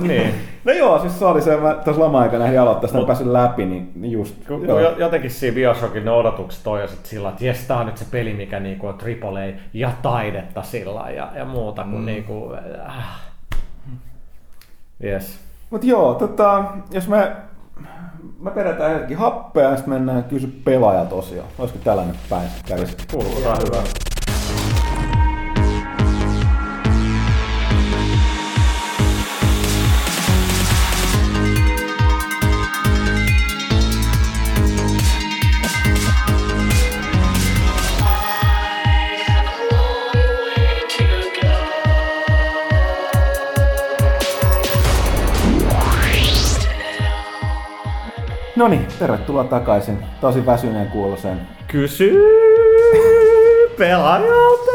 niin. 0.00 0.34
No 0.64 0.72
joo, 0.72 0.98
siis 0.98 1.18
se 1.18 1.24
oli 1.24 1.42
se, 1.42 1.56
mä 1.56 1.74
tuossa 1.74 2.02
loma-aikana 2.02 2.46
ehdin 2.46 2.60
aloittaa 2.60 2.88
sitä, 2.88 3.06
pääsin 3.06 3.32
läpi, 3.32 3.66
niin, 3.66 4.10
just. 4.10 4.34
Kun, 4.48 4.68
joo. 4.68 4.80
jotenkin 4.80 5.30
siinä 5.30 5.54
Bioshockin 5.54 6.04
ne 6.04 6.10
odotukset 6.10 6.66
on 6.66 6.80
ja 6.80 6.86
sit 6.86 7.06
sillä, 7.06 7.28
että 7.28 7.44
jes, 7.44 7.66
tää 7.66 7.76
on 7.76 7.86
nyt 7.86 7.96
se 7.96 8.04
peli, 8.10 8.34
mikä 8.34 8.60
niinku 8.60 8.86
on 8.86 8.98
AAA 9.22 9.52
ja 9.72 9.92
taidetta 10.02 10.62
sillä 10.62 11.10
ja, 11.10 11.28
ja 11.34 11.44
muuta 11.44 11.82
kuin 11.82 12.00
mm. 12.00 12.06
niinku, 12.06 12.52
äh. 12.88 13.30
Yes. 15.04 15.38
Mut 15.70 15.84
joo, 15.84 16.14
tota, 16.14 16.64
jos 16.90 17.08
me, 17.08 17.32
me 18.40 18.50
perätään 18.50 18.94
hetki 18.94 19.14
happea 19.14 19.70
ja 19.70 19.76
sitten 19.76 19.94
mennään 19.94 20.24
kysy 20.24 20.60
pelaaja 20.64 21.04
tosiaan. 21.04 21.48
Olisiko 21.58 21.78
tällainen 21.84 22.16
päin 22.30 22.48
kävisi? 22.68 22.96
Kuulostaa 23.12 23.56
hyvä. 23.64 24.09
No 48.60 48.68
niin, 48.68 48.86
tervetuloa 48.98 49.44
takaisin. 49.44 49.98
Tosi 50.20 50.46
väsyneen 50.46 50.90
kuulosen. 50.90 51.40
Kysy 51.66 52.22
pelaajalta! 53.78 54.70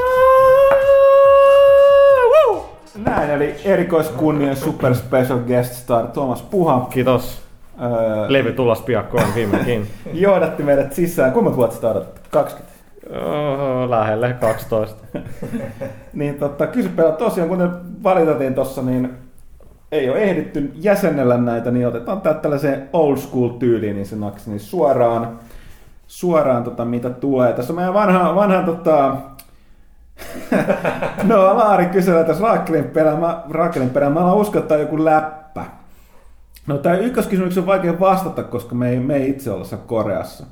Näin, 2.98 3.30
eli 3.30 3.56
erikoiskunnien 3.66 4.56
super 4.56 4.96
special 4.96 5.40
guest 5.40 5.74
star 5.74 6.08
Thomas 6.08 6.42
Puha. 6.42 6.88
Kiitos. 6.90 7.42
Öö, 7.82 8.26
Levy 8.28 8.52
tulos 8.52 8.82
piakkoon 8.82 9.36
viimekin. 9.36 9.88
Johdatti 10.14 10.64
meidät 10.64 10.94
sisään. 10.94 11.32
Kuinka 11.32 11.56
vuotta 11.56 11.76
sitä 11.76 11.90
odotat? 11.90 12.20
20? 12.30 12.74
Oh, 13.10 13.90
lähelle 13.90 14.36
12. 14.40 15.02
niin 16.14 16.36
totta, 16.40 16.68
kysy 16.68 16.90
tosiaan, 17.18 17.50
kuten 17.50 17.70
valitatiin 18.04 18.56
tuossa, 18.56 18.82
niin 18.82 19.25
ei 19.96 20.10
ole 20.10 20.18
ehditty 20.18 20.72
jäsennellä 20.76 21.38
näitä, 21.38 21.72
niin 21.72 21.88
otetaan 21.88 22.22
tää 22.22 22.34
tällaiseen 22.34 22.90
old 22.94 23.18
school 23.18 23.50
tyyliin 23.50 23.96
niin 23.96 24.06
sanaksi, 24.06 24.50
niin 24.50 24.60
suoraan, 24.60 25.40
suoraan 26.08 26.64
tota, 26.64 26.86
mitä 26.86 27.10
tulee. 27.10 27.54
Tässä 27.54 27.74
on 27.74 27.78
meidän 27.78 27.94
vanha, 27.94 28.36
vanha 28.36 28.62
tota, 28.62 29.16
no 31.24 31.58
Laari 31.58 31.86
kyselee 31.86 32.24
tässä 32.24 32.44
Raakelin 32.44 32.84
perään, 32.84 33.20
mä, 33.20 33.44
Raakelin 33.50 33.90
perään, 33.90 34.14
mä 34.14 34.20
haluan 34.20 34.42
uskoa, 34.42 34.62
että 34.62 34.76
joku 34.76 35.06
läppä. 35.06 35.66
No 36.68 36.78
tämä 36.78 36.96
ykköskysymys 36.96 37.58
on 37.58 37.66
vaikea 37.66 38.00
vastata, 38.00 38.44
koska 38.44 38.76
me 38.76 38.90
ei, 38.90 39.00
me 39.00 39.16
ei 39.16 39.30
itse 39.30 39.52
olla 39.52 39.78
Koreassa. 39.78 40.46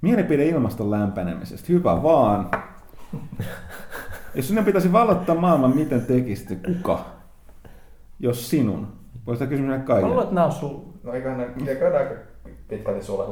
Mielipide 0.00 0.46
ilmaston 0.46 0.90
lämpenemisestä, 0.90 1.72
hyvä 1.72 2.02
vaan. 2.02 2.50
Jos 4.34 4.48
sinne 4.48 4.62
pitäisi 4.62 4.92
vallottaa 4.92 5.34
maailman, 5.34 5.76
miten 5.76 6.06
tekisit 6.06 6.58
kuka? 6.66 7.19
Jos 8.20 8.50
sinun? 8.50 8.86
Voisi 9.26 9.46
kysyä 9.46 9.66
meille 9.66 9.84
kaikille. 9.84 10.00
Mä 10.00 10.08
luulen, 10.08 10.22
että 10.22 10.34
nämä 10.34 10.46
on 10.46 10.52
sun. 10.52 10.94
No 11.02 11.12
eiköhän 11.12 11.38
ne 11.38 11.72
aika 11.98 12.14
pitkälti 12.68 13.04
sulle 13.04 13.24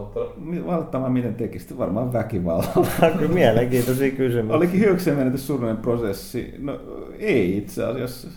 Valittamaan 0.67 1.13
miten 1.13 1.35
tekisit? 1.35 1.79
Varmaan 1.79 2.13
väkivallalla. 2.13 3.13
Kyllä 3.19 3.35
mielenkiintoisia 3.35 4.11
kysymyksiä. 4.11 4.57
Olikin 4.57 4.81
hyökseen 4.81 5.17
menetys 5.17 5.47
surullinen 5.47 5.77
prosessi? 5.77 6.55
No 6.59 6.81
ei 7.19 7.57
itse 7.57 7.85
asiassa. 7.85 8.29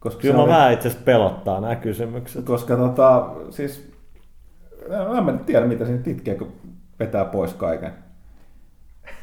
Koska 0.00 0.20
Kyllä 0.22 0.36
mä 0.36 0.42
oli... 0.42 0.50
vähän 0.50 0.72
itse 0.72 0.88
asiassa 0.88 1.04
pelottaa 1.04 1.60
nämä 1.60 1.76
kysymykset. 1.76 2.44
Koska 2.44 2.76
tota, 2.76 3.30
siis, 3.50 3.92
mä 5.24 5.30
en 5.30 5.38
tiedä 5.38 5.66
mitä 5.66 5.86
siinä 5.86 6.02
itkee, 6.06 6.34
kun 6.34 6.52
vetää 6.98 7.24
pois 7.24 7.54
kaiken. 7.54 7.92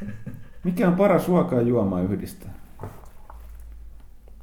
Mikä 0.63 0.87
on 0.87 0.95
paras 0.95 1.27
ruokaa 1.27 1.61
juomaa 1.61 2.01
yhdistää? 2.01 2.53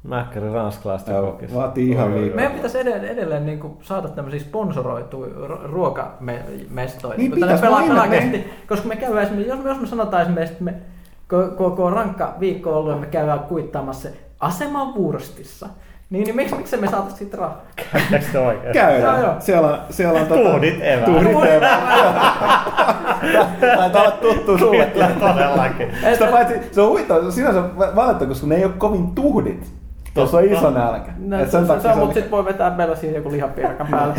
Mäkkäri 0.07 0.53
ranskalaista 0.53 1.11
kokista. 1.11 1.57
Vaatii 1.57 1.89
ihan 1.89 2.15
liikaa. 2.15 2.35
Meidän 2.35 2.51
pitäisi 2.51 2.79
edelleen, 2.79 3.05
edelleen 3.05 3.45
niin 3.45 3.59
kuin 3.59 3.77
saada 3.81 4.09
tämmöisiä 4.09 4.39
sponsoroituja 4.39 5.31
ruokamestoja. 5.63 7.17
Niin, 7.17 7.31
niin 7.31 7.31
pitäisi 7.31 7.61
pelaa, 7.61 8.07
me... 8.07 8.45
Koska 8.67 8.87
me 8.87 8.95
käydään 8.95 9.23
esimerkiksi, 9.23 9.49
jos 9.49 9.63
me, 9.63 9.69
jos 9.69 9.81
me 9.81 9.87
sanotaan 9.87 10.21
esimerkiksi, 10.21 10.53
että 10.53 10.63
me 10.63 10.73
koko 11.57 11.89
rankka 11.89 12.33
viikko 12.39 12.77
ollut 12.77 12.91
ja 12.91 12.97
me 12.97 13.05
käydään 13.05 13.39
kuittaamassa 13.39 14.09
aseman 14.39 14.95
vuorostissa, 14.95 15.69
niin, 16.09 16.23
niin 16.23 16.35
miksi, 16.35 16.55
miksi 16.55 16.77
me 16.77 16.87
saataisiin 16.87 17.17
siitä 17.17 17.37
rahaa? 17.37 17.61
Käydäänkö 17.91 18.27
se 18.31 18.39
oikein? 18.39 18.73
Käydään. 18.73 19.19
Joo, 19.19 19.31
joo. 19.31 19.35
Siellä 19.39 19.67
on, 19.67 19.79
siellä 19.89 20.21
on 20.21 20.27
tota, 20.27 20.49
tuhdit 20.51 20.77
evää. 20.81 21.05
Tuhdit 21.05 21.43
evää. 21.49 21.81
Taitaa 23.77 24.01
olla 24.01 24.11
tuttu 24.11 24.57
sulle. 24.57 24.91
Todellakin. 25.19 25.87
Sitä 26.13 26.27
paitsi, 26.27 26.53
se 26.71 26.81
on 26.81 26.89
huittava, 26.89 27.31
sinänsä 27.31 27.63
valittaa, 27.77 28.27
koska 28.27 28.47
ne 28.47 28.55
ei 28.55 28.65
ole 28.65 28.73
kovin 28.77 29.15
tuhdit. 29.15 29.84
Tuossa 30.15 30.37
on 30.37 30.43
iso 30.43 30.69
nälkä. 30.69 31.11
No, 31.17 31.37
se, 31.39 31.45
se, 31.45 31.81
se, 31.81 31.87
on, 31.87 31.97
mutta 31.97 32.13
sitten 32.13 32.31
voi 32.31 32.45
vetää 32.45 32.75
meillä 32.75 32.95
siinä 32.95 33.17
joku 33.17 33.31
lihapiirakan 33.31 33.87
päälle. 33.91 34.13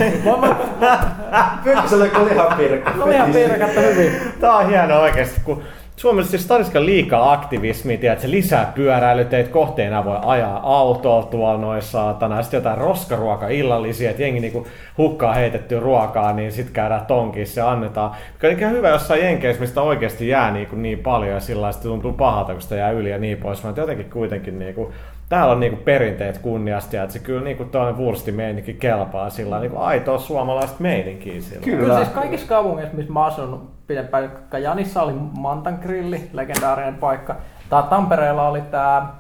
Pyykkösellä 1.65 2.05
joku 2.05 2.25
lihapiirakka. 2.25 2.91
No 2.97 3.09
lihapiirakat 3.09 3.71
hyvin. 3.77 4.13
Tää 4.41 4.57
on 4.57 4.69
hieno 4.69 5.01
oikeesti, 5.01 5.41
kun 5.45 5.63
Suomessa 5.97 6.31
siis 6.31 6.47
Tariskan 6.47 6.87
liikaa 6.87 7.33
aktivismi, 7.33 7.95
että 8.03 8.23
se 8.23 8.31
lisää 8.31 8.73
pyöräilyteitä, 8.75 9.51
kohteena 9.51 10.05
voi 10.05 10.19
ajaa 10.23 10.61
autoa 10.63 11.23
tuolla 11.23 11.59
noin 11.59 11.83
saatana, 11.83 12.43
sitten 12.43 12.59
jotain 12.59 12.79
roskaruoka 12.79 13.49
illallisia, 13.49 14.11
että 14.11 14.23
jengi 14.23 14.41
niinku 14.41 14.67
hukkaa 14.99 15.33
heitettyä 15.33 15.81
ruokaa, 15.81 16.33
niin 16.33 16.53
sitten 16.53 16.75
käydään 16.75 17.07
tonkissa 17.07 17.61
ja 17.61 17.71
annetaan. 17.71 18.11
Mikä 18.43 18.67
on 18.67 18.73
hyvä 18.73 18.89
jossain 18.89 19.25
jenkeissä, 19.25 19.61
mistä 19.61 19.83
oikeasti 19.83 20.29
jää 20.29 20.51
niinku 20.51 20.77
niin 20.77 20.99
paljon 20.99 21.35
ja 21.35 21.41
sillä 21.41 21.71
tuntuu 21.83 22.13
pahalta, 22.13 22.53
kun 22.53 22.63
sitä 22.63 22.75
jää 22.75 22.91
yli 22.91 23.11
ja 23.11 23.19
niin 23.19 23.39
pois, 23.39 23.65
vaan 23.65 23.77
jotenkin 23.77 24.11
kuitenkin 24.11 24.59
niinku 24.59 24.93
täällä 25.29 25.53
on 25.53 25.61
niinku 25.61 25.81
perinteet 25.85 26.39
kunniasta 26.39 26.97
ja 26.97 27.03
että 27.03 27.13
se 27.13 27.19
kyllä 27.19 27.45
niinku 27.45 27.65
tuollainen 27.65 27.99
vurstimeininki 27.99 28.75
kelpaa 28.75 29.31
sillä 29.31 29.61
niinku 29.61 29.79
aitoa 29.79 30.19
suomalaista 30.19 30.77
meininkiä 30.79 31.41
sillä. 31.41 31.65
Kyllä. 31.65 31.79
kyllä 31.79 31.97
siis 31.97 32.09
kaikissa 32.09 32.49
kaupungeissa, 32.49 32.97
missä 32.97 33.13
mä 33.13 33.25
asun 33.25 33.69
pidempään, 33.87 34.31
Kajanissa 34.49 35.03
oli 35.03 35.13
Mantan 35.39 35.79
grilli, 35.83 36.31
legendaarinen 36.33 36.95
paikka. 36.95 37.37
Tää 37.71 37.83
Tampereella 37.83 38.49
oli 38.49 38.61
tää, 38.61 39.15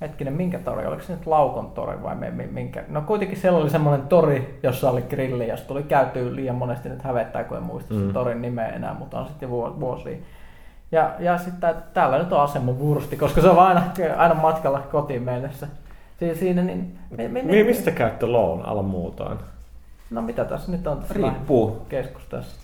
hetkinen, 0.00 0.32
minkä 0.32 0.58
tori, 0.58 0.86
oliko 0.86 1.02
se 1.02 1.12
nyt 1.12 1.26
Laukon 1.26 1.70
tori 1.70 2.02
vai 2.02 2.16
minkä? 2.50 2.84
No 2.88 3.00
kuitenkin 3.00 3.38
siellä 3.38 3.58
oli 3.58 3.70
semmoinen 3.70 4.06
tori, 4.06 4.58
jossa 4.62 4.90
oli 4.90 5.02
grilli, 5.02 5.48
jos 5.48 5.60
tuli 5.60 5.82
käytyä 5.82 6.34
liian 6.34 6.56
monesti 6.56 6.88
nyt 6.88 7.02
hävettää, 7.02 7.44
kun 7.44 7.56
en 7.56 7.62
muista 7.62 7.94
mm. 7.94 8.12
torin 8.12 8.42
nimeä 8.42 8.68
enää, 8.68 8.94
mutta 8.94 9.20
on 9.20 9.26
sitten 9.26 9.50
vuosia 9.50 10.16
ja, 10.92 11.10
ja 11.18 11.38
sitten 11.38 11.74
täällä 11.94 12.18
nyt 12.18 12.32
on 12.32 12.40
asema 12.40 12.72
Wursti, 12.72 13.16
koska 13.16 13.40
se 13.40 13.48
on 13.48 13.58
aina, 13.58 13.82
aina 14.16 14.34
matkalla 14.34 14.80
kotiin 14.92 15.22
mennessä. 15.22 15.66
Si- 16.18 16.34
siinä, 16.34 16.62
niin, 16.62 16.98
me, 17.16 17.28
me, 17.28 17.42
me, 17.42 17.62
Mistä 17.62 17.90
käytte 17.90 18.26
alla 18.64 18.82
muutoin? 18.82 19.38
No 20.10 20.22
mitä 20.22 20.44
tässä 20.44 20.72
nyt 20.72 20.86
on 20.86 20.98
tässä 20.98 21.14
Riippuu. 21.14 21.86
keskustassa? 21.88 22.56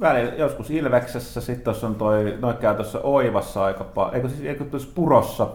Välillä 0.00 0.32
joskus 0.34 0.70
Ilveksessä, 0.70 1.40
sitten 1.40 1.64
tuossa 1.64 1.86
on 1.86 1.94
toi, 1.94 2.38
noin 2.40 2.56
käy 2.56 2.74
tuossa 2.74 3.00
Oivassa 3.02 3.64
aika 3.64 3.84
paljon, 3.84 4.14
eikö 4.14 4.28
siis 4.28 4.44
eikö 4.44 4.64
tuossa 4.64 4.88
Purossa? 4.94 5.46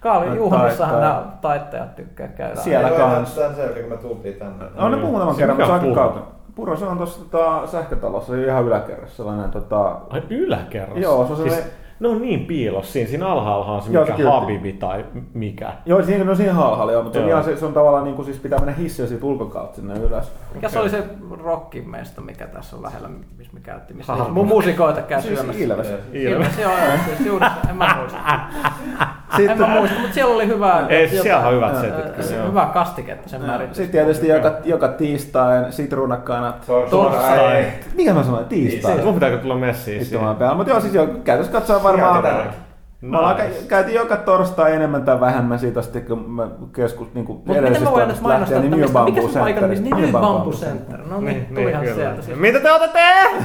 Kaali 0.00 0.36
Juhannussahan 0.36 1.00
nämä 1.00 1.24
taittajat 1.40 1.96
tykkää 1.96 2.28
käydä. 2.28 2.60
Siellä 2.60 2.90
kanssa. 2.90 3.40
Tämän 3.40 3.56
selkeä, 3.56 3.82
kun 3.82 3.92
me 3.92 3.98
tultiin 3.98 4.34
tänne. 4.34 4.64
On 4.76 4.90
ne 4.90 4.96
muutaman 4.96 5.36
kerran, 5.36 5.56
mutta 5.56 5.66
se 5.66 5.72
on 5.72 5.80
aika 5.80 5.94
kaukana. 5.94 6.26
Puro, 6.54 6.76
se 6.76 6.84
on 6.84 6.96
tuossa 6.96 7.20
tota, 7.20 7.66
sähkötalossa 7.66 8.36
ihan 8.36 8.64
yläkerrassa 8.64 9.16
sellainen... 9.16 9.50
Tota... 9.50 10.00
Ai 10.10 10.22
yläkerrassa? 10.30 11.00
Joo, 11.00 11.26
se 11.26 11.32
on 11.32 11.36
sellainen... 11.36 11.62
Siis 11.62 11.82
ne 12.02 12.08
on 12.08 12.22
niin 12.22 12.46
piilos 12.46 12.92
siinä. 12.92 13.10
Siinä 13.10 13.28
alhaalla 13.28 13.66
on 13.66 13.82
se 13.82 13.92
joo, 13.92 14.04
mikä 14.04 14.16
se 14.16 14.22
Habibi 14.22 14.72
tai 14.72 15.04
mikä. 15.34 15.72
Joo, 15.86 16.02
siinä, 16.02 16.24
no 16.24 16.34
siinä 16.34 16.60
alhaalla 16.60 16.92
joo, 16.92 17.02
mutta 17.02 17.18
joo. 17.18 17.28
Se, 17.28 17.34
on 17.34 17.40
ihan, 17.40 17.44
se, 17.44 17.60
se, 17.60 17.66
on 17.66 17.72
tavallaan 17.72 18.04
niin 18.04 18.16
kuin, 18.16 18.26
siis 18.26 18.38
pitää 18.38 18.58
mennä 18.58 18.72
hissiä 18.72 19.06
siitä 19.06 19.26
ulkokautta 19.26 19.76
sinne 19.76 19.94
ylös. 19.94 20.32
Mikä 20.54 20.66
okay. 20.66 20.70
se 20.70 20.78
oli 20.78 20.90
se 20.90 21.04
rockimesta, 21.42 22.20
mikä 22.20 22.46
tässä 22.46 22.76
on 22.76 22.82
lähellä, 22.82 23.08
missä 23.38 23.52
me 23.54 23.60
käytiin, 23.60 23.96
missä 23.96 24.12
mun 24.12 24.46
muusikoita 24.46 25.02
käy 25.02 25.22
siis 25.22 25.34
syömässä. 25.34 25.62
Ilves. 25.62 25.88
Ilves, 26.12 26.58
joo, 26.58 26.72
joo, 26.72 26.96
siis 27.06 27.26
juuri, 27.26 27.46
en 27.70 27.76
mä 27.76 27.96
muista. 27.98 28.18
Sitten, 29.36 29.50
en 29.50 29.58
mä 29.58 29.66
muista, 29.66 29.98
mutta 29.98 30.14
siellä 30.14 30.34
oli 30.34 30.46
hyvä... 30.46 30.86
Ei, 30.88 31.08
siellä 31.08 31.48
on 31.48 31.54
hyvät 31.54 31.80
setit. 31.80 32.24
Se, 32.24 32.46
hyvä 32.48 32.70
kastiketta 32.74 33.28
sen 33.28 33.42
määrin. 33.42 33.68
Sitten 33.72 33.90
tietysti 33.90 34.28
joka, 34.28 34.52
joka 34.64 34.88
tiistain 34.88 35.72
sitruunakanat. 35.72 36.66
Torstai. 36.90 37.66
Mikä 37.94 38.14
mä 38.14 38.22
sanoin? 38.22 38.44
Tiistai. 38.44 39.04
Mun 39.04 39.14
pitääkö 39.14 39.38
tulla 39.38 39.54
messiin 39.54 40.04
siihen? 40.04 40.26
Mutta 40.56 40.70
joo, 40.70 40.80
siis 40.80 40.94
jo, 40.94 41.06
käytössä 41.24 41.52
katsoa 41.52 41.82
varmaan 41.82 42.24
Nice. 42.24 43.10
Me 43.10 43.18
ollaan 43.18 43.36
käytiin 43.68 43.94
joka 43.94 44.16
torstai 44.16 44.74
enemmän 44.74 45.02
tai 45.02 45.20
vähemmän 45.20 45.58
siitä 45.58 45.82
sitten, 45.82 46.04
kun 46.04 46.30
me 46.30 46.42
keskus 46.72 47.08
niin 47.14 47.24
kuin 47.26 47.42
edellisestä 47.50 47.90
toimista 47.90 48.28
lähtee, 48.28 48.60
niin 48.60 48.70
New 48.70 48.92
Bamboo 48.92 49.28
Center. 49.28 49.44
Mikä 49.44 49.60
se 49.60 49.78
paikka 49.78 49.96
New 49.96 50.12
Bamboo 50.12 50.52
Center? 50.52 51.00
No 51.10 51.20
niin, 51.20 51.26
niin 51.26 51.54
tulihan 51.54 51.82
niin, 51.82 51.94
sieltä. 51.94 52.22
Mitä 52.36 52.60
te 52.60 52.72
otatte? 52.72 53.00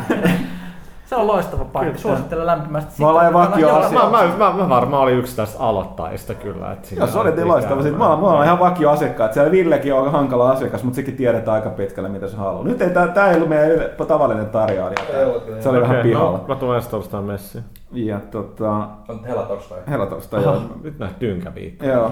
Se 1.08 1.16
on 1.16 1.28
loistava 1.28 1.66
paikka, 1.66 1.98
suosittelen 1.98 2.46
lämpimästi. 2.46 3.02
Mä 3.02 3.10
ollaan 3.10 3.34
vakio 3.34 3.76
asia. 3.76 4.00
Mä, 4.00 4.10
mä, 4.10 4.38
mä, 4.38 4.54
mä, 4.54 4.70
varmaan 4.70 5.04
olin 5.04 5.18
yksi 5.18 5.36
tästä 5.36 5.64
aloittajista 5.64 6.34
kyllä. 6.34 6.72
Että 6.72 6.96
Joo, 6.96 7.08
se 7.08 7.20
oli 7.20 7.46
loistava. 7.46 7.82
Sitten 7.82 8.00
mä, 8.00 8.06
mä 8.06 8.28
olen 8.28 8.46
ihan 8.46 8.60
vakio 8.60 8.90
asiakkaat. 8.90 9.34
Siellä 9.34 9.52
Villekin 9.52 9.94
on 9.94 10.12
hankala 10.12 10.52
asiakas, 10.52 10.84
mutta 10.84 10.96
sekin 10.96 11.16
tiedetään 11.16 11.56
aika 11.56 11.70
pitkälle, 11.70 12.10
mitä 12.10 12.28
se 12.28 12.38
haluaa. 12.38 12.64
Nyt 12.64 12.82
ei, 12.82 12.90
tää, 12.90 13.08
tää 13.08 13.30
ei 13.30 13.36
ollut 13.36 13.50
meidän 13.50 13.72
yle, 13.72 13.90
tavallinen 14.08 14.50
tarjoilija. 14.50 15.02
Se 15.60 15.70
oli 15.70 15.78
okay, 15.78 15.90
vähän 15.90 16.04
pihalla. 16.04 16.38
No, 16.38 16.44
mä 16.48 16.56
tulen 16.56 16.76
ensi 16.76 16.90
torstain 16.90 17.24
messiin. 17.24 17.64
Ja 17.92 18.20
tota... 18.20 18.88
On 19.08 19.26
helatorstai. 19.26 19.80
Helatorstai, 19.90 20.44
joo. 20.44 20.62
Nyt 20.84 21.00
näin 21.00 21.16
tynkäviikko. 21.16 21.86
Joo. 21.86 22.12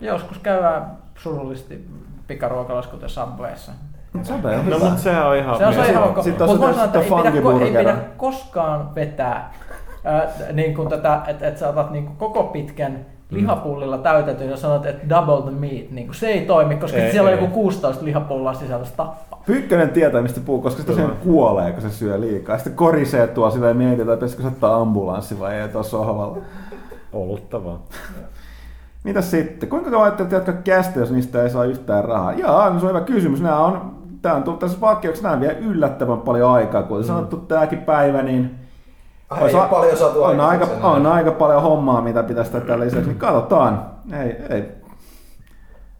Joskus 0.00 0.38
käydään 0.38 0.86
surullisesti 1.14 1.88
pikaruokalassa, 2.26 2.90
kuten 2.90 3.08
Subwayssa. 3.08 3.72
On 4.14 4.70
No, 4.70 4.78
mutta 4.78 4.96
se 4.96 5.20
on 5.20 5.36
ihan... 5.36 5.58
Se 5.58 5.66
on, 5.66 5.74
se 5.74 5.80
on 5.80 5.86
ihan 5.86 6.04
ok. 6.04 6.22
Sitten 6.22 6.48
on 6.48 7.62
ei, 7.62 7.66
ei 7.66 7.76
pidä 7.76 7.96
koskaan 8.16 8.94
vetää 8.94 9.52
äh, 10.06 10.52
niin 10.52 10.74
kuin 10.74 10.88
tätä, 10.88 11.20
että 11.26 11.48
et 11.48 11.58
sä 11.58 11.68
otat 11.68 11.90
niin 11.90 12.06
kuin 12.06 12.16
koko 12.16 12.44
pitkän 12.44 13.06
lihapullilla 13.30 13.98
täytetyn 13.98 14.50
ja 14.50 14.56
sanot, 14.56 14.86
että 14.86 15.08
double 15.08 15.42
the 15.42 15.50
meat. 15.50 15.90
Niin 15.90 16.06
kuin 16.06 16.14
se 16.14 16.28
ei 16.28 16.40
toimi, 16.40 16.76
koska 16.76 16.98
ei, 16.98 17.12
siellä 17.12 17.30
ei. 17.30 17.36
on 17.36 17.42
joku 17.42 17.54
16 17.54 18.04
lihapullaa 18.04 18.54
sisällä 18.54 18.86
tappaa. 18.96 19.42
Pyykkönen 19.46 19.90
tietää, 19.90 20.22
mistä 20.22 20.40
puhuu, 20.40 20.62
koska 20.62 20.80
se 20.80 20.86
tosiaan 20.86 21.16
kuolee, 21.16 21.72
kun 21.72 21.82
se 21.82 21.90
syö 21.90 22.20
liikaa. 22.20 22.56
Sitten 22.56 22.74
korisee 22.74 23.26
tuo 23.26 23.50
sillä 23.50 23.68
ja 23.68 23.74
mietitään, 23.74 24.08
että 24.08 24.16
pitäisikö 24.16 24.42
se 24.42 24.48
ottaa 24.48 24.80
ambulanssi 24.80 25.40
vai 25.40 25.54
ei 25.54 25.68
tuossa 25.68 25.90
sohvalla. 25.90 26.38
Olutta 27.12 27.64
vaan. 27.64 27.78
Mitä 29.04 29.22
sitten? 29.22 29.68
Kuinka 29.68 29.90
kauan 29.90 30.04
ajattelet 30.04 30.32
jatkaa 30.32 30.54
kästä, 30.54 31.00
jos 31.00 31.10
niistä 31.10 31.42
ei 31.42 31.50
saa 31.50 31.64
yhtään 31.64 32.04
rahaa? 32.04 32.32
Joo, 32.32 32.70
no 32.70 32.80
se 32.80 32.86
on 32.86 32.94
hyvä 32.94 33.00
kysymys. 33.00 33.40
Nämä 33.40 33.58
on, 33.58 34.01
tämä 34.22 34.34
on 34.34 34.42
tullut 34.42 34.60
tässä 34.60 34.80
vakioksi, 34.80 35.22
nämä 35.22 35.40
vie 35.40 35.58
yllättävän 35.58 36.20
paljon 36.20 36.50
aikaa. 36.50 36.82
Kuten 36.82 37.04
mm. 37.04 37.06
sanottu, 37.06 37.36
tämäkin 37.36 37.78
päivä, 37.78 38.22
niin 38.22 38.62
Ai, 39.30 39.48
ei 39.48 39.68
paljon 39.70 39.96
saatu 39.96 40.22
on, 40.22 40.40
aika, 40.40 40.68
on 40.82 41.06
aika 41.06 41.32
paljon 41.32 41.62
hommaa, 41.62 42.00
mitä 42.00 42.22
pitäisi 42.22 42.50
tehdä 42.52 42.80
lisäksi, 42.80 43.06
niin 43.06 43.18
katsotaan. 43.18 43.86
Ei, 44.12 44.36
ei. 44.50 44.64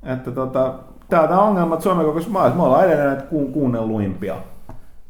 Että 0.02 0.30
tota, 0.30 0.74
täältä 1.08 1.38
on 1.38 1.48
ongelmat 1.48 1.82
Suomen 1.82 2.06
kokoisessa 2.06 2.32
maassa. 2.32 2.56
Me 2.56 2.62
ollaan 2.62 2.84
edelleen 2.84 3.08
näitä 3.08 3.22
ku, 3.22 3.46
kuunnelluimpia. 3.46 4.34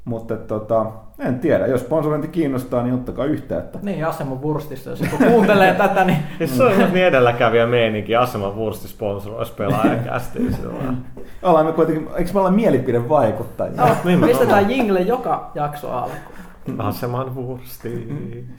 Mutta 0.05 0.37
tota, 0.37 0.87
en 1.27 1.39
tiedä, 1.39 1.67
jos 1.67 1.81
sponsorointi 1.81 2.29
kiinnostaa, 2.29 2.83
niin 2.83 2.95
ottakaa 2.95 3.25
yhteyttä. 3.25 3.79
Niin, 3.83 4.07
Asema 4.07 4.35
Wurstissa, 4.35 4.91
jos 4.91 5.01
joku 5.01 5.17
kuuntelee 5.17 5.75
tätä, 5.75 6.05
niin... 6.05 6.19
Siis 6.39 6.57
se 6.57 6.63
on 6.63 6.73
niin 6.93 7.07
edelläkävijä 7.07 7.67
meininki, 7.67 8.17
Asema 8.17 8.51
Wursti 8.51 8.89
sponsoroisi 8.89 9.53
pelaajakästiin. 9.53 10.57
Ollaan 11.43 11.67
me 11.67 11.73
kuitenkin, 11.73 12.09
eikö 12.17 12.31
me 12.35 12.41
olla 12.41 12.51
mielipidevaikuttajia? 12.51 13.77
No, 13.77 14.27
pistetään 14.27 14.71
jingle 14.71 15.01
joka 15.01 15.51
jakso 15.55 15.91
alkuun. 15.91 16.33
Aseman 16.79 17.37
Wursti. 17.37 18.09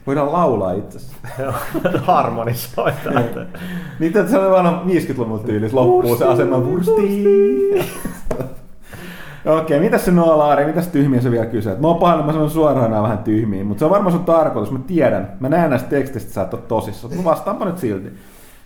Voidaan 0.08 0.32
laulaa 0.32 0.74
itse 0.74 0.98
asiassa. 0.98 2.00
Harmonisoida. 2.14 3.12
Niin, 4.00 4.18
että 4.18 4.32
se 4.32 4.40
on 4.40 4.52
vaan 4.52 4.82
50-luvun 4.86 5.40
tyylis 5.40 5.74
loppuu 5.74 6.18
se 6.18 6.26
Aseman 6.26 6.66
Wursti. 6.66 7.34
Okei, 9.46 9.80
mitäs 9.80 10.06
se 10.06 10.12
Noalaari, 10.12 10.66
mitäs 10.66 10.88
tyhmiä 10.88 11.22
se 11.22 11.32
vielä 11.32 11.46
kysyy? 11.46 11.76
Mä 11.76 11.88
oon 11.88 11.98
pahoillani, 11.98 12.28
mä 12.28 12.34
sanon 12.34 12.50
suoraan 12.50 12.92
nämä 12.92 13.04
vähän 13.04 13.18
tyhmiä, 13.18 13.64
mutta 13.64 13.80
se 13.80 13.86
on 13.86 13.92
varmaan 13.92 14.16
sun 14.16 14.26
tarkoitus, 14.26 14.72
mä 14.72 14.80
tiedän. 14.88 15.32
Mä 15.40 15.50
näen 15.50 15.70
näistä 15.70 15.90
tekstistä, 15.90 16.28
että 16.28 16.34
sä 16.34 16.42
et 16.42 16.54
ole 16.54 16.62
tosissaan, 16.62 17.14
mutta 17.14 17.30
vastaanpa 17.30 17.66
nyt 17.66 17.78
silti. 17.78 18.14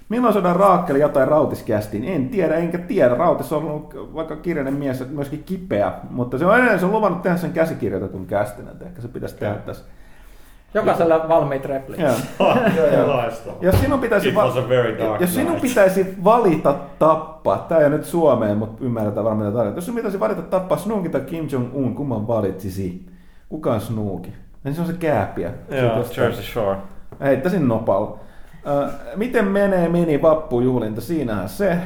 Milloin 0.09 0.33
saadaan 0.33 0.55
Raakkeli 0.55 0.99
jotain 0.99 1.27
rautiskästiin? 1.27 2.03
En 2.03 2.29
tiedä, 2.29 2.55
enkä 2.55 2.77
tiedä. 2.77 3.15
Rautis 3.15 3.53
on 3.53 3.63
ollut 3.63 4.13
vaikka 4.13 4.35
kirjainen 4.35 4.73
mies, 4.73 5.09
myöskin 5.09 5.43
kipeä, 5.43 5.91
mutta 6.09 6.37
se 6.37 6.45
on 6.45 6.55
edelleen 6.55 6.79
se 6.79 6.85
on 6.85 6.91
luvannut 6.91 7.21
tehdä 7.21 7.37
sen 7.37 7.53
käsikirjoitetun 7.53 8.25
kästin, 8.25 8.67
että 8.67 8.85
ehkä 8.85 9.01
se 9.01 9.07
pitäisi 9.07 9.35
tehdä 9.35 9.55
tässä. 9.55 9.85
Jokaisella 10.73 11.25
valmiit 11.29 11.65
replit. 11.65 11.99
jos 13.61 13.79
sinun 13.81 13.99
pitäisi, 13.99 14.35
va- 14.35 14.43
jos 15.19 15.35
sinun 15.35 15.61
pitäisi 15.61 16.15
valita 16.23 16.75
tappaa, 16.99 17.65
tämä 17.69 17.81
ei 17.81 17.89
nyt 17.89 18.05
Suomeen, 18.05 18.57
mutta 18.57 18.85
ymmärretään 18.85 19.23
varmaan 19.25 19.45
mitä 19.47 19.55
tarkoittaa. 19.57 19.77
Jos 19.77 19.85
sinun 19.85 19.95
pitäisi 19.95 20.19
valita 20.19 20.41
tappaa 20.41 20.77
Snooki 20.77 21.09
tai 21.09 21.21
Kim 21.21 21.47
Jong-un, 21.51 21.95
kumman 21.95 22.27
valitsisi? 22.27 23.05
Kuka 23.49 23.73
on 23.73 23.81
Snooki? 23.81 24.33
Niin 24.63 24.75
se 24.75 24.81
on 24.81 24.87
se 24.87 24.93
kääpiä. 24.93 25.51
Joo, 25.71 25.95
Jersey 26.17 26.43
Shore. 26.43 26.77
Heittäisin 27.21 27.67
nopalla. 27.67 28.07
Uh, 28.09 28.91
miten 29.15 29.45
menee 29.47 29.89
mini-vappujuhlinta? 29.89 31.01
Siinähän 31.01 31.49
se. 31.49 31.77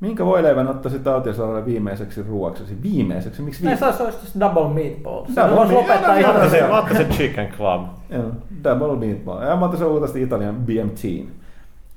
Minkä 0.00 0.26
voileivän 0.26 0.68
ottaisi 0.68 0.98
tautiasalalle 0.98 1.64
viimeiseksi 1.64 2.22
ruoaksesi? 2.22 2.82
Viimeiseksi? 2.82 3.42
Miksi 3.42 3.62
viime... 3.62 3.76
se 3.76 4.02
olisi 4.02 4.40
double 4.40 4.68
meatball. 4.68 5.24
Double 5.36 5.56
voisi 5.56 5.74
lopettaa 5.74 6.16
ihan 6.16 6.50
se. 6.50 6.60
Mä 6.68 6.78
ottaisin 6.78 7.08
chicken 7.08 7.48
club. 7.48 7.82
Joo, 8.10 8.24
double 8.64 9.06
meatball. 9.06 9.42
Ja 9.42 9.56
mä 9.56 9.64
ottaisin 9.64 9.86
uutasti 9.86 10.22
Italian 10.22 10.54
BMT. 10.54 11.28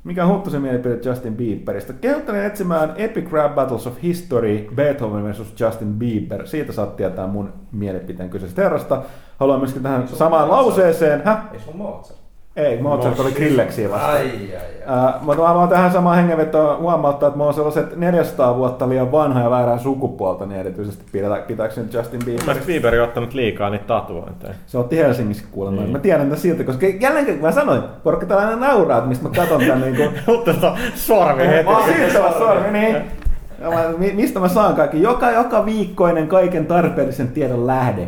Mikä 0.04 0.26
on 0.26 0.32
Huttusen 0.34 0.62
mielipide 0.62 1.00
Justin 1.06 1.36
Bieberistä? 1.36 1.94
Kehottelen 1.94 2.46
etsimään 2.46 2.94
Epic 2.98 3.32
Rap 3.32 3.56
Battles 3.56 3.88
of 3.88 3.94
History, 4.04 4.68
Beethoven 4.76 5.26
vs. 5.26 5.60
Justin 5.60 5.94
Bieber. 5.94 6.48
Siitä 6.48 6.72
saat 6.72 6.96
tietää 6.96 7.28
mun 7.28 7.54
mielipiteen 7.72 8.30
kyseisestä 8.30 8.62
herrasta. 8.62 9.04
Haluan 9.38 9.60
myöskin 9.60 9.84
tähän 9.84 10.08
samaan 10.08 10.50
lauseeseen. 10.50 11.22
Häh? 11.26 11.42
Ei 11.54 11.60
sun 11.60 11.78
Mozart. 11.78 12.20
Ei, 12.56 12.82
Mozart 12.82 13.20
oli 13.20 13.32
Grilleksiä 13.32 13.90
vasta. 13.90 14.08
Ai, 14.08 14.18
ai, 14.18 14.56
ai. 14.56 15.16
Uh, 15.16 15.26
mutta 15.26 15.42
mä 15.42 15.48
haluan 15.48 15.70
tähän 15.70 15.92
samaan 15.92 16.18
hengenvetoon 16.18 16.80
huomauttaa, 16.80 17.28
että 17.28 17.38
mä 17.38 17.44
oon 17.44 17.54
sellaiset 17.54 17.96
400 17.96 18.58
vuotta 18.58 18.90
liian 18.90 19.12
vanha 19.12 19.42
ja 19.42 19.50
väärää 19.50 19.78
sukupuolta, 19.78 20.46
niin 20.46 20.60
erityisesti 20.60 21.04
pitääkseni 21.48 21.88
Justin 21.94 22.20
Bieber. 22.26 22.46
Mä 22.46 22.56
Bieber 22.66 22.96
on 22.96 23.04
ottanut 23.04 23.34
liikaa 23.34 23.70
niitä 23.70 23.86
tatuointeja. 23.86 24.54
Se 24.68 24.78
otti 24.78 24.98
Helsingissä 24.98 25.46
kuulemma. 25.52 25.82
Niin. 25.82 25.92
Mä 25.92 26.00
tiedän 26.00 26.30
tätä 26.30 26.42
silti, 26.42 26.64
koska 26.64 26.86
jälleen 27.00 27.26
kun 27.26 27.36
mä 27.36 27.52
sanoin, 27.52 27.82
porukka 28.04 28.26
täällä 28.26 28.48
aina 28.48 28.68
nauraa, 28.68 28.98
että 28.98 29.10
mistä 29.10 29.28
mä 29.28 29.36
katon 29.36 29.62
tän 29.68 29.82
niin 29.82 29.96
kuin... 29.96 30.10
Mutta 30.28 30.78
sormi 30.96 31.48
heti. 31.48 31.70
Siitä 31.86 32.32
sormi, 32.38 32.80
niin. 32.80 34.16
Mistä 34.16 34.40
mä 34.40 34.48
saan 34.48 34.76
kaikki? 34.76 35.02
Joka, 35.02 35.32
joka 35.32 35.66
viikkoinen 35.66 36.28
kaiken 36.28 36.66
tarpeellisen 36.66 37.28
tiedon 37.28 37.68
lähde. 37.68 38.08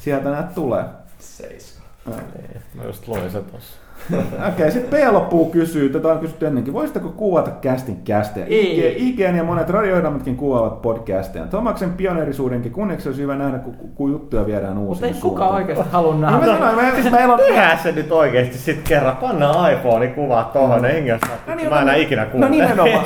Sieltä 0.00 0.30
näet 0.30 0.54
tulee. 0.54 0.84
Seis. 1.18 1.67
Niin, 2.16 2.62
mä 2.74 2.84
just 2.84 3.08
luin 3.08 3.30
se 3.30 3.42
tossa. 3.42 3.76
Okei, 4.14 4.48
okay, 4.48 4.70
sitten 4.70 5.00
P-loppuu 5.00 5.50
kysyy, 5.50 5.88
tätä 5.88 6.08
on 6.08 6.18
kysytty 6.18 6.46
ennenkin, 6.46 6.72
voisitteko 6.72 7.08
kuvata 7.08 7.50
kästin 7.50 8.02
kästejä? 8.04 8.46
Ei. 8.46 9.08
IGN 9.08 9.36
ja 9.36 9.44
monet 9.44 9.70
radioidammatkin 9.70 10.36
kuvaavat 10.36 10.82
podcasteja. 10.82 11.46
Tomaksen 11.46 11.92
pioneerisuudenkin 11.92 12.72
kunneksi 12.72 13.08
olisi 13.08 13.22
hyvä 13.22 13.36
nähdä, 13.36 13.58
kun, 13.58 13.74
kun 13.94 14.12
juttuja 14.12 14.46
viedään 14.46 14.78
uusiin 14.78 14.88
Mutta 14.88 15.26
ei 15.26 15.30
kukaan 15.30 15.54
oikeasti 15.54 15.84
halua 15.92 16.14
nähdä. 16.14 16.36
No, 16.36 16.52
mä 16.52 16.58
sanoin, 16.58 16.76
me, 16.76 17.02
siis 17.02 17.12
meillä 17.12 17.34
on... 17.34 17.40
Tehdään 17.40 17.78
se 17.78 17.92
nyt 17.92 18.12
oikeasti 18.12 18.58
sitten 18.58 18.84
kerran, 18.84 19.16
pannaan 19.16 19.72
iPhone 19.72 20.06
kuvaa 20.06 20.44
tuohon, 20.44 20.80
mm. 20.80 20.84
enkä 20.84 21.18
no, 21.46 21.54
niin, 21.54 21.68
mä 21.68 21.76
en 21.76 21.82
enää 21.82 21.94
ikinä 21.94 22.26
kuule. 22.26 22.46
No 22.46 22.50
nimenomaan. 22.50 23.04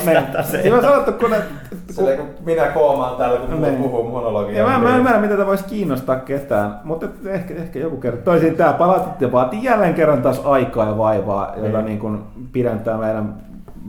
Niin 0.62 0.74
mä 0.74 0.82
sanottu, 0.82 1.12
kun 1.12 1.30
ne 1.30 1.36
Silleen, 1.92 2.18
kun 2.18 2.28
minä 2.44 2.66
koomaan 2.66 3.16
täällä, 3.16 3.38
kun 3.38 3.62
niin. 3.62 3.76
puhuu 3.76 4.10
monologia. 4.10 4.58
Ja 4.58 4.66
mä, 4.66 4.78
mä 4.78 4.96
ymmärrän, 4.96 5.22
mitä 5.22 5.34
tämä 5.34 5.46
voisi 5.46 5.64
kiinnostaa 5.64 6.16
ketään, 6.16 6.80
mutta 6.84 7.06
ehkä, 7.26 7.54
ehkä 7.54 7.78
joku 7.78 7.96
kerta. 7.96 8.24
Toisin 8.24 8.56
tämä 8.56 8.72
palautti 8.72 9.32
vaatii 9.32 9.64
jälleen 9.64 9.94
kerran 9.94 10.22
taas 10.22 10.42
aikaa 10.44 10.91
ja 10.92 10.98
vaivaa, 10.98 11.52
jota 11.56 11.78
niin. 11.78 11.84
niin 11.84 11.98
kuin 11.98 12.22
pidentää 12.52 12.98
meidän 12.98 13.34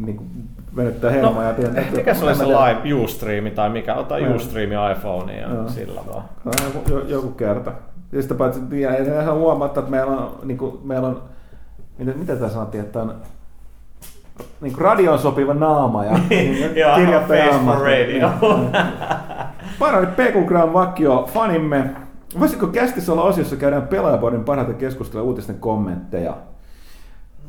niin 0.06 0.18
kuin 0.18 0.30
venyttää 0.76 1.12
hermoja. 1.12 1.52
No, 1.52 1.64
ja 1.64 1.84
mikä 1.96 2.14
se 2.14 2.26
oli 2.26 2.36
se 2.36 2.46
live 2.46 2.94
Ustreami 3.04 3.52
tai 3.52 3.70
mikä? 3.70 3.96
Ota 3.96 4.16
Ustreami 4.36 4.76
iPhone 4.92 5.38
ja 5.38 5.48
no. 5.48 5.70
sillä 5.70 6.02
vaan. 6.14 6.24
Joku, 6.46 6.98
joku 7.08 7.30
kerta. 7.30 7.72
Ja 8.12 8.22
sitten 8.22 8.38
paitsi, 8.38 8.62
ja 9.26 9.34
huomatta, 9.34 9.80
että 9.80 9.92
meillä 9.92 10.12
on, 10.12 10.36
niin 10.44 10.58
kuin, 10.58 10.78
meillä 10.84 11.08
on 11.08 11.22
mitä, 11.98 12.12
mitä 12.12 12.36
tämä 12.36 12.50
sanottiin, 12.50 12.84
että 12.84 13.02
on 13.02 13.16
niin 14.62 14.78
radioon 14.78 15.20
sopiva 15.20 15.54
naama 15.54 16.06
ja 16.06 16.20
niin, 16.30 16.74
kirjoittaja 16.96 17.60
radio. 17.80 18.30
Parani 19.80 20.08
Pekugram 20.08 20.74
vakio 20.74 21.30
fanimme. 21.34 21.90
Voisiko 22.40 22.68
kästissä 22.68 23.12
olla 23.12 23.24
osiossa 23.24 23.56
käydään 23.56 23.88
pelaajapuolen 23.88 24.44
parhaita 24.44 24.74
keskustelua 24.74 25.26
uutisten 25.26 25.60
kommentteja? 25.60 26.38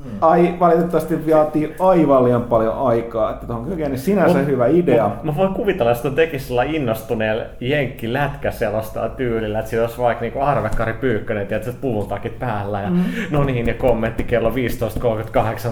Hmm. 0.04 0.18
Ai, 0.20 0.54
valitettavasti 0.60 1.30
vaatii 1.30 1.74
aivan 1.78 2.24
liian 2.24 2.42
paljon 2.42 2.74
aikaa, 2.74 3.30
että 3.30 3.46
tuohon 3.46 3.66
kykene 3.66 3.96
sinänsä 3.96 4.38
mut, 4.38 4.46
hyvä 4.46 4.66
idea. 4.66 5.08
Mut, 5.08 5.24
mä 5.24 5.36
voin 5.36 5.54
kuvitella, 5.54 5.92
että 5.92 6.08
on 6.08 6.14
tekisi 6.14 6.44
sillä 6.44 6.62
innostuneella 6.62 7.44
jenkki 7.60 8.12
lätkä 8.12 8.50
sellaista 8.50 9.08
tyylillä, 9.08 9.58
että 9.58 9.70
siinä 9.70 9.84
olisi 9.84 9.98
vaikka 9.98 10.22
niinku 10.22 10.40
Arvekkari 10.40 10.92
Pyykkönen, 10.92 11.42
että 11.42 11.70
se 11.70 11.76
puvun 11.80 12.08
takit 12.08 12.38
päällä 12.38 12.80
ja 12.80 12.90
mm. 12.90 13.04
no 13.30 13.44
niin, 13.44 13.66
ja 13.66 13.74
kommentti 13.74 14.24
kello 14.24 14.50
15.38 14.50 14.54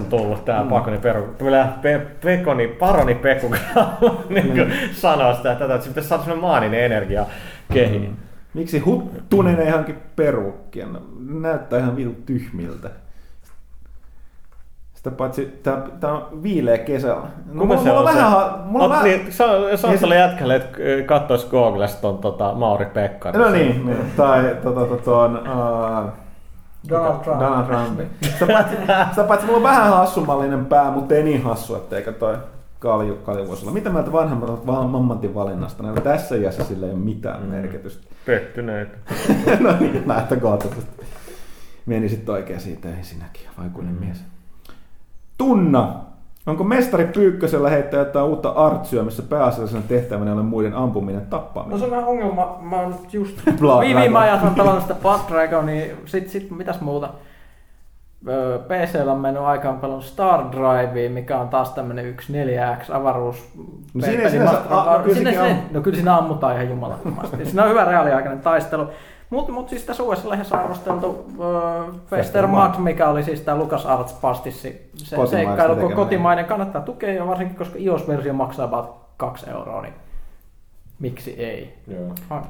tullut 0.09 0.45
tää 0.45 0.63
mm. 0.63 0.69
Pakoni 0.69 0.97
Peru, 0.97 1.35
pe, 1.81 2.01
Pekoni, 2.23 2.67
Paroni 2.67 3.15
Peku 3.15 3.55
niin 4.29 4.53
mm. 4.53 4.71
sanoo 4.91 5.35
sitä, 5.35 5.51
että, 5.51 5.65
että 5.65 5.81
se 5.81 5.89
pitäisi 5.89 6.09
saada 6.09 6.23
sellainen 6.23 6.49
maaninen 6.49 6.83
energia 6.83 7.25
kehiin. 7.73 8.09
Mm. 8.09 8.15
Miksi 8.53 8.79
Huttunen 8.79 9.59
ei 9.59 9.69
hankin 9.69 9.95
perukkia? 10.15 10.87
Näyttää 11.19 11.79
ihan 11.79 11.95
vitun 11.95 12.15
tyhmiltä. 12.25 12.89
Sitä 15.03 15.15
paitsi 15.15 15.59
tämä 15.99 16.13
on 16.13 16.43
viileä 16.43 16.77
kesällä. 16.77 17.23
No, 17.53 17.65
mulla, 17.65 17.83
se 17.83 17.89
mulla 17.89 17.99
on 17.99 18.05
vähän, 18.05 18.31
se? 18.31 18.49
Mulla 18.65 18.89
vähän... 18.89 19.03
Niin, 19.03 19.31
sä 19.31 19.45
sä 19.99 20.15
jätkälle, 20.15 20.55
että 20.55 20.77
katsois 21.05 21.45
Googlesta 21.45 22.01
ton 22.01 22.17
tota, 22.17 22.53
Mauri 22.53 22.85
Pekkarinen. 22.85 23.47
No 23.47 23.53
niin, 23.53 23.85
niin. 23.85 23.97
tai 24.17 24.57
tota, 24.63 24.85
tota, 24.85 25.25
uh, 25.25 26.11
Donald 26.89 27.23
Trump. 27.23 27.39
Donald 27.39 27.65
Trump. 27.65 27.99
Sitä 28.21 28.47
paitsi, 28.47 28.75
sitä 29.09 29.23
paitsi 29.23 29.45
mulla 29.45 29.57
on 29.57 29.63
vähän 29.63 29.89
hassumallinen 29.89 30.65
pää, 30.65 30.91
mutta 30.91 31.15
ei 31.15 31.23
niin 31.23 31.43
hassu, 31.43 31.75
etteikö 31.75 32.11
toi 32.11 32.37
kalju, 32.79 33.15
kalju 33.15 33.47
voisi 33.47 33.63
olla. 33.63 33.73
Mitä 33.73 33.89
mieltä 33.89 34.11
vanhemmat 34.11 34.49
ovat 34.49 34.91
mammantin 34.91 35.35
valinnasta? 35.35 35.83
Näillä 35.83 36.01
tässä 36.01 36.35
iässä 36.35 36.63
sillä 36.63 36.85
ei 36.85 36.91
ole 36.91 36.99
mitään 36.99 37.43
mm. 37.43 37.49
merkitystä. 37.49 38.07
Pettyneitä. 38.25 38.97
no 39.59 39.75
niin, 39.79 40.03
lähtökohtaisesti. 40.05 41.05
Meni 41.85 42.09
sitten 42.09 42.35
oikein 42.35 42.59
siitä 42.59 42.89
ensinnäkin, 42.89 43.47
vaikuinen 43.57 43.93
mm. 43.93 43.99
mies. 43.99 44.32
Tunna. 45.37 46.03
Onko 46.45 46.63
mestari 46.63 47.05
Pyykkösellä 47.05 47.69
heittää 47.69 47.99
jotain 47.99 48.25
uutta 48.25 48.49
artsyä, 48.49 49.03
missä 49.03 49.23
pääasiallisena 49.23 49.83
tehtävänä 49.87 50.33
on 50.33 50.45
muiden 50.45 50.73
ampuminen 50.73 51.25
tappaminen? 51.25 51.71
No 51.71 51.77
se 51.77 51.85
on 51.85 51.91
vähän 51.91 52.05
ongelma. 52.05 52.57
Mä 52.61 52.75
oon 52.75 52.95
just 53.11 53.37
viime 53.81 54.19
ajat 54.19 54.43
on 54.43 54.55
pelannut 54.55 54.81
sitä 54.81 54.95
Blood 54.95 55.19
Dragonia. 55.29 55.95
Sit, 56.05 56.29
sit 56.29 56.51
mitäs 56.51 56.81
muuta? 56.81 57.09
PCllä 58.67 59.11
on 59.11 59.19
mennyt 59.19 59.43
aikaan 59.43 59.79
pelannut 59.79 60.05
Star 60.05 60.43
Drivea, 60.51 61.09
mikä 61.09 61.39
on 61.39 61.49
taas 61.49 61.69
tämmönen 61.69 62.15
1.4x 62.19 62.95
avaruus. 62.95 63.49
No, 63.93 64.05
siinä, 64.05 64.29
siinä, 64.29 64.49
a, 64.49 64.97
no, 64.97 65.13
siinä, 65.13 65.31
siinä, 65.31 65.57
no 65.71 65.81
kyllä 65.81 65.95
siinä 65.95 66.17
ammutaan 66.17 66.55
ihan 66.55 66.69
jumalattomasti. 66.69 67.45
siinä 67.45 67.63
on 67.63 67.69
hyvä 67.69 67.85
reaaliaikainen 67.85 68.41
taistelu. 68.41 68.87
Mutta 69.33 69.51
mut 69.51 69.69
siis 69.69 69.83
tässä 69.83 70.03
uudessa 70.03 70.29
lehdessä 70.29 70.57
arvosteltu 70.57 71.25
äh, 71.29 71.95
Fester 72.09 72.47
Mad, 72.47 72.75
mikä 72.77 73.09
oli 73.09 73.23
siis 73.23 73.41
tämä 73.41 73.57
Lucas 73.57 73.85
Arts 73.85 74.13
pastissi. 74.13 74.89
Se 74.95 75.17
seikkailu, 75.27 75.75
kun 75.75 75.93
kotimainen 75.93 76.45
kannattaa 76.45 76.81
tukea, 76.81 77.13
ja 77.13 77.27
varsinkin 77.27 77.57
koska 77.57 77.75
iOS-versio 77.79 78.33
maksaa 78.33 78.65
about 78.65 78.95
2 79.17 79.49
euroa, 79.49 79.81
niin 79.81 79.93
miksi 80.99 81.31
ei? 81.31 81.77
Joo. 81.87 82.41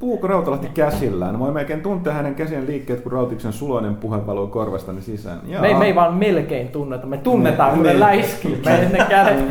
Puhuuko 0.00 0.26
Rautalahti 0.26 0.68
käsillään? 0.74 1.38
Voi 1.38 1.52
melkein 1.52 1.82
tuntea 1.82 2.12
hänen 2.12 2.34
käsien 2.34 2.66
liikkeet, 2.66 3.00
kun 3.00 3.12
Rautiksen 3.12 3.52
suloinen 3.52 3.96
puhe 3.96 4.26
valuu 4.26 4.46
korvastani 4.46 5.02
sisään. 5.02 5.40
Jaa. 5.46 5.62
Me, 5.62 5.74
me 5.74 5.86
ei 5.86 5.94
vaan 5.94 6.14
melkein 6.14 6.68
tunneta, 6.68 7.06
me 7.06 7.18
tunnetaan, 7.18 7.70
kun 7.70 7.82
me 7.82 7.88
niin. 7.88 8.00
läiskii 8.00 8.60
ne 8.92 9.06
kädet. 9.08 9.44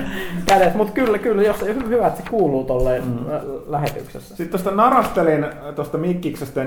kädet. 0.45 0.75
Mutta 0.75 0.93
kyllä, 0.93 1.17
kyllä, 1.17 1.43
jos 1.43 1.61
hyvä, 1.61 2.07
että 2.07 2.21
se 2.23 2.29
kuuluu 2.29 2.63
tolleen 2.63 3.03
mm. 3.05 3.25
lähetyksessä. 3.67 4.35
Sitten 4.35 4.49
tuosta 4.49 4.71
narastelin 4.71 5.45
tuosta 5.75 5.97
Mikkiksestä 5.97 6.59
ja 6.59 6.65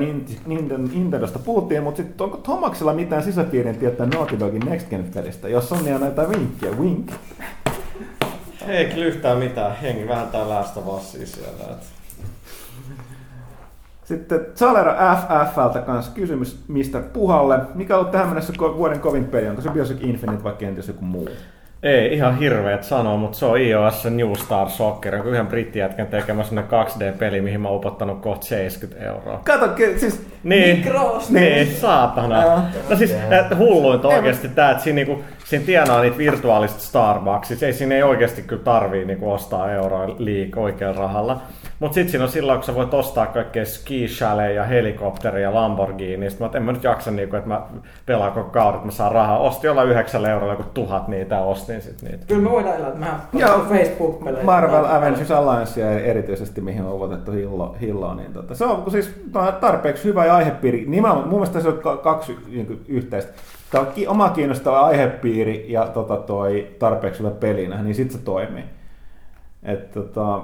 Nintendosta 0.93 1.39
puhuttiin, 1.39 1.83
mutta 1.83 2.03
sitten 2.03 2.25
onko 2.25 2.37
Tomaksella 2.37 2.93
mitään 2.93 3.23
sisäpiirin 3.23 3.77
tietää 3.77 4.07
Naughty 4.07 4.41
Dogin 4.41 4.63
Next 4.67 4.91
Gen-pelistä? 4.91 5.49
Jos 5.49 5.73
on, 5.73 5.85
niin 5.85 6.01
näitä 6.01 6.29
vinkkiä, 6.29 6.71
wink. 6.71 7.13
Ei 8.69 8.85
kyllä 8.85 9.07
yhtään 9.07 9.39
mitään. 9.39 9.77
Hengi 9.77 10.09
vähän 10.09 10.29
tää 10.29 10.49
läästä 10.49 10.81
siellä. 11.25 11.65
Että 11.71 12.02
sitten 14.05 14.41
Zalera 14.55 15.17
FFltä 15.17 15.81
kanssa 15.81 16.13
kysymys 16.15 16.65
Mr. 16.69 17.03
Puhalle. 17.13 17.59
Mikä 17.75 17.95
on 17.95 18.01
ollut 18.01 18.13
tähän 18.13 18.29
mennessä 18.29 18.53
vuoden 18.59 19.01
kovin 19.01 19.25
peli? 19.25 19.49
Onko 19.49 19.63
se 19.63 19.71
Bioshock 19.71 20.05
Infinite 20.05 20.45
vai 20.45 20.53
kenties 20.53 20.89
joku 20.89 21.05
muu? 21.05 21.29
Ei 21.83 22.15
ihan 22.15 22.39
hirveet 22.39 22.85
sanoa, 22.85 23.17
mutta 23.17 23.39
se 23.39 23.47
on 23.47 23.61
iOS 23.61 24.05
New 24.05 24.33
Star 24.35 24.71
Soccer, 24.71 25.15
joku 25.15 25.29
yhden 25.29 25.47
brittijätkän 25.47 26.07
tekemä 26.07 26.43
2D-peli, 26.43 27.41
mihin 27.41 27.61
mä 27.61 27.69
oon 27.69 27.77
upottanut 27.77 28.21
kohta 28.21 28.47
70 28.47 29.07
euroa. 29.07 29.41
Kato, 29.45 29.69
siis... 29.97 30.27
Niin, 30.43 30.79
Micros, 30.79 31.31
niin, 31.31 31.67
saatana. 31.67 32.63
No 32.91 32.97
siis 32.97 33.15
hulluinta 33.59 34.09
oikeasti 34.09 34.49
tää, 34.49 34.71
että 34.71 34.83
siinä, 34.83 34.95
niinku, 34.95 35.25
siinä 35.45 35.67
tienaa 35.67 36.03
niitä 36.03 36.19
virtuaalista 36.19 36.81
Starbucksia. 36.81 37.57
Ei 37.67 37.73
siinä 37.73 37.95
ei 37.95 38.03
oikeasti 38.03 38.43
kyllä 38.43 38.63
tarvii 38.63 39.05
niinku 39.05 39.33
ostaa 39.33 39.73
euroa 39.73 40.15
liik 40.19 40.57
oikealla 40.57 41.01
rahalla. 41.01 41.41
Mutta 41.81 41.95
sitten 41.95 42.11
siinä 42.11 42.25
on 42.25 42.31
silloin, 42.31 42.59
kun 42.59 42.67
sä 42.67 42.75
voit 42.75 42.95
ostaa 42.95 43.27
kaikkea 43.27 43.65
ski 43.65 44.07
ja 44.55 44.65
helikopteria 44.65 45.43
ja 45.43 45.55
Lamborghini, 45.55 46.17
niin 46.17 46.33
mä 46.41 46.51
en 46.55 46.63
mä 46.63 46.73
nyt 46.73 46.85
jaksa, 46.85 47.11
niinku, 47.11 47.37
että 47.37 47.49
mä 47.49 47.63
pelaan 48.07 48.33
koko 48.33 48.51
kauden, 48.51 48.75
että 48.75 48.87
mä 48.87 48.93
saan 48.93 49.13
rahaa. 49.13 49.39
Ostin 49.39 49.69
jollain 49.69 49.89
yhdeksällä 49.89 50.31
eurolla 50.31 50.53
joku 50.53 50.65
tuhat 50.75 51.09
niitä 51.09 51.35
ja 51.35 51.41
ostin 51.41 51.83
sit 51.83 52.03
niitä. 52.03 52.27
Kyllä 52.27 52.43
me 52.43 52.51
voidaan 52.51 52.77
elää, 52.77 52.89
että 52.89 53.01
mä 53.01 53.21
Facebook-pelejä. 53.69 54.45
Marvel 54.45 54.85
Avengers 54.85 55.31
Alliance 55.31 55.99
erityisesti, 56.05 56.61
mihin 56.61 56.85
on 56.85 57.03
otettu 57.03 57.33
hillo, 57.33 57.77
hilloa, 57.81 58.15
niin 58.15 58.33
tota, 58.33 58.55
se 58.55 58.65
on 58.65 58.91
siis 58.91 59.15
tarpeeksi 59.61 60.05
hyvä 60.05 60.27
ja 60.27 60.37
aihepiiri. 60.37 60.85
Nimenomaan, 60.89 61.29
mun 61.29 61.41
mielestä 61.41 61.61
se 61.61 61.69
on 61.69 61.99
kaksi 62.03 62.39
niin 62.49 62.85
yhteistä. 62.89 63.33
Tämä 63.73 63.87
on 63.87 63.93
oma 64.07 64.31
kiinnostava 64.31 64.81
aihepiiri 64.81 65.73
ja 65.73 65.87
tota, 65.87 66.17
toi 66.17 66.77
tarpeeksi 66.79 67.21
hyvä 67.21 67.31
pelinä, 67.31 67.83
niin 67.83 67.95
sitten 67.95 68.19
se 68.19 68.25
toimii. 68.25 68.65
Et, 69.63 69.93
tota, 69.93 70.43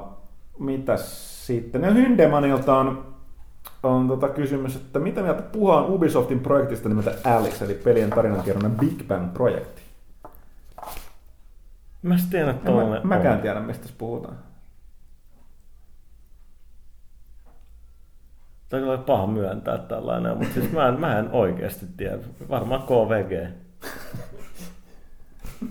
mitäs 0.59 1.47
sitten? 1.47 1.83
Ja 1.83 1.91
Hyndemanilta 1.91 2.79
on, 2.79 3.07
on 3.83 4.09
tota 4.09 4.29
kysymys, 4.29 4.77
että 4.77 4.99
mitä 4.99 5.23
mieltä 5.23 5.43
puhutaan 5.43 5.91
Ubisoftin 5.91 6.41
projektista 6.41 6.89
nimeltä 6.89 7.13
Alice, 7.25 7.65
eli 7.65 7.75
pelien 7.75 8.11
tarinankerronnan 8.11 8.77
Big 8.77 9.09
Bang-projekti? 9.09 9.83
Mä 12.03 12.17
tiedän, 12.31 12.51
että 12.51 12.71
mä, 12.71 13.01
Mäkään 13.05 13.41
tiedä, 13.41 13.61
mistä 13.61 13.89
puhutaan. 13.99 14.48
Tämä 18.69 18.93
on 18.93 18.99
paha 18.99 19.27
myöntää 19.27 19.79
tällainen, 19.79 20.39
mutta 20.39 20.55
siis 20.55 20.73
mä 20.73 20.89
en, 20.89 21.01
mä 21.01 21.19
en 21.19 21.29
oikeasti 21.33 21.87
tiedä. 21.97 22.19
Varmaan 22.49 22.83
KVG. 22.83 23.49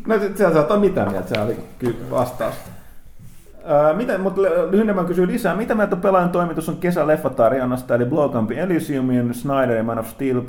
no 0.08 0.16
siellä 0.36 0.54
saattaa 0.54 0.80
mitään 0.80 1.12
mieltä, 1.12 1.36
se 1.36 1.42
oli 1.42 1.58
vastaus. 2.12 2.56
Mitä, 3.98 4.18
mutta 4.18 4.42
Lyhennemmän 4.42 5.06
kysyy 5.06 5.28
lisää, 5.28 5.56
mitä 5.56 5.76
mieltä 5.76 5.96
pelaajan 5.96 6.30
toimitus 6.30 6.70
on 6.70 6.78
kesäleffatarjonnasta, 6.78 7.96
eli 7.96 8.06
Blowcampi 8.06 8.60
Elysiumin, 8.60 9.34
Snyder, 9.34 9.84
Man 9.84 10.00
of 10.00 10.08
Steel, 10.08 10.38
uh, 10.38 10.46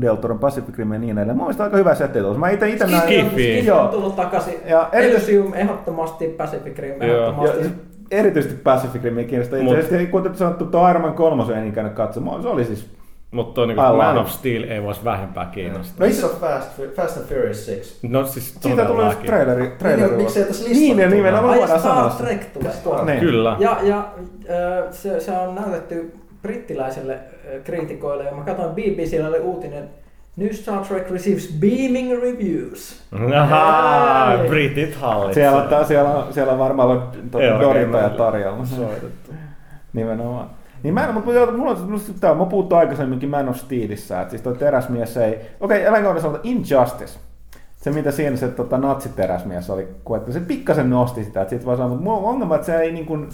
Del 0.00 0.16
Toro, 0.16 0.34
Pacific 0.34 0.78
Rim 0.78 0.92
ja 0.92 0.98
niin 0.98 1.18
edelleen. 1.18 1.36
Mun 1.36 1.46
mielestä 1.46 1.64
aika 1.64 1.76
hyvä 1.76 1.94
setti 1.94 2.18
Mä 2.38 2.50
itse 2.50 2.68
itse 2.68 2.86
näin... 2.86 3.02
Skifi 3.02 3.70
on 3.70 3.88
tullut 3.88 4.16
takaisin. 4.16 4.54
Ja 4.66 4.88
Elysium 4.92 5.54
ehdottomasti, 5.54 6.28
Pacific 6.28 6.78
Rim 6.78 7.02
ehdottomasti. 7.02 7.64
Ja, 7.64 7.70
erityisesti 8.12 8.60
Pacific 8.62 9.02
Rim 9.02 9.24
kiinnostaa. 9.26 9.58
Itse 9.58 9.78
asiassa, 9.78 10.10
kuten 10.10 10.34
sanottu, 10.34 10.64
tuo 10.64 10.90
Iron 10.90 11.02
Man 11.02 11.14
3 11.14 11.54
en 11.54 11.68
ikään 11.68 11.90
katsomaan. 11.90 12.42
Se 12.42 12.48
oli 12.48 12.64
siis 12.64 12.90
mutta 13.32 13.66
niin 13.66 13.76
Man 13.76 14.18
of 14.18 14.28
Steel 14.28 14.62
ei 14.62 14.82
voisi 14.82 15.04
vähempää 15.04 15.46
kiinnostaa. 15.46 15.96
No, 15.98 16.06
Missä 16.06 16.26
on 16.26 16.32
Fast, 16.40 16.82
Fast 16.96 17.16
and 17.16 17.26
Furious 17.26 17.70
6? 17.76 17.98
No 18.08 18.26
siis 18.26 18.54
Siitä 18.60 18.84
tulee 18.84 19.06
just 19.06 19.22
traileri. 19.22 19.62
Niin, 19.62 19.78
traileri 19.78 20.08
niin, 20.08 20.16
miksei 20.16 20.44
tässä 20.44 20.64
listassa 20.64 20.94
Niin, 20.94 21.10
nimenomaan 21.10 21.58
voidaan 21.58 21.80
sanoa. 21.80 22.10
Star 22.10 22.26
Trek 22.26 22.52
tulee. 22.84 23.04
Niin. 23.04 23.20
Kyllä. 23.20 23.56
Ja, 23.58 23.78
ja 23.82 24.08
se, 24.90 25.20
se 25.20 25.32
on 25.32 25.54
näytetty 25.54 26.14
brittiläisille 26.42 27.18
kriitikoille, 27.64 28.24
ja 28.24 28.32
mä 28.32 28.44
katsoin 28.44 28.74
BBCllä 28.74 29.28
oli 29.28 29.38
uutinen, 29.38 29.88
New 30.36 30.52
Star 30.52 30.84
Trek 30.84 31.10
receives 31.10 31.48
beaming 31.60 32.20
reviews. 32.20 33.02
Ahaa, 33.40 34.38
Britit 34.48 34.94
hallitsee. 34.94 35.42
Siellä 35.42 35.78
on, 35.78 35.86
siellä 35.86 36.10
on, 36.10 36.32
siellä 36.32 36.52
on 36.52 36.58
varmaan 36.58 36.88
ollut 36.88 37.30
tuota, 37.30 37.60
Dorita 37.60 37.98
ja 37.98 38.10
tarjolla. 38.10 38.64
Nimenomaan. 39.92 40.50
Niin 40.82 40.94
mä, 40.94 41.12
mutta 41.12 41.30
mulla 41.30 41.70
on, 41.70 41.84
mulla, 41.88 42.00
tämä, 42.20 42.34
mä 42.34 42.44
puhuttu 42.44 42.74
aikaisemminkin 42.74 43.30
Man 43.30 43.48
of 43.48 43.56
Steelissä, 43.56 44.20
että 44.20 44.30
siis 44.30 44.42
toi 44.42 44.56
teräsmies 44.56 45.16
ei, 45.16 45.34
okei, 45.34 45.46
okay, 45.60 45.80
eläinkohdassa 45.80 46.28
sanotaan 46.28 46.46
Injustice. 46.46 47.18
Se, 47.76 47.90
mitä 47.90 48.10
siinä 48.10 48.36
se 48.36 48.48
tota, 48.48 48.78
natsiteräsmies 48.78 49.70
oli, 49.70 49.88
kun 50.04 50.16
että 50.16 50.32
se 50.32 50.40
pikkasen 50.40 50.90
nosti 50.90 51.24
sitä, 51.24 51.42
että 51.42 51.56
sit 51.56 51.66
vaan 51.66 51.76
sanoo, 51.76 51.88
mutta 51.88 52.04
mulla 52.04 52.18
on 52.18 52.24
ongelma, 52.24 52.54
että 52.54 52.66
se 52.66 52.80
ei 52.80 52.92
niin 52.92 53.06
kuin... 53.06 53.28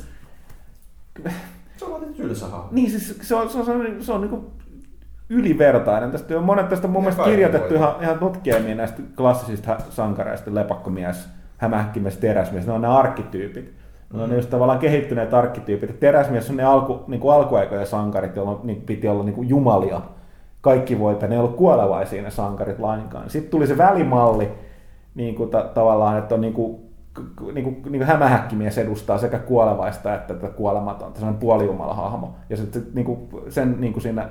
Se 1.77 1.85
on 1.85 1.91
vaan 1.91 2.15
tylsä 2.15 2.47
Niin, 2.70 2.91
siis 2.91 3.19
se 3.23 3.35
on, 3.35 3.51
se 3.51 3.59
on, 3.59 3.65
se 3.65 3.70
on, 3.70 3.83
se 3.83 3.89
on, 3.89 4.05
se 4.05 4.12
on 4.12 4.20
niin 4.20 4.31
kuin 4.31 4.47
ylivertainen. 5.31 6.11
Tästä 6.11 6.39
on 6.39 6.45
monet 6.45 6.69
tästä 6.69 6.89
mun 6.89 7.03
mielestä 7.03 7.25
kirjoitettu 7.25 7.75
ihan, 7.75 7.95
ihan 8.01 8.19
tutkiemia 8.19 8.75
näistä 8.75 9.03
klassisista 9.17 9.77
sankareista, 9.91 10.55
lepakkomies, 10.55 11.29
hämähäkkimies, 11.57 12.17
teräsmies, 12.17 12.67
ne 12.67 12.73
on 12.73 12.83
ne 12.83 12.89
arkkityypit. 12.89 13.73
Ne 14.13 14.35
just 14.35 14.51
tavallaan 14.51 14.79
kehittyneet 14.79 15.35
arkkityypit. 15.35 16.01
Teräsmies 16.01 16.51
on 16.51 16.57
ne 16.57 16.65
alku, 16.65 17.05
niin 17.07 17.21
kuin 17.21 17.35
alkuaikojen 17.35 17.87
sankarit, 17.87 18.37
joilla 18.37 18.61
niin 18.63 18.83
piti 18.83 19.09
olla 19.09 19.25
niin 19.25 19.35
kuin 19.35 19.49
jumalia. 19.49 20.01
Kaikki 20.61 20.99
voipa, 20.99 21.27
ne 21.27 21.35
ei 21.35 21.39
ollut 21.39 21.57
kuolevaisia 21.57 22.23
ne 22.23 22.31
sankarit 22.31 22.79
lainkaan. 22.79 23.31
Sitten 23.31 23.51
tuli 23.51 23.67
se 23.67 23.79
välimalli, 23.79 24.53
niin 25.15 25.35
kuin 25.35 25.51
ta- 25.51 25.71
tavallaan, 25.75 26.19
että 26.19 26.35
on 26.35 26.41
niin 26.41 26.53
kuin, 26.53 26.77
niin 27.53 27.65
kuin, 27.65 27.75
niin 27.75 27.99
kuin 27.99 28.07
hämähäkkimies 28.07 28.79
edustaa 28.79 29.19
sekä 29.19 29.39
kuolevaista 29.39 30.15
että 30.15 30.35
tätä 30.35 30.49
kuolematonta, 30.49 31.19
sellainen 31.19 31.41
puolijumalahahmo. 31.41 32.35
Ja 32.51 32.57
sitten 32.57 32.87
niin 32.95 33.05
kuin, 33.05 33.19
sen 33.49 33.77
niin 33.81 33.93
kuin 33.93 34.03
siinä 34.03 34.29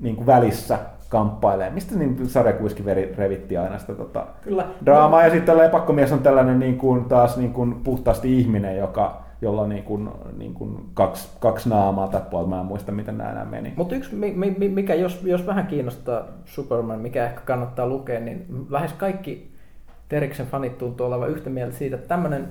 niin 0.00 0.16
kuin 0.16 0.26
välissä 0.26 0.78
kamppailee. 1.08 1.70
Mistä 1.70 1.94
niin 1.94 2.28
sarjakuiskin 2.28 2.86
revitti 3.16 3.56
aina 3.56 3.78
sitä 3.78 3.94
tota, 3.94 4.26
Kyllä. 4.42 4.66
draamaa. 4.84 5.24
Ja 5.24 5.30
sitten 5.30 5.58
lepakkomies 5.58 6.12
on 6.12 6.18
tällainen 6.18 6.58
niin 6.58 6.78
kuin, 6.78 7.04
taas 7.04 7.36
niin 7.36 7.52
kuin, 7.52 7.74
puhtaasti 7.74 8.38
ihminen, 8.38 8.76
joka, 8.76 9.22
jolla 9.42 9.62
on 9.62 9.68
niin 9.68 9.84
kuin, 9.84 10.10
niin 10.38 10.54
kuin 10.54 10.76
kaksi, 10.94 11.28
kaksi 11.40 11.68
naamaa 11.68 12.08
tai 12.08 12.20
puolta. 12.30 12.48
Mä 12.48 12.60
en 12.60 12.66
muista, 12.66 12.92
miten 12.92 13.18
nämä 13.18 13.30
enää 13.30 13.44
meni. 13.44 13.72
Mutta 13.76 13.94
yksi, 13.94 14.16
mikä 14.68 14.94
jos, 14.94 15.22
jos 15.22 15.46
vähän 15.46 15.66
kiinnostaa 15.66 16.24
Superman, 16.44 17.00
mikä 17.00 17.26
ehkä 17.26 17.40
kannattaa 17.40 17.86
lukea, 17.86 18.20
niin 18.20 18.46
lähes 18.70 18.92
kaikki 18.92 19.58
Teriksen 20.08 20.46
fanit 20.46 20.78
tuntuu 20.78 21.06
olevan 21.06 21.30
yhtä 21.30 21.50
mieltä 21.50 21.76
siitä, 21.76 21.96
että 21.96 22.08
tämmöinen 22.08 22.48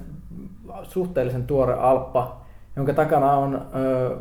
suhteellisen 0.84 1.48
tuore 1.48 1.74
alppa, 1.74 2.42
jonka 2.76 2.94
takana 2.94 3.34
on 3.34 3.62
ö, 3.76 4.18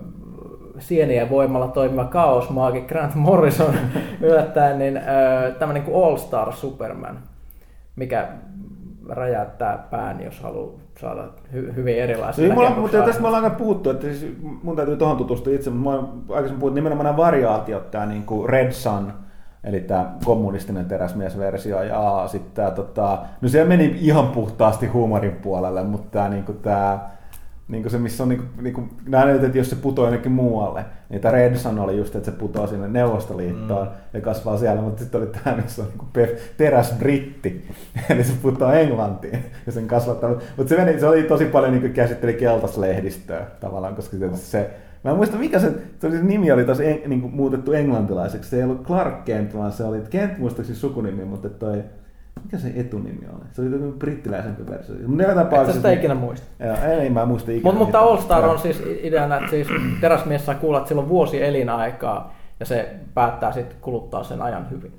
sienien 0.78 1.30
voimalla 1.30 1.68
toimiva 1.68 2.04
kaosmaagi 2.04 2.80
Grant 2.80 3.14
Morrison 3.14 3.74
yllättäen, 4.20 4.78
niin 4.78 5.00
tämmöinen 5.58 5.82
kuin 5.82 6.04
All 6.04 6.16
Star 6.16 6.52
Superman, 6.52 7.18
mikä 7.96 8.28
räjäyttää 9.08 9.86
pään, 9.90 10.24
jos 10.24 10.40
haluaa 10.40 10.86
saada 11.00 11.22
hy- 11.52 11.74
hyvin 11.74 11.98
erilaisia 11.98 12.44
niin, 12.44 12.54
mulla, 12.54 12.70
mutta 12.70 13.02
tästä 13.02 13.20
me 13.22 13.26
ollaan 13.26 13.44
aina 13.44 13.56
puhuttu, 13.56 13.90
että 13.90 14.06
siis 14.06 14.36
mun 14.62 14.76
täytyy 14.76 14.96
tuohon 14.96 15.16
tutustua 15.16 15.52
itse, 15.52 15.70
mutta 15.70 16.02
mä 16.02 16.08
aikaisemmin 16.28 16.60
puhuttu 16.60 16.74
nimenomaan 16.74 17.04
nämä 17.04 17.16
variaatiot, 17.16 17.90
tämä 17.90 18.06
niin 18.06 18.22
kuin 18.22 18.48
Red 18.48 18.72
Sun, 18.72 19.12
eli 19.64 19.80
tämä 19.80 20.12
kommunistinen 20.24 20.86
teräsmiesversio, 20.86 21.82
ja 21.82 22.24
sitten 22.26 22.52
tämä, 22.54 22.70
tota, 22.70 23.18
no 23.40 23.48
se 23.48 23.64
meni 23.64 23.96
ihan 24.00 24.26
puhtaasti 24.26 24.86
huumorin 24.86 25.32
puolelle, 25.32 25.84
mutta 25.84 26.08
tämä, 26.10 26.28
niin 26.28 26.44
kuin, 26.44 26.58
tämä 26.58 26.98
niin 27.68 27.82
kuin 27.82 27.92
se, 27.92 27.98
missä 27.98 28.22
on 28.22 28.28
niin 28.28 28.38
kuin, 28.38 28.64
niin 28.64 28.74
kuin, 28.74 28.90
että 29.44 29.58
jos 29.58 29.70
se 29.70 29.76
putoaa 29.76 30.06
jonnekin 30.06 30.32
muualle, 30.32 30.84
niin 31.08 31.20
tämä 31.20 31.32
Red 31.32 31.56
Sun 31.56 31.78
oli 31.78 31.98
just, 31.98 32.16
että 32.16 32.30
se 32.30 32.36
putoaa 32.36 32.66
sinne 32.66 32.88
Neuvostoliittoon 32.88 33.86
mm. 33.86 33.92
ja 34.12 34.20
kasvaa 34.20 34.58
siellä, 34.58 34.82
mutta 34.82 35.02
sitten 35.02 35.20
oli 35.20 35.30
tämä, 35.44 35.56
missä 35.56 35.82
on 35.82 35.88
niin 35.88 35.98
kuin 35.98 36.28
teräs 36.56 36.92
britti, 36.98 37.68
eli 38.10 38.24
se 38.24 38.32
putoaa 38.42 38.74
Englantiin 38.74 39.44
ja 39.66 39.72
sen 39.72 39.88
kasvattaa. 39.88 40.30
Mutta 40.56 40.68
se, 40.68 40.84
meni, 40.84 41.00
se 41.00 41.06
oli 41.06 41.22
tosi 41.22 41.44
paljon 41.44 41.72
niin 41.72 41.80
kuin 41.80 41.92
käsitteli 41.92 42.34
keltaislehdistöä 42.34 43.46
tavallaan, 43.60 43.96
koska 43.96 44.16
se, 44.34 44.70
Mä 45.04 45.10
en 45.10 45.16
muista 45.16 45.36
mikä 45.36 45.58
se, 45.58 45.72
se, 46.00 46.06
oli, 46.06 46.16
se 46.16 46.22
nimi 46.22 46.52
oli 46.52 46.64
taas 46.64 46.80
en, 46.80 47.00
niin 47.06 47.20
kuin 47.20 47.34
muutettu 47.34 47.72
englantilaiseksi. 47.72 48.50
Se 48.50 48.56
ei 48.56 48.62
ollut 48.62 48.86
Clark 48.86 49.24
Kent, 49.24 49.56
vaan 49.56 49.72
se 49.72 49.84
oli, 49.84 50.02
Kent 50.10 50.38
muistaakseni 50.38 50.78
sukunimi, 50.78 51.24
mutta 51.24 51.48
toi, 51.48 51.82
mikä 52.44 52.58
se 52.58 52.72
etunimi 52.76 53.26
oli? 53.32 53.44
Se 53.52 53.62
oli 53.62 53.70
joku 53.70 53.92
brittiläisempi 53.98 54.66
versio. 54.66 54.94
Mutta 55.06 55.34
tapauksessa... 55.34 55.72
Sitä 55.72 55.92
ikinä 55.92 56.14
muista. 56.14 56.46
Joo, 56.64 56.76
ei, 57.00 57.10
mä 57.10 57.26
muista 57.26 57.50
ikinä. 57.50 57.72
Mut, 57.72 57.78
mutta 57.78 57.98
All 57.98 58.16
Star 58.16 58.44
on 58.44 58.58
siis 58.58 58.82
ideana, 59.02 59.36
että 59.36 59.50
siis 59.50 59.68
teräsmies 60.00 60.46
saa 60.46 60.54
kuulla, 60.54 60.78
että 60.78 60.88
sillä 60.88 61.02
on 61.02 61.08
vuosi 61.08 61.42
elinaikaa 61.42 62.34
ja 62.60 62.66
se 62.66 62.94
päättää 63.14 63.52
sitten 63.52 63.76
kuluttaa 63.80 64.24
sen 64.24 64.42
ajan 64.42 64.70
hyvin. 64.70 64.92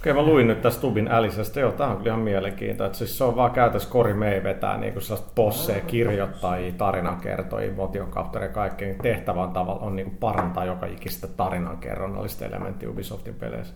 Okei, 0.00 0.12
mä 0.12 0.22
luin 0.22 0.46
nyt 0.46 0.62
tästä 0.62 0.80
Tubin 0.80 1.08
Älisestä. 1.10 1.60
Joo, 1.60 1.72
tää 1.72 1.88
on 1.88 1.96
kyllä 1.96 2.08
ihan 2.08 2.20
mielenkiintoista. 2.20 2.98
Siis 2.98 3.18
se 3.18 3.24
on 3.24 3.36
vaan 3.36 3.50
käytössä 3.50 3.90
Kori 3.90 4.14
May 4.14 4.42
vetää 4.42 4.78
niin 4.78 4.92
kuin 4.92 5.02
posseja, 5.34 5.80
kirjoittajia, 5.80 6.72
tarinankertojia, 6.72 7.72
motionkauptoreja 7.72 8.50
ja 8.50 8.54
kaikkea. 8.54 8.94
Tehtävä 9.02 9.42
on, 9.42 9.52
tavalla, 9.52 9.80
on 9.80 9.96
niin 9.96 10.06
kuin 10.06 10.16
parantaa 10.16 10.64
joka 10.64 10.86
ikistä 10.86 11.26
tarinankerronnallista 11.26 12.44
elementtiä 12.44 12.90
Ubisoftin 12.90 13.34
peleissä. 13.34 13.74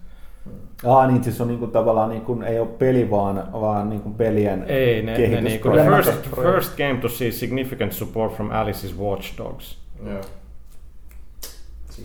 Ah, 0.86 1.08
niin 1.08 1.24
siis 1.24 1.40
on 1.40 1.48
niinku 1.48 1.66
tavallaan 1.66 2.08
niinku, 2.08 2.42
ei 2.46 2.58
ole 2.58 2.68
peli 2.68 3.10
vaan, 3.10 3.52
vaan 3.52 3.88
niinku 3.88 4.10
pelien 4.10 4.64
Ei, 4.68 5.02
ne, 5.02 5.18
ne 5.18 5.40
niinku, 5.40 5.68
the 5.70 5.84
first, 5.84 6.30
first 6.34 6.76
game 6.76 6.94
to 7.00 7.08
see 7.08 7.32
significant 7.32 7.92
support 7.92 8.32
from 8.32 8.50
Alice's 8.50 8.98
Watch 9.00 9.38
Dogs. 9.38 9.78
Yeah. 10.06 10.20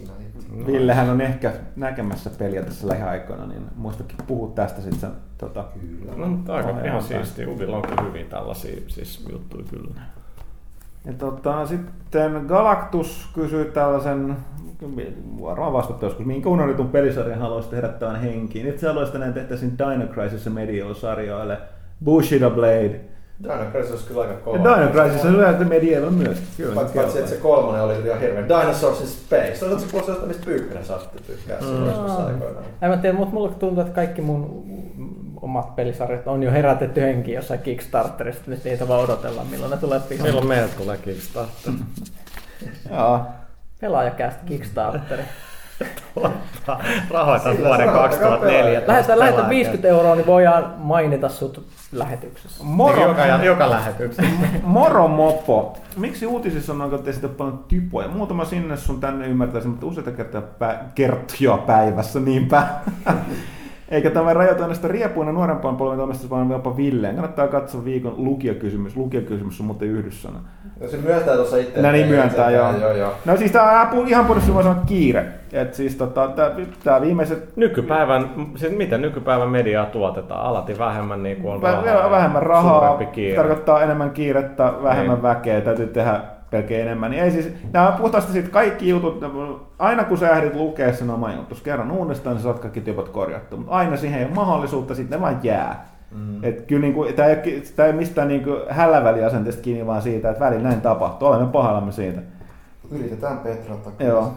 No. 0.07 0.65
Villehän 0.68 1.10
on 1.10 1.22
ehkä 1.22 1.53
näkemässä 1.76 2.30
peliä 2.30 2.64
tässä 2.64 2.88
lähiaikoina, 2.88 3.45
niin 3.45 3.61
muistakin 3.76 4.18
puhua 4.28 4.52
tästä 4.56 4.82
sitten. 4.82 5.11
Tota, 5.38 5.65
kyllä. 5.82 6.28
No, 6.28 6.53
aika 6.53 6.86
ihan 6.86 7.03
siistiä. 7.03 7.49
Uvilla 7.49 7.76
on 7.76 7.82
kyllä 7.82 8.02
hyvin 8.02 8.26
tällaisia 8.26 8.82
siis 8.88 9.26
juttuja 9.32 9.64
kyllä. 9.70 10.02
Ja 11.06 11.14
tota, 11.14 11.68
sitten 11.68 12.45
Galactus 12.48 13.30
kysyy 13.34 13.65
tällaisen, 13.65 14.38
varmaan 15.41 15.73
vastattu 15.73 16.05
joskus, 16.05 16.26
minkä 16.26 16.49
unohdetun 16.49 16.89
pelisarjan 16.89 17.39
haluaisit 17.39 17.72
herättävän 17.72 18.22
henkiin. 18.22 18.68
Itse 18.68 18.88
haluaisit 18.88 19.15
näin 19.15 19.34
tehtäisiin 19.34 19.77
Dino 19.77 20.05
Crisis 20.07 20.49
Medieval-sarjoille. 20.49 21.57
Bushido 22.03 22.49
Blade, 22.49 22.99
Dino 23.43 23.65
Crisis 23.72 23.91
olisi 23.91 24.07
kyllä 24.07 24.22
aika 24.22 24.34
kova. 24.34 24.57
Dino 24.57 24.91
Crisis 24.91 25.26
on 25.26 25.31
hyvä, 25.31 25.49
että 25.49 25.65
Medieval 25.65 26.10
myös. 26.10 26.38
Kyllä, 26.57 26.76
Paitsi, 26.76 26.97
paitsi 26.97 27.19
että 27.19 27.31
se 27.31 27.38
kolmonen 27.38 27.81
oli 27.81 27.93
ihan 28.05 28.19
hirveän. 28.19 28.49
Dinosaurs 28.49 29.01
in 29.01 29.07
Space. 29.07 29.55
Toisaalta 29.60 29.80
se 29.80 29.91
kuulostaa 29.91 30.14
jostain, 30.14 30.27
mistä 30.27 30.45
Pyykkönen 30.45 30.85
saatti 30.85 31.23
tykkää 31.27 31.60
mm. 31.61 32.26
aikoinaan. 32.26 32.65
En 32.81 32.89
mä 32.89 32.97
tiedä, 32.97 33.18
mutta 33.18 33.34
mulle 33.34 33.49
tuntuu, 33.49 33.81
että 33.81 33.93
kaikki 33.93 34.22
mun 34.22 34.64
omat 35.41 35.76
pelisarjat 35.76 36.27
on 36.27 36.43
jo 36.43 36.51
herätetty 36.51 37.01
henki 37.01 37.34
jossain 37.34 37.60
Kickstarterista. 37.60 38.43
Nyt 38.47 38.64
niitä 38.64 38.88
vaan 38.88 39.03
odotellaan, 39.03 39.47
milloin 39.47 39.72
ne 39.72 39.77
tulee 39.77 39.99
pihalle. 39.99 40.30
Milloin 40.30 40.47
meille 40.47 40.69
tulee 40.77 40.97
Kickstarter? 40.97 41.73
Joo. 42.91 43.22
Pelaajakästä 43.84 44.45
Kickstarteri. 44.45 45.23
Rahoitan 47.10 47.57
vuoden 47.57 47.89
2004. 47.89 48.81
Lähetään, 48.88 49.19
lähetään 49.19 49.49
50 49.49 49.88
euroa, 49.88 50.15
niin 50.15 50.26
voidaan 50.26 50.73
mainita 50.77 51.30
sut 51.30 51.65
lähetyksessä. 51.91 52.64
Moro, 52.64 53.07
joka, 53.07 53.26
joka 53.26 53.69
lähetyksessä. 53.69 54.31
Moro 54.64 55.07
mopo. 55.07 55.77
Miksi 55.97 56.26
uutisissa 56.26 56.73
on 56.73 56.81
oikein 56.81 57.10
esitä 57.10 57.27
paljon 57.27 57.65
typoja? 57.68 58.07
Muutama 58.07 58.45
sinne 58.45 58.77
sun 58.77 58.99
tänne 58.99 59.27
ymmärtäisi, 59.27 59.68
mutta 59.68 59.85
useita 59.85 60.11
kertoja, 60.11 60.43
pä- 60.60 60.84
kertoja 60.95 61.57
päivässä, 61.57 62.19
niinpä. 62.19 62.68
Eikä 63.89 64.10
tämä 64.10 64.34
rajoita 64.34 64.65
näistä 64.65 64.88
riepuina 64.88 65.31
nuorempaan 65.31 65.77
polven 65.77 65.97
toimesta, 65.97 66.30
vaan 66.30 66.51
jopa 66.51 66.77
Villeen. 66.77 67.15
Kannattaa 67.15 67.47
katsoa 67.47 67.85
viikon 67.85 68.14
lukiokysymys. 68.18 68.97
Lukiokysymys 68.97 69.60
on 69.60 69.65
muuten 69.65 69.88
yhdyssana. 69.88 70.39
No 70.81 70.88
se 70.88 70.97
myöntää 70.97 71.35
tuossa 71.35 71.57
itse. 71.57 71.81
No 71.81 71.91
niin 71.91 72.07
myöntää, 72.07 72.51
joo. 72.51 72.72
joo, 72.81 72.93
joo. 72.93 73.14
No 73.26 73.38
siis 73.38 73.51
tämä 73.51 73.91
ihan 74.07 74.26
puolesta 74.26 74.53
voi 74.53 74.64
sanoa 74.64 74.84
kiire. 74.85 75.26
Et 75.53 75.73
siis 75.73 75.95
tota, 75.95 76.31
tämä 76.84 77.01
viimeiset... 77.01 77.55
Nykypäivän, 77.55 78.30
siis 78.55 78.77
miten 78.77 79.01
nykypäivän 79.01 79.49
mediaa 79.49 79.85
tuotetaan? 79.85 80.45
Alati 80.45 80.77
vähemmän 80.77 81.23
niin 81.23 81.41
kuin 81.41 81.53
on 81.53 81.64
rahaa. 81.64 82.11
Vähemmän 82.11 82.43
rahaa, 82.43 82.99
tarkoittaa 83.35 83.84
enemmän 83.84 84.11
kiirettä, 84.11 84.73
vähemmän 84.84 85.15
niin. 85.15 85.23
väkeä, 85.23 85.61
täytyy 85.61 85.88
tehdä 85.88 86.22
melkein 86.53 86.81
enemmän. 86.81 87.11
Niin 87.11 87.23
ei 87.23 87.31
siis, 87.31 87.53
nämä 87.73 87.95
puhtaasti 88.01 88.31
siitä 88.31 88.49
kaikki 88.49 88.89
jutut, 88.89 89.23
aina 89.80 90.03
kun 90.03 90.17
sä 90.17 90.30
ehdit 90.30 90.55
lukea 90.55 90.93
sen 90.93 91.09
oman 91.09 91.35
juttus 91.35 91.61
kerran 91.61 91.91
uudestaan, 91.91 92.35
niin 92.35 92.41
sä 92.41 92.43
saat 92.43 92.59
kaikki 92.59 92.81
työpät 92.81 93.09
korjattu. 93.09 93.57
Mutta 93.57 93.71
aina 93.71 93.97
siihen 93.97 94.19
ei 94.19 94.25
ole 94.25 94.34
mahdollisuutta, 94.34 94.95
sitten 94.95 95.19
ne 95.19 95.25
vaan 95.25 95.39
jää. 95.43 95.85
Mm. 96.11 96.43
Et 96.43 96.61
kyllä 96.61 96.81
niin 96.81 96.93
kuin, 96.93 97.13
tämä 97.13 97.30
ei, 97.30 97.63
tämä 97.75 97.88
ei 97.88 97.93
mistään 97.93 98.27
niin 98.27 98.45
hälläväliasenteesta 98.69 99.61
kiinni, 99.61 99.88
vaan 99.88 100.01
siitä, 100.01 100.30
että 100.30 100.45
välillä 100.45 100.63
näin 100.63 100.81
tapahtuu. 100.81 101.27
Olemme 101.27 101.51
pahallamme 101.51 101.91
siitä. 101.91 102.21
Yritetään 102.91 103.38
petrata. 103.38 103.89
Joo. 103.99 104.34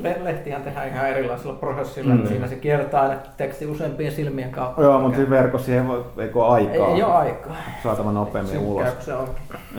Le- 0.00 0.20
lehtihän 0.24 0.62
tehdään 0.62 0.88
ihan 0.88 1.08
erilaisella 1.08 1.54
prosessilla. 1.54 2.14
Mm. 2.14 2.26
Siinä 2.26 2.48
se 2.48 2.56
kiertää 2.56 3.02
aina 3.02 3.14
teksti 3.36 3.66
useampien 3.66 4.12
silmien 4.12 4.50
kautta. 4.50 4.82
Joo, 4.82 5.00
mutta 5.00 5.30
verkossa 5.30 5.66
siihen 5.66 5.86
ei 6.18 6.30
ole 6.34 6.46
aikaa. 6.46 6.88
Ei, 6.88 6.94
ei 6.94 7.02
ole 7.02 7.12
aikaa. 7.14 7.56
Saatava 7.82 8.12
nopeammin 8.12 8.58
ulos. 8.58 8.88
Se 9.00 9.14
on. 9.14 9.28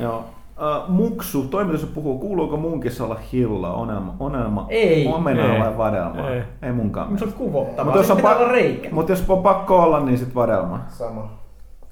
Joo. 0.01 0.25
Uh, 0.59 0.89
muksu, 0.89 1.43
toimitus 1.43 1.85
puhuu, 1.85 2.19
kuuluuko 2.19 2.57
munkissa 2.57 3.03
olla 3.03 3.17
hilla, 3.33 3.73
onelma, 3.73 4.15
onelma 4.19 4.65
ei, 4.69 5.07
omena 5.07 5.53
ei, 5.53 5.59
vai 5.59 5.77
vadelma? 5.77 6.29
Ei, 6.29 6.43
ei 6.61 6.71
munkaan. 6.71 7.17
Se 7.19 7.25
on 7.25 7.33
kuvottavaa, 7.33 7.85
mutta 7.85 7.99
jos 7.99 8.11
on, 8.11 8.17
pa- 8.17 8.51
reikä. 8.51 8.89
Mut 8.91 9.09
jos 9.09 9.25
on 9.29 9.43
pakko 9.43 9.83
olla, 9.83 9.99
niin 9.99 10.17
sit 10.17 10.35
vadelma. 10.35 10.79
Sama. 10.89 11.29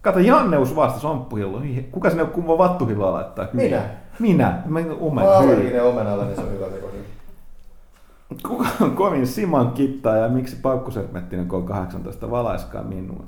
Kato, 0.02 0.20
Janneus 0.20 0.76
vasta 0.76 1.00
somppuhillo. 1.00 1.62
Kuka 1.92 2.10
sinne 2.10 2.26
kuva 2.26 2.58
vattuhilloa 2.58 3.14
laittaa? 3.14 3.48
Minä. 3.54 3.82
Minä. 4.20 4.62
Mä 4.66 4.80
omena. 5.00 5.28
Mä 5.28 5.38
allerginen 5.38 5.84
omenalle, 5.84 6.26
niin 6.26 6.36
se 6.36 6.42
on 6.42 6.52
hyvä 6.52 6.66
teko. 6.66 6.88
Kuka 8.48 8.66
on 8.82 8.92
kovin 8.92 9.28
Siman 9.28 9.72
kittaa 9.72 10.16
ja 10.18 10.30
miksi 10.30 10.56
paukkusermettinen 10.62 11.48
K18 11.48 12.32
valaiskaa 12.32 12.84
minua? 12.84 13.24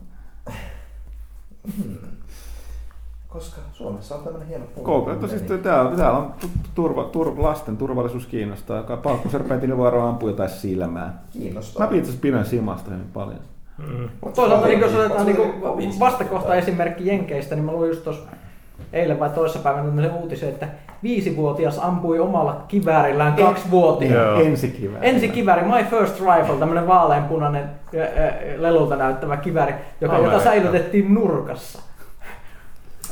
Hmm. 1.78 1.98
Koska 3.30 3.62
Suomessa 3.74 4.16
on 4.16 4.24
tämmöinen 4.24 4.48
hieno 4.48 4.66
Koukka, 4.84 5.28
siis 5.28 5.42
täällä, 5.42 5.98
täällä 5.98 6.18
on 6.18 6.34
turva, 6.76 7.04
turva, 7.04 7.44
lasten 7.44 7.78
turvallisuus 7.78 8.26
kiinnostaa. 8.26 8.98
Paukkuserpentin 9.04 9.78
voi 9.78 9.92
ampua 10.02 10.30
jotain 10.30 10.50
silmää. 10.50 11.22
Kiinnostaa. 11.32 11.90
Mä 11.90 11.98
itse 11.98 12.12
pidän 12.22 12.46
Simasta 12.46 12.92
hyvin 12.92 13.08
paljon. 13.14 13.40
Mm. 13.78 14.10
Toisaalta 14.36 14.68
niin 14.68 14.80
jos 14.80 14.96
otetaan 14.96 15.26
niin 15.26 16.00
vastakohta 16.00 16.56
esimerkki 16.56 17.08
Jenkeistä, 17.08 17.56
niin 17.56 17.66
mä 17.66 17.72
luin 17.72 17.90
just 17.90 18.04
tuossa 18.04 18.24
eilen 18.94 19.20
vai 19.20 19.30
toissapäivänä 19.30 20.02
se 20.02 20.08
uutisen, 20.08 20.50
että 20.50 20.68
viisivuotias 21.04 21.80
ampui 21.80 22.20
omalla 22.20 22.64
kiväärillään 22.68 23.34
kaksi 23.34 23.72
vuotiaan. 23.72 24.42
Ensikivääri. 24.42 25.10
Ensikivääri, 25.10 25.62
My 25.62 25.84
First 25.90 26.20
Rifle, 26.20 26.56
tämmöinen 26.60 26.88
vaaleanpunainen 26.88 27.70
lelulta 28.58 28.96
näyttävä 28.96 29.38
kivääri, 29.38 29.74
joka, 30.02 30.18
jota 30.18 30.40
säilytettiin 30.40 31.14
nurkassa. 31.14 31.89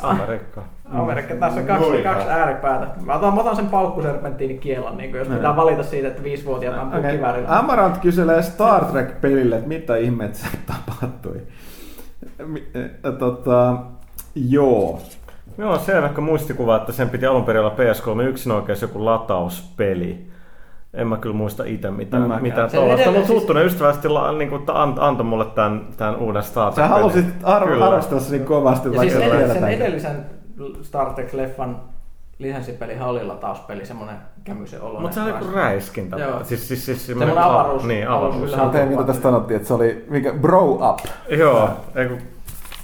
Amerikka. 0.01 0.63
Amerikka. 0.85 1.35
Tässä 1.35 1.59
on 1.59 1.67
kaksi, 1.67 2.03
kaksi 2.03 2.29
ääripäätä. 2.29 2.87
Mä 3.05 3.15
otan, 3.15 3.33
mä 3.33 3.41
otan 3.41 3.55
sen 3.55 3.67
paukkuserpenttiini 3.67 4.57
kiellon, 4.57 4.97
niin 4.97 5.15
jos 5.15 5.27
pitää 5.27 5.55
valita 5.55 5.83
siitä, 5.83 6.07
että 6.07 6.23
viisivuotiaat 6.23 6.77
ampuu 6.77 6.99
okay. 6.99 7.11
kiväärillä. 7.11 7.59
Amarant 7.59 7.97
kyselee 7.97 8.41
Star 8.41 8.85
Trek-pelille, 8.85 9.55
että 9.55 9.67
mitä 9.67 9.95
ihmeet 9.95 10.35
se 10.35 10.47
tapahtui. 10.65 11.41
Tota, 13.19 13.77
joo. 14.35 15.01
Minulla 15.57 15.75
on 15.75 15.81
selvä 15.81 16.09
muistikuva, 16.21 16.75
että 16.75 16.91
sen 16.91 17.09
piti 17.09 17.25
alun 17.25 17.43
perin 17.43 17.61
olla 17.61 17.75
PS3 17.75 18.21
yksin 18.21 18.51
oikein 18.51 18.77
joku 18.81 19.05
latauspeli. 19.05 20.27
En 20.97 21.07
mä 21.07 21.17
kyllä 21.17 21.35
muista 21.35 21.63
itse 21.63 21.91
mitään, 21.91 22.29
no, 22.29 22.39
mitään 22.41 22.71
tuollaista, 22.71 23.11
mutta 23.11 23.33
Huttunen 23.33 23.63
siis... 23.63 23.73
ystävällisesti 23.73 24.07
niin 24.37 24.49
kuin, 24.49 24.63
antoi 24.99 25.25
mulle 25.25 25.45
tämän, 25.45 25.87
tämän 25.97 26.15
uuden 26.15 26.43
Star 26.43 26.73
Trek. 26.73 26.87
Sä 26.87 26.95
halusit 26.95 27.25
arvostaa 27.43 28.19
sen 28.19 28.31
niin 28.31 28.45
kovasti. 28.45 28.89
Ja 28.93 29.01
siis 29.01 29.15
edellisen, 29.15 29.59
sen 29.59 29.69
edellisen 29.69 30.25
Star 30.81 31.07
Trek-leffan 31.07 31.75
lisenssipeli 32.39 32.95
Hallilla 32.95 33.35
taas 33.35 33.59
peli 33.59 33.85
semmoinen 33.85 34.15
kämyisen 34.43 34.81
olo. 34.81 34.99
Mutta 34.99 35.15
se 35.15 35.21
on 35.21 35.27
joku 35.27 35.45
räiskintä. 35.53 36.17
Joo. 36.17 36.43
Siis, 36.43 36.67
siis, 36.67 36.85
siis, 36.85 37.07
semmoinen 37.07 37.37
avaruus. 37.37 37.83
Niin, 37.83 38.09
avaruus. 38.09 38.55
Mä 38.55 38.69
tein, 38.69 38.89
mitä 38.89 39.03
tästä 39.03 39.23
sanottiin, 39.23 39.55
että 39.55 39.67
se 39.67 39.73
oli 39.73 40.05
mikä, 40.09 40.33
bro 40.33 40.71
up. 40.71 40.99
Joo, 41.29 41.69
eiku, 41.95 42.17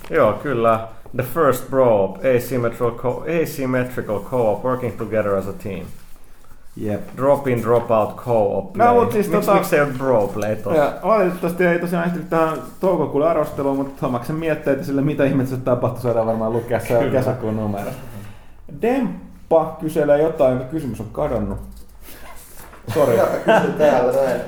joo, 0.10 0.34
kyllä. 0.34 0.88
The 1.16 1.24
first 1.24 1.70
bro 1.70 2.06
up, 2.06 2.18
asymmetrical, 2.38 2.92
co- 2.92 3.26
asymmetrical 3.44 4.20
co-op, 4.20 4.64
working 4.64 4.98
together 4.98 5.36
as 5.36 5.48
a 5.48 5.54
team. 5.54 5.86
Jep. 6.76 7.02
Drop 7.18 7.48
in, 7.48 7.62
drop 7.64 7.92
out, 7.92 8.16
co-op 8.16 8.74
play. 8.74 8.88
No, 8.88 9.12
siis 9.12 9.30
Miks, 9.32 9.48
tota- 9.48 9.54
miksi 9.54 9.76
ei 9.76 9.82
ole 9.82 9.92
bro 9.98 10.28
play 10.28 10.56
tossa? 10.56 10.80
Ja 10.80 10.94
valitettavasti 11.04 11.66
ei 11.66 11.80
tosiaan 11.80 12.06
ehtinyt 12.06 12.30
tähän 12.30 12.58
toukokuun 12.80 13.28
arvosteluun, 13.28 13.78
mutta 13.78 13.94
Thomaksen 14.00 14.36
mietteitä 14.36 14.84
sille, 14.84 15.02
mitä 15.02 15.24
ihmettä 15.24 15.58
tapahtui, 15.58 16.02
saadaan 16.02 16.28
varmaan 16.28 16.54
lukea 16.54 16.80
se 16.80 16.88
Kyllä. 16.88 17.12
kesäkuun 17.12 17.56
numero. 17.56 17.92
Demppa 18.82 19.78
kyselee 19.80 20.22
jotain, 20.22 20.52
jonka 20.52 20.66
kysymys 20.66 21.00
on 21.00 21.08
kadonnut. 21.12 21.58
Sori. 22.94 23.20
Okei, 23.22 23.34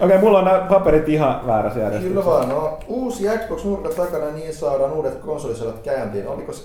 okay, 0.02 0.18
mulla 0.20 0.40
on 0.40 0.46
nämä 0.46 0.66
paperit 0.70 1.10
ihan 1.10 1.48
väärässä 1.48 1.80
järjestyksessä. 1.80 2.22
Kyllä 2.22 2.38
vaan, 2.38 2.50
no 2.50 2.78
uusi 2.88 3.28
Xbox 3.38 3.64
nurkan 3.66 3.92
takana 3.96 4.32
niin 4.32 4.54
saadaan 4.54 4.92
uudet 4.92 5.16
konsolisodat 5.16 5.80
käyntiin. 5.80 6.28
Oliko 6.28 6.54
se, 6.54 6.64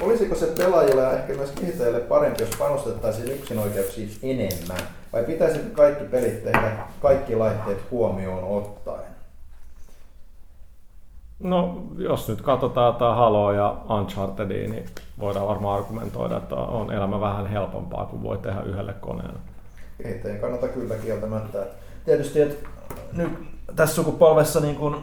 olisiko 0.00 0.34
se 0.34 0.46
pelaajille 0.46 1.02
ja 1.02 1.12
ehkä 1.12 1.34
myös 1.34 1.50
kehittäjille 1.50 2.00
parempi, 2.00 2.42
jos 2.42 2.56
panostettaisiin 2.58 3.32
yksinoikeuksiin 3.32 4.10
enemmän? 4.22 4.88
Vai 5.12 5.24
pitäisikö 5.24 5.64
kaikki 5.72 6.04
pelit 6.04 6.44
tehdä 6.44 6.72
kaikki 7.00 7.36
laitteet 7.36 7.90
huomioon 7.90 8.44
ottaen? 8.44 9.12
No, 11.42 11.82
jos 11.98 12.28
nyt 12.28 12.42
katsotaan 12.42 12.94
jotain 12.94 13.16
Haloa 13.16 13.52
ja 13.52 13.76
Unchartedia, 13.90 14.68
niin 14.68 14.84
voidaan 15.18 15.48
varmaan 15.48 15.78
argumentoida, 15.78 16.36
että 16.36 16.54
on 16.54 16.92
elämä 16.92 17.20
vähän 17.20 17.46
helpompaa, 17.46 18.06
kuin 18.06 18.22
voi 18.22 18.38
tehdä 18.38 18.60
yhdelle 18.60 18.92
koneelle. 18.92 19.38
Kehittäjien 20.02 20.40
kannalta 20.40 20.68
kyllä 20.68 20.94
kieltämättä. 20.94 21.66
Tietysti, 22.04 22.40
että 22.40 22.68
nyt 23.12 23.32
tässä 23.76 23.94
sukupolvessa 23.94 24.60
niin 24.60 24.76
kuin, 24.76 24.96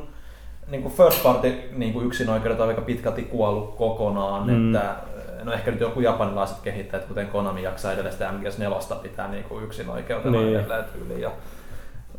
niin 0.70 0.82
kuin 0.82 0.94
first 0.94 1.24
party 1.24 1.54
niin 1.76 1.94
kuin 1.94 2.06
yksinoikeudet 2.08 2.60
on 2.60 2.68
aika 2.68 2.82
pitkälti 2.82 3.22
kuollut 3.24 3.76
kokonaan, 3.76 4.48
Mm. 4.48 4.76
että 4.76 4.96
no 5.44 5.52
ehkä 5.52 5.72
nyt 5.72 5.80
joku 5.80 6.00
japanilaiset 6.02 6.58
kehittäjät, 6.60 7.06
kuten 7.06 7.28
Konami 7.28 7.64
jaksaa 7.64 7.92
edelleen 7.92 8.14
sitä 8.14 8.32
MGS4 8.32 8.96
pitää 8.96 9.28
niin 9.28 9.44
kuin 9.44 9.64
yksinoikeutena 9.64 10.38
Niin. 10.38 10.54
niin. 10.54 10.66
tyyliin. 10.94 11.22
Ja, 11.22 11.32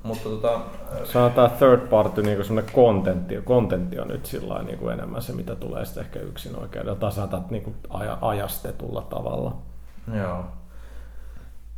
mutta 0.03 0.29
tota, 0.29 0.61
Sanotaan 1.05 1.47
että 1.47 1.59
third 1.59 1.81
party, 1.89 2.23
niin 2.23 2.45
semmoinen 2.45 2.73
kontentti, 2.75 3.37
kontentti 3.45 4.01
on 4.01 4.09
nyt 4.09 4.27
sillä 4.27 4.63
niin 4.63 4.79
kuin 4.79 4.93
enemmän 4.93 5.23
se, 5.23 5.33
mitä 5.33 5.55
tulee 5.57 5.85
sitten 5.85 6.05
ehkä 6.05 6.19
yksin 6.21 6.57
oikeudella. 6.61 6.97
Tai 6.99 7.13
sanotaan, 7.13 7.41
että 7.43 7.53
niin 7.53 7.63
kuin 7.65 7.77
aja, 7.91 8.19
ajastetulla 8.21 9.03
tavalla. 9.03 9.57
Joo. 10.19 10.45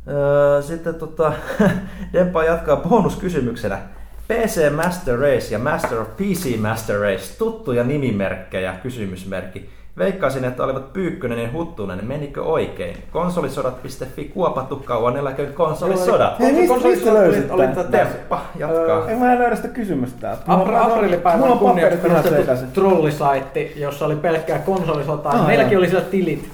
Öö, 0.07 0.61
sitten 0.61 0.95
tota, 0.95 1.33
Dempa 2.13 2.43
jatkaa 2.43 2.75
bonuskysymyksenä. 2.75 3.79
PC 4.27 4.75
Master 4.75 5.19
Race 5.19 5.53
ja 5.53 5.59
Master 5.59 6.01
of 6.01 6.07
PC 6.17 6.57
Master 6.57 6.99
Race, 6.99 7.37
tuttuja 7.37 7.83
nimimerkkejä, 7.83 8.73
kysymysmerkki. 8.83 9.69
Veikkaisin, 9.97 10.45
että 10.45 10.63
olivat 10.63 10.93
Pyykkönen 10.93 11.39
ja 11.39 11.49
Huttunen. 11.53 12.05
Menikö 12.05 12.43
oikein? 12.43 12.97
Konsolisodat.fi 13.11 14.25
kuopattu 14.25 14.75
kauan 14.75 15.17
eläköön 15.17 15.53
konsolisodat. 15.53 16.39
Hei, 16.39 16.53
mistä, 16.53 16.87
mistä 16.87 17.13
löysit 17.13 17.51
Oli 17.51 17.67
tätä 17.67 17.83
Temppa, 17.83 18.41
jatkaa. 18.55 19.09
Ei 19.09 19.15
mä 19.15 19.33
en 19.33 19.39
löydä 19.39 19.55
sitä 19.55 19.67
kysymystä 19.67 20.37
Aprillipäivän 20.47 21.51
on 21.51 21.59
kunniaksi 21.59 21.97
perustettu 21.97 22.65
trollisaitti, 22.73 23.73
jossa 23.75 24.05
oli 24.05 24.15
pelkkää 24.15 24.59
konsolisotaa. 24.59 25.33
Ah, 25.33 25.47
Meilläkin 25.47 25.73
joo. 25.73 25.79
oli 25.79 25.89
siellä 25.89 26.09
tilit. 26.09 26.49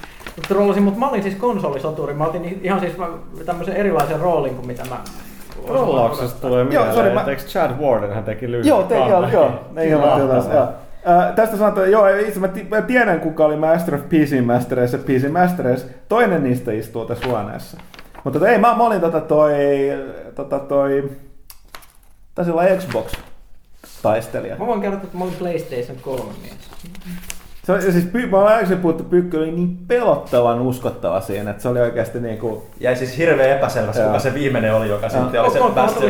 Trollasin, 0.48 0.84
mutta 0.84 1.00
mä 1.00 1.10
olin 1.10 1.24
siis 1.24 1.36
konsolisoturi. 1.36 2.14
Mä 2.14 2.26
otin 2.26 2.60
ihan 2.64 2.80
siis 2.80 2.94
tämmöisen 3.46 3.76
erilaisen 3.76 4.20
roolin 4.20 4.56
kuin 4.56 4.68
mitä 4.68 4.84
mä... 4.90 4.98
Rollauksesta 5.68 6.42
tulee 6.48 6.60
Joo, 6.62 6.70
mieleen, 6.70 6.94
sorry, 6.94 7.08
että 7.10 7.24
mä- 7.24 7.30
eikö 7.30 7.42
Chad 7.44 7.72
Warden 7.82 8.14
hän 8.14 8.24
teki 8.24 8.52
lyhyen 8.52 8.68
Joo, 8.68 8.84
te, 8.84 8.96
joo, 8.98 9.30
joo. 9.30 9.52
Ne 9.72 9.86
ihan 9.86 10.02
Mahtavaa. 10.02 10.36
jotain. 10.36 10.56
Joo. 10.58 10.68
Tästä 11.36 11.58
sanotaan, 11.58 11.92
joo, 11.92 12.08
itse 12.08 12.40
mä, 12.40 12.50
mä 12.70 12.82
tiedän 12.82 13.20
kuka 13.20 13.46
oli 13.46 13.56
Master 13.56 13.96
of 13.96 14.02
PC 14.10 14.46
Mastereissa 14.46 14.98
ja 14.98 15.04
PC 15.04 15.32
Mastereissa. 15.32 15.88
Toinen 16.10 16.44
niistä 16.44 16.72
istuu 16.72 17.06
tässä 17.06 17.28
huoneessa. 17.28 17.78
Mutta 18.24 18.40
tota, 18.40 18.52
ei, 18.52 18.58
mä, 18.58 18.76
mä 18.78 18.84
olin 18.84 19.02
tota 19.02 19.22
toi, 19.22 19.54
tota 20.36 20.60
toi, 20.60 21.12
taisi 22.36 22.52
olla 22.52 22.64
Xbox-taistelija. 22.64 24.56
Mä 24.60 24.68
voin 24.68 24.82
kertoa, 24.82 25.04
että 25.04 25.18
mä 25.18 25.24
olin 25.24 25.36
PlayStation 25.40 25.98
3 26.02 26.24
mies. 26.42 26.54
Se 27.70 27.74
oli, 27.74 27.86
ja 27.86 27.92
siis, 27.92 28.06
py, 28.06 28.26
mä 28.26 28.38
olen 28.38 28.48
aikaisemmin 28.48 28.82
puhuttu, 28.82 29.04
Pyykky 29.04 29.38
oli 29.38 29.52
niin 29.52 29.78
pelottavan 29.88 30.62
uskottava 30.62 31.22
siinä, 31.22 31.52
että 31.52 31.64
se 31.64 31.70
oli 31.70 31.80
oikeasti 31.80 32.20
niinku... 32.20 32.64
Jäi 32.80 32.96
siis 32.96 33.18
hirveän 33.18 33.58
epäselväksi, 33.58 34.02
kuka 34.02 34.20
se 34.20 34.34
viimeinen 34.34 34.74
oli, 34.74 34.90
joka 34.90 35.10
sitten 35.10 35.42
oli 35.42 35.52
se 35.52 35.60
PC 35.60 35.76
Master 35.76 36.10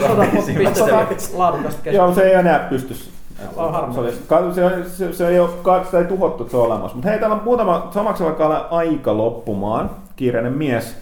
pistetään 0.57 1.07
Race. 1.09 1.37
laadukasta 1.37 1.89
Joo, 1.89 2.13
se 2.13 2.21
ei 2.21 2.33
enää 2.33 2.59
pystyssä. 2.59 3.11
On 3.55 3.71
harmi. 3.71 3.93
Se, 3.93 3.99
oli, 3.99 4.53
se, 4.53 4.89
se, 4.89 5.13
se 5.13 5.27
ei 5.27 5.39
ole, 5.39 5.49
sitä 5.85 5.99
ei 5.99 6.05
tuhottu, 6.05 6.49
se 6.49 6.57
olemassa. 6.57 6.95
Mutta 6.95 7.09
hei, 7.09 7.19
täällä 7.19 7.35
on 7.35 7.43
muutama, 7.43 7.87
samaksi 7.93 8.23
vaikka 8.23 8.67
aika 8.71 9.17
loppumaan, 9.17 9.89
kiireinen 10.15 10.53
mies. 10.53 10.95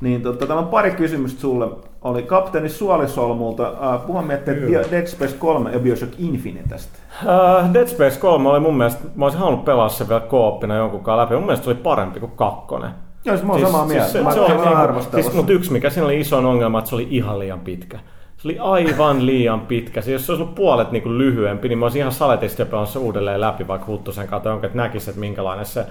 Niin 0.00 0.22
tota, 0.22 0.46
täällä 0.46 0.62
on 0.62 0.68
pari 0.68 0.90
kysymystä 0.90 1.40
sulle. 1.40 1.66
Oli 2.02 2.22
kapteeni 2.22 2.68
Suolisolmulta. 2.68 3.70
Uh, 3.70 4.06
puhun 4.06 4.24
miettiä. 4.24 4.54
Dead 4.90 5.06
Space 5.06 5.36
3 5.38 5.72
ja 5.72 5.78
Bioshock 5.78 6.12
Infinitestä. 6.18 6.98
Uh, 7.22 7.74
Dead 7.74 7.86
Space 7.86 8.20
3 8.20 8.48
oli 8.48 8.60
mun 8.60 8.76
mielestä, 8.76 9.00
mä 9.14 9.24
olisin 9.24 9.40
halunnut 9.40 9.64
pelaa 9.64 9.88
sen 9.88 10.08
vielä 10.08 10.20
kooppina 10.20 10.76
jonkunkaan 10.76 11.18
läpi. 11.18 11.34
Mun 11.34 11.44
mielestä 11.44 11.64
se 11.64 11.70
oli 11.70 11.78
parempi 11.82 12.20
kuin 12.20 12.32
kakkonen. 12.32 12.90
Joo, 13.24 13.36
siis 13.36 13.46
mä 13.46 13.52
oon 13.52 13.62
samaa 13.62 13.86
mieltä. 13.86 14.08
se, 14.08 14.22
Mä 14.22 14.32
se 14.32 14.40
kävin 14.40 14.52
oli 14.56 14.60
niinku, 14.64 14.78
arvostelussa. 14.78 15.22
siis, 15.30 15.36
mutta 15.36 15.52
yksi 15.52 15.72
mikä 15.72 15.90
siinä 15.90 16.04
oli 16.06 16.20
iso 16.20 16.36
ongelma, 16.38 16.78
että 16.78 16.88
se 16.88 16.94
oli 16.94 17.06
ihan 17.10 17.38
liian 17.38 17.60
pitkä. 17.60 17.98
Se 18.36 18.48
oli 18.48 18.58
aivan 18.58 19.26
liian 19.26 19.60
pitkä. 19.60 20.00
Se, 20.00 20.12
jos 20.12 20.26
se 20.26 20.32
olisi 20.32 20.42
ollut 20.42 20.54
puolet 20.54 20.90
niin 20.92 21.02
kuin 21.02 21.18
lyhyempi, 21.18 21.68
niin 21.68 21.78
mä 21.78 21.84
olisin 21.84 22.00
ihan 22.00 22.12
saletisti 22.12 22.62
jo 22.62 22.66
pelannut 22.66 22.90
se 22.90 22.98
uudelleen 22.98 23.40
läpi, 23.40 23.68
vaikka 23.68 23.86
Huttusen 23.86 24.28
kautta 24.28 24.54
että 24.54 24.68
näkisi, 24.76 25.10
että 25.10 25.20
minkälainen 25.20 25.66
se 25.66 25.86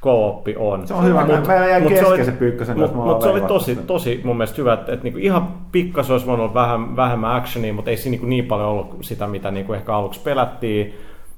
kooppi 0.00 0.54
on. 0.58 0.86
Se 0.86 0.94
on 0.94 1.04
hyvä. 1.04 1.24
Mut- 1.26 1.46
Mä 1.46 1.54
jäin 1.54 1.82
mut 1.82 1.92
se 1.92 1.98
kesken 1.98 2.12
oli- 2.12 2.24
se 2.24 2.32
Pyykkösen 2.32 2.78
mut- 2.78 2.86
Mutta 2.94 3.02
ollaan 3.04 3.22
se 3.22 3.28
oli 3.28 3.40
tosi, 3.40 3.76
tosi 3.76 4.20
mun 4.24 4.36
mielestä 4.36 4.56
hyvä, 4.58 4.72
että, 4.72 4.92
että 4.92 5.04
niinku 5.04 5.18
ihan 5.18 5.48
pikkas 5.72 6.10
olisi 6.10 6.26
voinut 6.26 6.44
olla 6.44 6.54
vähän, 6.54 6.96
vähemmän 6.96 7.36
actionia, 7.36 7.74
mutta 7.74 7.90
ei 7.90 7.96
siinä 7.96 8.10
niinku 8.10 8.26
niin 8.26 8.44
paljon 8.46 8.68
ollut 8.68 8.96
sitä, 9.00 9.26
mitä 9.26 9.50
niinku 9.50 9.72
ehkä 9.72 9.94
aluksi 9.94 10.20
pelättiin. 10.20 10.94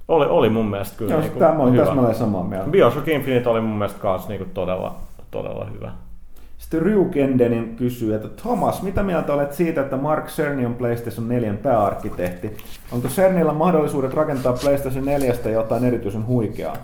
Oli, 0.09 0.27
oli 0.27 0.49
mun 0.49 0.67
mielestä 0.67 0.99
kyllä 0.99 1.13
Joo, 1.13 1.21
niinku 1.21 1.39
tämä 1.39 1.55
mä 1.55 1.63
olin 1.63 1.75
hyvä. 1.75 1.85
täsmälleen 1.85 2.15
samaa 2.15 2.45
mieltä. 2.45 2.71
Bioshock 2.71 3.09
Infinite 3.09 3.49
oli 3.49 3.61
mun 3.61 3.79
mielestä 3.79 4.01
kanssa 4.01 4.29
niinku 4.29 4.47
todella, 4.55 4.95
todella 5.31 5.67
hyvä. 5.75 5.91
Sitten 6.59 6.83
Ryukendenin 6.83 7.77
kysyy, 7.77 8.15
että 8.15 8.29
Thomas, 8.29 8.83
mitä 8.83 9.03
mieltä 9.03 9.35
olet 9.35 9.53
siitä, 9.53 9.81
että 9.81 9.97
Mark 9.97 10.27
Cerny 10.27 10.67
on 10.67 10.75
PlayStation 10.75 11.29
4 11.29 11.55
pääarkkitehti? 11.63 12.57
Onko 12.93 13.09
Cernillä 13.09 13.53
mahdollisuudet 13.53 14.15
rakentaa 14.15 14.53
PlayStation 14.53 15.05
4 15.05 15.35
jotain 15.53 15.85
erityisen 15.85 16.27
huikeaa? 16.27 16.77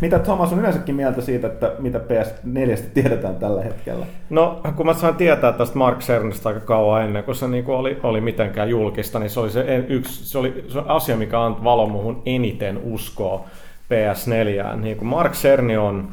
Mitä 0.00 0.18
Thomas 0.18 0.52
on 0.52 0.58
yleensäkin 0.58 0.94
mieltä 0.94 1.20
siitä, 1.20 1.46
että 1.46 1.72
mitä 1.78 1.98
PS4 1.98 2.80
tiedetään 2.94 3.36
tällä 3.36 3.62
hetkellä? 3.62 4.06
No, 4.30 4.60
kun 4.76 4.86
mä 4.86 4.94
sain 4.94 5.14
tietää 5.14 5.52
tästä 5.52 5.78
Mark 5.78 5.98
Cernistä 5.98 6.48
aika 6.48 6.60
kauan 6.60 7.02
ennen 7.02 7.24
kuin 7.24 7.34
se 7.34 7.48
niinku 7.48 7.72
oli, 7.72 8.00
oli 8.02 8.20
mitenkään 8.20 8.70
julkista, 8.70 9.18
niin 9.18 9.30
se 9.30 9.40
oli 9.40 9.50
se 9.50 9.84
yksi 9.88 10.24
se 10.24 10.38
oli 10.38 10.64
se 10.68 10.80
asia, 10.86 11.16
mikä 11.16 11.40
antoi 11.40 11.64
valo 11.64 11.86
muhun 11.86 12.22
eniten 12.26 12.80
uskoa 12.82 13.44
PS4. 13.90 14.76
Niin 14.76 14.96
kuin 14.96 15.08
Mark 15.08 15.32
Cerny 15.32 15.76
on, 15.76 16.08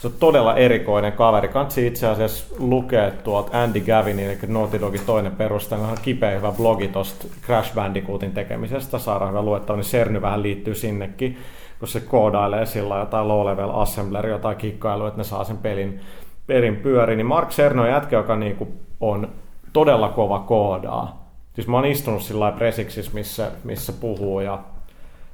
se 0.00 0.06
on 0.06 0.12
todella 0.20 0.56
erikoinen 0.56 1.12
kaveri. 1.12 1.48
Kansi 1.48 1.86
itse 1.86 2.06
asiassa 2.06 2.54
lukea 2.58 3.10
tuolta 3.10 3.62
Andy 3.62 3.80
Gavinin, 3.80 4.26
eli 4.26 4.38
Naughty 4.46 4.80
Dogin 4.80 5.00
toinen 5.06 5.32
perustaja, 5.32 5.82
on 5.82 5.96
kipeä 6.02 6.30
hyvä 6.30 6.52
blogi 6.52 6.88
tuosta 6.88 7.26
Crash 7.46 7.74
Bandicootin 7.74 8.32
tekemisestä, 8.32 8.98
saadaan 8.98 9.30
hyvä 9.30 9.42
luettava, 9.42 9.76
niin 9.76 9.86
Cerny 9.86 10.22
vähän 10.22 10.42
liittyy 10.42 10.74
sinnekin, 10.74 11.38
kun 11.82 11.88
se 11.88 12.00
koodailee 12.00 12.66
sillä 12.66 12.98
jotain 12.98 13.28
low-level 13.28 13.70
assembleri, 13.74 14.30
jotain 14.30 14.56
kikkailua, 14.56 15.08
että 15.08 15.20
ne 15.20 15.24
saa 15.24 15.44
sen 15.44 15.56
pelin, 15.56 16.00
pelin 16.46 16.76
pyöriin. 16.76 17.16
Niin 17.16 17.26
Mark 17.26 17.48
Cerny 17.48 17.82
on 17.82 17.88
jätkä, 17.88 18.16
joka 18.16 18.36
niinku 18.36 18.68
on 19.00 19.28
todella 19.72 20.08
kova 20.08 20.38
koodaa. 20.38 21.28
Siis 21.54 21.68
mä 21.68 21.76
oon 21.76 21.86
istunut 21.86 22.22
sillä 22.22 22.52
presiksissä, 22.52 23.12
missä, 23.14 23.50
missä 23.64 23.92
puhuu 23.92 24.40
ja, 24.40 24.58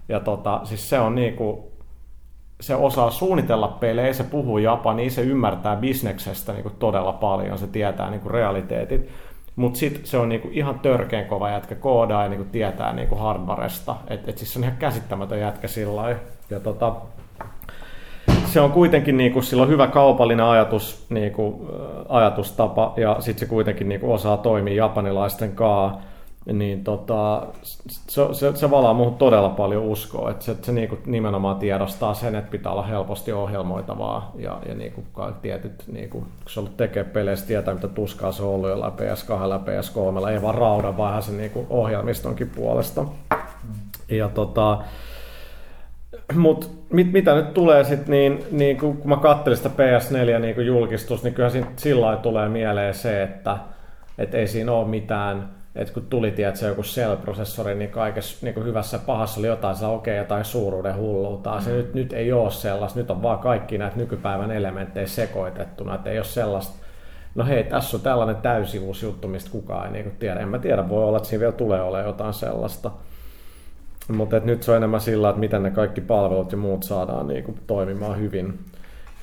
ja 0.09 0.21
tota, 0.21 0.61
siis 0.65 0.91
se 0.91 0.99
on 0.99 1.15
niinku, 1.15 1.73
se 2.61 2.75
osaa 2.75 3.11
suunnitella 3.11 3.69
pelejä, 3.69 4.13
se 4.13 4.25
puhuu 4.25 4.59
japania, 4.59 5.11
se 5.11 5.23
ymmärtää 5.23 5.77
bisneksestä 5.77 6.53
niin 6.53 6.63
kuin 6.63 6.75
todella 6.79 7.13
paljon, 7.13 7.59
se 7.59 7.67
tietää 7.67 8.11
niin 8.11 8.21
kuin 8.21 8.33
realiteetit. 8.33 9.09
Mutta 9.57 9.79
sitten 9.79 10.07
se 10.07 10.19
on 10.19 10.29
niinku 10.29 10.49
ihan 10.53 10.81
törkeän 10.81 11.27
kova 11.27 11.51
jätkä 11.51 11.75
koodaa 11.75 12.23
ja 12.23 12.29
niinku 12.29 12.47
tietää 12.53 12.93
niinku 12.93 13.15
hardwaresta. 13.15 13.97
Et, 14.07 14.29
et 14.29 14.39
siis 14.39 14.53
se 14.53 14.59
on 14.59 14.65
ihan 14.65 14.77
käsittämätön 14.77 15.41
jätkä 15.41 15.69
sillä 15.69 15.97
lailla. 15.97 16.38
Ja 16.51 16.61
tota, 16.61 16.95
se 18.47 18.61
on 18.61 18.73
kuitenkin 18.73 19.17
niinku, 19.17 19.43
sillä 19.43 19.63
on 19.63 19.69
hyvä 19.69 19.87
kaupallinen 19.87 20.47
ajatus, 20.47 21.07
niinku, 21.09 21.69
ä, 21.73 22.05
ajatustapa 22.09 22.95
ja 22.97 23.17
sitten 23.21 23.41
se 23.41 23.47
kuitenkin 23.47 23.89
niinku 23.89 24.13
osaa 24.13 24.37
toimia 24.37 24.75
japanilaisten 24.75 25.53
kanssa. 25.53 26.01
niin 26.53 26.85
tota, 26.85 27.47
se, 27.63 28.23
se, 28.33 28.57
se 28.57 28.71
valaa 28.71 28.95
muuhun 28.95 29.15
todella 29.15 29.49
paljon 29.49 29.83
uskoa, 29.85 30.31
että 30.31 30.45
se, 30.45 30.57
se 30.63 30.73
niinku 30.73 30.99
nimenomaan 31.07 31.57
tiedostaa 31.57 32.15
sen, 32.15 32.35
että 32.35 32.51
pitää 32.51 32.73
olla 32.73 32.83
helposti 32.83 33.33
ohjelmoitavaa 33.33 34.33
ja, 34.39 34.59
ja 34.69 34.75
niinku 34.75 35.05
tietyt, 35.43 35.85
niinku, 35.93 36.19
kun 36.19 36.29
se 36.49 36.61
on 36.61 36.65
ollut 36.65 36.77
tekee 36.77 37.05
peleissä, 37.05 37.47
tietää 37.47 37.75
mitä 37.75 37.89
tuskaa 37.89 38.33
se 38.33 38.43
on 38.43 38.49
ollut 38.49 38.69
jollain 38.69 38.93
PS2 38.93 39.51
ja 39.51 39.61
PS3, 39.65 40.29
ei 40.29 40.43
vaan 40.43 40.55
rauda, 40.55 40.97
vaan 40.97 41.23
se 41.23 41.33
niinku 41.33 41.67
ohjelmistonkin 41.71 42.51
puolesta. 42.57 43.05
Ja 44.09 44.29
tota, 44.29 44.79
mutta 46.35 46.67
mit, 46.91 47.13
mitä 47.13 47.35
nyt 47.35 47.55
tulee 47.55 47.85
sitten, 47.85 48.11
niin, 48.11 48.45
niin 48.51 48.77
kun, 48.77 48.97
kun 48.97 49.09
mä 49.09 49.17
katselin 49.17 49.57
sitä 49.57 49.69
PS4 49.69 50.39
niin 50.39 50.67
julkistus, 50.67 51.23
niin 51.23 51.35
kyllä 51.35 51.51
sillä 51.77 52.17
tulee 52.17 52.49
mieleen 52.49 52.95
se, 52.95 53.23
että 53.23 53.59
et 54.19 54.35
ei 54.35 54.47
siinä 54.47 54.73
ole 54.73 54.89
mitään, 54.89 55.51
että 55.77 55.95
kun 55.95 56.07
tuli 56.07 56.31
tiedätkö, 56.31 56.67
joku 56.67 56.83
Cell-prosessori, 56.83 57.75
niin 57.75 57.91
kaikessa 57.91 58.47
niin 58.47 58.65
hyvässä 58.65 58.97
ja 58.97 59.03
pahassa 59.07 59.41
oli 59.41 59.47
jotain, 59.47 59.75
okei, 59.75 59.91
okay, 59.93 60.15
jotain 60.15 60.45
suuruuden 60.45 60.97
hulluutta. 60.97 61.61
Se 61.61 61.71
mm. 61.71 61.77
nyt, 61.77 61.95
nyt 61.95 62.13
ei 62.13 62.33
ole 62.33 62.51
sellaista, 62.51 62.99
nyt 62.99 63.11
on 63.11 63.23
vaan 63.23 63.39
kaikki 63.39 63.79
näitä 63.79 63.97
nykypäivän 63.97 64.51
elementtejä 64.51 65.07
sekoitettuna, 65.07 65.95
että 65.95 66.11
ei 66.11 66.19
ole 66.19 66.25
sellaista, 66.25 66.85
no 67.35 67.45
hei, 67.45 67.65
tässä 67.65 67.97
on 67.97 68.03
tällainen 68.03 68.37
täysi 68.37 68.79
uusi 68.79 69.07
juttu, 69.07 69.29
mistä 69.29 69.51
kukaan 69.51 69.87
ei 69.87 70.03
niin 70.03 70.17
tiedä. 70.19 70.41
En 70.41 70.49
mä 70.49 70.59
tiedä, 70.59 70.89
voi 70.89 71.05
olla, 71.05 71.17
että 71.17 71.29
siinä 71.29 71.41
vielä 71.41 71.53
tulee 71.53 71.83
olemaan 71.83 72.07
jotain 72.07 72.35
sellaista. 72.35 72.91
Mutta 74.09 74.41
nyt 74.41 74.63
se 74.63 74.71
on 74.71 74.77
enemmän 74.77 75.01
sillä, 75.01 75.29
että 75.29 75.41
miten 75.41 75.63
ne 75.63 75.71
kaikki 75.71 76.01
palvelut 76.01 76.53
ja 76.53 76.59
muut 76.59 76.83
saadaan 76.83 77.29
niin 77.29 77.45
kuin, 77.45 77.59
toimimaan 77.67 78.21
hyvin, 78.21 78.59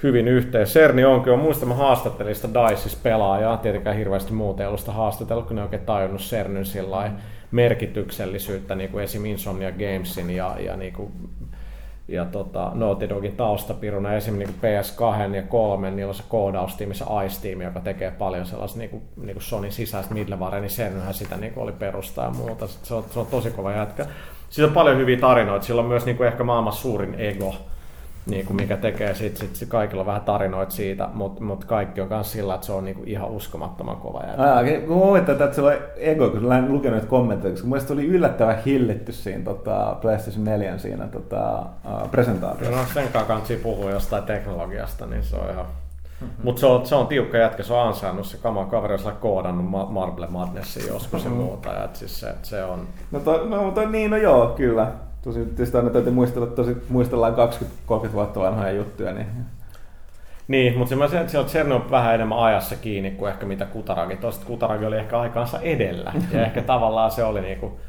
hyvin 0.04 0.28
yhteen. 0.28 0.68
Serni 0.68 1.06
on 1.06 1.40
muista 1.40 1.66
mä 1.66 1.74
haastattelin 1.74 2.36
sitä 2.36 2.50
Diceissa 2.54 3.00
pelaajaa, 3.04 3.58
tietenkään 3.58 3.98
hirveästi 3.98 4.34
muuta 4.34 4.64
ei 4.64 4.68
ollut 4.68 4.80
sitä 4.80 4.92
haastatellut, 4.92 5.48
kun 5.48 5.56
ne 5.56 5.64
oikein 5.64 5.86
tajunnut 5.86 6.22
Cernyn 6.22 6.66
sillä 6.66 7.12
merkityksellisyyttä 7.52 8.76
niin 8.76 8.90
kuin 8.90 9.04
esim. 9.04 9.26
Insomnia 9.26 9.72
Gamesin 9.72 10.30
ja, 10.30 10.56
ja 10.60 10.78
niin 10.78 10.94
kuin, 10.94 11.12
ja 12.08 12.26
tota, 12.26 12.72
Naughty 12.74 13.10
Dogin 13.10 13.36
taustapiruna 13.36 14.14
esimerkiksi 14.14 14.56
niin 14.62 14.82
PS2 14.82 15.36
ja 15.36 15.42
3, 15.42 15.92
niillä 15.92 16.10
on 16.10 16.16
se 16.16 16.24
koodaustiimi, 16.30 16.96
se 16.96 17.06
Ice-tiimi, 17.26 17.64
joka 17.64 17.80
tekee 17.80 18.12
paljon 18.12 18.46
sellaista 18.46 18.80
niin 18.80 18.90
kuin, 18.90 19.04
niin 19.18 19.34
kuin 19.34 19.44
Sonin 19.44 19.72
sisäistä 19.72 20.14
middlewarea, 20.14 20.60
niin 20.60 20.72
Cernynhän 20.72 21.14
sitä 21.14 21.38
niin 21.38 21.54
kuin 21.54 21.64
oli 21.64 21.72
perustaa 21.72 22.26
ja 22.26 22.32
muuta. 22.32 22.68
Se 22.68 22.94
on, 22.94 23.06
se 23.10 23.20
on 23.20 23.28
tosi 23.28 23.52
kova 23.52 23.72
jätkä. 23.72 24.06
Siinä 24.50 24.68
on 24.68 24.74
paljon 24.74 24.98
hyviä 24.98 25.18
tarinoita. 25.18 25.66
Sillä 25.66 25.82
on 25.82 25.88
myös 25.88 26.06
niin 26.06 26.18
kuin 26.18 26.28
ehkä 26.28 26.44
maailman 26.44 26.74
suurin 26.74 27.16
ego, 27.18 27.56
niin 28.26 28.46
kuin 28.46 28.58
mikä 28.58 28.78
tekee 28.78 29.16
sit, 29.16 29.38
sit, 29.38 29.56
sit 29.56 29.70
kaikilla 29.70 30.02
on 30.02 30.06
vähän 30.06 30.22
tarinoita 30.22 30.72
siitä, 30.72 31.10
mutta 31.14 31.44
mut 31.44 31.66
kaikki 31.66 32.02
on 32.02 32.08
myös 32.10 32.32
sillä, 32.32 32.56
että 32.56 32.66
se 32.66 32.72
on 32.72 32.86
niin 32.86 32.96
kuin 32.96 33.08
ihan 33.08 33.30
uskomattoman 33.30 33.98
kova 33.98 34.24
jätkä. 34.28 34.44
Aa, 34.44 34.64
kun 34.86 34.96
huomaat, 34.96 35.30
että 35.30 35.54
se 35.54 35.62
on 35.62 35.74
ego, 35.96 36.30
kun 36.30 36.46
olen 36.46 36.72
lukenut 36.72 36.96
näitä 36.96 37.10
kommentteja, 37.10 37.52
koska 37.52 37.68
mielestäni 37.68 38.00
oli 38.00 38.08
yllättävän 38.08 38.64
hillitty 38.66 39.12
siinä 39.12 39.44
tota, 39.44 39.98
PlayStation 40.02 40.44
4 40.44 40.78
siinä 40.78 41.08
tota, 41.08 41.60
uh, 41.60 42.12
presentaatiossa. 42.12 42.78
No 42.78 42.86
sen 42.94 43.08
kanssa 43.28 43.54
puhua 43.64 43.92
jostain 43.92 44.24
teknologiasta, 44.24 45.06
niin 45.06 45.24
se 45.24 45.36
on 45.36 45.50
ihan 45.50 45.66
Mm-hmm. 46.22 46.44
Mutta 46.44 46.60
se 46.60 46.66
on, 46.66 46.86
se 46.86 46.96
on 46.96 47.08
tiukka 47.08 47.38
jätkä, 47.38 47.64
se 47.64 47.74
on 47.74 47.88
ansainnut 47.88 48.28
se 48.28 48.38
kama 48.38 48.66
kaveri, 48.66 48.94
on 49.06 49.14
koodannut 49.20 49.90
Marble 49.90 50.28
Madnessin 50.28 50.88
joskus 50.88 51.24
mm-hmm. 51.24 51.40
ja 51.40 51.46
muuta. 51.46 51.70
Ja 51.70 51.90
siis 51.94 52.20
se, 52.20 52.36
se 52.44 52.64
on... 52.64 52.88
No, 53.12 53.20
to, 53.20 53.46
no 53.46 53.64
mutta 53.64 53.90
niin, 53.90 54.12
no 54.12 54.18
joo, 54.18 54.48
kyllä. 54.48 54.92
Tosi 55.22 55.46
tietysti 55.46 55.78
aina 55.78 55.90
täytyy 55.90 56.12
muistella, 56.12 56.48
tosi, 56.48 56.78
muistellaan 56.90 57.34
20-30 57.34 58.14
vuotta 58.14 58.40
vanhoja 58.40 58.72
juttuja, 58.72 59.14
niin 59.14 59.28
niin, 60.48 60.78
mutta 60.78 60.96
se, 61.10 61.28
se, 61.28 61.48
se 61.48 61.74
on 61.74 61.92
vähän 61.92 62.16
enemmän 62.16 62.40
ajassa 62.40 62.76
kiinni 62.76 63.12
kuin 63.12 63.32
ehkä 63.32 63.46
mitä 63.46 63.66
Kutaragi. 63.66 64.16
Toista 64.16 64.46
Kutaragi 64.46 64.86
oli 64.86 64.98
ehkä 64.98 65.20
aikaansa 65.20 65.60
edellä. 65.62 66.14
Ja 66.32 66.46
ehkä 66.46 66.62
tavallaan 66.62 67.12
se 67.12 67.24
oli 67.24 67.42
niinku, 67.42 67.80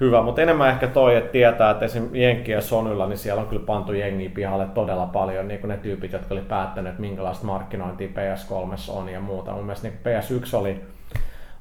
hyvä, 0.00 0.22
mutta 0.22 0.42
enemmän 0.42 0.70
ehkä 0.70 0.86
toi, 0.86 1.16
että 1.16 1.32
tietää, 1.32 1.70
että 1.70 1.84
esimerkiksi 1.84 2.22
Jenkki 2.22 2.52
ja 2.52 2.60
Sonylla, 2.60 3.06
niin 3.06 3.18
siellä 3.18 3.42
on 3.42 3.48
kyllä 3.48 3.66
pantu 3.66 3.92
jengiä 3.92 4.30
pihalle 4.34 4.66
todella 4.66 5.06
paljon, 5.06 5.48
niin 5.48 5.60
kuin 5.60 5.68
ne 5.68 5.76
tyypit, 5.76 6.12
jotka 6.12 6.34
oli 6.34 6.40
päättäneet, 6.40 6.92
että 6.92 7.00
minkälaista 7.00 7.46
markkinointia 7.46 8.08
PS3 8.08 8.92
on 8.92 9.08
ja 9.08 9.20
muuta. 9.20 9.52
Mun 9.52 9.64
mielestä 9.64 9.88
niin 9.88 9.98
PS1 10.04 10.56
oli, 10.56 10.80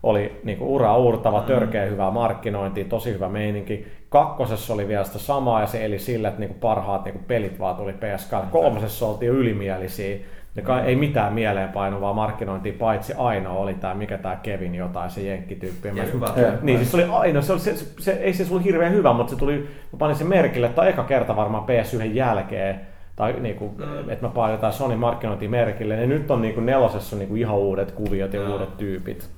oli 0.03 0.41
niin 0.43 0.57
kuin 0.57 0.69
ura 0.69 0.97
uurtava, 0.97 1.39
mm. 1.39 1.45
törkeä 1.45 1.85
hyvää 1.85 2.11
markkinointia, 2.11 2.85
tosi 2.85 3.13
hyvä 3.13 3.29
meininki. 3.29 3.87
Kakkosessa 4.09 4.73
oli 4.73 4.87
vielä 4.87 5.03
sitä 5.03 5.19
samaa 5.19 5.61
ja 5.61 5.67
se 5.67 5.85
eli 5.85 5.99
sillä, 5.99 6.27
että 6.27 6.39
niin 6.39 6.49
kuin 6.49 6.59
parhaat 6.59 7.05
niin 7.05 7.13
kuin 7.13 7.25
pelit 7.25 7.59
vaan 7.59 7.75
tuli 7.75 7.91
PS2. 7.91 8.45
Kolmosessa 8.51 9.05
oltiin 9.05 9.31
ylimielisiä 9.31 10.17
ja 10.55 10.61
kai, 10.61 10.81
ei 10.81 10.95
mitään 10.95 11.33
mieleenpainuvaa 11.33 12.13
markkinointia, 12.13 12.73
paitsi 12.79 13.13
ainoa 13.17 13.53
oli 13.53 13.73
tämä, 13.73 13.93
mikä 13.93 14.17
tämä 14.17 14.35
Kevin 14.35 14.75
jotain, 14.75 15.09
se 15.09 15.21
jenkkityyppi. 15.21 15.87
Ja 15.87 16.03
hyvä. 16.03 16.33
Niin, 16.61 16.77
siis 16.77 16.91
se 16.91 16.97
oli 16.97 17.05
ainoa, 17.11 17.41
se, 17.41 17.53
oli, 17.53 17.59
se, 17.59 17.75
se, 17.99 18.11
ei 18.11 18.33
se 18.33 18.45
ollut 18.49 18.63
hirveän 18.63 18.93
hyvä, 18.93 19.13
mutta 19.13 19.33
se 19.33 19.39
tuli, 19.39 19.57
mä 19.91 19.97
panin 19.99 20.15
sen 20.15 20.27
merkille, 20.27 20.67
että 20.67 20.87
eka 20.87 21.03
kerta 21.03 21.35
varmaan 21.35 21.63
PS1 21.63 22.03
jälkeen, 22.03 22.81
tai 23.15 23.33
niin 23.39 23.55
kuin, 23.55 23.71
mm. 23.77 24.09
että 24.09 24.25
mä 24.25 24.33
panin 24.33 24.51
jotain 24.51 24.73
Sony 24.73 24.95
markkinointia 24.95 25.49
merkille, 25.49 25.95
ja 25.95 26.07
nyt 26.07 26.31
on 26.31 26.41
niin 26.41 26.53
kuin 26.53 26.65
nelosessa 26.65 27.15
niin 27.15 27.27
kuin 27.27 27.41
ihan 27.41 27.55
uudet 27.55 27.91
kuviot 27.91 28.33
ja 28.33 28.41
mm. 28.41 28.51
uudet 28.51 28.77
tyypit. 28.77 29.29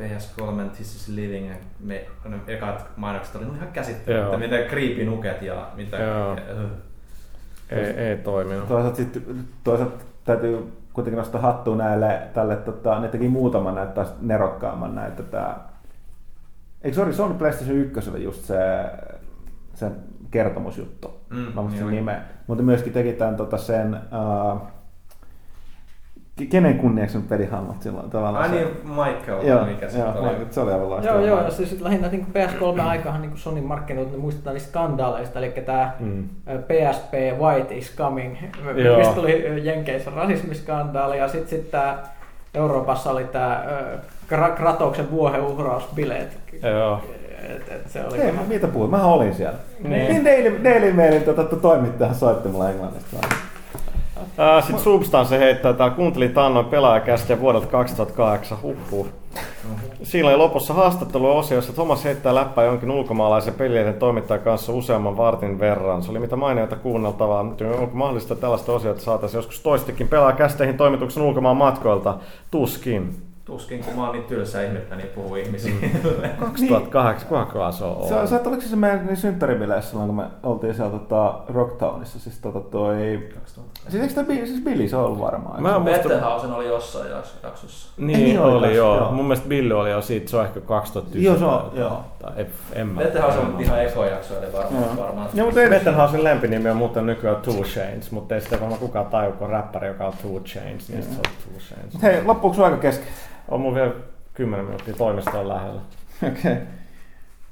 PS3 0.00 0.70
This 0.74 0.94
is 0.96 1.08
Living, 1.08 1.52
me, 1.80 2.04
ne 2.24 2.36
ekat 2.46 2.86
mainokset 2.96 3.36
oli 3.36 3.44
ihan 3.56 3.68
käsittämättä, 3.72 4.36
mitä 4.36 4.56
creepy 4.56 5.04
nuket 5.04 5.42
ja 5.42 5.68
mitä... 5.74 5.96
Joo. 5.96 6.36
Ei, 7.70 7.84
ei 7.84 8.16
toiminut. 8.16 8.68
Toisaalta, 8.68 8.96
sitten, 8.96 9.22
toisaalta 9.64 10.04
täytyy 10.24 10.72
kuitenkin 10.92 11.18
nostaa 11.18 11.40
hattua 11.40 11.76
näille, 11.76 12.22
tälle, 12.34 12.56
tota, 12.56 13.00
ne 13.00 13.08
teki 13.08 13.28
muutaman 13.28 13.74
näitä 13.74 14.06
nerokkaamman 14.20 14.94
näitä. 14.94 15.22
Tää. 15.22 15.68
Eikö 16.82 16.96
sorry, 16.96 17.12
se 17.12 17.22
on 17.22 17.34
PlayStation 17.34 17.76
1 17.76 18.22
just 18.22 18.44
se, 18.44 18.56
se 19.74 19.90
kertomusjuttu. 20.30 21.20
Mm, 21.30 21.36
Mä 21.36 21.62
muistan 21.62 21.84
sen 21.84 21.90
nimen. 21.96 22.20
Mutta 22.46 22.62
myöskin 22.64 22.92
teki 22.92 23.12
tämän 23.12 23.36
tota, 23.36 23.58
sen 23.58 23.94
uh, 23.94 24.60
kenen 26.50 26.78
kunniaksi 26.78 27.18
nyt 27.18 27.28
pelihahmot 27.28 27.82
silloin 27.82 28.10
tavallaan? 28.10 28.44
Ai 28.44 28.50
niin, 28.50 28.68
Michael, 28.84 29.46
joo, 29.46 29.64
mikä 29.64 29.88
se 29.88 29.98
joo, 29.98 30.08
oli. 30.08 30.28
Michael, 30.28 30.46
se 30.50 30.60
oli 30.60 30.72
aivan 30.72 30.90
loistava. 30.90 31.16
Joo, 31.16 31.26
joo, 31.26 31.44
ja 31.44 31.50
siis 31.50 31.80
lähinnä 31.80 32.08
niin 32.08 32.26
PS3-aikahan 32.32 33.22
niin 33.22 33.32
Sony 33.36 33.60
markkinoit, 33.60 34.12
ne 34.12 34.16
muistetaan 34.16 34.54
niistä 34.54 34.68
skandaaleista, 34.68 35.38
eli 35.38 35.50
tämä 35.50 35.92
mm. 36.00 36.28
PSP 36.46 37.12
White 37.38 37.74
is 37.74 37.96
Coming, 37.96 38.36
joo. 38.76 38.98
mistä 38.98 39.14
tuli 39.14 39.66
Jenkeissä 39.66 40.10
rasismiskandaali, 40.16 41.18
ja 41.18 41.28
sitten 41.28 41.48
sit 41.48 41.70
tämä 41.70 41.98
Euroopassa 42.54 43.10
oli 43.10 43.24
tämä 43.24 43.64
Kratoksen 44.56 45.10
vuoheuhrausbileet. 45.10 46.38
Joo. 46.62 47.00
Et, 47.48 47.72
et 47.72 47.90
se 47.90 48.04
oli 48.04 48.18
Hei, 48.18 48.32
vähän... 48.32 48.48
mitä 48.48 48.68
puhut? 48.68 48.90
Mä 48.90 49.04
olin 49.04 49.34
siellä. 49.34 49.58
Niin. 49.82 50.08
niin 50.08 50.24
Daily, 50.24 50.64
Daily 50.64 50.92
Mailin 50.92 51.22
tuota, 51.22 51.44
toimittaja 51.44 52.14
soitti 52.14 52.48
mulle 52.48 52.70
englannista. 52.70 53.16
Sitten 54.60 54.84
Substance 54.84 55.38
heittää 55.38 55.72
täällä, 55.72 55.96
kuuntelin 55.96 56.34
taannoin 56.34 56.66
pelaajakästiä 56.66 57.40
vuodelta 57.40 57.66
2008, 57.66 58.58
huhhuh. 58.62 59.06
Siinä 60.02 60.28
oli 60.28 60.36
lopussa 60.36 60.74
haastatteluosio, 60.74 61.58
jossa 61.58 61.72
Thomas 61.72 62.04
heittää 62.04 62.34
läppää 62.34 62.64
jonkin 62.64 62.90
ulkomaalaisen 62.90 63.54
pelileiden 63.54 63.94
toimittajan 63.94 64.42
kanssa 64.42 64.72
useamman 64.72 65.16
vartin 65.16 65.58
verran. 65.58 66.02
Se 66.02 66.10
oli 66.10 66.18
mitä 66.18 66.36
mainioita 66.36 66.76
kuunneltavaa. 66.76 67.40
Onko 67.40 67.90
mahdollista 67.92 68.36
tällaista 68.36 68.72
osiota 68.72 69.00
saataisiin 69.00 69.38
joskus 69.38 69.60
toistikin 69.60 70.08
pelaajakästeihin 70.08 70.76
toimituksen 70.76 71.22
ulkomaan 71.22 71.56
matkoilta? 71.56 72.18
Tuskin. 72.50 73.16
Tuskin, 73.44 73.84
kun 73.84 73.94
mä 73.94 74.04
oon 74.04 74.12
niin 74.12 74.24
tylsä 74.24 74.62
ihmettä, 74.62 74.96
niin 74.96 75.08
puhuu 75.08 75.36
ihmisiä. 75.36 75.72
2008, 76.40 77.28
kuinka 77.28 77.72
se 77.72 77.84
on 77.84 77.96
ollut? 77.96 78.28
Sä, 78.28 78.40
oliko 78.46 78.62
se 78.62 78.76
meidän 78.76 79.06
niin 79.06 79.16
synttäribileissä 79.16 79.90
silloin, 79.90 80.08
kun 80.08 80.16
me 80.16 80.24
oltiin 80.42 80.74
siellä 80.74 80.98
tota, 80.98 81.34
Rocktownissa, 81.48 82.18
siis 82.18 82.38
tota 82.38 82.60
toi... 82.60 83.28
2000. 83.34 83.73
Siis 83.88 84.02
eikö 84.02 84.14
tämä, 84.14 84.46
siis 84.46 84.64
Billy 84.64 84.88
se 84.88 84.96
on 84.96 85.04
ollut 85.04 85.20
varmaan? 85.20 85.62
Mä 85.62 85.80
Bettenhausen 85.80 86.52
oli 86.52 86.66
jossain 86.66 87.10
jaksossa. 87.42 87.88
Niin, 87.96 88.18
niin 88.18 88.40
oli, 88.40 88.56
oli 88.56 88.76
joo. 88.76 88.96
joo. 88.96 89.12
Mun 89.12 89.24
mielestä 89.24 89.48
Billy 89.48 89.80
oli 89.80 89.90
jo 89.90 90.02
siitä, 90.02 90.30
se 90.30 90.36
on 90.36 90.44
ehkä 90.44 90.60
2001. 90.60 91.24
Joo, 91.24 91.38
se 91.38 91.44
on, 91.44 91.72
joo. 91.74 92.04
Tai 92.18 92.46
en 92.72 92.86
mä. 92.86 93.00
Bettenhausen 93.00 93.40
on 93.40 93.60
ihan 93.60 93.82
ekojakso, 93.82 94.42
eli 94.42 94.52
varmaan. 94.52 94.96
varmaan. 94.96 95.28
Joo, 95.34 95.46
mutta 95.46 95.60
Bettenhausen 95.70 96.24
lempinimi 96.24 96.70
on 96.70 96.76
muuten 96.76 97.06
nykyään 97.06 97.36
Two 97.36 97.62
Chains, 97.62 98.10
mutta 98.10 98.34
ei 98.34 98.40
sitä 98.40 98.60
varmaan 98.60 98.80
kukaan 98.80 99.06
taju, 99.06 99.32
kun 99.32 99.48
räppäri, 99.48 99.88
joka 99.88 100.06
on 100.06 100.12
Two 100.22 100.40
Chains, 100.40 100.88
niin 100.88 101.02
se 101.02 101.08
on 101.08 101.16
Two 101.22 101.58
Chains. 101.58 102.02
Hei, 102.02 102.24
loppuuko 102.24 102.64
aika 102.64 102.76
kesken? 102.76 103.08
On 103.48 103.60
mun 103.60 103.74
vielä 103.74 103.92
10 104.34 104.64
minuuttia 104.64 104.94
toimistoon 104.94 105.48
lähellä. 105.48 105.80
Okei. 106.28 106.52
Okay. 106.52 106.56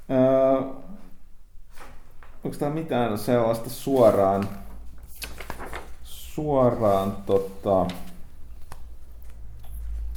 Uh, 0.09 0.83
onko 2.43 2.57
täällä 2.59 2.75
mitään 2.75 3.17
sellaista 3.17 3.69
suoraan, 3.69 4.43
suoraan 6.35 7.17
tota, 7.25 7.85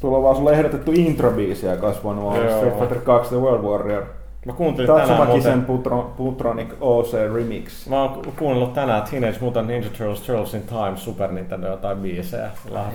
Tuolla 0.01 0.17
on 0.17 0.25
vaan 0.25 0.37
sulle 0.37 0.53
ehdotettu 0.53 0.93
introbiisi, 0.93 1.67
joka 1.67 1.87
olisi 1.87 2.03
voinut 2.03 2.25
olla 2.25 2.57
Street 2.57 2.79
Fighter 2.79 3.01
2 3.01 3.29
The 3.29 3.41
World 3.41 3.63
Warrior. 3.65 4.03
Mä 4.47 4.53
kuuntelin 4.53 5.01
tänään 5.01 5.27
muuten... 5.29 5.65
Putro, 5.65 6.15
Putronic 6.17 6.69
OC 6.81 7.13
Remix. 7.35 7.87
Mä 7.87 8.03
oon 8.03 8.23
kuunnellut 8.39 8.75
tänään 8.75 9.03
Teenage 9.03 9.39
Mutant 9.41 9.69
Ninja 9.69 9.89
Turtles 9.89 10.21
Turtles 10.21 10.55
in 10.55 10.63
Time 10.63 10.93
Super 10.97 11.33
Nintendo 11.33 11.69
jotain 11.69 11.99
biisejä. 11.99 12.51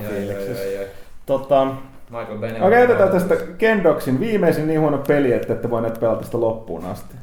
Fiiliksissä. 0.08 0.84
Tota, 1.26 1.66
Michael 2.10 2.38
Bennett. 2.38 2.64
Okei, 2.64 2.84
okay, 2.84 2.94
otetaan 2.94 3.10
tästä 3.10 3.36
Kendoxin 3.58 4.20
viimeisin 4.20 4.66
niin 4.66 4.80
huono 4.80 4.98
peli, 4.98 5.32
että 5.32 5.52
ette 5.52 5.70
voineet 5.70 6.00
pelata 6.00 6.24
sitä 6.24 6.40
loppuun 6.40 6.84
asti. 6.84 7.14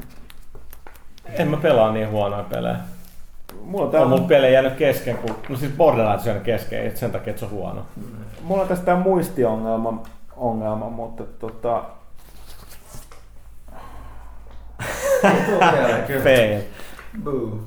En 1.25 1.47
mä 1.47 1.57
pelaa 1.57 1.93
niin 1.93 2.09
huonoja 2.09 2.43
pelejä. 2.43 2.75
Mulla 3.69 3.85
on 3.85 3.91
Tää 3.91 4.01
on 4.01 4.09
mun 4.09 4.27
pelejä 4.27 4.53
jäänyt 4.53 4.73
kesken, 4.73 5.17
kun, 5.17 5.35
no 5.49 5.55
siis 5.57 5.71
Borderlands 5.77 6.27
on 6.27 6.41
kesken, 6.41 6.79
ei 6.79 6.97
sen 6.97 7.11
takia, 7.11 7.29
että 7.31 7.39
se 7.39 7.45
on 7.45 7.51
huono. 7.51 7.85
mulla 8.43 8.61
on 8.61 8.67
tästä 8.67 8.95
muistiongelma, 8.95 10.03
ongelma, 10.37 10.89
mutta 10.89 11.23
tota, 11.39 11.83
Fail. 16.23 16.59
Boo. 17.23 17.59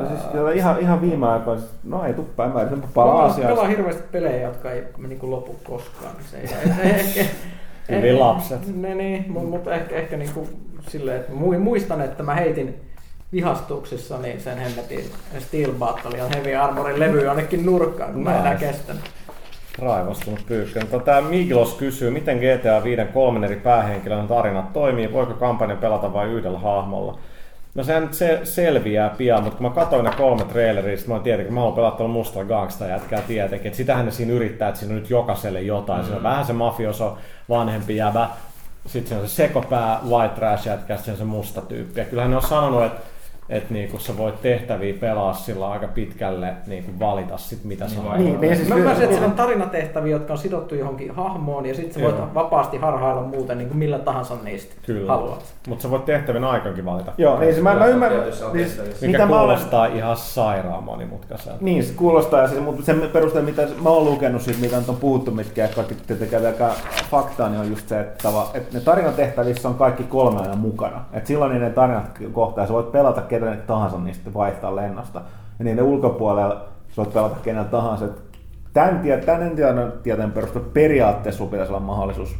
no 0.00 0.08
siis 0.08 0.20
kyllä 0.32 0.52
ihan, 0.52 0.80
ihan 0.80 1.00
viime 1.00 1.28
aikoina, 1.28 1.62
no 1.84 2.04
ei 2.04 2.14
tuppa, 2.14 2.44
en 2.44 2.50
mä 2.52 2.62
yritän 2.62 2.82
palaa 2.94 3.24
asiaan. 3.24 3.52
pelaa 3.52 3.68
hirveästi 3.68 4.02
pelejä, 4.12 4.46
jotka 4.46 4.70
ei 4.70 4.84
niin 5.08 5.30
lopu 5.30 5.56
koskaan. 5.64 6.12
niin 6.16 6.26
Se 6.26 6.36
ei, 6.36 6.48
ei, 6.82 6.90
ehkä, 6.90 7.24
Hyvin 7.88 8.20
lapset. 8.20 8.76
Ne, 8.76 8.94
niin, 8.94 9.32
mutta 9.32 9.48
mut 9.48 9.66
ehkä, 9.68 9.96
ehkä 9.96 10.16
niin 10.16 10.30
kuin 10.34 10.48
silleen, 10.88 11.20
että 11.20 11.32
mu- 11.32 11.58
muistan, 11.58 12.00
että 12.00 12.22
mä 12.22 12.34
heitin 12.34 12.89
vihastuksissa 13.32 14.18
niin 14.18 14.40
sen 14.40 14.58
hemmetin 14.58 15.12
Steel 15.38 15.72
Battalion 15.72 16.30
Heavy 16.34 16.54
Armorin 16.54 17.00
levy 17.00 17.24
jonnekin 17.24 17.66
nurkkaan, 17.66 18.12
kun 18.12 18.22
mä 18.22 18.34
en 18.34 18.40
enää 18.40 18.54
kestänyt. 18.54 19.02
Raivostunut 19.78 20.46
pyykkä. 20.46 20.80
Mutta 20.80 20.98
tämä 20.98 21.20
Miglos 21.20 21.74
kysyy, 21.74 22.10
miten 22.10 22.38
GTA 22.38 22.84
5 22.84 23.02
kolmen 23.14 23.44
eri 23.44 23.56
päähenkilön 23.56 24.28
tarinat 24.28 24.72
toimii, 24.72 25.12
voiko 25.12 25.34
kampanjan 25.34 25.78
pelata 25.78 26.12
vain 26.12 26.30
yhdellä 26.30 26.58
hahmolla? 26.58 27.18
No 27.74 27.84
sehän 27.84 28.02
nyt 28.02 28.14
se 28.14 28.40
selviää 28.44 29.10
pian, 29.10 29.42
mutta 29.42 29.58
kun 29.58 29.66
mä 29.66 29.74
katsoin 29.74 30.04
ne 30.04 30.10
kolme 30.16 30.44
traileria, 30.44 30.96
sit 30.96 31.06
mä 31.06 31.14
oon 31.14 31.22
tietenkin, 31.22 31.54
mä 31.54 31.62
oon 31.62 31.74
pelattanut 31.74 32.12
mustalla 32.12 32.48
gangsta 32.48 32.86
jätkää 32.86 33.22
tietenkin, 33.22 33.66
että 33.66 33.76
sitähän 33.76 34.06
ne 34.06 34.10
siinä 34.10 34.32
yrittää, 34.32 34.68
että 34.68 34.80
siinä 34.80 34.94
on 34.94 35.00
nyt 35.00 35.10
jokaiselle 35.10 35.60
jotain. 35.60 36.00
Mm. 36.00 36.04
Siinä 36.04 36.16
on 36.16 36.22
vähän 36.22 36.46
se 36.46 36.52
mafioso, 36.52 37.18
vanhempi 37.48 37.96
jäbä, 37.96 38.28
sitten 38.86 39.08
siinä 39.08 39.22
on 39.22 39.28
se 39.28 39.34
sekopää, 39.34 40.00
white 40.08 40.34
trash 40.34 40.66
jätkä, 40.66 40.96
sitten 40.96 41.16
se 41.16 41.24
musta 41.24 41.60
tyyppi. 41.60 42.00
Ja 42.00 42.06
kyllähän 42.06 42.30
ne 42.30 42.36
on 42.36 42.42
sanonut, 42.42 42.84
että 42.84 43.00
että 43.50 43.74
niinku 43.74 43.98
sä 43.98 44.16
voit 44.18 44.42
tehtäviä 44.42 44.94
pelaa 45.00 45.32
sillä 45.32 45.70
aika 45.70 45.88
pitkälle 45.88 46.54
niinku 46.66 46.92
valita 47.00 47.38
sit 47.38 47.64
mitä 47.64 47.88
sä 47.88 47.96
haluat. 47.96 48.18
Niin, 48.18 48.40
niin 48.40 48.56
siis 48.56 48.68
Mä 48.68 48.74
ymmärsin, 48.74 49.04
että 49.04 49.16
siellä 49.16 49.30
on 49.30 49.36
tarinatehtäviä, 49.36 50.12
jotka 50.12 50.32
on 50.32 50.38
sidottu 50.38 50.74
johonkin 50.74 51.10
hahmoon, 51.10 51.66
ja 51.66 51.74
sitten 51.74 51.94
sä 51.94 52.00
voit 52.00 52.16
Joo. 52.16 52.28
vapaasti 52.34 52.76
harhailla 52.76 53.22
muuten 53.22 53.58
niin 53.58 53.68
kuin 53.68 53.78
millä 53.78 53.98
tahansa 53.98 54.34
niistä 54.44 54.74
Kyllä. 54.86 55.12
haluat. 55.12 55.44
Mutta 55.68 55.82
sä 55.82 55.90
voit 55.90 56.04
tehtävän 56.04 56.44
aikankin 56.44 56.84
valita. 56.84 57.12
Joo, 57.18 57.40
niin 57.40 57.54
se 57.54 57.60
mä, 57.60 57.74
mä 57.74 57.86
ymmärrän, 57.86 58.32
siis. 58.32 58.80
Mikä 59.00 59.06
mitä 59.06 59.18
mä 59.26 59.40
olen, 59.40 59.56
kuulostaa 59.56 59.86
ihan 59.86 60.16
sairaan 60.16 60.84
monimutkaiselta. 60.84 61.58
Niin, 61.60 61.84
se 61.84 61.92
kuulostaa, 61.94 62.48
siis, 62.48 62.60
mutta 62.62 62.82
sen 62.82 63.10
perusteella, 63.12 63.48
mitä 63.48 63.62
mä 63.82 63.88
oon 63.88 64.04
lukenut 64.04 64.42
siitä, 64.42 64.60
mitä 64.60 64.78
nyt 64.78 64.88
on 64.88 64.96
puhuttu, 64.96 65.30
mitkä 65.30 65.68
kaikki 65.68 65.94
tietenkään 65.94 66.42
vielä 66.42 66.74
faktaa, 67.10 67.48
niin 67.48 67.60
on 67.60 67.70
just 67.70 67.88
se, 67.88 68.00
että, 68.00 68.28
tava- 68.28 68.56
että 68.56 68.78
ne 68.78 68.84
tarinatehtävissä 68.84 69.68
on 69.68 69.74
kaikki 69.74 70.04
kolme 70.04 70.40
aina 70.40 70.56
mukana. 70.56 71.04
Et 71.12 71.26
silloin 71.26 71.50
niin 71.50 71.62
ne 71.62 71.70
tarinat 71.70 72.18
kohtaa, 72.32 72.66
sä 72.66 72.72
voit 72.72 72.92
pelata 72.92 73.20
kenen 73.40 73.62
tahansa 73.62 73.98
niistä 73.98 74.34
vaihtaa 74.34 74.76
lennosta. 74.76 75.22
Ja 75.58 75.64
niiden 75.64 75.84
ulkopuolella 75.84 76.68
sä 76.88 76.96
voit 76.96 77.12
pelata 77.12 77.36
kenellä 77.42 77.68
tahansa. 77.68 78.08
Tän, 78.72 78.98
tie- 78.98 79.16
tän 79.16 79.42
en 79.42 79.56
tiedä 79.56 79.90
tieteen 80.02 80.32
perusteella 80.32 80.68
periaatteessa 80.72 81.38
sulla 81.38 81.50
pitäisi 81.50 81.72
olla 81.72 81.80
mahdollisuus 81.80 82.36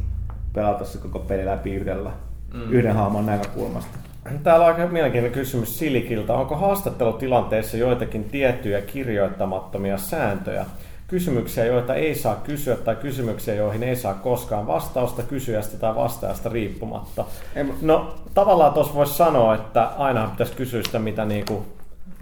pelata 0.53 0.85
se 0.85 0.97
koko 0.97 1.19
peli 1.19 1.45
läpi 1.45 1.75
yhdellä, 1.75 2.11
mm. 2.53 2.71
yhden 2.71 2.95
hahmon 2.95 3.25
näkökulmasta. 3.25 3.97
Täällä 4.43 4.65
on 4.65 4.71
aika 4.71 4.87
mielenkiintoinen 4.87 5.39
kysymys 5.39 5.79
Silikiltä. 5.79 6.33
Onko 6.33 6.55
haastattelutilanteissa 6.55 7.77
joitakin 7.77 8.23
tiettyjä 8.23 8.81
kirjoittamattomia 8.81 9.97
sääntöjä? 9.97 10.65
Kysymyksiä, 11.11 11.65
joita 11.65 11.95
ei 11.95 12.15
saa 12.15 12.35
kysyä 12.43 12.75
tai 12.75 12.95
kysymyksiä, 12.95 13.53
joihin 13.55 13.83
ei 13.83 13.95
saa 13.95 14.13
koskaan 14.13 14.67
vastausta 14.67 15.23
kysyjästä 15.23 15.77
tai 15.77 15.95
vastaajasta 15.95 16.49
riippumatta. 16.49 17.25
En- 17.55 17.73
No 17.81 18.13
tavallaan 18.33 18.73
tuossa 18.73 18.93
voisi 18.93 19.13
sanoa, 19.13 19.55
että 19.55 19.87
aina 19.97 20.27
pitäisi 20.31 20.53
kysyä 20.53 20.81
sitä, 20.83 20.99
mitä 20.99 21.25
niinku, 21.25 21.65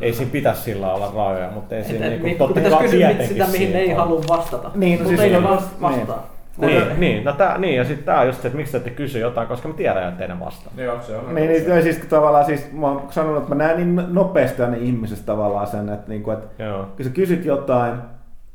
ei 0.02 0.14
siinä 0.14 0.32
pitäisi 0.32 0.62
sillä 0.62 0.94
olla 0.94 1.12
rajoja, 1.16 1.52
mutta 1.52 1.76
ei 1.76 1.84
siinä 1.84 2.06
Et, 2.06 2.12
niinku, 2.12 2.26
niin, 2.26 2.38
totta 2.38 2.60
kai 2.62 2.90
tietenkin 2.90 3.28
sitä, 3.28 3.48
mihin 3.52 3.74
ne 3.74 3.80
ei 3.80 3.90
halua 3.92 4.22
vastata. 4.30 4.72
Niin, 4.76 5.00
no 5.00 5.04
mutta 5.04 5.10
siis 5.10 5.20
ei 5.22 5.30
niin, 5.40 5.44
vasta- 5.50 5.90
niin. 5.90 6.08
vastaa. 6.08 6.28
Niin, 6.58 6.84
niin, 7.00 7.24
no 7.24 7.34
tää, 7.34 7.58
niin, 7.58 7.76
ja 7.76 7.84
sitten 7.86 8.06
tämä 8.06 8.20
on 8.20 8.28
just 8.28 8.42
se, 8.42 8.48
että 8.48 8.58
miksi 8.58 8.72
te 8.72 8.78
ette 8.78 8.90
kysy 8.90 9.20
jotain, 9.20 9.48
koska 9.48 9.68
mä 9.68 9.74
tiedän 9.74 10.04
jo 10.06 10.12
teidän 10.12 10.40
vastaan. 10.40 10.76
Joo, 10.78 11.02
se 11.02 11.16
on. 11.18 11.36
Niin, 11.36 11.50
niin 11.50 11.84
siis 11.84 11.98
tavallaan 11.98 12.46
siis, 12.46 12.72
mä 12.72 12.88
oon 12.88 13.02
sanonut, 13.10 13.38
että 13.44 13.56
mä 13.56 13.64
näen 13.64 13.78
niin 13.78 14.14
nopeasti 14.14 14.62
aina 14.62 14.76
ihmisestä 14.78 15.26
tavallaan 15.26 15.68
sen, 15.68 15.90
että, 15.90 16.10
niinku, 16.10 16.32
että 16.32 16.64
Joo. 16.64 16.86
kun 16.96 17.06
sä 17.06 17.12
kysyt 17.12 17.46
jotain 17.46 17.94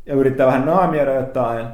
ja 0.06 0.14
yrittää 0.14 0.47
vähän 0.47 0.66
naamioida 0.66 1.14
jotain 1.14 1.66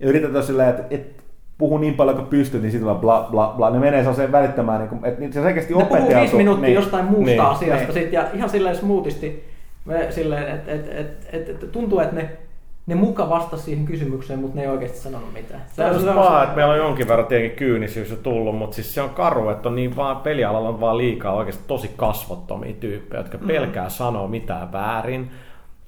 ja 0.00 0.08
yritetään 0.08 0.44
silleen, 0.44 0.68
että 0.68 0.82
et 0.90 1.20
puhu 1.58 1.78
niin 1.78 1.94
paljon 1.94 2.16
kuin 2.16 2.28
pystyt, 2.28 2.62
niin 2.62 2.70
sitten 2.70 2.86
vaan 2.86 2.98
bla 3.00 3.28
bla 3.30 3.54
bla. 3.56 3.70
Ne 3.70 3.78
menee 3.78 4.00
sellaiseen 4.00 4.32
välittämään, 4.32 4.80
niin 4.80 4.88
kuin, 4.88 5.04
että 5.04 5.20
niitä 5.20 5.34
se 5.34 5.42
selkeästi 5.42 5.74
Ne 5.74 5.84
puhuu 5.84 5.92
opeteltu. 5.96 6.20
viisi 6.20 6.36
minuuttia 6.36 6.66
niin. 6.66 6.74
jostain 6.74 7.04
muusta 7.04 7.26
Niin. 7.26 7.40
asiasta 7.40 7.84
Niin. 7.84 7.92
sit, 7.92 8.12
ja 8.12 8.24
ihan 8.34 8.50
silleen 8.50 8.76
smoothisti 8.76 9.44
me 9.84 10.06
silleen, 10.10 10.48
että 10.54 10.72
et, 10.72 10.88
et, 10.88 11.26
et, 11.32 11.48
et, 11.48 11.72
tuntuu, 11.72 12.00
että 12.00 12.16
ne, 12.16 12.30
ne 12.86 12.94
muka 12.94 13.28
vastasi 13.28 13.62
siihen 13.62 13.84
kysymykseen, 13.84 14.38
mutta 14.38 14.56
ne 14.56 14.62
ei 14.62 14.68
oikeasti 14.68 14.98
sanonut 14.98 15.32
mitään. 15.32 15.62
Se 15.72 15.84
on 15.84 15.92
just 15.94 16.06
paha, 16.14 16.42
että 16.42 16.56
meillä 16.56 16.72
on 16.72 16.78
jonkin 16.78 17.08
verran 17.08 17.26
tietenkin 17.26 17.56
kyynisyys 17.58 18.10
jo 18.10 18.16
tullut, 18.16 18.56
mutta 18.58 18.74
siis 18.74 18.94
se 18.94 19.02
on 19.02 19.10
karu, 19.10 19.48
että 19.48 19.68
on 19.68 19.76
niin 19.76 19.96
vaan, 19.96 20.16
pelialalla 20.16 20.68
on 20.68 20.80
vaan 20.80 20.98
liikaa 20.98 21.34
oikeasti 21.34 21.64
tosi 21.66 21.90
kasvottomia 21.96 22.72
tyyppejä, 22.80 23.20
jotka 23.20 23.38
pelkää 23.38 23.88
sanoa 23.88 24.28
mitään 24.28 24.72
väärin. 24.72 25.30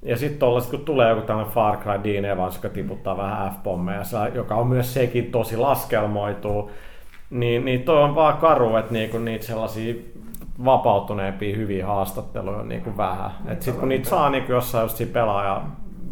Ja 0.05 0.17
sitten 0.17 0.39
tollaset, 0.39 0.71
kun 0.71 0.79
tulee 0.79 1.09
joku 1.09 1.21
tällainen 1.21 1.53
Far 1.53 1.77
Cry 1.77 2.03
Dean 2.03 2.25
Evans, 2.25 2.55
joka 2.55 2.69
tiputtaa 2.69 3.17
vähän 3.17 3.51
F-pommeja, 3.51 4.01
joka 4.33 4.55
on 4.55 4.67
myös 4.67 4.93
sekin 4.93 5.31
tosi 5.31 5.57
laskelmoituu, 5.57 6.71
niin, 7.29 7.65
niin 7.65 7.83
toi 7.83 8.03
on 8.03 8.15
vaan 8.15 8.37
karu, 8.37 8.75
että 8.75 8.93
niinku 8.93 9.17
niitä 9.17 9.45
sellaisia 9.45 9.95
vapautuneempia 10.65 11.55
hyviä 11.55 11.87
haastatteluja 11.87 12.57
on 12.57 12.69
niinku 12.69 12.97
vähän. 12.97 13.31
Et 13.47 13.61
sit 13.61 13.75
kun 13.75 13.89
niitä 13.89 14.09
saa 14.09 14.29
niinku 14.29 14.51
jossain 14.51 14.83
just 14.83 14.97
siinä 14.97 15.13
pelaaja 15.13 15.61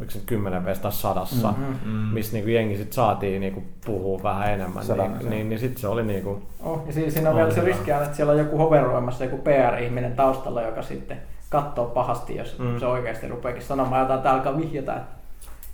yksi 0.01 0.21
kymmenen 0.25 0.63
tai 0.81 0.91
sadassa, 0.91 1.53
mm-hmm. 1.57 1.91
missä 1.91 2.33
niinku 2.33 2.49
jengi 2.49 2.77
sit 2.77 2.93
saatiin 2.93 3.41
niinku 3.41 3.63
puhua 3.85 4.23
vähän 4.23 4.53
enemmän, 4.53 4.85
Sadan, 4.85 5.17
niin, 5.17 5.29
niin, 5.29 5.49
niin 5.49 5.59
sit 5.59 5.77
se 5.77 5.87
oli 5.87 6.03
niinku, 6.03 6.41
Oh, 6.63 6.83
ja 6.87 6.93
siinä, 6.93 7.11
siinä 7.11 7.29
on 7.29 7.35
vielä 7.35 7.51
se 7.51 7.61
riski, 7.61 7.91
että 7.91 8.15
siellä 8.15 8.33
on 8.33 8.39
joku 8.39 8.57
hoveroimassa, 8.57 9.23
joku 9.23 9.37
PR-ihminen 9.37 10.15
taustalla, 10.15 10.61
joka 10.61 10.81
sitten 10.81 11.17
katsoo 11.51 11.85
pahasti, 11.85 12.35
jos 12.35 12.59
Mm. 12.59 12.79
se 12.79 12.85
oikeasti 12.85 13.27
rupeakin 13.27 13.61
sanomaan 13.61 14.01
jotain, 14.01 14.17
että 14.17 14.31
alkaa 14.31 14.57
vihjata, 14.57 14.93
että 14.95 15.05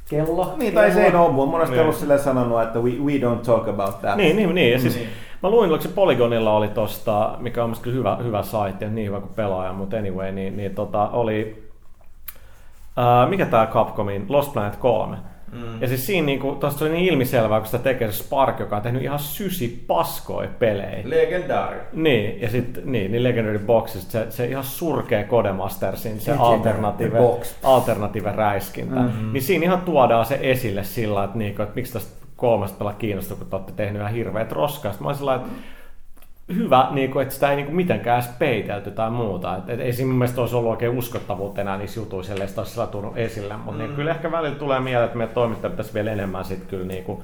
kello. 0.09 0.53
Niin, 0.57 0.73
tai 0.73 0.91
se 0.91 1.05
ei 1.05 1.15
ole, 1.15 1.31
mun 1.31 1.49
monesti 1.49 1.75
Niin. 1.75 1.81
ollut 1.83 1.95
silleen 1.95 2.19
sanonut, 2.19 2.61
että 2.61 2.79
we, 2.79 2.91
we 2.91 3.13
don't 3.17 3.45
talk 3.45 3.67
about 3.67 4.01
that. 4.01 4.15
Niin, 4.15 4.35
niin, 4.35 4.55
niin. 4.55 4.71
Ja 4.73 4.79
siis, 4.79 4.95
Niin. 4.95 5.09
Mä 5.43 5.49
luin, 5.49 5.69
oliko 5.69 5.83
se 5.83 5.89
Polygonilla 5.89 6.53
oli 6.53 6.67
tosta, 6.67 7.35
mikä 7.39 7.63
on 7.63 7.69
mielestäni 7.69 7.93
kyllä 7.95 8.15
hyvä, 8.15 8.23
hyvä 8.23 8.43
saitti, 8.43 8.85
ja 8.85 8.91
niin 8.91 9.07
hyvä 9.07 9.19
kuin 9.19 9.31
pelaaja, 9.35 9.73
mutta 9.73 9.97
anyway, 9.97 10.31
niin, 10.31 10.57
niin 10.57 10.75
tota, 10.75 11.09
oli, 11.09 11.69
ää, 12.97 13.25
mikä 13.27 13.45
tää 13.45 13.67
Capcomin, 13.67 14.25
Lost 14.29 14.53
Planet 14.53 14.75
3. 14.75 15.17
Mm. 15.51 15.81
Ja 15.81 15.87
siis 15.87 16.05
siinä 16.05 16.25
niinku, 16.25 16.55
tosta 16.55 16.85
oli 16.85 16.93
niin 16.93 17.05
ilmiselvää, 17.05 17.59
kun 17.59 17.65
sitä 17.65 17.83
tekee 17.83 18.11
se 18.11 18.23
Spark, 18.23 18.59
joka 18.59 18.75
on 18.75 18.81
tehnyt 18.81 19.01
ihan 19.01 19.19
sysi 19.19 19.83
paskoi 19.87 20.49
pelejä. 20.59 21.01
Legendaari. 21.03 21.79
Niin, 21.93 22.41
ja 22.41 22.49
sitten 22.49 22.83
niin, 22.91 23.11
niin 23.11 23.23
Legendary 23.23 23.59
Boxista 23.59 24.11
se, 24.11 24.31
se 24.31 24.45
ihan 24.45 24.63
surkea 24.63 25.23
Codemastersin 25.23 26.19
se 26.19 26.31
Legendary 26.31 26.53
alternative, 26.53 27.17
Box. 27.17 27.55
alternative 27.63 28.31
räiskintä. 28.31 28.99
Mm-hmm. 28.99 29.33
Niin 29.33 29.43
siinä 29.43 29.65
ihan 29.65 29.81
tuodaan 29.81 30.25
se 30.25 30.39
esille 30.41 30.83
sillä, 30.83 31.23
että, 31.23 31.37
niinku, 31.37 31.61
että 31.61 31.75
miksi 31.75 31.93
tästä 31.93 32.27
kolmesta 32.35 32.77
pelaa 32.77 32.93
kiinnostuu, 32.93 33.37
kun 33.37 33.47
te 33.47 33.55
olette 33.55 33.73
tehnyt 33.75 34.01
ihan 34.01 34.13
hirveät 34.13 34.51
roskaa. 34.51 34.91
Sitten 34.91 35.05
mä 35.05 35.09
olin 35.09 35.17
sellainen, 35.17 35.45
että 35.47 35.61
hyvä, 36.55 36.87
niin 36.91 37.11
kuin, 37.11 37.23
että 37.23 37.33
sitä 37.33 37.49
ei 37.49 37.55
niin 37.55 37.65
kuin 37.65 37.75
mitenkään 37.75 38.19
edes 38.19 38.31
peitelty 38.39 38.91
tai 38.91 39.11
muuta. 39.11 39.57
Et, 39.57 39.69
et, 39.69 39.79
ei 39.79 39.93
siinä 39.93 40.09
mun 40.09 40.17
mielestä 40.17 40.41
olisi 40.41 40.55
ollut 40.55 40.71
oikein 40.71 40.97
uskottavuutta 40.97 41.61
enää 41.61 41.77
niissä 41.77 41.99
jutuissa, 41.99 42.33
ellei 42.33 42.47
sitä 42.47 42.61
olisi 42.61 42.73
sillä 42.73 42.87
tullut 42.87 43.17
esille. 43.17 43.57
Mutta 43.57 43.71
mm. 43.71 43.77
niin, 43.77 43.95
kyllä 43.95 44.11
ehkä 44.11 44.31
välillä 44.31 44.55
tulee 44.55 44.79
mieleen, 44.79 45.05
että 45.05 45.17
meidän 45.17 45.33
toimittajat 45.33 45.73
pitäisi 45.73 45.93
vielä 45.93 46.11
enemmän 46.11 46.45
sit 46.45 46.65
kyllä 46.65 46.87
niin 46.87 47.03
kuin 47.03 47.23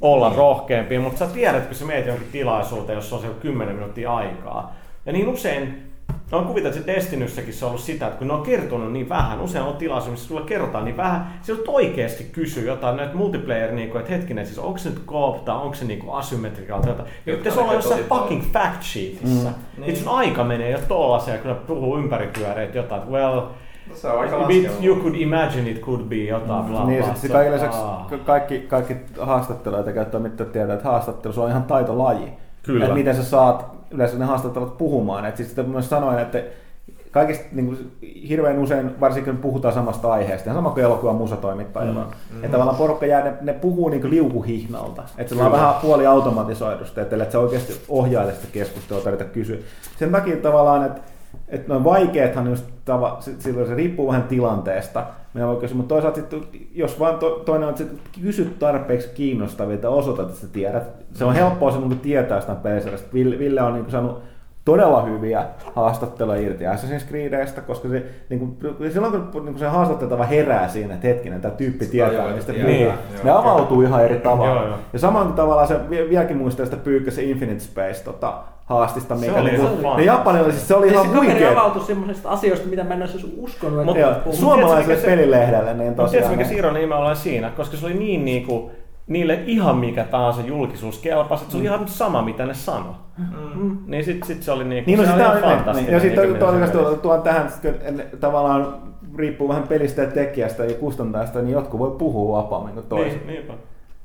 olla 0.00 0.30
mm. 0.30 0.36
rohkeampia. 0.36 1.00
Mutta 1.00 1.18
sä 1.18 1.26
tiedät, 1.26 1.66
kun 1.66 1.74
sä 1.74 1.84
meet 1.84 2.06
jonkin 2.06 2.28
tilaisuuteen, 2.32 2.96
jossa 2.96 3.16
on 3.16 3.22
siellä 3.22 3.38
10 3.40 3.74
minuuttia 3.74 4.14
aikaa. 4.14 4.74
Ja 5.06 5.12
niin 5.12 5.28
usein 5.28 5.92
No 6.32 6.42
kuvitellaan, 6.42 6.80
että 6.80 6.92
Destinyssäkin 6.92 7.54
se 7.54 7.64
on 7.64 7.68
ollut 7.70 7.82
sitä, 7.82 8.06
että 8.06 8.18
kun 8.18 8.26
ne 8.28 8.34
on 8.34 8.42
kertonut 8.42 8.92
niin 8.92 9.08
vähän, 9.08 9.40
usein 9.40 9.64
on 9.64 9.76
tilaisuus, 9.76 10.10
missä 10.10 10.28
sulla 10.28 10.40
kerrotaan 10.40 10.84
niin 10.84 10.96
vähän, 10.96 11.32
joudut 11.48 11.68
oikeasti 11.68 12.24
kysyä 12.24 12.62
jotain 12.64 12.96
näitä 12.96 13.14
multiplayer, 13.14 13.72
niin 13.72 13.90
kuin, 13.90 14.00
että 14.00 14.12
hetkinen, 14.12 14.46
siis 14.46 14.58
onko 14.58 14.78
se 14.78 14.88
nyt 14.90 14.98
koop 15.06 15.44
tai 15.44 15.56
onko 15.56 15.74
se 15.74 15.84
niin 15.84 16.04
asymmetrikaa 16.12 16.80
tai 16.80 16.90
jotain. 16.90 17.08
Pitäisi 17.24 17.58
olla 17.58 17.72
tekee 17.72 17.74
jossain 17.76 18.04
fucking 18.04 18.42
fact 18.52 18.82
sheetissä. 18.82 19.48
Mm. 19.48 19.82
Niin. 19.84 19.96
sun 19.96 20.08
aika 20.08 20.44
menee 20.44 20.70
jo 20.70 20.78
tollaseen, 20.88 21.38
kun 21.40 21.50
ne 21.50 21.56
puhuu 21.66 21.98
ympäripyöreitä 21.98 22.78
jotain, 22.78 23.00
että 23.02 23.12
well, 23.12 23.40
No, 23.90 23.96
se 23.96 24.08
on 24.08 24.20
aika 24.20 24.44
bit, 24.46 24.70
you 24.82 24.96
could 24.96 25.14
imagine 25.14 25.70
it 25.70 25.80
could 25.80 26.00
be 26.02 26.16
jotain, 26.16 26.64
bla 26.64 26.80
bla. 26.80 26.84
Niin, 26.86 27.04
sitten 27.04 27.30
kaikille 27.30 27.56
lisäksi 27.56 27.78
Ah. 27.82 28.06
ka- 28.10 28.18
kaikki, 28.18 28.58
kaikki 28.58 28.96
haastatteluita 29.20 29.92
käyttää 29.92 30.20
mitään 30.20 30.50
tietää, 30.50 30.74
että 30.74 30.88
haastattelu 30.88 31.34
on 31.42 31.50
ihan 31.50 31.62
taitolaji. 31.62 32.32
Kyllä. 32.62 32.84
Että 32.84 32.94
miten 32.94 33.16
sä 33.16 33.24
saat 33.24 33.75
yleensä 33.90 34.18
ne 34.18 34.24
haastattelut 34.24 34.78
puhumaan. 34.78 35.26
Et 35.26 35.36
siis 35.36 35.48
sitä 35.48 35.62
myös 35.62 35.90
sanoin, 35.90 36.18
että 36.18 36.42
kaikista 37.10 37.44
niin 37.52 37.66
kuin, 37.66 37.92
hirveän 38.28 38.58
usein, 38.58 39.00
varsinkin 39.00 39.32
kun 39.32 39.42
puhutaan 39.42 39.74
samasta 39.74 40.12
aiheesta, 40.12 40.54
sama 40.54 40.70
kuin 40.70 40.84
elokuvan 40.84 41.14
musatoimittajilla. 41.14 42.04
Mm. 42.04 42.36
Mm. 42.36 42.44
Että 42.44 42.52
tavallaan 42.52 42.76
porukka 42.76 43.06
jää, 43.06 43.24
ne, 43.24 43.34
ne 43.40 43.52
puhuu 43.52 43.88
niin 43.88 44.00
kuin 44.00 44.10
liukuhihnalta. 44.10 45.02
Että 45.18 45.34
se 45.34 45.42
on 45.42 45.52
vähän 45.52 45.74
puoli 45.74 46.06
automatisoidusta, 46.06 47.00
että, 47.00 47.16
että 47.16 47.32
se 47.32 47.38
oikeasti 47.38 47.80
ohjaa 47.88 48.30
sitä 48.30 48.46
keskustelua 48.52 49.02
tai 49.02 49.26
kysyä. 49.32 49.56
Sen 49.98 50.12
takia 50.12 50.36
tavallaan, 50.36 50.86
että 50.86 51.00
että 51.48 51.68
noin 51.68 51.84
vaikeathan 51.84 52.46
just 52.46 52.64
tava, 52.84 53.16
silloin 53.38 53.66
se 53.66 53.74
riippuu 53.74 54.08
vähän 54.08 54.22
tilanteesta. 54.22 55.06
Minä 55.34 55.46
voi 55.46 55.56
kysyä, 55.56 55.76
mutta 55.76 55.94
toisaalta 55.94 56.20
sit, 56.20 56.48
jos 56.74 57.00
vaan 57.00 57.18
to, 57.18 57.30
toinen 57.30 57.68
on, 57.68 57.74
että 57.80 57.96
kysyt 58.22 58.58
tarpeeksi 58.58 59.08
kiinnostavia, 59.14 59.74
että 59.74 59.90
osoitat, 59.90 60.28
että 60.28 60.40
sä 60.40 60.46
tiedät. 60.48 60.82
Se 61.12 61.24
on 61.24 61.34
helppoa 61.34 61.70
se 61.70 61.78
niin 61.78 62.00
tietää 62.00 62.40
sitä 62.40 62.54
pelisarjasta. 62.54 63.08
Ville, 63.14 63.38
Ville 63.38 63.62
on 63.62 63.74
niin 63.74 63.90
saanut 63.90 64.22
todella 64.64 65.02
hyviä 65.02 65.44
haastatteluja 65.74 66.40
irti 66.40 66.64
Assassin's 66.64 67.08
Creedistä, 67.08 67.60
koska 67.60 67.88
se, 67.88 68.04
niin 68.28 68.38
kuin, 68.38 68.92
silloin 68.92 69.12
kun 69.12 69.44
niin 69.44 69.54
kuin 69.54 69.58
se 69.58 69.66
haastatteltava 69.66 70.24
herää 70.24 70.68
siinä, 70.68 70.94
että 70.94 71.06
hetkinen, 71.06 71.40
tämä 71.40 71.54
tyyppi 71.54 71.86
tietää, 71.86 72.34
mistä 72.34 72.52
puhutaan, 72.52 72.72
niin, 72.76 72.92
ne 73.24 73.30
avautuu 73.30 73.82
ihan 73.82 74.04
eri 74.04 74.16
tavalla. 74.16 74.54
Joo, 74.54 74.66
joo. 74.66 74.78
Ja 74.92 74.98
samoin 74.98 75.32
tavalla 75.32 75.66
se 75.66 75.80
vieläkin 75.90 76.36
muistaa 76.36 76.66
sitä 76.66 76.76
pyykkäse 76.76 77.22
Infinite 77.22 77.60
Space 77.60 78.04
tota, 78.04 78.42
haastista, 78.66 79.14
oli, 79.14 79.50
niin, 79.50 79.96
ne 79.96 80.04
japanilaiset, 80.04 80.62
se 80.62 80.74
oli 80.74 80.88
ihan 80.88 81.16
huikea. 81.16 81.38
Se 81.38 81.58
avautui 81.58 81.84
semmoisista 81.84 82.30
asioista, 82.30 82.68
mitä 82.68 82.84
mä 82.84 82.94
en 82.94 83.00
olisi 83.00 83.34
uskonut. 83.38 83.84
Mutta, 83.84 84.00
joo, 84.00 84.14
suomalaiselle 84.32 84.96
pelilehdelle, 84.96 85.74
niin 85.74 85.94
tosiaan. 85.94 86.10
Tiedätkö, 86.10 86.36
mikä 86.36 86.48
se 86.48 86.54
ironia 86.54 86.96
oli 86.96 87.16
siinä? 87.16 87.50
Koska 87.50 87.76
se 87.76 87.86
oli 87.86 87.94
niin 87.94 88.24
niinku, 88.24 88.70
niille 89.06 89.42
ihan 89.46 89.76
mikä 89.76 90.04
tahansa 90.04 90.40
julkisuus 90.40 90.98
kelpasi, 90.98 91.42
että 91.42 91.52
se 91.52 91.58
oli 91.58 91.68
mm. 91.68 91.74
ihan 91.74 91.88
sama, 91.88 92.22
mitä 92.22 92.46
ne 92.46 92.54
sanoi. 92.54 92.94
Mm. 93.54 93.78
Niin 93.86 94.04
sit, 94.04 94.24
sit 94.24 94.42
se 94.42 94.52
oli 94.52 94.64
niinku, 94.64 94.90
niin, 94.90 94.98
no, 94.98 95.04
se 95.04 95.12
oli 95.12 95.20
ihan 95.20 95.40
fantastinen. 95.40 95.84
Niin, 95.84 95.94
ja 95.94 96.00
sitten 96.00 96.28
niin, 96.28 96.38
tuon, 96.38 96.70
tuon, 96.72 97.00
tuon 97.00 97.22
tähän, 97.22 97.52
tavallaan 98.20 98.74
riippuu 99.16 99.48
vähän 99.48 99.68
pelistä 99.68 100.02
ja 100.02 100.10
tekijästä 100.10 100.64
ja 100.64 100.74
kustantajasta, 100.74 101.42
niin 101.42 101.52
jotkut 101.52 101.80
voi 101.80 101.90
puhua 101.98 102.42
vapaammin 102.42 102.74
kuin 102.74 102.86
toiset. 102.86 103.26
Niin, 103.26 103.34
niinpä. 103.34 103.52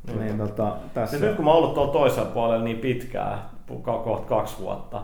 niinpä. 0.07 0.23
Niin, 0.23 0.37
tota, 0.37 0.75
tässä. 0.93 1.17
Ja 1.17 1.21
nyt 1.21 1.35
kun 1.35 1.45
mä 1.45 1.51
oon 1.51 1.57
ollut 1.57 1.73
tuolla 1.73 1.93
toisella 1.93 2.29
puolella 2.33 2.63
niin 2.63 2.77
pitkään, 2.77 3.39
kohta 3.79 4.27
kaksi 4.27 4.59
vuotta, 4.59 5.01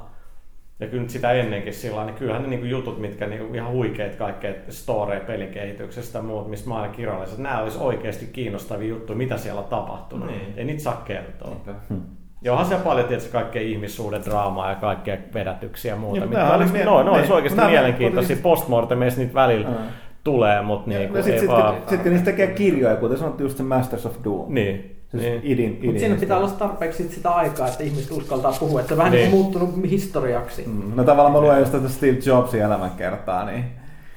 ja 0.79 0.87
kyllä 0.87 1.09
sitä 1.09 1.31
ennenkin 1.31 1.73
sillä 1.73 2.05
niin 2.05 2.15
kyllähän 2.15 2.43
ne 2.43 2.49
niin 2.49 2.69
jutut, 2.69 2.99
mitkä 2.99 3.27
niin 3.27 3.55
ihan 3.55 3.71
huikeet 3.71 4.15
kaikkea 4.15 4.53
storeja 4.69 5.21
pelikehityksestä 5.21 6.19
ja 6.19 6.23
muut, 6.23 6.49
mistä 6.49 6.69
mä 6.69 6.75
aina 6.75 6.93
kirjoitan, 6.93 7.23
että 7.23 7.41
nämä 7.41 7.61
olisi 7.61 7.77
oikeasti 7.81 8.25
kiinnostavia 8.25 8.87
juttuja, 8.87 9.17
mitä 9.17 9.37
siellä 9.37 9.61
on 9.61 9.67
tapahtunut. 9.67 10.27
Niin. 10.27 10.53
Ei 10.57 10.65
niitä 10.65 10.83
saa 10.83 11.01
kertoa. 11.05 11.55
Hmm. 11.89 12.01
Ja 12.41 12.51
onhan 12.51 12.67
siellä 12.67 12.83
paljon 12.83 13.07
tietysti 13.07 13.31
kaikkea 13.31 13.61
ihmissuuden 13.61 14.25
draamaa 14.25 14.69
ja 14.69 14.75
kaikkea 14.75 15.17
vedätyksiä 15.33 15.93
ja 15.93 15.95
muuta. 15.95 16.19
Ja, 16.19 16.25
mitkä 16.25 16.53
olisi, 16.53 16.73
mie- 16.73 16.85
no, 16.85 17.03
no, 17.03 17.11
olisi 17.11 17.33
oikeasti 17.33 17.61
mielenkiintoisia. 17.61 18.27
Siis... 18.27 18.39
Postmortemeissa 18.39 19.19
niitä 19.19 19.33
välillä 19.33 19.69
mm. 19.69 19.75
tulee, 20.23 20.61
mutta 20.61 20.89
niin, 20.89 21.13
no, 21.13 21.21
sitten 21.21 21.39
sit, 21.39 21.89
sit, 21.89 22.05
niistä 22.05 22.25
tekee 22.25 22.47
kirjoja, 22.47 22.95
kuten 22.95 23.17
sanottu 23.17 23.43
just 23.43 23.57
se 23.57 23.63
Masters 23.63 24.05
of 24.05 24.15
Doom. 24.23 24.53
Niin. 24.53 24.96
Siis 25.11 25.23
niin. 25.23 25.41
idin, 25.43 25.69
idin 25.69 25.85
Mutta 25.85 25.99
siinä 25.99 26.15
pitää 26.15 26.37
olla 26.37 26.49
tarpeeksi 26.49 27.09
sitä 27.09 27.31
aikaa, 27.31 27.67
että 27.67 27.83
ihmiset 27.83 28.11
uskaltaa 28.11 28.51
puhua, 28.59 28.79
että 28.79 28.87
se 28.87 28.93
on 28.93 28.97
vähän 28.97 29.11
niin. 29.11 29.29
muuttunut 29.29 29.69
historiaksi. 29.89 30.63
Mm. 30.67 30.91
No 30.95 31.03
tavallaan 31.03 31.33
mä 31.33 31.41
luen 31.41 31.59
just 31.59 31.71
tätä 31.71 31.89
Steve 31.89 32.17
Jobsin 32.25 32.61
elämänkertaa, 32.61 33.45
niin, 33.45 33.65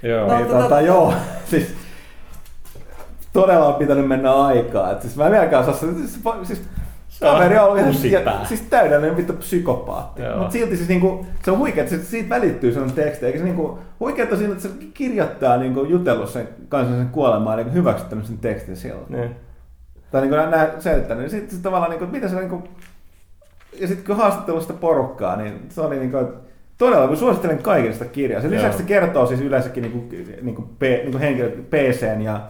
joo. 0.02 0.26
No, 0.26 0.36
niin 0.36 0.46
tota, 0.46 0.62
tota, 0.62 0.80
joo, 0.80 1.14
siis 1.50 1.74
todella 3.32 3.66
on 3.66 3.74
pitänyt 3.74 4.08
mennä 4.08 4.32
aikaa. 4.32 4.92
Et 4.92 5.02
siis 5.02 5.16
mä 5.16 5.26
en 5.26 5.32
vieläkään 5.32 5.62
osaa, 5.62 5.74
siis, 5.74 6.20
siis 6.42 6.62
kaveri 7.20 7.58
on 7.58 7.64
ollut 7.64 7.78
ihan, 8.04 8.46
siis 8.46 8.60
täydellinen 8.60 9.16
vittu 9.16 9.32
psykopaatti. 9.32 10.22
Mutta 10.38 10.52
silti 10.52 10.76
siis 10.76 10.88
niinku, 10.88 11.26
se 11.44 11.50
on 11.50 11.58
huikea, 11.58 11.84
että 11.84 11.96
siitä 11.96 12.28
välittyy 12.28 12.72
sellainen 12.72 12.96
teksti. 12.96 13.26
Eikä 13.26 13.38
se 13.38 13.44
niinku, 13.44 13.78
huikeaa 14.00 14.36
siinä, 14.36 14.52
että 14.52 14.62
se 14.62 14.74
kirjoittaa 14.94 15.56
niinku, 15.56 15.84
jutellut 15.84 16.28
sen 16.28 16.48
kanssa 16.68 16.96
sen 16.96 17.08
kuolemaan 17.08 17.58
ja 17.58 17.64
niinku, 17.64 17.78
hyväksyttänyt 17.78 18.26
sen 18.26 18.38
tekstin 18.38 18.76
siellä. 18.76 19.02
Niin 19.08 19.36
tai 20.12 20.20
niin 20.20 20.30
kuin 20.30 20.50
näin 20.50 20.70
selittänyt, 20.78 21.22
niin 21.22 21.30
sitten 21.30 21.50
sit 21.50 21.62
tavallaan, 21.62 21.90
niin 21.90 21.98
kuin, 21.98 22.10
mitä 22.10 22.28
se 22.28 22.36
niin 22.36 22.48
kuin, 22.48 22.64
ja 23.80 23.88
sitten 23.88 24.06
kun 24.06 24.16
haastattelu 24.16 24.60
sitä 24.60 24.72
porukkaa, 24.72 25.36
niin 25.36 25.66
se 25.68 25.80
oli 25.80 25.98
niin 25.98 26.10
kuin, 26.10 26.26
todella, 26.78 27.08
kun 27.08 27.16
suosittelen 27.16 27.62
kaikille 27.62 27.92
sitä 27.92 28.04
kirjaa. 28.04 28.40
Sen 28.40 28.50
lisäksi 28.50 28.78
se 28.78 28.84
kertoo 28.84 29.26
siis 29.26 29.40
yleensäkin 29.40 29.82
niin 29.82 29.92
kuin, 29.92 30.26
niin 30.42 30.54
kuin, 30.54 30.68
P, 30.78 30.82
niin 30.82 31.10
kuin 31.10 31.20
henkilö, 31.20 31.50
PCn 31.50 32.22
ja 32.22 32.40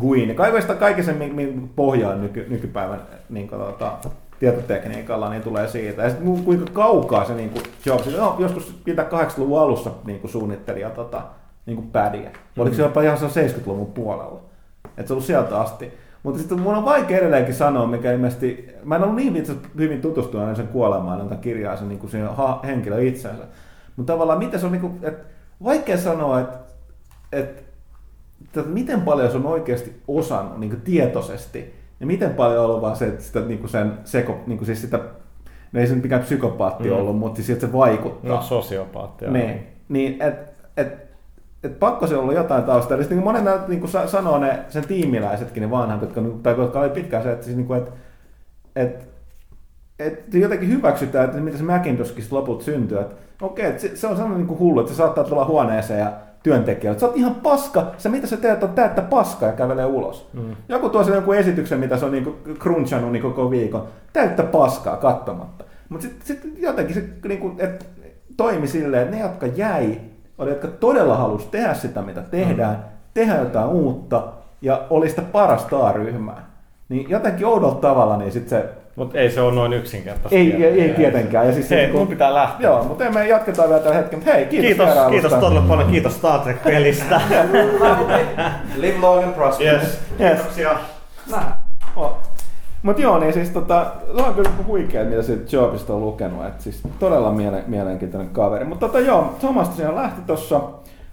GUIN, 0.00 0.28
ja 0.28 0.34
kaikesta 0.34 0.74
kaiken 0.74 1.04
sen 1.04 1.70
pohjaan 1.76 2.22
nyky, 2.22 2.46
nykypäivän 2.48 3.00
niin 3.28 3.48
kuin, 3.48 3.60
tota, 3.60 3.92
tietotekniikalla, 4.38 5.30
niin 5.30 5.42
tulee 5.42 5.68
siitä. 5.68 6.02
Ja 6.02 6.10
sitten 6.10 6.44
kuinka 6.44 6.66
kaukaa 6.72 7.24
se 7.24 7.34
niin 7.34 7.50
kuin, 7.50 7.62
Jobs, 7.86 8.16
no, 8.16 8.36
joskus 8.38 8.80
pitää 8.84 9.04
80-luvun 9.04 9.60
alussa 9.60 9.90
niin 10.04 10.20
kuin 10.20 10.30
suunnitteli 10.30 10.80
ja 10.80 10.90
tota, 10.90 11.22
niin 11.66 11.76
kuin 11.76 11.90
pädiä. 11.90 12.30
Oliko 12.58 12.76
se 12.76 12.82
jopa 12.82 13.02
ihan 13.02 13.18
70-luvun 13.18 13.92
puolella? 13.92 14.40
Että 14.84 15.06
se 15.06 15.12
on 15.12 15.14
ollut 15.14 15.26
sieltä 15.26 15.60
asti. 15.60 15.92
Mutta 16.22 16.38
sitten 16.38 16.60
mun 16.60 16.74
on 16.74 16.84
vaikea 16.84 17.18
edelleenkin 17.18 17.54
sanoa, 17.54 17.86
mikä 17.86 18.12
ilmeisesti, 18.12 18.68
mä 18.84 18.96
en 18.96 19.02
ollut 19.02 19.16
niin 19.16 19.36
itse 19.36 19.52
hyvin 19.78 20.00
tutustunut 20.00 20.56
sen 20.56 20.68
kuolemaan, 20.68 21.18
jonka 21.18 21.36
kirjaa 21.36 21.76
sen, 21.76 21.88
niin 21.88 22.08
sen 22.08 22.28
henkilö 22.64 23.02
itsensä. 23.02 23.44
Mutta 23.96 24.12
tavallaan 24.12 24.38
miten 24.38 24.60
se 24.60 24.66
on, 24.66 24.72
niin 24.72 24.80
kuin, 24.80 24.98
että 25.02 25.24
vaikea 25.64 25.98
sanoa, 25.98 26.40
että, 26.40 26.58
että, 27.32 27.62
että 28.44 28.70
miten 28.70 29.00
paljon 29.00 29.30
se 29.30 29.36
on 29.36 29.46
oikeasti 29.46 30.02
osannut 30.08 30.60
niin 30.60 30.80
tietoisesti, 30.80 31.74
ja 32.00 32.06
miten 32.06 32.34
paljon 32.34 32.58
on 32.58 32.66
ollut 32.66 32.82
vaan 32.82 32.96
se, 32.96 33.06
että 33.06 33.24
sitä, 33.24 33.40
niin 33.40 33.68
sen 33.68 33.92
seko, 34.04 34.40
niin 34.46 34.66
siis 34.66 34.80
sitä, 34.80 35.00
no 35.72 35.80
ei 35.80 35.86
se 35.86 35.94
mikään 35.94 36.22
psykopaatti 36.22 36.88
mm. 36.88 36.96
ollut, 36.96 37.18
mutta 37.18 37.36
siis 37.36 37.50
että 37.50 37.66
se 37.66 37.72
vaikuttaa. 37.72 38.36
No 38.36 38.42
sosiopaatti. 38.42 39.26
Niin, 39.26 39.66
niin 39.88 40.22
että 40.22 40.52
et, 40.76 41.11
et 41.64 41.78
pakko 41.78 42.06
se 42.06 42.16
olla 42.16 42.32
jotain 42.32 42.64
taustaa. 42.64 42.96
Eli 42.96 43.06
niin 43.10 43.24
monet 43.24 43.44
näitä 43.44 43.64
niin 43.68 43.88
sanoo 44.06 44.38
ne 44.38 44.58
sen 44.68 44.86
tiimiläisetkin, 44.86 45.62
ne 45.62 45.70
vanhat, 45.70 46.00
jotka, 46.00 46.20
tai 46.42 46.54
jotka 46.58 46.80
oli 46.80 46.90
pitkään 46.90 47.22
se, 47.22 47.32
että, 47.32 47.44
siis, 47.44 47.56
niin 47.56 47.66
kuin, 47.66 47.78
että, 47.78 47.92
että, 48.76 49.04
että 49.98 50.38
jotenkin 50.38 50.68
hyväksytään, 50.68 51.24
että 51.24 51.40
mitä 51.40 51.58
se 51.58 51.64
Macintoshkin 51.64 52.24
lopulta 52.30 52.64
syntyy. 52.64 53.00
Että 53.00 53.14
okei, 53.42 53.66
että 53.66 53.82
se, 53.82 53.96
se 53.96 54.06
on 54.06 54.16
sellainen 54.16 54.46
niin 54.46 54.58
hullu, 54.58 54.80
että 54.80 54.92
se 54.92 54.96
saattaa 54.96 55.24
tulla 55.24 55.44
huoneeseen 55.44 56.00
ja 56.00 56.12
työntekijä. 56.42 56.98
Sä 56.98 57.06
oot 57.06 57.16
ihan 57.16 57.34
paska, 57.34 57.86
se 57.98 58.08
mitä 58.08 58.26
sä 58.26 58.36
teet 58.36 58.62
on 58.62 58.72
täyttä 58.72 59.02
paskaa 59.02 59.48
ja 59.48 59.54
kävelee 59.54 59.86
ulos. 59.86 60.28
Mm. 60.32 60.56
Joku 60.68 60.88
tuo 60.88 61.04
sen 61.04 61.14
joku 61.14 61.32
esityksen, 61.32 61.80
mitä 61.80 61.96
se 61.96 62.04
on 62.04 62.12
niin 62.12 62.36
crunchannut 62.58 63.12
niin 63.12 63.22
koko 63.22 63.50
viikon. 63.50 63.88
Täyttä 64.12 64.42
paskaa 64.42 64.96
katsomatta. 64.96 65.64
Mutta 65.88 66.06
sitten 66.06 66.26
sit 66.26 66.58
jotenkin 66.58 66.94
se 66.94 67.04
niin 67.28 67.40
kuin, 67.40 67.54
että 67.58 67.84
toimi 68.36 68.66
silleen, 68.66 69.02
että 69.02 69.16
ne, 69.16 69.22
jotka 69.22 69.46
jäi 69.46 70.00
oli, 70.42 70.50
jotka 70.50 70.68
todella 70.68 71.16
halusi 71.16 71.48
tehdä 71.50 71.74
sitä, 71.74 72.02
mitä 72.02 72.22
tehdään, 72.22 72.74
mm. 72.74 72.82
tehdä 73.14 73.36
jotain 73.36 73.68
uutta 73.68 74.22
ja 74.62 74.82
oli 74.90 75.08
sitä 75.08 75.22
parasta 75.22 75.92
ryhmää. 75.92 76.52
Niin 76.88 77.10
jotenkin 77.10 77.46
oudolla 77.46 77.74
tavalla, 77.74 78.16
niin 78.16 78.32
sitten 78.32 78.60
se... 78.60 78.68
Mutta 78.96 79.18
ei 79.18 79.30
se 79.30 79.40
ole 79.40 79.54
noin 79.54 79.72
yksinkertaista. 79.72 80.38
Ei, 80.38 80.64
ei, 80.64 80.80
ei 80.80 80.94
tietenkään. 80.94 81.46
Ja 81.46 81.52
siis 81.52 81.70
hei, 81.70 81.88
kun... 81.88 81.98
mun 81.98 82.08
pitää 82.08 82.34
lähteä. 82.34 82.68
Joo, 82.68 82.84
mutta 82.84 83.10
me 83.10 83.28
jatketaan 83.28 83.68
vielä 83.68 83.82
tällä 83.82 83.96
hetken. 83.96 84.22
Hei, 84.22 84.46
kiitos 84.46 84.66
Kiitos, 84.66 85.06
kiitos 85.10 85.32
todella 85.32 85.64
paljon. 85.68 85.90
Kiitos 85.90 86.14
Star 86.14 86.40
Trek-pelistä. 86.40 87.20
Live 88.76 88.98
long 89.00 89.24
and 89.24 89.34
prosper. 89.34 89.74
Yes. 89.74 89.82
yes. 90.20 90.38
Kiitoksia. 90.38 90.70
Oh. 91.32 91.61
Mutta 92.82 93.02
joo, 93.02 93.18
niin 93.18 93.32
siis 93.32 93.50
tota, 93.50 93.92
se 94.16 94.22
on 94.22 94.34
kyllä 94.34 94.50
huikea, 94.66 95.04
mitä 95.04 95.22
se 95.22 95.38
Jobista 95.52 95.94
on 95.94 96.00
lukenut. 96.00 96.46
Et 96.46 96.60
siis 96.60 96.80
todella 96.98 97.30
miele- 97.30 97.64
mielenkiintoinen 97.66 98.30
kaveri. 98.30 98.64
Mutta 98.64 98.86
tota, 98.86 99.00
joo, 99.00 99.36
Thomas 99.40 99.68
tosiaan 99.68 99.94
lähti 99.94 100.20
tuossa. 100.26 100.60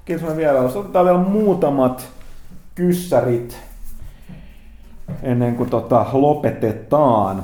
Kiitos 0.05 0.35
vielä. 0.35 0.59
Otetaan 0.59 1.05
vielä 1.05 1.19
muutamat 1.19 2.07
kyssärit 2.75 3.57
ennen 5.23 5.55
kuin 5.55 5.69
tota, 5.69 6.05
lopetetaan. 6.13 7.43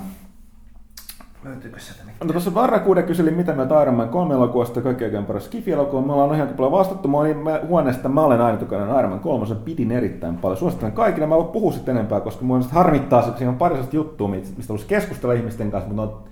Löytyykö 1.44 1.80
sieltä 1.80 2.05
No 2.24 2.32
tuossa 2.32 2.54
Varrakuude 2.54 3.04
kyseli, 3.04 3.32
mitä 3.32 3.54
me 3.54 3.64
Iron 3.82 3.96
Man 3.96 4.10
3 4.10 4.34
elokuvasta 4.34 4.82
kaikkein 4.82 5.08
oikein 5.08 5.26
paras 5.26 5.46
skifi-elokuva. 5.46 6.02
Me 6.02 6.14
ollaan 6.14 6.36
ihan 6.36 6.48
paljon 6.48 6.72
vastattu. 6.72 7.08
Mä 7.08 7.18
olin 7.18 7.38
huoneesta, 7.68 8.10
mä 8.10 8.22
olen 8.22 8.42
ainutkainen 8.42 9.00
Iron 9.00 9.10
Man 9.10 9.20
3, 9.20 9.46
pidin 9.66 9.92
erittäin 9.92 10.38
paljon. 10.38 10.58
Suosittelen 10.58 10.92
kaikille, 10.92 11.28
mä 11.28 11.36
voin 11.36 11.48
puhua 11.48 11.72
sitten 11.72 11.96
enempää, 11.98 12.20
koska 12.20 12.46
mun 12.46 12.66
harmittaa 12.72 13.22
se, 13.22 13.38
siinä 13.38 13.52
on 13.52 13.58
pari 13.58 13.78
juttua, 13.92 14.28
mistä 14.28 14.74
olisi 14.74 14.86
keskustella 14.86 15.34
ihmisten 15.34 15.72
kanssa, 15.72 15.94
mutta 15.94 16.02
ne 16.02 16.12
on, 16.12 16.24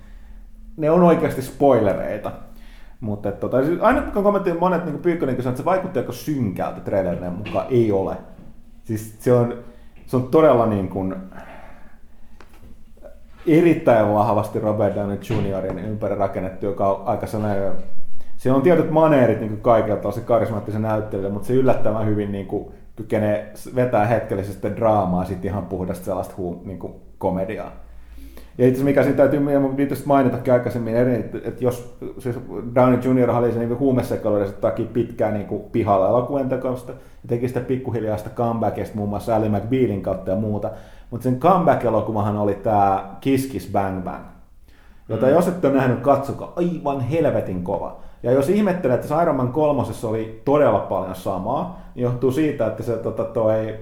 ne 0.76 0.90
on 0.90 1.02
oikeasti 1.02 1.42
spoilereita. 1.42 2.32
Mutta 3.00 3.32
tota, 3.32 3.64
siis 3.64 3.80
aina 3.80 4.02
kun 4.02 4.22
kommentti 4.22 4.52
monet 4.52 4.84
niin 4.84 4.98
Pyykkönen 4.98 5.34
että 5.34 5.56
se 5.56 5.64
vaikutti 5.64 5.98
aika 5.98 6.12
synkältä 6.12 6.80
trailerinen 6.80 7.32
mukaan, 7.32 7.66
ei 7.70 7.92
ole. 7.92 8.16
Siis 8.84 9.16
se 9.18 9.32
on, 9.32 9.54
se 10.06 10.16
on 10.16 10.28
todella 10.28 10.66
niin 10.66 10.88
kuin, 10.88 11.16
erittäin 13.46 14.14
vahvasti 14.14 14.60
Robert 14.60 14.94
Downey 14.94 15.18
Juniorin 15.30 15.78
ympäri 15.78 16.14
rakennettu, 16.14 16.66
joka 16.66 16.88
on 16.88 17.08
aika 17.08 17.26
sellainen 17.26 17.72
se 18.36 18.52
on 18.52 18.62
tietyt 18.62 18.90
maneerit 18.90 19.40
niin 19.40 19.60
kaikilta 19.60 20.02
tosi 20.02 20.20
karismaattisen 20.20 20.82
näyttelijä, 20.82 21.28
mutta 21.28 21.46
se 21.46 21.54
yllättävän 21.54 22.06
hyvin 22.06 22.32
niin 22.32 22.46
kuin, 22.46 22.74
kykenee 22.96 23.52
vetää 23.74 24.06
hetkellisesti 24.06 24.76
draamaa 24.76 25.24
sitten 25.24 25.50
ihan 25.50 25.66
puhdasta 25.66 26.04
sellaista 26.04 26.34
huu, 26.36 26.62
niin 26.64 26.78
kuin, 26.78 26.92
komediaa. 27.18 27.72
Ja 28.58 28.68
itse 28.68 28.84
mikä 28.84 29.02
siinä 29.02 29.16
täytyy 29.16 29.40
mainita 30.04 30.52
aikaisemmin, 30.52 30.96
että, 30.96 31.38
että 31.44 31.64
jos 31.64 31.96
siis 32.18 32.36
Downey 32.74 33.00
Jr. 33.04 33.30
oli 33.30 33.52
se 33.52 33.58
niin 33.58 33.78
huumesekaloiden 33.78 34.52
takia 34.60 34.86
pitkään 34.92 35.34
niin 35.34 35.46
kuin 35.46 35.62
pihalla 35.72 36.44
tekosta, 36.48 36.92
ja 36.92 37.28
teki 37.28 37.48
sitä 37.48 37.60
pikkuhiljaa 37.60 38.16
sitä 38.16 38.30
comebackista 38.30 38.96
muun 38.96 39.08
muassa 39.08 39.36
Ally 39.36 39.48
McBealin 39.48 40.02
kautta 40.02 40.30
ja 40.30 40.36
muuta. 40.36 40.70
Mutta 41.10 41.24
sen 41.24 41.40
comeback-elokuvahan 41.40 42.36
oli 42.36 42.54
tämä 42.54 43.16
Kiss 43.20 43.46
Kiss 43.46 43.72
Bang 43.72 44.04
Bang, 44.04 44.24
jota 45.08 45.26
mm. 45.26 45.32
jos 45.32 45.48
ette 45.48 45.66
ole 45.66 45.76
nähnyt, 45.76 46.00
katsokaa, 46.00 46.52
aivan 46.56 47.00
helvetin 47.00 47.64
kova. 47.64 47.96
Ja 48.22 48.32
jos 48.32 48.48
ihmettelee, 48.48 48.96
että 48.96 49.22
Iron 49.22 49.36
Man 49.36 49.52
kolmosessa 49.52 50.08
oli 50.08 50.42
todella 50.44 50.78
paljon 50.78 51.14
samaa, 51.14 51.80
niin 51.94 52.02
johtuu 52.02 52.32
siitä, 52.32 52.66
että 52.66 52.82
se 52.82 52.96
tota, 52.96 53.24
toi, 53.24 53.78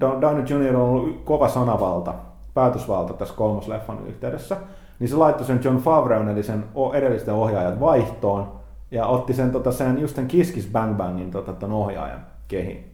Downey 0.00 0.44
Jr. 0.48 0.76
on 0.76 0.88
ollut 0.88 1.24
kova 1.24 1.48
sanavalta, 1.48 2.14
päätösvalta 2.54 3.12
tässä 3.12 3.34
kolmosleffan 3.34 4.06
yhteydessä, 4.06 4.56
niin 4.98 5.08
se 5.08 5.16
laittoi 5.16 5.46
sen 5.46 5.60
John 5.64 5.76
Favreun, 5.76 6.28
eli 6.28 6.42
sen 6.42 6.64
edellisten 6.92 7.34
ohjaajan 7.34 7.80
vaihtoon, 7.80 8.52
ja 8.90 9.06
otti 9.06 9.34
sen, 9.34 9.50
tota, 9.50 9.72
sen 9.72 10.00
just 10.00 10.16
sen 10.16 10.26
Kiss 10.26 10.52
Kiss 10.52 10.68
Bang 10.72 10.96
Bangin 10.96 11.30
tota, 11.30 11.52
ton 11.52 11.72
ohjaajan 11.72 12.26
kehin. 12.48 12.93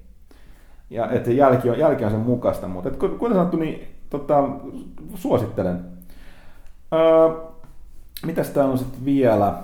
Ja 0.91 1.11
että 1.11 1.33
jälki 1.33 1.71
on, 1.71 1.79
jälki 1.79 2.05
on 2.05 2.11
sen 2.11 2.21
mukaista, 2.21 2.69
mutta 2.69 2.89
et, 2.89 2.97
kuten 2.97 3.37
sanottu, 3.37 3.57
niin 3.57 3.89
tota, 4.11 4.49
suosittelen. 5.15 5.81
Öö, 6.93 7.51
mitäs 8.27 8.51
täällä 8.51 8.73
on 8.73 8.79
sitten 8.79 9.05
vielä? 9.05 9.55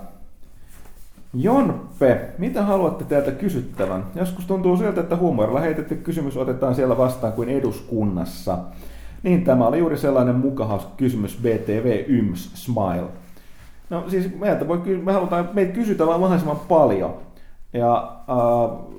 Jonppe, 1.33 2.21
mitä 2.37 2.63
haluatte 2.63 3.03
täältä 3.03 3.31
kysyttävän? 3.31 4.05
Joskus 4.15 4.45
tuntuu 4.45 4.77
siltä, 4.77 5.01
että 5.01 5.15
huumorilla 5.15 5.59
heitetty 5.59 5.95
kysymys 5.95 6.37
otetaan 6.37 6.75
siellä 6.75 6.97
vastaan 6.97 7.33
kuin 7.33 7.49
eduskunnassa. 7.49 8.57
Niin 9.23 9.43
tämä 9.43 9.67
oli 9.67 9.79
juuri 9.79 9.97
sellainen 9.97 10.35
mukahauska 10.35 10.91
kysymys 10.97 11.37
BTV 11.41 12.03
Yms 12.07 12.51
Smile. 12.53 13.07
No 13.89 14.09
siis 14.09 14.39
meiltä 14.39 14.67
voi, 14.67 14.77
me 15.03 15.13
halutaan, 15.13 15.49
meitä 15.53 15.73
kysytään 15.73 16.09
mahdollisimman 16.09 16.59
paljon. 16.59 17.13
Ja 17.73 18.17
äh, 18.29 18.97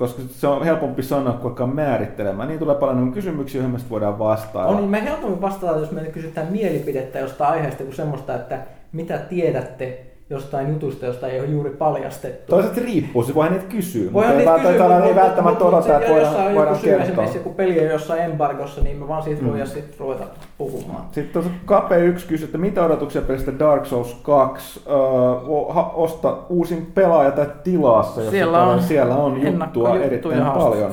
koska 0.00 0.22
se 0.30 0.46
on 0.46 0.64
helpompi 0.64 1.02
sanoa 1.02 1.32
kuin 1.32 1.50
alkaa 1.50 1.66
määrittelemään. 1.66 2.48
Niin 2.48 2.58
tulee 2.58 2.74
paljon 2.74 3.12
kysymyksiä, 3.12 3.60
joihin 3.60 3.80
me 3.80 3.90
voidaan 3.90 4.18
vastata. 4.18 4.66
On, 4.66 4.84
me 4.84 5.04
helpommin 5.04 5.40
vastata, 5.40 5.78
jos 5.78 5.90
me 5.90 6.00
kysytään 6.00 6.52
mielipidettä 6.52 7.18
jostain 7.18 7.52
aiheesta 7.52 7.84
kuin 7.84 7.96
semmoista, 7.96 8.34
että 8.34 8.58
mitä 8.92 9.18
tiedätte 9.18 10.09
jostain 10.30 10.68
jutusta, 10.68 11.06
josta 11.06 11.28
ei 11.28 11.40
ole 11.40 11.48
juuri 11.48 11.70
paljastettu. 11.70 12.50
Toisaalta 12.50 12.80
riippuu, 12.80 13.22
se 13.22 13.34
voi 13.34 13.50
niitä 13.50 13.64
kysyä, 13.64 14.10
mutta 14.10 14.32
ei, 14.32 14.46
kysyä, 14.62 15.04
ei 15.04 15.14
välttämättä 15.14 15.64
odota, 15.64 15.96
että 15.96 16.10
voidaan, 16.10 16.54
voidaan 16.54 16.76
kysyä, 16.76 16.90
kertoa. 16.90 17.06
Esimerkiksi 17.06 17.38
joku 17.38 17.50
peli 17.50 17.80
on 17.80 17.86
jossain 17.86 18.22
embargossa, 18.22 18.80
niin 18.80 18.96
me 18.96 19.08
vaan 19.08 19.22
siitä 19.22 19.42
mm. 19.42 19.66
sitten 19.66 19.98
ruveta 19.98 20.24
puhumaan. 20.58 21.04
Sitten 21.12 21.32
tuossa 21.32 21.50
Kape 21.64 21.98
1 21.98 22.26
kysyy, 22.26 22.44
että 22.44 22.58
mitä 22.58 22.84
odotuksia 22.84 23.22
pelistä 23.22 23.58
Dark 23.58 23.86
Souls 23.86 24.14
2? 24.22 24.80
Öö, 24.86 24.96
osta 25.94 26.36
uusin 26.48 26.86
pelaaja 26.94 27.30
tai 27.30 27.46
tilassa, 27.64 28.20
jos 28.20 28.30
siellä 28.30 28.62
on, 28.62 28.82
siellä 28.82 29.16
on 29.16 29.42
juttua 29.42 29.96
erittäin 29.96 30.44
paljon. 30.44 30.90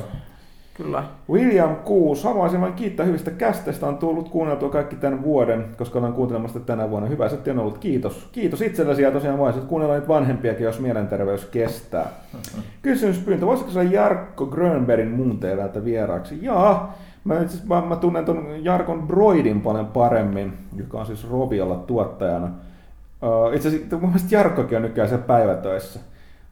Kyllä. 0.77 1.03
William 1.29 1.75
6. 1.75 2.23
Haluaisin 2.23 2.61
vain 2.61 2.73
kiittää 2.73 3.05
hyvistä 3.05 3.31
kästeistä. 3.31 3.87
On 3.87 3.97
tullut 3.97 4.29
kuunneltua 4.29 4.69
kaikki 4.69 4.95
tämän 4.95 5.23
vuoden, 5.23 5.65
koska 5.77 5.99
olen 5.99 6.13
kuuntelemassa 6.13 6.59
tänä 6.59 6.89
vuonna. 6.89 7.09
Hyvä, 7.09 7.25
että 7.25 7.51
on 7.51 7.59
ollut. 7.59 7.77
Kiitos. 7.77 8.29
Kiitos 8.31 8.61
itsellesi 8.61 9.01
ja 9.01 9.11
tosiaan 9.11 9.37
voisit 9.37 9.63
kuunnella 9.63 9.93
niitä 9.93 10.07
vanhempiakin, 10.07 10.63
jos 10.63 10.79
mielenterveys 10.79 11.45
kestää. 11.45 12.05
Mm-hmm. 12.33 12.63
Kysymyspyyntö. 12.81 13.45
Voisiko 13.45 13.71
se 13.71 13.83
Jarkko 13.83 14.45
Grönbergin 14.45 15.11
muun 15.11 15.39
teevältä 15.39 15.85
vieraaksi? 15.85 16.39
Jaa. 16.41 16.97
Mä, 17.23 17.41
itse, 17.41 17.57
mä, 17.69 17.81
mä 17.81 17.95
tunnen 17.95 18.25
ton 18.25 18.45
Jarkon 18.63 19.07
Broidin 19.07 19.61
paljon 19.61 19.85
paremmin, 19.85 20.53
joka 20.75 20.99
on 20.99 21.05
siis 21.05 21.29
Robialla 21.29 21.75
tuottajana. 21.75 22.45
Uh, 22.45 23.53
itse 23.55 23.67
asiassa 23.67 23.97
mun 23.97 24.09
mielestä 24.09 24.35
Jarkkokin 24.35 24.77
on 24.77 24.81
nykyään 24.81 25.09
siellä 25.09 25.25
päivätöissä. 25.25 25.99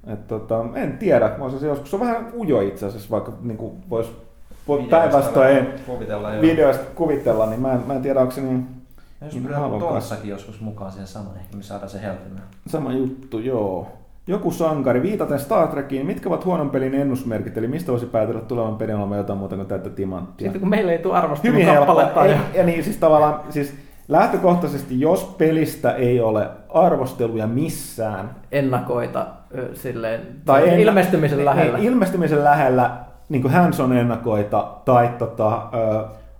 Et 0.07 0.27
tota, 0.27 0.65
en 0.75 0.97
tiedä, 0.97 1.31
mä 1.37 1.59
se 1.59 1.67
joskus, 1.67 1.89
se 1.89 1.95
on 1.95 1.99
vähän 1.99 2.31
ujo 2.37 2.61
itse 2.61 2.85
asiassa, 2.85 3.09
vaikka 3.11 3.33
niin 3.41 3.57
voisi 3.89 4.11
päinvastoin 4.89 5.67
kuvitella, 5.85 6.31
videoista 6.41 6.85
kuvitella, 6.95 7.45
niin 7.45 7.61
mä 7.61 7.73
en, 7.73 7.83
mä 7.87 7.93
en 7.93 8.01
tiedä, 8.01 8.19
onko 8.19 8.31
se 8.31 8.41
niin 8.41 8.67
jos 9.21 9.33
niin 9.33 10.29
joskus 10.29 10.61
mukaan 10.61 10.91
siihen 10.91 11.07
saman, 11.07 11.37
ehkä 11.37 11.57
me 11.57 11.63
saadaan 11.63 11.89
se 11.89 12.01
helpommin. 12.01 12.41
Sama 12.67 12.93
juttu, 12.93 13.39
joo. 13.39 13.87
Joku 14.27 14.51
sankari, 14.51 15.01
viitaten 15.01 15.39
Star 15.39 15.67
Trekiin, 15.67 16.05
mitkä 16.05 16.29
ovat 16.29 16.45
huonon 16.45 16.69
pelin 16.69 16.93
ennusmerkit, 16.93 17.57
eli 17.57 17.67
mistä 17.67 17.91
voisi 17.91 18.05
päätellä 18.05 18.41
tulevan 18.41 18.75
pelin 18.75 18.95
olemaan 18.95 19.17
jotain 19.17 19.39
muuta 19.39 19.55
kuin 19.55 19.67
täyttä 19.67 19.89
timanttia? 19.89 20.45
Sitten 20.45 20.59
kun 20.59 20.69
meille 20.69 20.91
ei 20.91 20.97
tule 20.97 21.17
arvostelun 21.17 21.65
kappaletta. 21.65 22.25
Ja... 22.25 22.39
ja 22.53 22.63
niin, 22.63 22.83
siis 22.83 22.97
tavallaan, 22.97 23.39
siis 23.49 23.73
lähtökohtaisesti, 24.07 24.99
jos 24.99 25.35
pelistä 25.37 25.91
ei 25.91 26.19
ole 26.21 26.49
arvosteluja 26.69 27.47
missään. 27.47 28.35
Ennakoita 28.51 29.27
silleen, 29.73 30.21
tai 30.45 30.69
en, 30.69 30.79
ilmestymisen 30.79 31.45
lähellä. 31.45 31.77
Ilmestymisen 31.77 32.43
lähellä, 32.43 32.91
niin 33.29 33.41
kuin 33.41 33.53
hands 33.53 33.79
on 33.79 33.97
ennakoita, 33.97 34.67
tai 34.85 35.09
tota, 35.17 35.69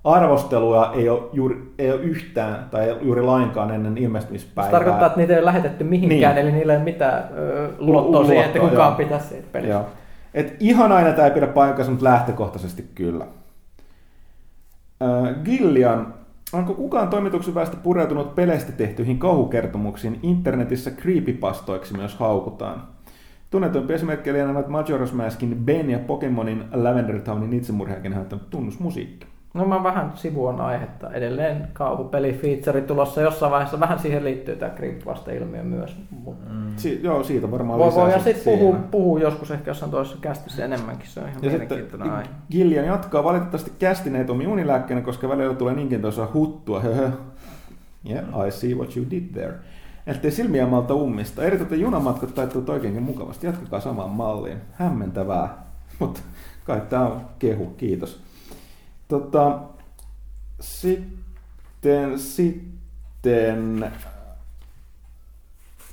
arvosteluja 0.04 0.92
ei 0.96 1.10
ole, 1.10 1.22
juuri, 1.34 1.74
ei 1.80 1.92
ole 1.92 2.02
yhtään 2.02 2.68
tai 2.72 2.90
ei 2.90 2.96
juuri 3.02 3.22
lainkaan 3.22 3.72
ennen 3.72 3.98
ilmestymispäivää. 3.98 4.72
Se 4.72 4.72
tarkoittaa, 4.72 5.08
että 5.08 5.20
niitä 5.20 5.34
ei 5.34 5.40
ole 5.40 5.46
lähetetty 5.46 5.84
mihinkään, 5.84 6.36
niin. 6.36 6.48
eli 6.48 6.56
niillä 6.56 6.74
ei 6.74 6.78
ole 6.78 6.84
mitään 6.84 7.24
ö, 7.38 7.70
luottoa 7.78 8.26
siihen, 8.26 8.46
että 8.46 8.60
kukaan 8.60 8.90
joo. 8.90 8.98
pitäisi 8.98 9.28
siitä 9.28 9.48
pelistä. 9.52 9.74
Joo. 9.74 9.86
Et 10.34 10.56
ihan 10.60 10.92
aina 10.92 11.12
tämä 11.12 11.28
ei 11.28 11.34
pidä 11.34 11.48
paikkansa, 11.48 11.92
mutta 11.92 12.06
lähtökohtaisesti 12.06 12.90
kyllä. 12.96 13.26
Äh, 15.04 15.44
Gillian 15.44 16.14
Onko 16.54 16.74
kukaan 16.74 17.08
toimituksen 17.08 17.56
väestä 17.56 17.78
pureutunut 17.78 18.36
peleistä 18.36 18.72
tehtyihin 18.72 19.20
kauhukertomuksiin 19.20 20.20
internetissä 20.24 20.92
creepypastoiksi 20.92 21.98
myös 21.98 22.16
haukutaan? 22.16 22.88
Tunnetumpi 23.50 23.94
esimerkki 23.94 24.34
lienevät 24.34 24.68
Majora's 24.68 25.14
Maskin 25.14 25.58
Ben 25.66 25.90
ja 25.90 26.00
Pokemonin 26.00 26.64
Lavender 26.72 27.22
Townin 27.22 27.54
itsemurhiakin 27.54 28.12
näyttänyt 28.12 28.50
tunnusmusiikki. 28.50 29.28
No 29.56 29.66
mä 29.66 29.84
vähän 29.84 30.12
sivuon 30.16 30.62
aihetta. 30.62 31.12
Edelleen 31.12 31.68
kauhupeli 31.74 32.34
feature 32.34 32.82
tulossa 32.82 33.22
jossain 33.22 33.52
vaiheessa. 33.52 33.80
Vähän 33.80 34.00
siihen 34.00 34.24
liittyy 34.24 34.56
tämä 34.56 34.72
creepypasta-ilmiö 34.72 35.64
myös. 35.64 35.98
Mm. 36.26 36.74
Si- 36.78 37.00
joo, 37.04 37.24
siitä 37.24 37.52
varmaan 37.52 37.80
voi, 37.80 37.88
lisää. 37.88 38.10
Ja 38.10 38.20
sitten 38.20 38.44
puhuu, 38.44 38.76
puhuu, 38.92 39.18
joskus 39.18 39.52
ehkä 39.52 39.70
jossain 39.72 39.92
toisessa 39.92 40.18
kästissä 40.22 40.66
enemmänkin. 40.66 41.08
Se 41.10 41.20
on 41.20 41.30
ihan 41.30 41.44
ja 41.44 41.50
mielenkiintoinen 41.50 42.12
aihe. 42.12 42.30
Gillian 42.52 42.86
jatkaa 42.86 43.24
valitettavasti 43.24 43.72
kästineet 43.80 44.30
omi 44.30 44.48
unilääkkeenä, 44.48 45.02
koska 45.02 45.30
välillä 45.30 45.56
tulee 45.56 45.76
niinkin 45.76 46.02
tuossa 46.02 46.28
huttua. 46.34 46.82
yeah, 48.10 48.48
I 48.48 48.52
see 48.52 48.74
what 48.74 48.98
you 48.98 49.06
did 49.12 49.24
there. 49.34 49.54
Ettei 50.08 50.32
silmiä 50.32 50.68
malta 50.68 50.94
ummista. 50.94 51.44
Erityisesti 51.44 51.82
junamatkat 51.82 52.36
taittuvat 52.36 52.70
oikeinkin 52.70 53.04
mukavasti. 53.04 53.48
Jatkakaa 53.48 53.80
samaan 53.80 54.10
malliin. 54.10 54.58
Hämmentävää. 54.72 55.58
Mutta 56.00 56.20
kai 56.64 56.82
tämä 56.90 57.08
on 57.08 57.22
kehu. 57.40 57.66
Kiitos. 57.66 58.25
Tota, 59.08 59.60
sitten, 60.60 62.20
sitten 62.20 63.92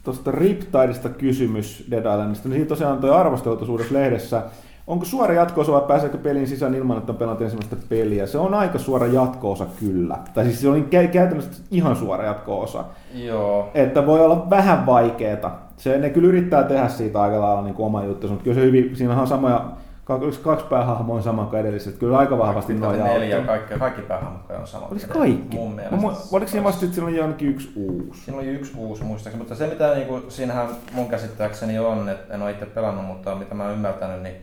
tuosta 0.05 0.31
Riptideista 0.31 1.09
kysymys 1.09 1.87
Dead 1.91 2.01
Islandista. 2.01 2.49
Niin 2.49 2.57
siitä 2.57 2.69
tosiaan 2.69 2.99
toi 2.99 3.11
arvostelutuisuudessa 3.11 3.95
lehdessä. 3.95 4.43
Onko 4.87 5.05
suora 5.05 5.35
jatko-osa 5.35 5.73
vai 5.73 5.83
pääseekö 5.89 6.19
pelin 6.19 6.47
sisään 6.47 6.75
ilman, 6.75 6.99
että 6.99 7.13
on 7.13 7.19
pelannut 7.19 7.43
ensimmäistä 7.43 7.77
peliä? 7.89 8.27
Se 8.27 8.39
on 8.39 8.55
aika 8.55 8.79
suora 8.79 9.07
jatko-osa 9.07 9.67
kyllä. 9.81 10.19
Tai 10.35 10.45
siis 10.45 10.61
se 10.61 10.69
on 10.69 10.85
käytännössä 11.13 11.63
ihan 11.71 11.97
suora 11.97 12.25
jatko-osa. 12.25 12.85
Joo. 13.15 13.71
Että 13.75 14.07
voi 14.07 14.21
olla 14.21 14.51
vähän 14.51 14.87
vaikeeta. 14.87 15.51
Se, 15.77 15.99
ne 15.99 16.11
kyllä 16.11 16.29
yrittää 16.29 16.63
tehdä 16.63 16.89
siitä 16.89 17.23
aika 17.23 17.41
lailla 17.41 17.63
niin 17.63 17.75
oma 17.79 18.05
juttu, 18.05 18.29
mutta 18.29 18.45
kyllä 18.45 18.55
se 18.55 18.61
hyvin, 18.61 18.97
siinä 18.97 19.21
on 19.21 19.27
samoja 19.27 19.65
Kaksi, 20.05 20.41
kaksi 20.41 20.67
päähahmoa 20.67 21.17
on 21.17 21.23
sama 21.23 21.47
kuin 21.47 21.61
edelliset. 21.61 21.99
Kyllä 21.99 22.19
aika 22.19 22.39
vahvasti 22.39 22.75
nojaa. 22.75 23.07
Neljä, 23.07 23.41
kaikki, 23.41 23.75
kaikki 23.79 24.03
päähahmot 24.03 24.51
on 24.51 24.67
sama. 24.67 24.87
Oliko 24.87 25.07
kaikki? 25.13 25.57
Mun 25.57 25.75
mielestä. 25.75 25.97
Mä, 25.97 26.09
oliko 26.33 26.51
siinä 26.51 26.65
vasta, 26.65 26.85
että 26.85 26.95
siinä 26.95 27.09
oli 27.09 27.17
jonkin 27.17 27.49
yksi 27.49 27.73
uusi? 27.77 28.21
Siinä 28.21 28.41
oli 28.41 28.49
yksi 28.49 28.73
uusi 28.77 29.05
muistaakseni, 29.05 29.39
mutta 29.39 29.55
se 29.55 29.67
mitä 29.67 29.95
niin 29.95 30.07
kuin, 30.07 30.31
siinähän 30.31 30.69
mun 30.93 31.09
käsittääkseni 31.09 31.79
on, 31.79 32.09
että 32.09 32.35
en 32.35 32.43
ole 32.43 32.51
itse 32.51 32.67
pelannut, 32.67 33.05
mutta 33.05 33.35
mitä 33.35 33.55
mä 33.55 33.63
oon 33.65 33.73
ymmärtänyt, 33.73 34.23
niin 34.23 34.37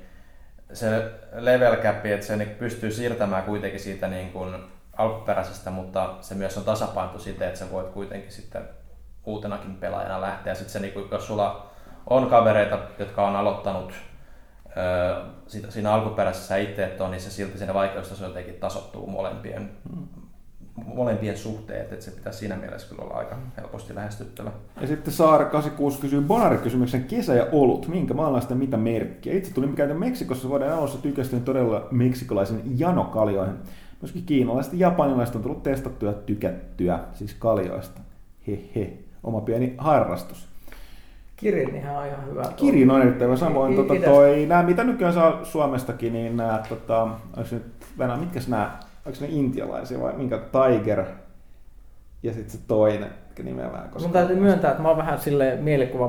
se 0.74 1.12
level 1.34 1.76
cap, 1.76 2.06
että 2.06 2.26
se 2.26 2.36
niin 2.36 2.50
pystyy 2.50 2.92
siirtämään 2.92 3.44
kuitenkin 3.44 3.80
siitä 3.80 4.08
niin 4.08 4.32
kuin 4.32 4.56
alkuperäisestä, 4.98 5.72
mutta 5.72 6.14
se 6.22 6.36
myös 6.36 6.58
on 6.58 6.64
tasapainto 6.64 7.20
siten, 7.20 7.48
että 7.48 7.60
sä 7.60 7.72
voit 7.72 7.88
kuitenkin 7.88 8.32
sitten 8.32 8.62
uutenakin 9.26 9.76
pelaajana 9.76 10.22
lähteä. 10.22 10.54
Sitten 10.56 10.72
se, 10.72 10.80
niin 10.80 10.94
kuin, 10.94 11.06
jos 11.12 11.28
sulla 11.28 11.70
on 12.10 12.30
kavereita, 12.30 12.80
jotka 13.00 13.28
on 13.28 13.36
aloittanut 13.36 13.94
siinä 15.70 15.94
alkuperäisessä 15.94 16.58
itse 16.58 16.84
et 16.84 17.02
on, 17.02 17.12
niin 17.12 17.22
se 17.22 17.32
silti 17.32 17.58
siinä 17.58 17.74
vaikeustaso 17.74 18.26
jotenkin 18.26 18.54
tasottuu 18.54 19.08
molempien, 19.08 19.70
molempien 20.86 21.38
suhteet, 21.38 21.94
että 21.94 22.06
se 22.06 22.12
pitää 22.12 22.34
siinä 22.34 22.56
mielessä 22.56 22.90
kyllä 22.90 23.04
olla 23.04 23.14
aika 23.14 23.38
helposti 23.58 23.96
lähestyttävä. 23.96 24.52
Ja 24.82 24.88
sitten 24.88 25.14
Saara 25.14 25.46
86 25.46 26.02
kysyy 26.02 26.22
Bonari-kysymyksen 26.22 27.04
kesä 27.04 27.34
ja 27.34 27.48
olut, 27.52 27.88
minkä 27.88 28.14
maalaista 28.14 28.56
mitä 28.56 28.78
merkkiä? 28.78 29.34
Itse 29.34 29.54
tuli 29.54 29.68
käytä 29.68 29.94
Meksikossa 29.94 30.50
vuoden 30.50 30.74
alussa 30.74 31.02
tykästyin 31.02 31.44
todella 31.44 31.88
meksikolaisen 31.92 32.62
janokaljoihin. 32.80 33.56
Myöskin 34.02 34.26
kiinalaiset 34.26 34.74
ja 34.74 34.80
japanilaiset 34.80 35.36
on 35.36 35.42
tullut 35.42 35.64
testattuja 35.64 36.12
ja 36.12 36.18
tykättyä, 36.18 37.00
siis 37.14 37.34
kaljoista. 37.34 38.02
Hehe, 38.48 38.94
oma 39.24 39.42
pieni 39.42 39.76
harrastus. 39.78 40.48
Kirin 41.40 41.76
ihan 41.76 41.98
on 41.98 42.08
ihan 42.08 42.26
hyvä. 42.26 42.44
Kirin 42.56 42.92
on 42.92 43.02
erittäin 43.02 43.30
hyvä. 43.30 43.36
Samoin 43.40 43.76
tota, 43.76 43.94
toi, 44.06 44.46
nämä, 44.46 44.64
mitä 44.64 44.84
nykyään 44.84 45.14
saa 45.14 45.44
Suomestakin, 45.44 46.14
niin 46.14 46.38
nämä, 46.38 46.64
tota, 46.70 47.02
onko 47.04 47.50
nyt, 47.52 47.64
Venä, 47.98 48.18
mitkä 48.18 48.40
nämä, 48.48 48.80
onko 49.06 49.18
ne 49.22 49.28
intialaisia 49.30 50.00
vai 50.00 50.14
minkä 50.14 50.38
Tiger 50.38 51.06
ja 52.24 52.34
sitten 52.34 52.52
se 52.52 52.58
toinen, 52.68 53.10
mikä 53.30 53.44
nimellään. 53.44 53.90
Koska 53.90 54.08
Mun 54.08 54.14
täytyy 54.14 54.36
myöntää, 54.36 54.72
että 54.72 54.84
mä 54.84 54.90
oon 54.90 54.98
vähän 54.98 55.20
sille 55.20 55.58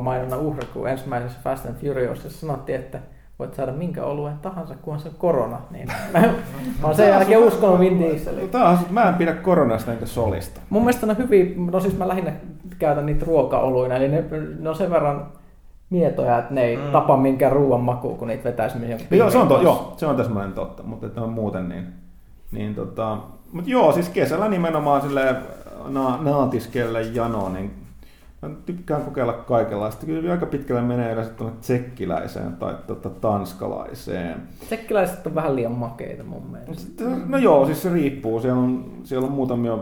mainonnan 0.03 0.41
uhri, 0.41 0.67
kun 0.73 0.89
ensimmäisessä 0.89 1.39
Fast 1.45 1.67
and 1.67 1.75
Furiousissa 1.75 2.47
sanottiin, 2.47 2.81
että 2.81 3.01
voit 3.41 3.55
saada 3.55 3.73
minkä 3.73 4.05
oluen 4.05 4.39
tahansa, 4.39 4.75
kunhan 4.83 5.01
se 5.01 5.09
on 5.09 5.15
korona. 5.19 5.61
Niin 5.71 5.89
mä, 6.13 6.21
mä 6.21 6.87
oon 6.87 6.95
sen 6.95 7.09
jälkeen 7.09 7.41
uskonut 7.41 7.81
Vin 7.81 7.99
Dieseliin. 7.99 8.49
Taas, 8.49 8.91
mä 8.91 9.09
en 9.09 9.15
pidä 9.15 9.33
koronasta 9.33 9.93
enkä 9.93 10.07
solista. 10.07 10.61
Mun 10.71 10.83
mielestä 10.83 11.07
ne 11.07 11.13
on 11.13 11.19
hyvin, 11.19 11.67
no 11.67 11.81
siis 11.81 11.99
mä 11.99 12.09
lähinnä 12.09 12.33
käytän 12.79 13.07
niitä 13.07 13.27
ruokaoluina, 13.27 13.97
eli 13.97 14.09
ne, 14.09 14.25
ne 14.59 14.69
on 14.69 14.77
sen 14.77 14.91
verran 14.91 15.27
mietoja, 15.91 16.39
että 16.39 16.55
ne 16.55 16.65
ei 16.65 16.77
mm. 16.77 16.83
tapa 16.93 17.17
minkään 17.17 17.53
ruoan 17.53 17.81
makuun, 17.81 18.19
kun 18.19 18.29
niitä 18.29 18.45
vetäisi 18.45 18.79
mihin 18.79 18.99
joo, 19.11 19.31
se 19.31 19.39
on, 19.39 19.49
to, 19.49 19.63
joo, 19.63 19.95
se 19.97 20.07
on 20.07 20.17
täsmälleen 20.17 20.53
totta, 20.53 20.83
mutta 20.83 21.07
että 21.07 21.23
on 21.23 21.31
muuten 21.31 21.69
niin. 21.69 21.87
niin 22.53 22.75
tota, 22.75 23.19
mutta 23.53 23.71
joo, 23.71 23.93
siis 23.93 24.09
kesällä 24.09 24.49
nimenomaan 24.49 25.03
sille 25.03 25.37
na, 25.89 26.19
naatiskelle 26.23 27.03
jano, 27.03 27.49
niin 27.49 27.80
Mä 28.43 28.51
tykkään 28.67 29.03
kokeilla 29.03 29.33
kaikenlaista. 29.33 30.07
Kyllä 30.07 30.33
aika 30.33 30.47
pitkälle 30.47 30.83
menee 30.83 31.13
yleensä 31.13 31.33
tuonne 31.33 31.57
tsekkiläiseen 31.61 32.53
tai 32.53 32.75
tota, 32.87 33.11
tanskalaiseen. 33.11 34.43
Tsekkiläiset 34.67 35.27
on 35.27 35.35
vähän 35.35 35.57
liian 35.57 35.73
makeita 35.73 36.25
mun 36.25 36.47
mielestä. 36.51 37.05
No 37.27 37.39
joo, 37.39 37.67
siis 37.67 37.83
se 37.83 37.93
riippuu. 37.93 38.41
Siellä 38.41 38.61
on, 38.61 38.93
siellä 39.05 39.27
on 39.27 39.33
muutamia 39.33 39.79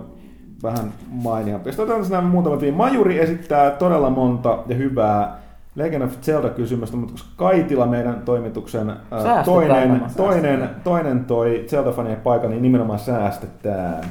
vähän 0.63 0.93
mainiampia. 1.09 1.73
Sitten 1.73 1.85
otetaan 1.85 2.11
nämä 2.11 2.29
muutamat. 2.29 2.61
Majuri 2.75 3.19
esittää 3.19 3.71
todella 3.71 4.11
monta 4.11 4.59
ja 4.67 4.77
hyvää 4.77 5.39
Legend 5.75 6.03
of 6.03 6.13
Zelda-kysymystä, 6.21 6.97
mutta 6.97 7.13
koska 7.13 7.29
Kaitila 7.37 7.87
meidän 7.87 8.23
toimituksen 8.25 8.91
ää, 8.91 9.45
toinen, 9.45 10.03
toinen, 10.17 10.71
toinen 10.85 11.25
toi 11.25 11.67
Zelda-fanien 11.67 12.17
paikka, 12.17 12.49
niin 12.49 12.63
nimenomaan 12.63 12.99
säästetään. 12.99 14.05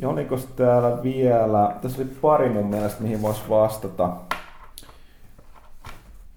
Ja 0.00 0.08
oliko 0.08 0.38
täällä 0.56 1.02
vielä, 1.02 1.74
tässä 1.82 2.02
oli 2.02 2.10
pari 2.22 2.48
mun 2.48 2.66
mielestä, 2.66 3.02
mihin 3.02 3.22
voisi 3.22 3.40
vastata. 3.48 4.10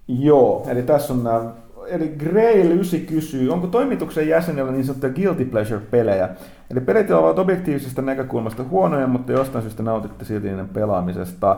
Joo, 0.08 0.66
eli 0.68 0.82
tässä 0.82 1.12
on 1.12 1.24
nämä, 1.24 1.44
eli 1.86 2.08
Grail 2.08 2.70
9 2.70 3.00
kysyy, 3.00 3.50
onko 3.50 3.66
toimituksen 3.66 4.28
jäsenellä 4.28 4.72
niin 4.72 4.84
sanottuja 4.84 5.12
guilty 5.12 5.44
pleasure-pelejä? 5.44 6.28
Eli 6.70 6.80
pelit 6.80 7.10
ovat 7.10 7.38
objektiivisesta 7.38 8.02
näkökulmasta 8.02 8.64
huonoja, 8.64 9.06
mutta 9.06 9.32
jostain 9.32 9.62
syystä 9.62 9.82
nautitte 9.82 10.24
silti 10.24 10.48
niiden 10.48 10.68
pelaamisesta. 10.68 11.56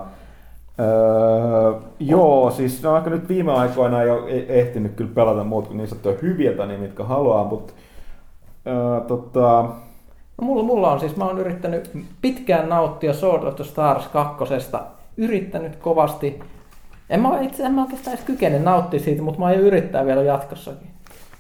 Öö, 0.81 1.81
joo, 2.01 2.51
siis 2.51 2.85
on 2.85 2.99
ehkä 2.99 3.11
nyt 3.11 3.29
viime 3.29 3.53
aikoina 3.53 4.03
jo 4.03 4.27
e- 4.29 4.61
ehtinyt 4.61 4.95
kyllä 4.95 5.11
pelata 5.15 5.45
muut 5.45 5.67
kuin 5.67 5.77
niin 5.77 5.89
sanottuja 5.89 6.17
hyviä 6.23 6.53
tai 6.53 6.67
niin, 6.67 6.81
mitkä 6.81 7.05
haluaa, 7.05 7.45
mutta 7.45 7.73
öö, 8.67 9.01
tota, 9.01 9.65
No 10.41 10.47
mulla, 10.47 10.63
mulla 10.63 10.93
on 10.93 11.01
siis, 11.01 11.17
mä 11.17 11.25
oon 11.25 11.39
yrittänyt 11.39 11.91
pitkään 12.21 12.69
nauttia 12.69 13.13
Sword 13.13 13.43
of 13.43 13.57
the 13.57 13.65
Stars 13.65 14.07
kakkosesta, 14.09 14.83
yrittänyt 15.17 15.77
kovasti. 15.77 16.41
En 17.11 17.21
mä 17.21 17.41
itse 17.41 17.63
en 17.63 17.75
mä 17.75 17.83
oikeastaan 17.83 18.15
edes 18.15 18.27
kykene 18.27 18.59
nauttia 18.59 19.01
siitä, 19.01 19.23
mutta 19.23 19.41
mä 19.41 19.47
aion 19.47 19.61
yrittää 19.61 20.07
vielä 20.07 20.23
jatkossakin. 20.23 20.89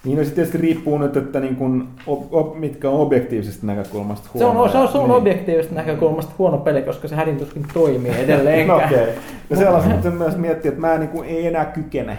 Niin, 0.05 0.19
no 0.19 0.25
se 0.25 0.31
tietysti 0.31 0.59
riippuu 0.59 0.99
nyt, 0.99 1.17
että 1.17 1.41
niin 1.41 1.57
kun, 1.57 1.89
ob, 2.07 2.35
ob, 2.35 2.57
mitkä 2.57 2.91
on 2.91 3.01
objektiivisesta 3.01 3.67
näkökulmasta 3.67 4.29
huono. 4.35 4.53
Se 4.53 4.59
on, 4.59 4.71
se 4.71 4.79
on, 4.79 4.89
se 4.89 4.99
on 4.99 5.05
niin. 5.05 5.17
objektiivisesta 5.17 5.75
näkökulmasta 5.75 6.33
huono 6.39 6.59
peli, 6.59 6.83
koska 6.83 7.09
se 7.09 7.17
hädintuskin 7.17 7.67
toimii 7.75 8.13
edelleen. 8.13 8.69
no, 8.69 8.77
okei. 8.77 9.03
Okay. 9.03 9.15
No 9.51 9.57
sellaista, 9.57 9.91
mutta 9.91 10.11
myös 10.11 10.37
miettiä, 10.37 10.69
että 10.69 10.81
mä 10.81 10.95
en, 10.95 11.01
niin 11.01 11.11
kuin, 11.11 11.29
ei 11.29 11.47
enää 11.47 11.65
kykene 11.65 12.19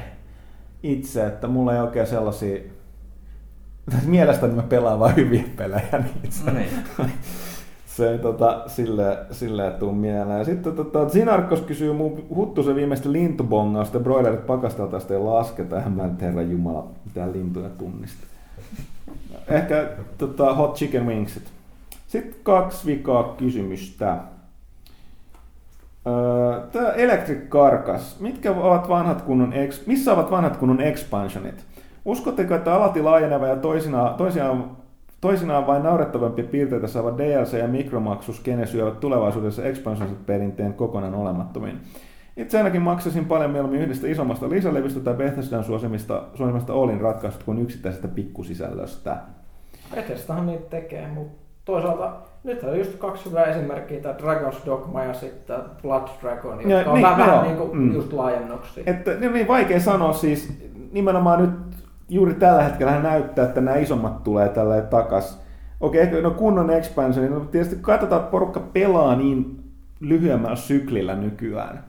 itse, 0.83 1.25
että 1.25 1.47
mulla 1.47 1.75
ei 1.75 1.81
oikein 1.81 2.07
sellaisia 2.07 2.57
mielestäni 4.05 4.53
mä 4.53 4.61
pelaan 4.61 4.99
vain 4.99 5.15
hyviä 5.15 5.43
pelejä, 5.55 5.87
niin 5.91 6.31
se, 6.31 6.45
no 6.45 6.51
niin. 6.51 6.69
se 7.85 8.11
ei 8.11 8.17
tota, 8.17 8.63
silleen, 8.67 9.17
silleen 9.31 9.73
tuu 9.73 9.91
mieleen. 9.91 10.45
Sitten 10.45 10.75
tota, 10.75 11.09
Sinarkos 11.09 11.61
kysyy 11.61 11.93
mun 11.93 12.25
Huttusen 12.35 12.75
viimeistä 12.75 13.11
lintubongausta, 13.11 13.99
broilerit 13.99 14.47
pakasteltaista 14.47 15.13
ei 15.13 15.19
lasketa, 15.19 15.83
en 15.83 15.91
mä 15.91 16.07
nyt 16.07 16.21
herra 16.21 16.41
jumala 16.41 16.87
mitään 17.05 17.33
lintuja 17.33 17.69
tunnista. 17.69 18.27
Ehkä 19.47 19.89
tota, 20.17 20.53
hot 20.53 20.75
chicken 20.75 21.05
wingsit. 21.05 21.43
Sitten 22.07 22.35
kaksi 22.43 22.85
vikaa 22.85 23.35
kysymystä. 23.37 24.17
Tämä 26.71 26.89
Electric 26.89 27.49
Carcass. 27.49 28.19
Mitkä 28.19 28.51
ovat 28.51 28.89
vanhat 28.89 29.21
kunnon 29.21 29.53
ex, 29.53 29.85
missä 29.85 30.13
ovat 30.13 30.31
vanhat 30.31 30.57
kunnon 30.57 30.81
expansionit? 30.81 31.65
Uskotteko, 32.07 32.55
että 32.55 32.73
alati 32.73 33.01
laajeneva 33.01 33.47
ja 33.47 33.55
toisinaan, 33.55 34.15
toisinaan, 34.15 34.77
toisinaan 35.21 35.67
vain 35.67 35.83
naurettavampia 35.83 36.45
piirteitä 36.45 36.87
saava 36.87 37.09
DLC- 37.09 37.57
ja 37.57 37.67
mikromaksuskene 37.67 38.65
syövät 38.65 38.99
tulevaisuudessa 38.99 39.63
expansionset 39.63 40.25
perinteen 40.25 40.73
kokonaan 40.73 41.15
olemattomiin? 41.15 41.79
Itse 42.37 42.57
ainakin 42.57 42.81
maksasin 42.81 43.25
paljon 43.25 43.51
mieluummin 43.51 43.81
yhdestä 43.81 44.07
isommasta 44.07 44.49
lisälevystä 44.49 44.99
tai 44.99 45.13
Bethesdan 45.13 45.63
suosimista, 45.63 46.23
suosimasta 46.33 46.73
Olin 46.73 47.01
ratkaisut 47.01 47.43
kuin 47.43 47.59
yksittäisestä 47.59 48.07
pikkusisällöstä. 48.07 49.17
Bethesdahan 49.95 50.45
niitä 50.45 50.69
tekee, 50.69 51.07
mutta 51.07 51.37
toisaalta 51.65 52.13
nyt 52.43 52.63
on 52.63 52.77
just 52.77 52.95
kaksi 52.95 53.29
hyvää 53.29 53.45
esimerkkiä, 53.45 53.99
tämä 53.99 54.15
Dragon's 54.15 54.65
Dogma 54.65 55.03
ja 55.03 55.13
sitten 55.13 55.59
Blood 55.81 56.07
Dragon, 56.21 56.69
jotka 56.69 56.91
on 56.91 56.95
niin, 56.95 57.17
vähän 57.17 57.43
niin 57.43 57.57
kuin 57.57 57.77
mm. 57.77 57.93
just 57.93 58.13
laajennuksia. 58.13 58.83
Että, 58.85 59.11
niin 59.13 59.47
vaikea 59.47 59.79
sanoa 59.79 60.13
siis, 60.13 60.59
nimenomaan 60.91 61.41
nyt 61.41 61.77
juuri 62.09 62.33
tällä 62.33 62.63
hetkellä 62.63 62.99
näyttää, 62.99 63.45
että 63.45 63.61
nämä 63.61 63.77
isommat 63.77 64.23
tulee 64.23 64.49
tällä 64.49 64.81
takas. 64.81 65.41
Okei, 65.79 66.03
okay, 66.03 66.21
no 66.21 66.31
kunnon 66.31 66.69
expansion, 66.69 67.25
niin 67.25 67.33
no 67.33 67.39
tietysti 67.39 67.77
katsotaan, 67.81 68.21
että 68.21 68.31
porukka 68.31 68.59
pelaa 68.59 69.15
niin 69.15 69.63
lyhyemmällä 69.99 70.55
syklillä 70.55 71.15
nykyään. 71.15 71.83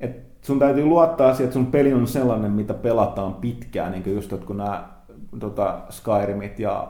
Et 0.00 0.28
sun 0.42 0.58
täytyy 0.58 0.84
luottaa 0.84 1.34
siihen, 1.34 1.44
että 1.44 1.54
sun 1.54 1.66
peli 1.66 1.92
on 1.92 2.06
sellainen, 2.06 2.52
mitä 2.52 2.74
pelataan 2.74 3.34
pitkään, 3.34 3.92
niin 3.92 4.02
kuin 4.02 4.14
just 4.14 4.32
kun 4.44 4.56
nämä 4.56 4.88
tota, 5.40 5.78
Skyrimit 5.90 6.58
ja, 6.58 6.88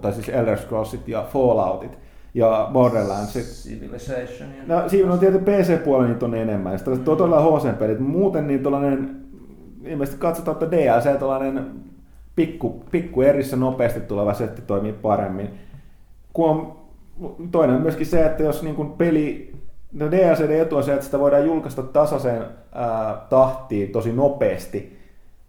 tai 0.00 0.12
siis 0.12 0.28
Elder 0.28 0.58
Scrollsit 0.58 1.08
ja 1.08 1.26
Falloutit 1.32 1.98
ja 2.34 2.70
Borderlandsit. 2.72 3.44
Civilization. 3.44 4.48
No, 4.66 4.88
siinä 4.88 5.12
on 5.12 5.18
tietysti 5.18 5.50
PC-puolella 5.50 6.08
niitä 6.08 6.26
on 6.26 6.34
enemmän. 6.34 6.78
Sitten 6.78 7.00
todella 7.00 7.40
HC-pelit. 7.40 7.98
Muuten 7.98 8.46
niin 8.46 8.62
tuollainen, 8.62 9.16
ilmeisesti 9.84 10.20
katsotaan, 10.20 10.54
että 10.54 10.70
DLC, 10.70 11.18
tuollainen 11.18 11.87
pikku, 12.38 12.84
pikku 12.90 13.22
erissä 13.22 13.56
nopeasti 13.56 14.00
tuleva 14.00 14.34
setti 14.34 14.62
toimii 14.62 14.92
paremmin. 14.92 15.50
Kun 16.32 16.50
on, 16.50 16.76
toinen 17.50 17.76
on 17.76 17.82
myöskin 17.82 18.06
se, 18.06 18.26
että 18.26 18.42
jos 18.42 18.62
niin 18.62 18.74
kuin 18.74 18.90
peli, 18.90 19.52
no 19.92 20.10
DLCD 20.10 20.50
etu 20.50 20.76
on 20.76 20.84
se, 20.84 20.92
että 20.92 21.04
sitä 21.04 21.18
voidaan 21.18 21.46
julkaista 21.46 21.82
tasaiseen 21.82 22.42
ää, 22.72 23.16
tahtiin 23.30 23.90
tosi 23.90 24.12
nopeasti, 24.12 24.98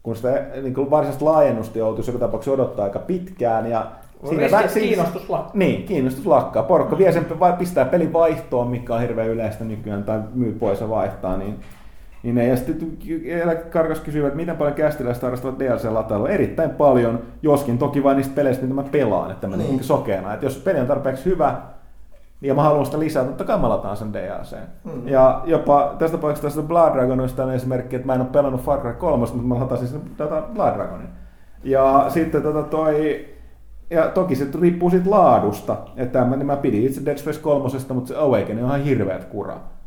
kun 0.04 0.16
sitä 0.16 0.46
niin 0.62 0.74
kuin 0.74 0.90
varsinaista 0.90 1.26
laajennusta 1.26 1.78
joutuisi 1.78 2.12
joka 2.12 2.26
tapauksessa 2.26 2.52
odottaa 2.52 2.86
aika 2.86 3.00
pitkään. 3.00 3.70
Ja 3.70 3.92
Siinä 4.30 4.48
vä- 4.48 4.74
kiinnostus 4.74 5.30
lakkaa. 5.30 5.52
Niin, 5.54 5.84
kiinnostus 5.84 6.26
lakkaa. 6.26 6.64
Porukka 6.64 6.98
vie 6.98 7.12
sen, 7.12 7.26
pistää 7.58 7.86
pelin 7.86 8.14
vaihtoon, 8.14 8.68
mikä 8.68 8.94
on 8.94 9.02
hirveän 9.02 9.30
yleistä 9.30 9.64
nykyään, 9.64 10.04
tai 10.04 10.20
myy 10.34 10.52
pois 10.52 10.82
ja 10.82 10.90
vaihtaa, 10.90 11.38
niin 11.38 11.60
niin 12.24 12.36
ne, 12.36 12.48
ja 12.48 12.56
sitten 12.58 12.98
Karkas 13.70 14.00
kysyy, 14.00 14.26
että 14.26 14.36
miten 14.36 14.58
paljon 14.58 14.76
kästiläiset 14.76 15.24
harrastavat 15.24 15.60
DLC-latailua. 15.60 16.30
Erittäin 16.30 16.70
paljon, 16.70 17.20
joskin 17.42 17.78
toki 17.78 18.04
vain 18.04 18.18
niistä 18.18 18.36
peleistä, 18.36 18.64
mitä 18.64 18.76
mä 18.76 18.84
pelaan, 18.84 19.32
että 19.32 19.48
mä 19.48 19.58
niin. 19.58 19.70
niin 19.70 19.84
sokeena. 19.84 20.34
Että 20.34 20.46
jos 20.46 20.58
peli 20.58 20.80
on 20.80 20.88
tarpeeksi 20.88 21.26
hyvä, 21.26 21.56
ja 22.42 22.54
mä 22.54 22.64
haluan 22.64 22.86
sitä 22.86 23.00
lisää, 23.00 23.24
totta 23.24 23.44
kai 23.44 23.60
mä 23.60 23.70
lataan 23.70 23.98
sen 23.98 24.14
DLC. 24.14 24.56
Mm. 24.84 25.08
Ja 25.08 25.42
jopa 25.46 25.96
tästä 26.00 26.18
tapauksessa 26.18 26.48
tästä 26.48 26.62
Blood 26.62 26.94
Dragonista 26.94 27.44
on 27.44 27.54
esimerkki, 27.54 27.96
että 27.96 28.06
mä 28.06 28.14
en 28.14 28.22
ole 28.22 28.30
pelannut 28.30 28.62
Far 28.62 28.80
Cry 28.80 28.94
3, 28.94 29.26
mutta 29.34 29.48
mä 29.48 29.60
latasin 29.60 29.88
sen 29.88 30.02
tätä 30.18 30.44
Blood 30.54 30.76
Dragonin. 30.76 31.08
Ja 31.64 32.06
sitten 32.08 32.44
tota 32.44 32.64
toi, 32.64 33.28
ja 33.90 34.10
toki 34.10 34.36
se 34.36 34.48
riippuu 34.62 34.90
siitä 34.90 35.10
laadusta, 35.10 35.78
että 35.98 36.26
mä, 36.26 36.36
mä 36.38 36.56
pidin 36.56 36.86
itse 36.86 37.06
Dead 37.06 37.18
Space 37.18 37.40
3, 37.40 37.70
mutta 37.94 38.08
se 38.08 38.18
Awakening 38.18 38.60
on 38.60 38.68
ihan 38.68 38.84
hirveät 38.84 39.26
kuraa. 39.26 39.79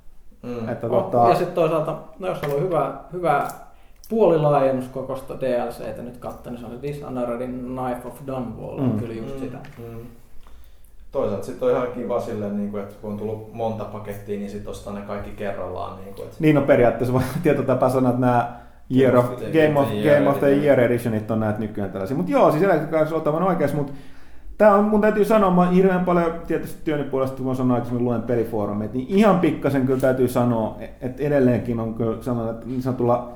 Mm. 0.42 0.68
Että, 0.68 0.86
oh, 0.86 1.02
tota... 1.02 1.28
Ja 1.28 1.34
sitten 1.34 1.54
toisaalta, 1.54 1.98
no 2.18 2.28
jos 2.28 2.42
haluaa 2.42 2.60
hyvää, 2.60 3.04
hyvää 3.12 3.48
puolilaajennuskokosta 4.08 5.34
DLCtä 5.40 6.02
nyt 6.02 6.16
katsoa, 6.16 6.52
niin 6.52 6.60
se 6.60 6.66
on 6.66 6.72
se 6.72 6.82
Dishonoredin 6.82 7.50
Knife 7.50 8.08
of 8.08 8.14
Dunwall, 8.26 8.80
mm. 8.80 8.98
kyllä 8.98 9.14
just 9.14 9.34
mm. 9.34 9.40
sitä. 9.40 9.58
Mm. 9.78 9.98
Toisaalta 11.12 11.46
sitten 11.46 11.68
on 11.68 11.74
ihan 11.74 11.88
kiva 11.94 12.20
silleen, 12.20 12.56
niin 12.56 12.70
kuin, 12.70 12.82
että 12.82 12.94
kun 13.00 13.12
on 13.12 13.18
tullut 13.18 13.52
monta 13.52 13.84
pakettia, 13.84 14.38
niin 14.38 14.50
sitten 14.50 14.70
ostaa 14.70 14.92
ne 14.92 15.00
kaikki 15.00 15.30
kerrallaan. 15.30 15.96
Niin, 15.96 16.14
kuin, 16.14 16.24
että... 16.24 16.36
niin 16.40 16.54
no 16.54 16.62
periaatteessa 16.62 17.12
voi 17.12 17.22
tietotapa 17.42 17.90
sanoa, 17.90 18.10
että 18.10 18.20
nämä 18.20 18.56
Year 18.96 19.16
of, 19.16 19.26
Game, 19.28 19.80
of, 19.80 19.88
Game 19.88 20.30
of 20.30 20.38
the 20.38 20.50
Year 20.50 20.80
Editionit 20.80 21.30
on 21.30 21.40
näitä 21.40 21.58
nykyään 21.58 21.90
tällaisia. 21.90 22.16
Mutta 22.16 22.32
joo, 22.32 22.50
siis 22.50 22.62
Electric 22.62 22.90
Cars 22.90 23.12
on 23.12 23.42
oikeassa, 23.42 23.76
mutta 23.76 23.92
Tämä 24.58 24.74
on, 24.74 24.84
mun 24.84 25.00
täytyy 25.00 25.24
sanoa, 25.24 25.50
mä 25.50 25.70
hirveän 25.70 26.04
paljon 26.04 26.32
tietysti 26.46 26.80
työni 26.84 27.04
puolesta, 27.04 27.36
kun 27.36 27.46
mä 27.46 27.54
sanoin 27.54 27.74
aikaisemmin 27.74 28.04
luen 28.04 28.22
pelifoorumeita, 28.22 28.94
niin 28.94 29.08
ihan 29.08 29.40
pikkasen 29.40 29.86
kyllä 29.86 30.00
täytyy 30.00 30.28
sanoa, 30.28 30.76
että 31.00 31.22
edelleenkin 31.22 31.80
on 31.80 31.94
kyllä 31.94 32.22
sanoa, 32.22 32.50
että 32.50 32.66
niin 32.66 32.82
sanotulla 32.82 33.32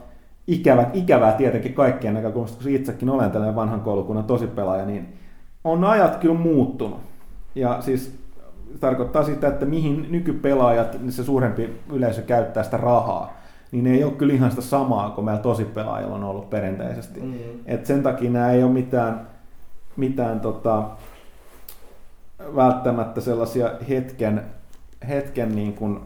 ikävä, 0.46 0.86
ikävää 0.92 1.32
tietenkin 1.32 1.74
kaikkien 1.74 2.14
näkökulmasta, 2.14 2.56
koska 2.56 2.70
itsekin 2.70 3.10
olen 3.10 3.30
tällainen 3.30 3.56
vanhan 3.56 3.80
koulukunnan 3.80 4.24
tosipelaaja, 4.24 4.86
niin 4.86 5.08
on 5.64 5.84
ajat 5.84 6.16
kyllä 6.16 6.34
muuttunut. 6.34 7.00
Ja 7.54 7.80
siis 7.80 8.18
tarkoittaa 8.80 9.24
sitä, 9.24 9.48
että 9.48 9.66
mihin 9.66 10.06
nykypelaajat, 10.10 10.98
se 11.08 11.24
suurempi 11.24 11.70
yleisö 11.92 12.22
käyttää 12.22 12.62
sitä 12.62 12.76
rahaa, 12.76 13.36
niin 13.72 13.84
ne 13.84 13.90
ei 13.90 14.04
ole 14.04 14.12
kyllä 14.12 14.34
ihan 14.34 14.50
sitä 14.50 14.62
samaa 14.62 15.10
kuin 15.10 15.24
meillä 15.24 15.42
tosipelaajilla 15.42 16.14
on 16.14 16.24
ollut 16.24 16.50
perinteisesti. 16.50 17.20
Mm. 17.20 17.34
Et 17.66 17.86
sen 17.86 18.02
takia 18.02 18.30
nämä 18.30 18.50
ei 18.50 18.62
ole 18.62 18.72
mitään, 18.72 19.26
mitään 19.96 20.40
tota, 20.40 20.88
välttämättä 22.56 23.20
sellaisia 23.20 23.70
hetken, 23.88 24.42
hetken 25.08 25.56
niin 25.56 25.72
kuin, 25.72 26.00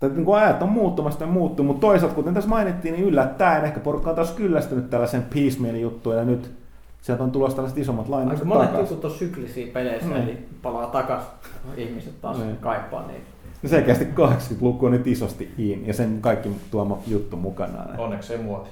tai 0.00 0.08
niin 0.08 0.24
kuin 0.24 0.38
ajat 0.38 0.62
on 0.62 0.68
muuttumasta 0.68 1.24
ja 1.24 1.30
muuttuu, 1.30 1.64
mutta 1.64 1.80
toisaalta, 1.80 2.14
kuten 2.14 2.34
tässä 2.34 2.50
mainittiin, 2.50 2.94
niin 2.94 3.06
yllättäen 3.06 3.64
ehkä 3.64 3.80
porukka 3.80 4.10
on 4.10 4.16
taas 4.16 4.32
kyllästynyt 4.32 4.90
tällaisen 4.90 5.22
piecemeal-juttuun 5.22 6.16
ja 6.16 6.24
nyt 6.24 6.50
sieltä 7.02 7.24
on 7.24 7.30
tulossa 7.30 7.56
tällaiset 7.56 7.78
isommat 7.78 8.08
lainat 8.08 8.34
Aika 8.34 8.44
monet 8.44 8.78
jutut 8.78 9.04
on 9.04 9.10
syklisiä 9.10 9.72
peleissä, 9.72 10.08
mm. 10.08 10.16
eli 10.16 10.48
palaa 10.62 10.86
takas 10.86 11.22
ihmiset 11.76 12.20
taas 12.20 12.38
mm. 12.38 12.56
kaipaa 12.56 13.06
niitä. 13.06 13.26
No 13.62 13.68
selkeästi 13.68 14.04
80-luku 14.04 14.86
on 14.86 14.92
nyt 14.92 15.06
isosti 15.06 15.54
in 15.58 15.86
ja 15.86 15.94
sen 15.94 16.18
kaikki 16.20 16.48
tuoma 16.70 16.98
juttu 17.06 17.36
mukanaan. 17.36 18.00
Onneksi 18.00 18.32
ei 18.32 18.42
muoti. 18.42 18.70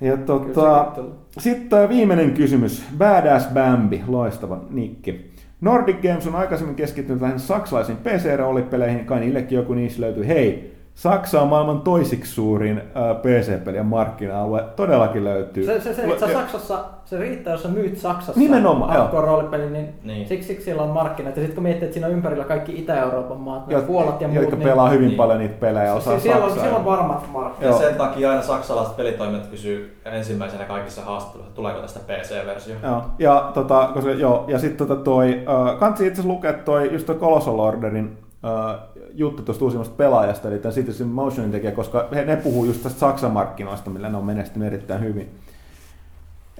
Ja 0.00 0.16
tota, 0.16 0.92
sitten 1.38 1.88
viimeinen 1.88 2.32
kysymys. 2.32 2.84
Badass 2.98 3.48
Bambi, 3.54 4.04
loistava 4.06 4.60
nikki. 4.70 5.30
Nordic 5.60 6.02
Games 6.02 6.26
on 6.26 6.34
aikaisemmin 6.34 6.76
keskittynyt 6.76 7.22
lähinnä 7.22 7.38
saksalaisiin 7.38 7.98
PC-roolipeleihin, 7.98 9.04
kai 9.04 9.20
niillekin 9.20 9.56
joku 9.56 9.74
niissä 9.74 10.00
löytyy. 10.00 10.26
Hei, 10.26 10.77
Saksa 10.98 11.42
on 11.42 11.48
maailman 11.48 11.80
toisiksi 11.80 12.32
suurin 12.32 12.78
uh, 12.78 13.16
PC-pelien 13.16 13.86
markkina-alue. 13.86 14.64
Todellakin 14.76 15.24
löytyy. 15.24 15.66
Se, 15.66 15.80
se, 15.80 15.94
se 15.94 16.02
että 16.02 16.32
Saksassa, 16.32 16.84
se 17.04 17.18
riittää, 17.18 17.52
jos 17.52 17.62
sä 17.62 17.68
myyt 17.68 17.98
Saksassa 17.98 18.40
Nimenomaan, 18.40 19.12
roolipeli, 19.12 19.70
niin, 19.70 19.88
niin. 20.02 20.28
Siksi, 20.28 20.48
siksi 20.48 20.64
siellä 20.64 20.82
on 20.82 20.88
markkinat. 20.88 21.36
Ja 21.36 21.42
sitten 21.42 21.54
kun 21.54 21.62
miettii, 21.62 21.84
että 21.84 21.94
siinä 21.94 22.06
on 22.06 22.12
ympärillä 22.12 22.44
kaikki 22.44 22.72
Itä-Euroopan 22.72 23.40
maat, 23.40 23.70
jo, 23.70 23.82
Puolat 23.82 24.20
ja 24.20 24.28
muut. 24.28 24.40
Jotka 24.40 24.56
niin, 24.56 24.68
pelaa 24.68 24.88
hyvin 24.88 25.08
niin. 25.08 25.16
paljon 25.16 25.38
niitä 25.38 25.54
pelejä, 25.60 25.94
osaa 25.94 26.18
siellä, 26.18 26.44
on, 26.44 26.52
siellä 26.52 26.78
on 26.78 26.84
varmat 26.84 27.32
markkinat. 27.32 27.72
Ja 27.72 27.86
sen 27.88 27.94
takia 27.94 28.30
aina 28.30 28.42
saksalaiset 28.42 28.96
pelitoimijat 28.96 29.46
kysyy 29.46 30.00
ensimmäisenä 30.04 30.64
kaikissa 30.64 31.02
haastatteluissa, 31.02 31.54
tuleeko 31.54 31.80
tästä 31.80 32.00
PC-versio. 32.00 32.74
Joo, 32.82 33.02
ja, 33.18 33.50
tota, 33.54 33.90
koska, 33.94 34.10
joo, 34.10 34.44
ja 34.48 34.58
sitten 34.58 34.88
tota 34.88 35.02
toi, 35.02 35.44
uh, 35.72 35.78
kansi 35.78 36.06
itse 36.06 36.20
asiassa 36.20 36.34
lukea 36.34 36.52
toi, 36.52 36.92
just 36.92 37.06
toi 37.06 37.14
Colossal 37.14 37.58
Orderin 37.58 38.18
uh, 38.42 39.04
juttu 39.14 39.42
tuosta 39.42 39.64
uusimmasta 39.64 39.94
pelaajasta, 39.96 40.48
eli 40.48 40.58
tämän 40.58 40.74
Citizen 40.74 41.06
Motionin 41.06 41.52
tekijä, 41.52 41.72
koska 41.72 42.08
he, 42.14 42.24
ne 42.24 42.36
puhuu 42.36 42.64
just 42.64 42.82
tästä 42.82 42.98
Saksan 42.98 43.32
markkinoista, 43.32 43.90
millä 43.90 44.08
ne 44.08 44.16
on 44.16 44.24
menestynyt 44.24 44.68
erittäin 44.68 45.00
hyvin. 45.00 45.30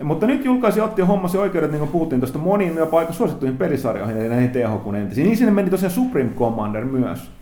Mutta 0.03 0.27
nyt 0.27 0.45
julkaisi 0.45 0.81
otti 0.81 1.03
hommasi 1.03 1.39
oikeudet, 1.39 1.71
niin 1.71 1.79
kuin 1.79 1.91
puhuttiin 1.91 2.21
tuosta 2.21 2.39
moniin 2.39 2.77
jopa 2.77 2.99
aika 2.99 3.13
suosittuihin 3.13 3.59
pelisarjoihin, 3.59 4.17
eli 4.17 4.29
näihin 4.29 4.51
THQ 4.51 4.95
entisiin. 4.95 5.27
Niin 5.27 5.37
sinne 5.37 5.53
meni 5.53 5.71
tosiaan 5.71 5.93
Supreme 5.93 6.31
Commander 6.31 6.85
myös. 6.85 7.38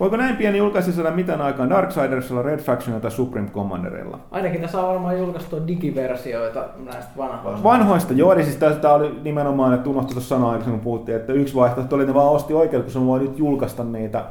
Voiko 0.00 0.16
näin 0.16 0.36
pieni 0.36 0.58
julkaisi 0.58 0.92
saada 0.92 1.10
mitään 1.10 1.40
aikaan 1.40 1.70
Darksidersilla, 1.70 2.42
Red 2.42 2.60
Factionilla 2.60 3.00
tai 3.00 3.10
Supreme 3.10 3.48
Commanderilla? 3.48 4.18
Ainakin 4.30 4.60
ne 4.60 4.68
saa 4.68 4.88
varmaan 4.88 5.18
julkaistua 5.18 5.66
digiversioita 5.66 6.64
näistä 6.84 7.10
vanhoista. 7.16 7.62
Vanhoista, 7.62 8.12
joo. 8.12 8.32
Eli 8.32 8.44
siis 8.44 8.56
tämä 8.56 8.94
oli 8.94 9.20
nimenomaan, 9.22 9.74
että 9.74 9.90
unohtui 9.90 10.12
tuossa 10.14 10.28
sanoa 10.28 10.50
aikaisemmin, 10.50 10.80
kun 10.80 10.84
puhuttiin, 10.84 11.16
että 11.16 11.32
yksi 11.32 11.54
vaihtoehto 11.54 11.96
oli, 11.96 12.02
että 12.02 12.12
ne 12.12 12.18
vaan 12.18 12.32
osti 12.32 12.54
oikeudet, 12.54 12.84
kun 12.84 12.92
se 12.92 13.06
voi 13.06 13.20
nyt 13.20 13.38
julkaista 13.38 13.84
niitä 13.84 14.24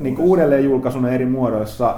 niin 0.00 0.18
uudelleen 0.18 0.64
julkaisuna 0.64 1.10
eri 1.10 1.26
muodoissa. 1.26 1.94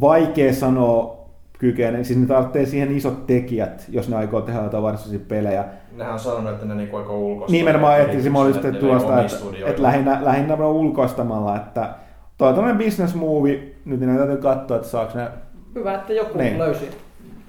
Vaikea 0.00 0.52
sanoa, 0.52 1.15
kykene. 1.58 2.04
Siis 2.04 2.18
ne 2.18 2.26
tarvitsee 2.26 2.66
siihen 2.66 2.96
isot 2.96 3.26
tekijät, 3.26 3.84
jos 3.88 4.08
ne 4.08 4.16
aikoo 4.16 4.40
tehdä 4.40 4.62
jotain 4.62 4.82
varsinaisia 4.82 5.26
pelejä. 5.28 5.64
Nehän 5.96 6.12
on 6.12 6.18
sanonut, 6.18 6.52
että 6.52 6.66
ne 6.66 6.74
niinku 6.74 6.96
aikoo 6.96 7.18
ulkoistaa. 7.18 7.52
Nimenomaan, 7.58 8.00
oli 8.40 8.52
sitten 8.52 8.76
tuosta, 8.76 9.20
että, 9.20 9.36
että 9.66 9.82
lähinnä, 9.82 10.18
lähinnä 10.22 10.54
on 10.54 10.64
ulkoistamalla, 10.64 11.56
että 11.56 11.90
toi 12.38 12.58
on 12.58 12.78
business 12.78 13.14
movie, 13.14 13.60
nyt 13.84 14.00
ne 14.00 14.16
täytyy 14.16 14.36
katsoa, 14.36 14.76
että 14.76 14.88
saako 14.88 15.18
ne... 15.18 15.28
Hyvä, 15.74 15.94
että 15.94 16.12
joku 16.12 16.38
niin. 16.38 16.58
löysi. 16.58 16.90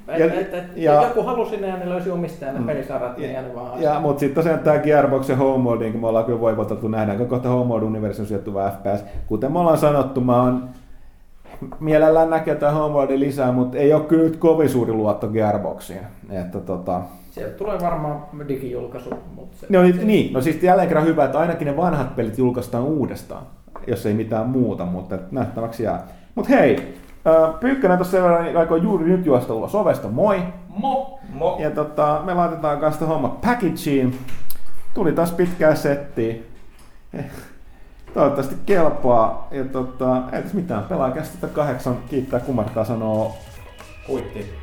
Et, 0.08 0.20
ja, 0.20 0.26
et, 0.26 0.54
et, 0.54 0.64
ja, 0.76 1.04
joku 1.04 1.24
halusi 1.24 1.58
ne 1.58 1.68
ja 1.68 1.78
ne 1.78 1.90
löysi 1.90 2.12
omistajan 2.12 2.54
ne 2.54 2.60
mm, 2.60 2.68
pelisarjat, 2.68 3.18
niin 3.18 3.34
ja, 3.34 3.42
ne 3.42 3.56
vaan 3.56 3.82
ja, 3.82 4.00
Mutta 4.00 4.20
sitten 4.20 4.36
tosiaan 4.36 4.60
tämä 4.60 4.78
Gearbox 4.78 5.30
ja 5.30 5.36
Homemode, 5.36 5.80
niin 5.80 5.92
kuin 5.92 6.02
me 6.02 6.08
ollaan 6.08 6.26
kyllä 6.26 6.40
voivotettu, 6.40 6.88
nähdäänkö 6.88 7.26
kohta 7.26 7.50
Homemode-universum 7.50 8.26
sijoittuva 8.26 8.70
FPS. 8.70 9.06
Kuten 9.28 9.52
me 9.52 9.60
ollaan 9.60 9.78
sanottu, 9.78 10.22
mä 10.22 10.42
oon 10.42 10.70
mielellään 11.80 12.30
näkee 12.30 12.56
tämän 12.56 12.76
Homeworldin 12.76 13.20
lisää, 13.20 13.52
mutta 13.52 13.78
ei 13.78 13.94
ole 13.94 14.04
kyllä 14.04 14.24
nyt 14.24 14.38
kovin 14.38 14.70
suuri 14.70 14.94
luotto 14.94 15.28
Gearboxiin. 15.28 16.02
Että 16.30 16.60
tota... 16.60 17.02
Sieltä 17.32 17.58
tulee 17.58 17.80
varmaan 17.82 18.26
digijulkaisu. 18.48 19.10
Mutta 19.36 19.58
se, 19.58 19.68
no, 19.70 19.80
se... 19.88 20.06
niin, 20.06 20.34
no 20.34 20.42
siis 20.42 20.64
jälleen 20.64 20.88
kerran 20.88 21.06
hyvä, 21.06 21.26
että 21.26 21.40
ainakin 21.40 21.66
ne 21.66 21.78
vanhat 21.78 22.16
pelit 22.16 22.38
julkaistaan 22.38 22.84
uudestaan, 22.84 23.44
jos 23.88 24.06
ei 24.06 24.14
mitään 24.14 24.50
muuta, 24.50 24.86
mutta 24.86 25.18
nähtäväksi 25.32 25.84
jää. 25.84 26.08
Mutta 26.36 26.50
hei, 26.50 26.98
Pyykkönen 27.60 27.98
tuossa 27.98 28.12
sen 28.12 28.24
verran 28.24 28.58
aikoo 28.58 28.78
juuri 28.78 29.06
nyt 29.06 29.26
juosta 29.26 29.54
ulos 29.54 29.76
ovesta, 29.76 30.08
moi! 30.08 30.44
Mo! 30.70 31.20
Mo! 31.34 31.58
Ja 31.60 31.72
tota, 31.72 32.22
me 32.26 32.34
laitetaan 32.34 32.80
kanssa 32.80 33.06
homma 33.06 33.30
packageen. 33.30 34.14
Tuli 34.94 35.12
taas 35.12 35.32
pitkää 35.32 35.76
settiä 35.76 36.36
toivottavasti 38.18 38.56
kelpaa. 38.66 39.48
Ja 39.52 39.66
tota, 39.66 40.18
ei 40.32 40.42
tässä 40.42 40.56
mitään, 40.56 40.84
pelaa 40.84 41.12
tätä 41.12 41.54
kahdeksan, 41.54 41.98
kiittää 42.10 42.40
kumartaa 42.40 42.86
sanoo 42.86 43.38
kuitti. 44.08 44.54